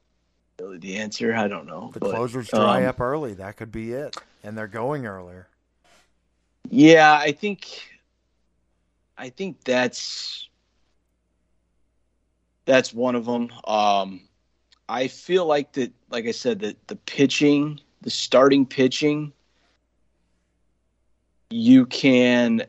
really 0.58 0.78
the 0.78 0.96
answer. 0.96 1.34
I 1.34 1.46
don't 1.46 1.66
know. 1.66 1.90
The 1.92 2.00
but, 2.00 2.14
closers 2.14 2.48
dry 2.48 2.84
um, 2.84 2.88
up 2.88 3.02
early. 3.02 3.34
That 3.34 3.58
could 3.58 3.70
be 3.70 3.92
it, 3.92 4.16
and 4.42 4.56
they're 4.56 4.66
going 4.66 5.04
earlier. 5.04 5.46
Yeah, 6.70 7.12
I 7.12 7.32
think. 7.32 7.82
I 9.18 9.28
think 9.28 9.62
that's 9.64 10.47
that's 12.68 12.92
one 12.92 13.14
of 13.14 13.24
them. 13.24 13.50
Um, 13.66 14.20
I 14.90 15.08
feel 15.08 15.46
like 15.46 15.72
that, 15.72 15.90
like 16.10 16.26
I 16.26 16.32
said, 16.32 16.60
that 16.60 16.86
the 16.86 16.96
pitching, 16.96 17.80
the 18.02 18.10
starting 18.10 18.66
pitching, 18.66 19.32
you 21.48 21.86
can 21.86 22.66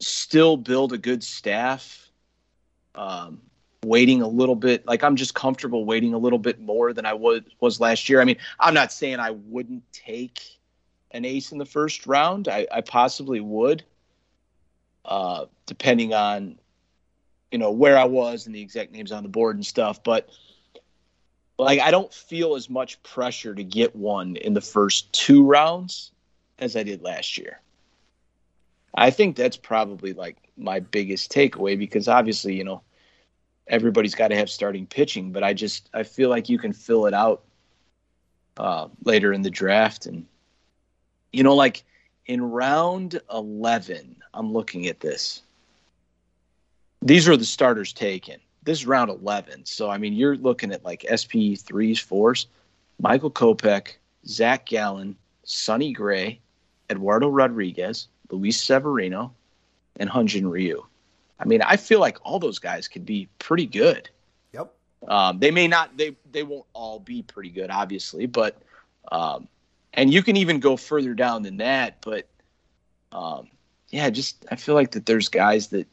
still 0.00 0.56
build 0.56 0.94
a 0.94 0.98
good 0.98 1.22
staff. 1.22 2.10
Um, 2.94 3.42
waiting 3.84 4.22
a 4.22 4.28
little 4.28 4.54
bit, 4.54 4.86
like 4.86 5.04
I'm 5.04 5.16
just 5.16 5.34
comfortable 5.34 5.84
waiting 5.84 6.14
a 6.14 6.18
little 6.18 6.38
bit 6.38 6.58
more 6.60 6.94
than 6.94 7.04
I 7.04 7.12
was 7.12 7.42
was 7.60 7.80
last 7.80 8.08
year. 8.08 8.20
I 8.20 8.24
mean, 8.24 8.38
I'm 8.60 8.72
not 8.72 8.92
saying 8.92 9.20
I 9.20 9.32
wouldn't 9.32 9.82
take 9.92 10.58
an 11.10 11.26
ace 11.26 11.52
in 11.52 11.58
the 11.58 11.66
first 11.66 12.06
round. 12.06 12.48
I, 12.48 12.66
I 12.72 12.80
possibly 12.80 13.40
would, 13.40 13.84
uh, 15.04 15.46
depending 15.66 16.14
on 16.14 16.58
you 17.52 17.58
know 17.58 17.70
where 17.70 17.98
I 17.98 18.04
was 18.04 18.46
and 18.46 18.54
the 18.54 18.60
exact 18.60 18.92
names 18.92 19.12
on 19.12 19.22
the 19.22 19.28
board 19.28 19.56
and 19.56 19.64
stuff, 19.64 20.02
but 20.02 20.28
like 21.58 21.80
I 21.80 21.90
don't 21.90 22.12
feel 22.12 22.56
as 22.56 22.68
much 22.68 23.02
pressure 23.02 23.54
to 23.54 23.62
get 23.62 23.94
one 23.94 24.36
in 24.36 24.54
the 24.54 24.60
first 24.60 25.12
two 25.12 25.44
rounds 25.44 26.10
as 26.58 26.76
I 26.76 26.82
did 26.82 27.02
last 27.02 27.38
year. 27.38 27.60
I 28.94 29.10
think 29.10 29.36
that's 29.36 29.56
probably 29.56 30.12
like 30.12 30.36
my 30.56 30.80
biggest 30.80 31.32
takeaway 31.32 31.78
because 31.78 32.08
obviously, 32.08 32.54
you 32.54 32.64
know, 32.64 32.82
everybody's 33.66 34.14
got 34.14 34.28
to 34.28 34.36
have 34.36 34.50
starting 34.50 34.86
pitching, 34.86 35.30
but 35.32 35.44
I 35.44 35.54
just 35.54 35.88
I 35.94 36.02
feel 36.02 36.30
like 36.30 36.48
you 36.48 36.58
can 36.58 36.72
fill 36.72 37.06
it 37.06 37.14
out 37.14 37.42
uh, 38.56 38.88
later 39.04 39.32
in 39.32 39.42
the 39.42 39.50
draft 39.50 40.06
and 40.06 40.26
you 41.32 41.42
know 41.42 41.54
like 41.54 41.84
in 42.26 42.42
round 42.42 43.20
11, 43.32 44.16
I'm 44.32 44.52
looking 44.52 44.86
at 44.86 45.00
this. 45.00 45.42
These 47.02 47.28
are 47.28 47.36
the 47.36 47.44
starters 47.44 47.92
taken. 47.92 48.38
This 48.62 48.78
is 48.80 48.86
round 48.86 49.10
11. 49.10 49.66
So, 49.66 49.90
I 49.90 49.98
mean, 49.98 50.12
you're 50.12 50.36
looking 50.36 50.72
at 50.72 50.84
like 50.84 51.04
SP 51.10 51.58
threes, 51.58 51.98
fours, 51.98 52.46
Michael 53.00 53.30
Kopech, 53.30 53.94
Zach 54.26 54.66
Gallen, 54.66 55.16
Sonny 55.42 55.92
Gray, 55.92 56.40
Eduardo 56.88 57.28
Rodriguez, 57.28 58.06
Luis 58.30 58.62
Severino, 58.62 59.32
and 59.96 60.08
Hyun-Jin 60.08 60.48
Ryu. 60.48 60.84
I 61.40 61.44
mean, 61.44 61.60
I 61.62 61.76
feel 61.76 61.98
like 61.98 62.18
all 62.22 62.38
those 62.38 62.60
guys 62.60 62.86
could 62.86 63.04
be 63.04 63.28
pretty 63.40 63.66
good. 63.66 64.08
Yep. 64.52 64.72
Um, 65.08 65.40
they 65.40 65.50
may 65.50 65.66
not. 65.66 65.96
They 65.96 66.14
they 66.30 66.44
won't 66.44 66.66
all 66.72 67.00
be 67.00 67.22
pretty 67.22 67.48
good, 67.48 67.70
obviously, 67.70 68.26
but 68.26 68.62
um, 69.10 69.48
and 69.92 70.12
you 70.12 70.22
can 70.22 70.36
even 70.36 70.60
go 70.60 70.76
further 70.76 71.14
down 71.14 71.42
than 71.42 71.56
that. 71.56 72.00
But 72.00 72.28
um, 73.10 73.48
yeah, 73.88 74.08
just 74.10 74.46
I 74.52 74.56
feel 74.56 74.76
like 74.76 74.92
that 74.92 75.06
there's 75.06 75.28
guys 75.28 75.68
that 75.68 75.88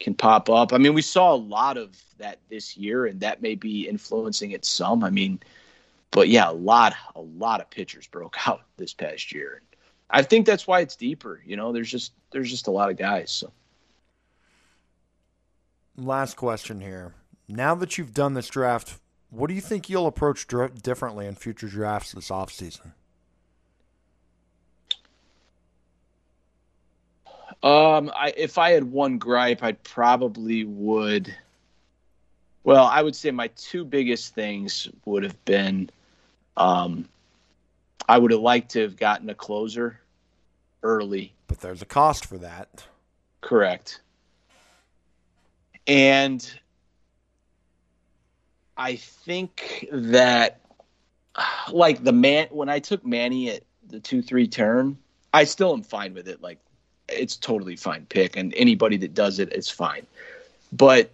can 0.00 0.14
pop 0.14 0.48
up. 0.48 0.72
I 0.72 0.78
mean, 0.78 0.94
we 0.94 1.02
saw 1.02 1.34
a 1.34 1.36
lot 1.36 1.76
of 1.76 1.96
that 2.18 2.38
this 2.48 2.76
year, 2.76 3.06
and 3.06 3.20
that 3.20 3.42
may 3.42 3.54
be 3.54 3.88
influencing 3.88 4.52
it 4.52 4.64
some. 4.64 5.02
I 5.02 5.10
mean, 5.10 5.40
but 6.10 6.28
yeah, 6.28 6.50
a 6.50 6.52
lot, 6.52 6.94
a 7.14 7.20
lot 7.20 7.60
of 7.60 7.70
pitchers 7.70 8.06
broke 8.06 8.36
out 8.48 8.62
this 8.76 8.94
past 8.94 9.32
year. 9.32 9.62
I 10.10 10.22
think 10.22 10.46
that's 10.46 10.66
why 10.66 10.80
it's 10.80 10.96
deeper. 10.96 11.42
You 11.44 11.56
know, 11.56 11.72
there's 11.72 11.90
just 11.90 12.12
there's 12.30 12.50
just 12.50 12.66
a 12.66 12.70
lot 12.70 12.90
of 12.90 12.96
guys. 12.96 13.30
So. 13.30 13.52
Last 15.96 16.36
question 16.36 16.80
here. 16.80 17.14
Now 17.48 17.74
that 17.74 17.98
you've 17.98 18.14
done 18.14 18.34
this 18.34 18.48
draft, 18.48 18.98
what 19.30 19.48
do 19.48 19.54
you 19.54 19.60
think 19.60 19.88
you'll 19.88 20.06
approach 20.06 20.46
dr- 20.46 20.82
differently 20.82 21.26
in 21.26 21.34
future 21.34 21.68
drafts 21.68 22.12
this 22.12 22.28
offseason? 22.28 22.92
Um, 27.62 28.12
I, 28.14 28.32
if 28.36 28.56
I 28.58 28.70
had 28.70 28.84
one 28.84 29.18
gripe, 29.18 29.62
I 29.62 29.72
probably 29.72 30.64
would. 30.64 31.34
Well, 32.62 32.84
I 32.84 33.02
would 33.02 33.16
say 33.16 33.30
my 33.30 33.48
two 33.48 33.84
biggest 33.84 34.34
things 34.34 34.88
would 35.04 35.22
have 35.22 35.44
been, 35.44 35.90
um, 36.56 37.08
I 38.08 38.18
would 38.18 38.30
have 38.30 38.40
liked 38.40 38.72
to 38.72 38.82
have 38.82 38.96
gotten 38.96 39.28
a 39.30 39.34
closer 39.34 40.00
early. 40.82 41.32
But 41.46 41.60
there's 41.60 41.82
a 41.82 41.86
cost 41.86 42.26
for 42.26 42.38
that. 42.38 42.86
Correct. 43.40 44.00
And 45.86 46.48
I 48.76 48.96
think 48.96 49.88
that, 49.90 50.60
like 51.72 52.04
the 52.04 52.12
man, 52.12 52.48
when 52.50 52.68
I 52.68 52.78
took 52.78 53.04
Manny 53.04 53.50
at 53.50 53.62
the 53.88 53.98
two 53.98 54.22
three 54.22 54.46
turn, 54.46 54.98
I 55.32 55.44
still 55.44 55.72
am 55.72 55.82
fine 55.82 56.14
with 56.14 56.28
it. 56.28 56.42
Like 56.42 56.58
it's 57.08 57.36
totally 57.36 57.76
fine 57.76 58.06
pick, 58.06 58.36
and 58.36 58.54
anybody 58.56 58.96
that 58.98 59.14
does 59.14 59.38
it 59.38 59.52
is 59.52 59.68
fine. 59.68 60.06
But 60.72 61.10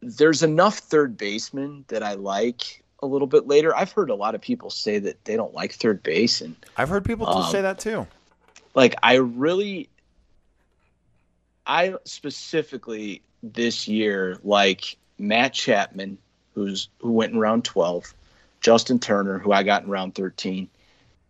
there's 0.00 0.42
enough 0.42 0.78
third 0.78 1.16
baseman 1.16 1.84
that 1.88 2.02
I 2.02 2.14
like 2.14 2.82
a 3.02 3.06
little 3.06 3.26
bit 3.26 3.46
later. 3.46 3.74
I've 3.74 3.92
heard 3.92 4.10
a 4.10 4.14
lot 4.14 4.34
of 4.34 4.40
people 4.40 4.70
say 4.70 4.98
that 4.98 5.24
they 5.24 5.36
don't 5.36 5.54
like 5.54 5.72
third 5.72 6.02
base, 6.02 6.40
and 6.40 6.56
I've 6.76 6.88
heard 6.88 7.04
people 7.04 7.28
um, 7.28 7.50
say 7.50 7.62
that 7.62 7.78
too. 7.78 8.06
Like 8.74 8.94
I 9.02 9.14
really, 9.14 9.88
I 11.66 11.94
specifically 12.04 13.22
this 13.42 13.88
year 13.88 14.38
like 14.44 14.96
Matt 15.18 15.52
Chapman, 15.52 16.18
who's 16.54 16.88
who 16.98 17.12
went 17.12 17.32
in 17.32 17.38
round 17.38 17.64
twelve, 17.64 18.14
Justin 18.60 18.98
Turner, 18.98 19.38
who 19.38 19.52
I 19.52 19.62
got 19.62 19.84
in 19.84 19.90
round 19.90 20.14
thirteen, 20.14 20.68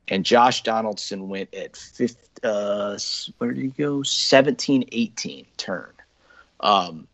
and 0.09 0.25
Josh 0.25 0.63
Donaldson 0.63 1.29
went 1.29 1.55
at 1.55 1.77
fifth. 1.77 2.19
Uh, 2.43 2.99
where 3.39 3.53
did 3.53 3.63
he 3.63 3.69
go? 3.69 4.03
17, 4.03 4.85
18 4.91 5.47
turn. 5.57 5.93
Um, 6.61 7.07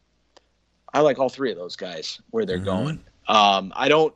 I 0.93 1.01
like 1.01 1.19
all 1.19 1.29
three 1.29 1.51
of 1.51 1.59
those 1.59 1.77
guys 1.77 2.21
where 2.31 2.47
they're 2.47 2.57
mm-hmm. 2.57 2.65
going. 2.65 3.05
Um, 3.27 3.73
I 3.77 3.89
don't, 3.89 4.15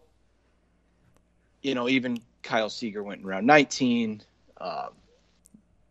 you 1.61 1.75
know, 1.75 1.89
even 1.89 2.21
Kyle 2.43 2.71
Seager 2.71 3.03
went 3.03 3.21
in 3.21 3.27
round 3.27 3.47
19. 3.47 4.23
Um, 4.59 4.89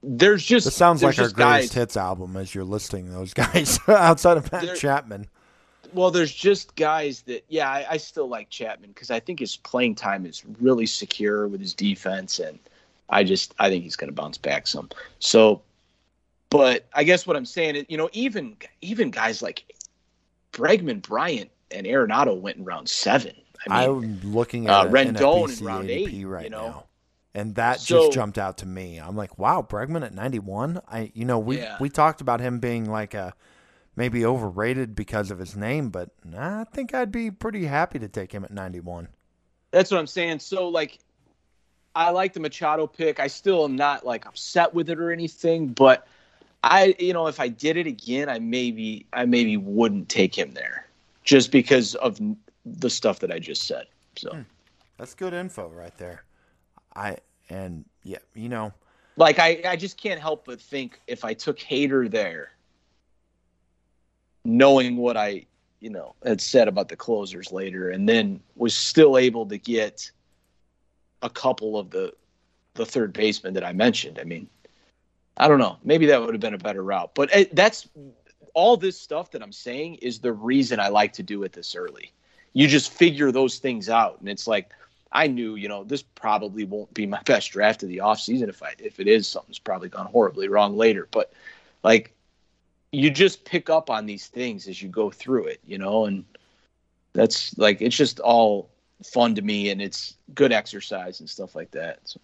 there's 0.01 0.43
just. 0.43 0.65
It 0.65 0.71
sounds 0.71 1.03
like 1.03 1.19
our 1.19 1.29
greatest 1.29 1.35
guys, 1.35 1.73
hits 1.73 1.97
album 1.97 2.35
as 2.35 2.55
you're 2.55 2.63
listing 2.63 3.11
those 3.11 3.33
guys 3.35 3.79
outside 3.87 4.37
of 4.37 4.51
Matt 4.51 4.75
Chapman. 4.75 5.27
Well, 5.93 6.09
there's 6.09 6.33
just 6.33 6.75
guys 6.75 7.21
that, 7.23 7.43
yeah, 7.49 7.69
I, 7.69 7.85
I 7.91 7.97
still 7.97 8.27
like 8.27 8.49
Chapman 8.49 8.89
because 8.91 9.11
I 9.11 9.19
think 9.19 9.39
his 9.39 9.57
playing 9.57 9.95
time 9.95 10.25
is 10.25 10.43
really 10.59 10.85
secure 10.85 11.47
with 11.47 11.61
his 11.61 11.75
defense 11.75 12.39
and– 12.39 12.57
I 13.11 13.23
just 13.23 13.53
I 13.59 13.69
think 13.69 13.83
he's 13.83 13.95
going 13.95 14.09
to 14.09 14.15
bounce 14.15 14.37
back 14.37 14.65
some. 14.65 14.89
So, 15.19 15.61
but 16.49 16.87
I 16.93 17.03
guess 17.03 17.27
what 17.27 17.35
I'm 17.35 17.45
saying 17.45 17.75
is, 17.75 17.85
you 17.89 17.97
know, 17.97 18.09
even 18.13 18.55
even 18.81 19.11
guys 19.11 19.41
like 19.41 19.63
Bregman, 20.53 21.01
Bryant, 21.01 21.51
and 21.69 21.85
Arenado 21.85 22.39
went 22.39 22.57
in 22.57 22.65
round 22.65 22.89
seven. 22.89 23.35
I 23.69 23.85
am 23.85 24.19
looking 24.23 24.67
at 24.67 24.73
uh, 24.73 24.89
Rendon 24.89 25.59
in 25.59 25.65
round 25.65 25.89
eight 25.89 26.25
right 26.25 26.45
you 26.45 26.49
know? 26.49 26.67
now, 26.67 26.83
and 27.35 27.55
that 27.55 27.79
so, 27.79 28.05
just 28.05 28.13
jumped 28.13 28.37
out 28.37 28.57
to 28.59 28.65
me. 28.65 28.97
I'm 28.97 29.15
like, 29.15 29.37
wow, 29.37 29.65
Bregman 29.67 30.03
at 30.03 30.13
91. 30.13 30.81
I 30.87 31.11
you 31.13 31.25
know 31.25 31.37
we 31.37 31.57
yeah. 31.57 31.77
we 31.79 31.89
talked 31.89 32.21
about 32.21 32.39
him 32.39 32.59
being 32.59 32.89
like 32.89 33.13
a 33.13 33.33
maybe 33.95 34.25
overrated 34.25 34.95
because 34.95 35.31
of 35.31 35.39
his 35.39 35.55
name, 35.55 35.89
but 35.89 36.09
I 36.35 36.63
think 36.73 36.93
I'd 36.93 37.11
be 37.11 37.29
pretty 37.29 37.65
happy 37.65 37.99
to 37.99 38.07
take 38.07 38.31
him 38.31 38.43
at 38.43 38.51
91. 38.51 39.09
That's 39.71 39.91
what 39.91 39.99
I'm 39.99 40.07
saying. 40.07 40.39
So 40.39 40.69
like 40.69 40.99
I 41.95 42.09
like 42.11 42.33
the 42.33 42.39
Machado 42.39 42.87
pick. 42.87 43.19
I 43.19 43.27
still 43.27 43.65
am 43.65 43.75
not 43.75 44.05
like 44.05 44.25
upset 44.25 44.73
with 44.73 44.89
it 44.89 44.99
or 44.99 45.11
anything, 45.11 45.67
but 45.67 46.07
I, 46.63 46.95
you 46.99 47.13
know, 47.13 47.27
if 47.27 47.39
I 47.39 47.47
did 47.47 47.77
it 47.77 47.87
again, 47.87 48.29
I 48.29 48.39
maybe, 48.39 49.05
I 49.13 49.25
maybe 49.25 49.57
wouldn't 49.57 50.09
take 50.09 50.37
him 50.37 50.53
there, 50.53 50.87
just 51.23 51.51
because 51.51 51.95
of 51.95 52.19
the 52.65 52.89
stuff 52.89 53.19
that 53.19 53.31
I 53.31 53.39
just 53.39 53.67
said. 53.67 53.87
So, 54.15 54.31
hmm. 54.31 54.41
that's 54.97 55.13
good 55.13 55.33
info 55.33 55.69
right 55.69 55.95
there. 55.97 56.23
I 56.95 57.17
and 57.49 57.85
yeah, 58.03 58.19
you 58.33 58.49
know, 58.49 58.73
like 59.17 59.39
I, 59.39 59.61
I 59.65 59.75
just 59.75 59.97
can't 59.97 60.19
help 60.19 60.45
but 60.45 60.61
think 60.61 60.99
if 61.07 61.25
I 61.25 61.33
took 61.33 61.59
Hader 61.59 62.09
there, 62.09 62.51
knowing 64.45 64.97
what 64.97 65.17
I, 65.17 65.45
you 65.79 65.89
know, 65.89 66.15
had 66.23 66.41
said 66.41 66.67
about 66.67 66.89
the 66.89 66.95
closers 66.95 67.51
later, 67.51 67.89
and 67.89 68.07
then 68.07 68.39
was 68.55 68.75
still 68.75 69.17
able 69.17 69.45
to 69.47 69.57
get 69.57 70.11
a 71.21 71.29
couple 71.29 71.77
of 71.77 71.89
the 71.89 72.13
the 72.73 72.85
third 72.85 73.13
baseman 73.13 73.53
that 73.53 73.65
I 73.65 73.73
mentioned. 73.73 74.17
I 74.19 74.23
mean, 74.23 74.47
I 75.37 75.47
don't 75.47 75.59
know. 75.59 75.77
Maybe 75.83 76.05
that 76.07 76.21
would 76.21 76.33
have 76.33 76.41
been 76.41 76.53
a 76.53 76.59
better 76.59 76.83
route. 76.83 77.11
But 77.15 77.33
it, 77.35 77.55
that's 77.55 77.87
all 78.53 78.77
this 78.77 78.99
stuff 78.99 79.31
that 79.31 79.41
I'm 79.41 79.51
saying 79.51 79.95
is 79.95 80.19
the 80.19 80.33
reason 80.33 80.79
I 80.79 80.87
like 80.87 81.13
to 81.13 81.23
do 81.23 81.43
it 81.43 81.53
this 81.53 81.75
early. 81.75 82.13
You 82.53 82.67
just 82.67 82.91
figure 82.91 83.31
those 83.31 83.59
things 83.59 83.89
out, 83.89 84.19
and 84.19 84.29
it's 84.29 84.47
like 84.47 84.71
I 85.11 85.27
knew, 85.27 85.55
you 85.55 85.67
know, 85.67 85.83
this 85.83 86.01
probably 86.01 86.65
won't 86.65 86.93
be 86.93 87.05
my 87.05 87.21
best 87.25 87.51
draft 87.51 87.83
of 87.83 87.89
the 87.89 87.97
offseason. 87.97 88.49
If 88.49 88.63
I 88.63 88.73
if 88.79 88.99
it 88.99 89.07
is, 89.07 89.27
something's 89.27 89.59
probably 89.59 89.89
gone 89.89 90.07
horribly 90.07 90.47
wrong 90.47 90.77
later. 90.77 91.07
But 91.11 91.33
like, 91.83 92.13
you 92.91 93.09
just 93.09 93.45
pick 93.45 93.69
up 93.69 93.89
on 93.89 94.05
these 94.05 94.27
things 94.27 94.67
as 94.67 94.81
you 94.81 94.89
go 94.89 95.09
through 95.09 95.45
it, 95.45 95.59
you 95.65 95.77
know, 95.77 96.05
and 96.05 96.25
that's 97.13 97.57
like 97.57 97.81
it's 97.81 97.95
just 97.95 98.19
all 98.19 98.69
fun 99.03 99.35
to 99.35 99.41
me 99.41 99.69
and 99.69 99.81
it's 99.81 100.15
good 100.33 100.51
exercise 100.51 101.19
and 101.19 101.29
stuff 101.29 101.55
like 101.55 101.71
that. 101.71 101.99
So. 102.05 102.19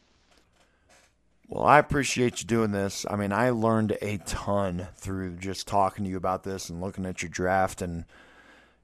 Well, 1.49 1.63
I 1.63 1.79
appreciate 1.79 2.41
you 2.41 2.47
doing 2.47 2.71
this. 2.71 3.05
I 3.09 3.15
mean, 3.15 3.31
I 3.31 3.51
learned 3.51 3.97
a 4.01 4.17
ton 4.17 4.87
through 4.97 5.37
just 5.37 5.67
talking 5.67 6.03
to 6.03 6.09
you 6.09 6.17
about 6.17 6.43
this 6.43 6.69
and 6.69 6.81
looking 6.81 7.05
at 7.05 7.21
your 7.21 7.29
draft. 7.29 7.81
And, 7.81 8.03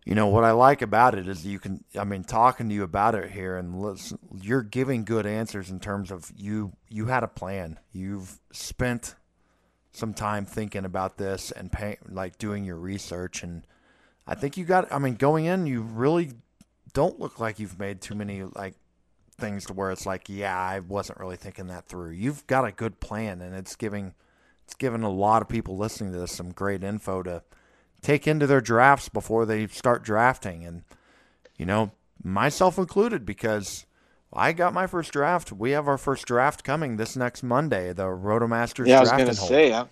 you 0.06 0.16
know, 0.16 0.28
what 0.28 0.46
I 0.46 0.52
like 0.52 0.82
about 0.82 1.14
it 1.14 1.28
is 1.28 1.46
you 1.46 1.60
can, 1.60 1.84
I 2.00 2.06
mean, 2.06 2.24
talking 2.24 2.70
to 2.70 2.76
you 2.76 2.84
about 2.84 3.16
it 3.16 3.32
here 3.32 3.58
and 3.58 3.82
listen, 3.82 4.18
you're 4.42 4.64
giving 4.64 5.04
good 5.04 5.26
answers 5.26 5.70
in 5.70 5.82
terms 5.82 6.10
of 6.10 6.32
you, 6.38 6.72
you 6.88 7.08
had 7.08 7.24
a 7.24 7.28
plan. 7.28 7.80
You've 7.92 8.40
spent 8.54 9.16
some 9.92 10.14
time 10.14 10.46
thinking 10.46 10.86
about 10.86 11.18
this 11.18 11.52
and 11.52 11.70
pay, 11.70 11.98
like 12.10 12.38
doing 12.38 12.64
your 12.64 12.78
research. 12.78 13.44
And 13.44 13.68
I 14.26 14.36
think 14.36 14.56
you 14.56 14.64
got, 14.64 14.90
I 14.90 15.00
mean, 15.00 15.16
going 15.16 15.46
in, 15.46 15.68
you 15.68 15.82
really 15.82 16.32
don't 16.94 17.20
look 17.20 17.40
like 17.40 17.60
you've 17.60 17.80
made 17.80 18.02
too 18.02 18.16
many 18.16 18.44
like 18.44 18.76
things 19.40 19.66
to 19.66 19.74
where 19.74 19.92
it's 19.92 20.06
like, 20.06 20.30
yeah, 20.30 20.58
I 20.58 20.80
wasn't 20.80 21.20
really 21.20 21.36
thinking 21.36 21.68
that 21.68 21.88
through. 21.88 22.12
You've 22.12 22.46
got 22.48 22.66
a 22.66 22.72
good 22.72 23.00
plan, 23.00 23.42
and 23.42 23.56
it's 23.56 23.76
giving 23.76 24.14
it's 24.66 24.76
giving 24.76 25.04
a 25.04 25.10
lot 25.10 25.42
of 25.42 25.50
people 25.50 25.78
listening 25.78 26.14
to 26.14 26.20
this 26.20 26.32
some 26.32 26.52
great 26.52 26.84
info 26.84 27.24
to 27.24 27.44
take 28.02 28.28
into 28.28 28.48
their 28.48 28.62
drafts 28.62 29.10
before 29.10 29.46
they 29.46 29.68
start 29.68 30.04
drafting, 30.04 30.66
and 30.66 30.84
you 31.58 31.66
know, 31.66 31.92
myself 32.24 32.78
included, 32.78 33.26
because 33.26 33.86
I 34.32 34.54
got 34.54 34.74
my 34.74 34.88
first 34.88 35.12
draft. 35.12 35.52
We 35.52 35.72
have 35.72 35.88
our 35.88 35.98
first 35.98 36.26
draft 36.26 36.64
coming 36.64 36.98
this 36.98 37.16
next 37.16 37.44
Monday, 37.44 37.94
the 37.94 38.04
Rotomasters. 38.04 38.76
Draft. 38.76 38.90
Yeah, 38.90 38.98
I 38.98 39.02
was 39.02 39.12
going 39.12 39.26
to 39.28 39.36
say, 39.36 39.86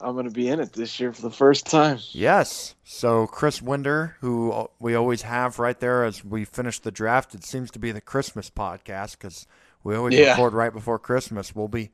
I'm 0.00 0.14
going 0.14 0.26
to 0.26 0.30
be 0.30 0.48
in 0.48 0.60
it 0.60 0.72
this 0.72 0.98
year 0.98 1.12
for 1.12 1.22
the 1.22 1.30
first 1.30 1.66
time. 1.66 1.98
Yes. 2.10 2.74
So 2.84 3.26
Chris 3.26 3.60
Winder, 3.60 4.16
who 4.20 4.68
we 4.78 4.94
always 4.94 5.22
have 5.22 5.58
right 5.58 5.78
there 5.78 6.04
as 6.04 6.24
we 6.24 6.44
finish 6.44 6.78
the 6.78 6.90
draft, 6.90 7.34
it 7.34 7.44
seems 7.44 7.70
to 7.72 7.78
be 7.78 7.92
the 7.92 8.00
Christmas 8.00 8.50
podcast 8.50 9.12
because 9.12 9.46
we 9.84 9.94
always 9.94 10.14
yeah. 10.14 10.30
record 10.30 10.54
right 10.54 10.72
before 10.72 10.98
Christmas. 10.98 11.54
We'll 11.54 11.68
be 11.68 11.90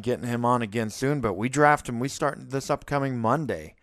getting 0.00 0.26
him 0.26 0.44
on 0.44 0.62
again 0.62 0.90
soon. 0.90 1.20
But 1.20 1.34
we 1.34 1.48
draft 1.48 1.88
him. 1.88 2.00
We 2.00 2.08
start 2.08 2.50
this 2.50 2.70
upcoming 2.70 3.18
Monday, 3.18 3.74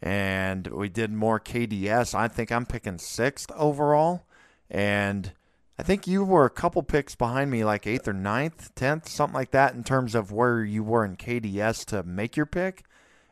and 0.00 0.66
we 0.68 0.88
did 0.88 1.12
more 1.12 1.40
KDS. 1.40 2.14
I 2.14 2.28
think 2.28 2.52
I'm 2.52 2.66
picking 2.66 2.98
sixth 2.98 3.50
overall, 3.54 4.26
and 4.70 5.32
I 5.78 5.82
think 5.82 6.06
you 6.06 6.24
were 6.24 6.44
a 6.44 6.50
couple 6.50 6.82
picks 6.82 7.14
behind 7.14 7.50
me, 7.50 7.64
like 7.64 7.86
eighth 7.86 8.08
or 8.08 8.12
ninth, 8.12 8.74
tenth, 8.74 9.08
something 9.08 9.34
like 9.34 9.52
that, 9.52 9.74
in 9.74 9.84
terms 9.84 10.14
of 10.14 10.32
where 10.32 10.62
you 10.62 10.82
were 10.82 11.04
in 11.04 11.16
KDS 11.16 11.84
to 11.86 12.02
make 12.02 12.36
your 12.36 12.46
pick. 12.46 12.84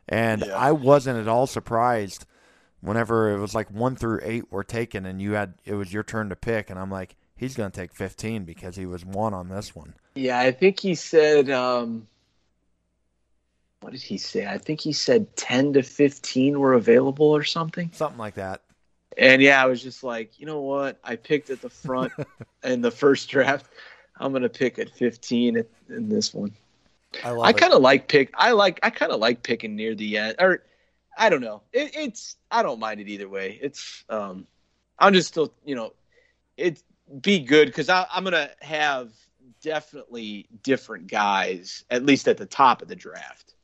And 0.09 0.45
yeah. 0.47 0.57
I 0.57 0.73
wasn't 0.73 1.19
at 1.19 1.29
all 1.29 1.47
surprised 1.47 2.27
whenever 2.81 3.35
it 3.35 3.41
was 3.41 3.55
like 3.55 3.71
one 3.71 3.97
through 3.97 4.21
eight 4.23 4.51
were 4.53 4.65
taken, 4.65 5.07
and 5.07 5.21
you 5.21 5.33
had 5.33 5.55
it 5.65 5.75
was 5.75 5.93
your 5.93 6.03
turn 6.03 6.29
to 6.29 6.37
pick, 6.37 6.71
and 6.71 6.79
I'm 6.79 6.91
like, 6.91 7.17
he's 7.37 7.57
going 7.57 7.71
to 7.71 7.81
take 7.81 7.93
15 7.93 8.45
because 8.45 8.77
he 8.77 8.87
was 8.87 9.05
one 9.05 9.35
on 9.35 9.49
this 9.49 9.75
one. 9.75 9.95
Yeah, 10.15 10.39
I 10.39 10.53
think 10.53 10.81
he 10.81 10.95
said. 10.95 11.51
Um, 11.51 12.07
what 13.81 13.93
did 13.93 14.03
he 14.03 14.19
say? 14.19 14.47
I 14.47 14.59
think 14.59 14.81
he 14.81 14.93
said 14.93 15.37
10 15.37 15.75
to 15.75 15.83
15 15.83 16.59
were 16.59 16.73
available 16.73 17.27
or 17.27 17.45
something. 17.45 17.91
Something 17.93 18.19
like 18.19 18.35
that. 18.35 18.63
And 19.17 19.41
yeah, 19.41 19.63
I 19.63 19.67
was 19.67 19.83
just 19.83 20.03
like, 20.03 20.41
you 20.41 20.47
know 20.47 20.61
what? 20.61 20.99
I 21.05 21.17
picked 21.17 21.51
at 21.51 21.61
the 21.61 21.71
front 21.71 22.13
in 22.65 22.81
the 22.81 22.91
first 22.91 23.29
draft. 23.29 23.67
I'm 24.19 24.33
gonna 24.33 24.49
pick 24.49 24.79
at 24.79 24.91
15 24.91 25.65
in 25.89 26.09
this 26.09 26.35
one. 26.35 26.53
I, 27.25 27.35
I 27.35 27.53
kind 27.53 27.73
of 27.73 27.83
like 27.83 28.09
pick. 28.09 28.31
I 28.35 28.53
like. 28.53 28.81
I 28.83 28.91
kind 28.91 29.13
of 29.13 29.21
like 29.21 29.43
picking 29.43 29.77
near 29.77 29.95
the 29.95 30.19
end, 30.19 30.37
or 30.39 30.63
I 31.17 31.29
don't 31.29 31.41
know. 31.41 31.63
It, 31.73 31.97
it's. 31.97 32.37
I 32.51 32.63
don't 32.63 32.81
mind 32.81 33.01
it 33.01 33.09
either 33.09 33.29
way. 33.29 33.59
It's. 33.61 34.05
Um, 34.09 34.47
I'm 34.99 35.13
just 35.13 35.29
still. 35.29 35.53
You 35.65 35.75
know, 35.75 35.93
it 36.57 36.83
be 37.21 37.41
good 37.41 37.67
because 37.67 37.89
I'm 37.89 38.25
gonna 38.25 38.51
have 38.61 39.11
definitely 39.63 40.47
different 40.63 41.07
guys 41.07 41.85
at 41.91 42.05
least 42.05 42.29
at 42.29 42.37
the 42.37 42.47
top 42.47 42.83
of 42.83 42.89
the 42.89 42.97
draft 42.97 43.55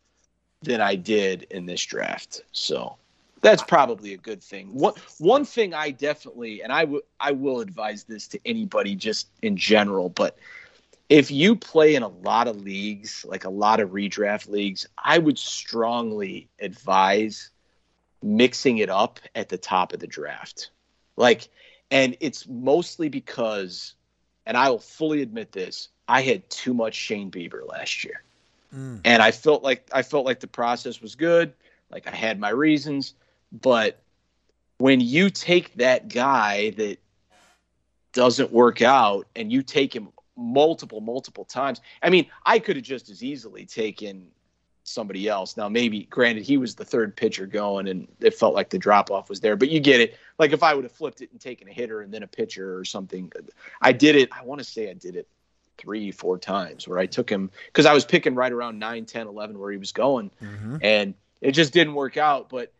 than 0.62 0.80
I 0.80 0.94
did 0.94 1.46
in 1.50 1.66
this 1.66 1.84
draft. 1.84 2.42
So 2.52 2.96
that's 3.40 3.62
probably 3.62 4.14
a 4.14 4.16
good 4.16 4.42
thing. 4.42 4.72
One 4.72 4.94
one 5.18 5.44
thing 5.44 5.74
I 5.74 5.90
definitely 5.90 6.62
and 6.62 6.72
I 6.72 6.84
would 6.84 7.02
I 7.18 7.32
will 7.32 7.60
advise 7.60 8.04
this 8.04 8.28
to 8.28 8.40
anybody 8.44 8.94
just 8.94 9.28
in 9.42 9.56
general, 9.56 10.08
but 10.08 10.38
if 11.12 11.30
you 11.30 11.54
play 11.54 11.94
in 11.94 12.02
a 12.02 12.08
lot 12.08 12.48
of 12.48 12.62
leagues, 12.62 13.22
like 13.28 13.44
a 13.44 13.50
lot 13.50 13.80
of 13.80 13.90
redraft 13.90 14.48
leagues, 14.48 14.86
I 14.96 15.18
would 15.18 15.38
strongly 15.38 16.48
advise 16.58 17.50
mixing 18.22 18.78
it 18.78 18.88
up 18.88 19.20
at 19.34 19.50
the 19.50 19.58
top 19.58 19.92
of 19.92 20.00
the 20.00 20.06
draft. 20.06 20.70
Like 21.16 21.48
and 21.90 22.16
it's 22.20 22.48
mostly 22.48 23.10
because 23.10 23.92
and 24.46 24.56
I 24.56 24.70
will 24.70 24.78
fully 24.78 25.20
admit 25.20 25.52
this, 25.52 25.88
I 26.08 26.22
had 26.22 26.48
too 26.48 26.72
much 26.72 26.94
Shane 26.94 27.30
Bieber 27.30 27.68
last 27.68 28.04
year. 28.04 28.22
Mm. 28.74 29.02
And 29.04 29.22
I 29.22 29.32
felt 29.32 29.62
like 29.62 29.86
I 29.92 30.00
felt 30.00 30.24
like 30.24 30.40
the 30.40 30.46
process 30.46 31.02
was 31.02 31.14
good, 31.14 31.52
like 31.90 32.06
I 32.06 32.14
had 32.14 32.40
my 32.40 32.48
reasons, 32.48 33.12
but 33.52 34.00
when 34.78 35.02
you 35.02 35.28
take 35.28 35.74
that 35.74 36.08
guy 36.08 36.70
that 36.70 36.96
doesn't 38.14 38.50
work 38.50 38.80
out 38.80 39.26
and 39.36 39.52
you 39.52 39.62
take 39.62 39.94
him 39.94 40.08
multiple, 40.36 41.00
multiple 41.00 41.44
times, 41.44 41.80
I 42.02 42.10
mean, 42.10 42.26
I 42.44 42.58
could 42.58 42.76
have 42.76 42.84
just 42.84 43.10
as 43.10 43.22
easily 43.22 43.66
taken 43.66 44.28
somebody 44.84 45.28
else. 45.28 45.56
Now, 45.56 45.68
maybe, 45.68 46.04
granted, 46.04 46.44
he 46.44 46.56
was 46.56 46.74
the 46.74 46.84
third 46.84 47.16
pitcher 47.16 47.46
going 47.46 47.88
and 47.88 48.08
it 48.20 48.34
felt 48.34 48.54
like 48.54 48.70
the 48.70 48.78
drop 48.78 49.10
off 49.10 49.28
was 49.28 49.40
there, 49.40 49.56
but 49.56 49.70
you 49.70 49.80
get 49.80 50.00
it. 50.00 50.16
Like 50.38 50.52
if 50.52 50.62
I 50.62 50.74
would 50.74 50.84
have 50.84 50.92
flipped 50.92 51.20
it 51.20 51.30
and 51.30 51.40
taken 51.40 51.68
a 51.68 51.72
hitter 51.72 52.00
and 52.00 52.12
then 52.12 52.22
a 52.22 52.26
pitcher 52.26 52.76
or 52.76 52.84
something, 52.84 53.30
I 53.80 53.92
did 53.92 54.16
it. 54.16 54.30
I 54.32 54.44
want 54.44 54.60
to 54.60 54.64
say 54.64 54.90
I 54.90 54.94
did 54.94 55.16
it 55.16 55.28
three, 55.78 56.10
four 56.10 56.38
times 56.38 56.86
where 56.86 56.98
I 56.98 57.06
took 57.06 57.30
him 57.30 57.50
because 57.66 57.86
I 57.86 57.94
was 57.94 58.04
picking 58.04 58.34
right 58.34 58.52
around 58.52 58.78
9, 58.78 59.04
10, 59.04 59.26
11 59.26 59.58
where 59.58 59.70
he 59.70 59.78
was 59.78 59.92
going. 59.92 60.30
Mm-hmm. 60.42 60.76
And 60.82 61.14
it 61.40 61.52
just 61.52 61.72
didn't 61.72 61.94
work 61.94 62.16
out. 62.16 62.48
But 62.48 62.72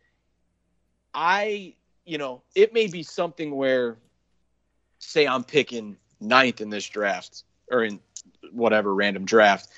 I, 1.13 1.75
you 2.05 2.17
know, 2.17 2.41
it 2.55 2.73
may 2.73 2.87
be 2.87 3.03
something 3.03 3.55
where, 3.55 3.97
say, 4.99 5.27
I'm 5.27 5.43
picking 5.43 5.97
ninth 6.23 6.61
in 6.61 6.69
this 6.69 6.87
draft 6.87 7.43
or 7.69 7.83
in 7.83 7.99
whatever 8.51 8.93
random 8.93 9.25
draft, 9.25 9.69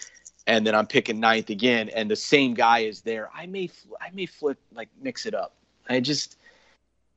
and 0.47 0.65
then 0.65 0.75
I'm 0.75 0.87
picking 0.87 1.19
ninth 1.19 1.49
again, 1.49 1.89
and 1.89 2.09
the 2.09 2.15
same 2.15 2.53
guy 2.53 2.79
is 2.79 3.01
there. 3.01 3.29
I 3.33 3.45
may, 3.47 3.69
I 3.99 4.09
may 4.13 4.25
flip 4.25 4.57
like 4.73 4.89
mix 5.01 5.25
it 5.25 5.33
up. 5.33 5.55
I 5.89 5.99
just, 5.99 6.37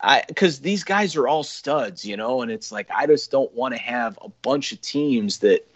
I 0.00 0.22
because 0.26 0.60
these 0.60 0.84
guys 0.84 1.16
are 1.16 1.26
all 1.26 1.42
studs, 1.42 2.04
you 2.04 2.16
know, 2.16 2.42
and 2.42 2.50
it's 2.50 2.70
like 2.72 2.88
I 2.94 3.06
just 3.06 3.30
don't 3.30 3.52
want 3.54 3.74
to 3.74 3.80
have 3.80 4.18
a 4.22 4.28
bunch 4.42 4.72
of 4.72 4.80
teams 4.80 5.38
that 5.38 5.66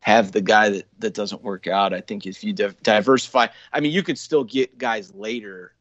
have 0.00 0.32
the 0.32 0.40
guy 0.40 0.70
that 0.70 0.86
that 0.98 1.14
doesn't 1.14 1.42
work 1.42 1.66
out. 1.66 1.92
I 1.92 2.00
think 2.00 2.26
if 2.26 2.42
you 2.42 2.52
diversify, 2.52 3.48
I 3.72 3.80
mean, 3.80 3.92
you 3.92 4.02
could 4.02 4.18
still 4.18 4.44
get 4.44 4.78
guys 4.78 5.14
later 5.14 5.72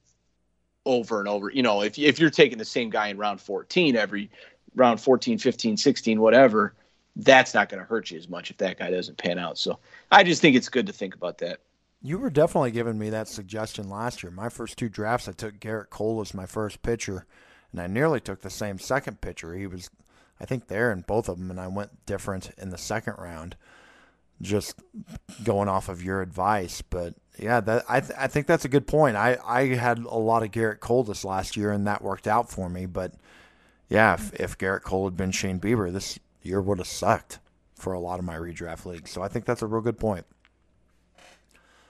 over 0.86 1.20
and 1.20 1.28
over. 1.28 1.50
You 1.50 1.64
know, 1.64 1.82
if 1.82 1.98
if 1.98 2.20
you're 2.20 2.30
taking 2.30 2.58
the 2.58 2.66
same 2.66 2.90
guy 2.90 3.08
in 3.08 3.18
round 3.18 3.40
14 3.42 3.96
every 3.96 4.30
round 4.76 5.00
14, 5.00 5.38
15, 5.38 5.78
16, 5.78 6.20
whatever, 6.20 6.74
that's 7.16 7.54
not 7.54 7.70
going 7.70 7.80
to 7.80 7.88
hurt 7.88 8.12
you 8.12 8.18
as 8.18 8.28
much 8.28 8.52
if 8.52 8.58
that 8.58 8.78
guy 8.78 8.92
doesn't 8.92 9.18
pan 9.18 9.40
out. 9.40 9.58
So 9.58 9.80
I 10.12 10.24
just 10.24 10.42
think 10.42 10.56
it's 10.56 10.70
good 10.70 10.88
to 10.88 10.94
think 10.94 11.16
about 11.16 11.38
that. 11.40 11.60
You 12.02 12.18
were 12.20 12.30
definitely 12.30 12.72
giving 12.72 13.00
me 13.00 13.10
that 13.10 13.28
suggestion 13.28 13.90
last 13.90 14.22
year. 14.22 14.32
My 14.32 14.50
first 14.50 14.78
two 14.78 14.90
drafts, 14.90 15.28
I 15.28 15.32
took 15.32 15.60
Gerrit 15.60 15.90
Cole 15.90 16.22
as 16.22 16.34
my 16.34 16.46
first 16.46 16.84
pitcher, 16.84 17.26
and 17.72 17.82
I 17.82 17.88
nearly 17.88 18.20
took 18.20 18.42
the 18.42 18.50
same 18.50 18.78
second 18.78 19.22
pitcher. 19.22 19.56
He 19.56 19.66
was, 19.66 19.90
I 20.40 20.46
think, 20.46 20.68
there 20.68 20.92
in 20.92 21.02
both 21.02 21.30
of 21.30 21.40
them, 21.40 21.50
and 21.50 21.60
I 21.60 21.68
went 21.68 22.06
different 22.06 22.52
in 22.58 22.70
the 22.70 22.78
second 22.78 23.16
round, 23.18 23.56
just 24.40 24.80
going 25.44 25.68
off 25.68 25.90
of 25.90 26.04
your 26.04 26.22
advice. 26.22 26.84
But 26.84 27.16
yeah, 27.40 27.60
that 27.62 27.86
I 27.90 28.02
th- 28.02 28.20
I 28.20 28.28
think 28.28 28.46
that's 28.46 28.66
a 28.66 28.70
good 28.70 28.86
point. 28.86 29.16
I 29.16 29.38
I 29.44 29.68
had 29.70 30.00
a 30.00 30.18
lot 30.18 30.44
of 30.44 30.52
Gerrit 30.52 30.82
Cole 30.82 31.04
this 31.04 31.26
last 31.26 31.58
year, 31.58 31.72
and 31.72 31.88
that 31.88 32.04
worked 32.04 32.28
out 32.28 32.52
for 32.52 32.70
me. 32.70 32.86
But 32.86 33.14
yeah, 33.90 34.14
if, 34.14 34.34
if 34.40 34.58
Gerrit 34.60 34.84
Cole 34.84 35.06
had 35.06 35.18
been 35.18 35.32
Shane 35.32 35.60
Bieber, 35.60 35.92
this 35.92 36.20
year 36.46 36.62
would 36.62 36.78
have 36.78 36.88
sucked 36.88 37.40
for 37.76 37.94
a 37.94 38.00
lot 38.00 38.20
of 38.20 38.26
my 38.26 38.36
redraft 38.36 38.86
leagues. 38.86 39.12
So 39.12 39.22
I 39.22 39.28
think 39.28 39.46
that's 39.46 39.62
a 39.62 39.68
real 39.68 39.82
good 39.82 40.00
point. 40.00 40.26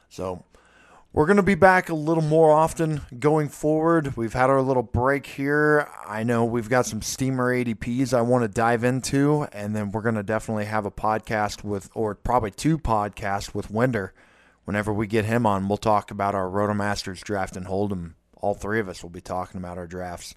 So 0.09 0.43
we're 1.13 1.25
going 1.25 1.37
to 1.37 1.43
be 1.43 1.55
back 1.55 1.89
a 1.89 1.95
little 1.95 2.23
more 2.23 2.51
often 2.51 3.01
going 3.19 3.49
forward. 3.49 4.17
We've 4.17 4.33
had 4.33 4.49
our 4.49 4.61
little 4.61 4.83
break 4.83 5.25
here. 5.25 5.87
I 6.07 6.23
know 6.23 6.45
we've 6.45 6.69
got 6.69 6.85
some 6.85 7.01
steamer 7.01 7.53
ADPs 7.53 8.13
I 8.13 8.21
want 8.21 8.43
to 8.43 8.47
dive 8.47 8.83
into, 8.83 9.47
and 9.51 9.75
then 9.75 9.91
we're 9.91 10.01
going 10.01 10.15
to 10.15 10.23
definitely 10.23 10.65
have 10.65 10.85
a 10.85 10.91
podcast 10.91 11.63
with, 11.63 11.89
or 11.93 12.15
probably 12.15 12.51
two 12.51 12.77
podcasts 12.77 13.53
with 13.53 13.69
Winder 13.69 14.13
whenever 14.65 14.91
we 14.91 15.07
get 15.07 15.25
him 15.25 15.45
on, 15.45 15.67
we'll 15.67 15.77
talk 15.77 16.11
about 16.11 16.35
our 16.35 16.49
Rotomasters 16.49 17.23
draft 17.23 17.55
and 17.55 17.67
Hold'em. 17.67 18.13
All 18.35 18.53
three 18.53 18.79
of 18.79 18.89
us 18.89 19.01
will 19.01 19.09
be 19.09 19.21
talking 19.21 19.57
about 19.59 19.77
our 19.77 19.87
drafts. 19.87 20.35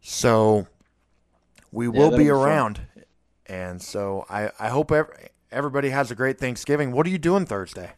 So 0.00 0.68
we 1.72 1.86
yeah, 1.86 1.90
will 1.90 2.16
be 2.16 2.28
around. 2.28 2.78
Fun. 2.78 2.86
And 3.50 3.82
so 3.82 4.24
I, 4.30 4.52
I 4.60 4.68
hope 4.68 4.92
every, 4.92 5.12
everybody 5.50 5.90
has 5.90 6.12
a 6.12 6.14
great 6.14 6.38
Thanksgiving. 6.38 6.92
What 6.92 7.04
are 7.04 7.10
you 7.10 7.18
doing 7.18 7.46
Thursday? 7.46 7.90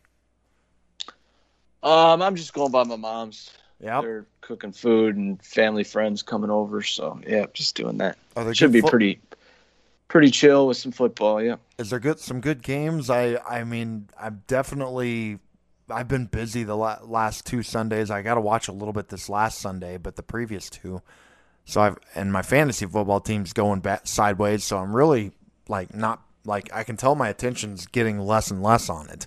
Um, 1.82 2.22
I'm 2.22 2.36
just 2.36 2.54
going 2.54 2.72
by 2.72 2.84
my 2.84 2.96
mom's. 2.96 3.50
Yeah, 3.78 4.00
they're 4.00 4.26
cooking 4.40 4.72
food 4.72 5.16
and 5.16 5.42
family 5.42 5.84
friends 5.84 6.22
coming 6.22 6.50
over. 6.50 6.82
So 6.82 7.20
yeah, 7.26 7.46
just 7.52 7.74
doing 7.74 7.98
that. 7.98 8.16
Oh, 8.34 8.44
they 8.44 8.54
Should 8.54 8.72
be 8.72 8.80
fo- 8.80 8.88
pretty 8.88 9.20
pretty 10.08 10.30
chill 10.30 10.68
with 10.68 10.76
some 10.78 10.92
football. 10.92 11.42
Yeah. 11.42 11.56
Is 11.78 11.90
there 11.90 11.98
good 11.98 12.20
some 12.20 12.40
good 12.40 12.62
games? 12.62 13.10
I 13.10 13.38
I 13.46 13.64
mean 13.64 14.08
I'm 14.18 14.44
definitely 14.46 15.40
I've 15.90 16.08
been 16.08 16.26
busy 16.26 16.62
the 16.62 16.76
la- 16.76 17.00
last 17.02 17.44
two 17.44 17.62
Sundays. 17.64 18.10
I 18.10 18.22
got 18.22 18.36
to 18.36 18.40
watch 18.40 18.68
a 18.68 18.72
little 18.72 18.92
bit 18.92 19.08
this 19.08 19.28
last 19.28 19.58
Sunday, 19.58 19.98
but 19.98 20.14
the 20.14 20.22
previous 20.22 20.70
two. 20.70 21.02
So 21.64 21.80
I've 21.80 21.98
and 22.14 22.32
my 22.32 22.42
fantasy 22.42 22.86
football 22.86 23.20
team's 23.20 23.52
going 23.52 23.80
back 23.80 24.06
sideways. 24.06 24.62
So 24.62 24.78
I'm 24.78 24.94
really 24.94 25.32
like 25.68 25.94
not 25.94 26.22
like 26.44 26.72
I 26.72 26.84
can 26.84 26.96
tell 26.96 27.14
my 27.14 27.28
attention's 27.28 27.86
getting 27.86 28.18
less 28.18 28.50
and 28.50 28.62
less 28.62 28.88
on 28.88 29.08
it. 29.08 29.26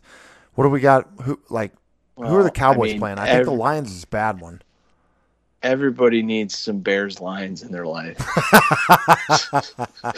What 0.54 0.66
do 0.66 0.70
we 0.70 0.80
got? 0.80 1.08
Who 1.24 1.40
like 1.50 1.74
well, 2.16 2.30
who 2.30 2.38
are 2.38 2.44
the 2.44 2.52
Cowboys 2.52 2.90
I 2.90 2.94
mean, 2.94 3.00
playing? 3.00 3.20
I 3.20 3.32
think 3.32 3.46
the 3.46 3.52
Lions 3.52 3.92
is 3.92 4.04
a 4.04 4.08
bad 4.08 4.42
one 4.42 4.62
everybody 5.64 6.22
needs 6.22 6.56
some 6.56 6.78
Bears 6.78 7.20
Lions 7.20 7.64
in 7.64 7.72
their 7.72 7.88
life. 7.88 8.16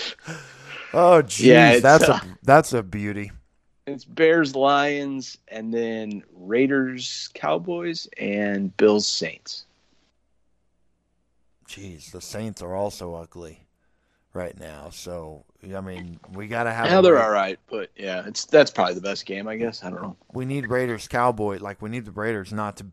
Oh, 0.94 1.22
geez, 1.22 1.45
yeah, 1.45 1.80
that's 1.80 2.07
uh, 2.07 2.14
a 2.14 2.38
that's 2.44 2.73
a 2.73 2.81
beauty. 2.81 3.31
It's 3.85 4.06
Bears, 4.06 4.56
Lions, 4.56 5.38
and 5.48 5.73
then 5.73 6.23
Raiders, 6.34 7.30
Cowboys, 7.34 8.07
and 8.18 8.76
Bills, 8.77 9.07
Saints. 9.07 9.65
Jeez, 11.68 12.11
the 12.11 12.22
Saints 12.22 12.61
are 12.61 12.73
also 12.73 13.15
ugly 13.15 13.68
right 14.34 14.57
now. 14.57 14.89
So 14.91 15.44
I 15.76 15.81
mean, 15.81 16.19
we 16.34 16.48
gotta 16.48 16.72
have. 16.72 16.88
Yeah, 16.88 17.02
they're 17.02 17.22
all 17.22 17.30
right, 17.31 17.60
but 17.69 17.89
yeah, 17.95 18.23
it's 18.26 18.45
that's 18.45 18.72
probably 18.72 18.95
the 18.95 19.02
best 19.02 19.26
game, 19.26 19.48
I 19.48 19.56
guess. 19.57 19.84
I 19.84 19.89
don't 19.89 20.02
know. 20.02 20.15
We 20.34 20.45
need 20.45 20.69
Raiders, 20.69 21.07
Cowboy. 21.07 21.60
Like 21.60 21.81
we 21.81 21.89
need 21.89 22.06
the 22.06 22.11
Raiders 22.11 22.53
not 22.53 22.77
to 22.77 22.85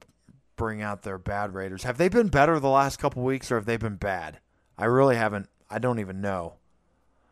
bring 0.57 0.83
out 0.83 1.03
their 1.03 1.19
bad 1.19 1.55
Raiders. 1.55 1.83
Have 1.83 1.99
they 1.99 2.09
been 2.09 2.29
better 2.29 2.59
the 2.61 2.69
last 2.69 2.99
couple 2.99 3.23
weeks, 3.23 3.51
or 3.53 3.57
have 3.57 3.67
they 3.67 3.77
been 3.77 3.97
bad? 3.97 4.39
I 4.79 4.87
really 4.87 5.17
haven't. 5.17 5.49
I 5.71 5.79
don't 5.79 5.99
even 5.99 6.21
know. 6.21 6.55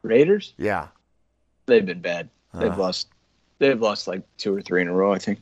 Raiders? 0.02 0.54
Yeah. 0.56 0.88
They've 1.66 1.84
been 1.86 2.00
bad. 2.00 2.28
They've 2.54 2.72
uh. 2.72 2.76
lost. 2.76 3.08
They've 3.58 3.80
lost 3.80 4.08
like 4.08 4.22
two 4.38 4.54
or 4.54 4.60
three 4.60 4.82
in 4.82 4.88
a 4.88 4.92
row, 4.92 5.12
I 5.12 5.18
think. 5.18 5.40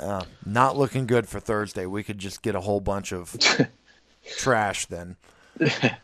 uh, 0.00 0.24
not 0.44 0.76
looking 0.76 1.06
good 1.06 1.28
for 1.28 1.38
Thursday. 1.38 1.86
We 1.86 2.02
could 2.02 2.18
just 2.18 2.42
get 2.42 2.56
a 2.56 2.60
whole 2.60 2.80
bunch 2.80 3.12
of 3.12 3.36
trash 4.36 4.86
then. 4.86 5.16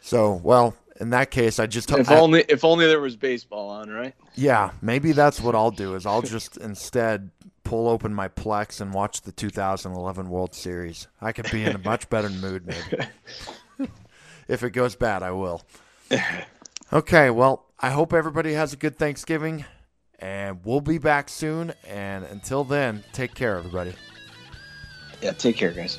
So, 0.00 0.40
well, 0.42 0.74
in 1.00 1.10
that 1.10 1.30
case, 1.30 1.58
I 1.58 1.66
just 1.66 1.90
if 1.90 2.10
I, 2.10 2.18
only 2.18 2.44
if 2.48 2.64
only 2.64 2.86
there 2.86 3.00
was 3.00 3.16
baseball 3.16 3.70
on, 3.70 3.88
right? 3.90 4.14
Yeah, 4.34 4.72
maybe 4.82 5.12
that's 5.12 5.40
what 5.40 5.54
I'll 5.54 5.70
do. 5.70 5.94
Is 5.94 6.06
I'll 6.06 6.22
just 6.22 6.56
instead 6.56 7.30
pull 7.64 7.88
open 7.88 8.14
my 8.14 8.28
Plex 8.28 8.80
and 8.80 8.92
watch 8.92 9.22
the 9.22 9.32
2011 9.32 10.28
World 10.28 10.54
Series. 10.54 11.06
I 11.20 11.32
could 11.32 11.50
be 11.50 11.64
in 11.64 11.74
a 11.74 11.78
much 11.78 12.08
better 12.08 12.30
mood, 12.30 12.66
maybe. 12.66 13.04
if 14.48 14.62
it 14.62 14.70
goes 14.70 14.96
bad, 14.96 15.22
I 15.22 15.32
will. 15.32 15.62
Okay, 16.90 17.28
well, 17.28 17.66
I 17.78 17.90
hope 17.90 18.14
everybody 18.14 18.54
has 18.54 18.72
a 18.72 18.76
good 18.76 18.96
Thanksgiving, 18.96 19.66
and 20.18 20.64
we'll 20.64 20.80
be 20.80 20.96
back 20.96 21.28
soon. 21.28 21.74
And 21.86 22.24
until 22.24 22.64
then, 22.64 23.04
take 23.12 23.34
care, 23.34 23.58
everybody. 23.58 23.94
Yeah, 25.20 25.32
take 25.32 25.56
care, 25.56 25.70
guys. 25.70 25.98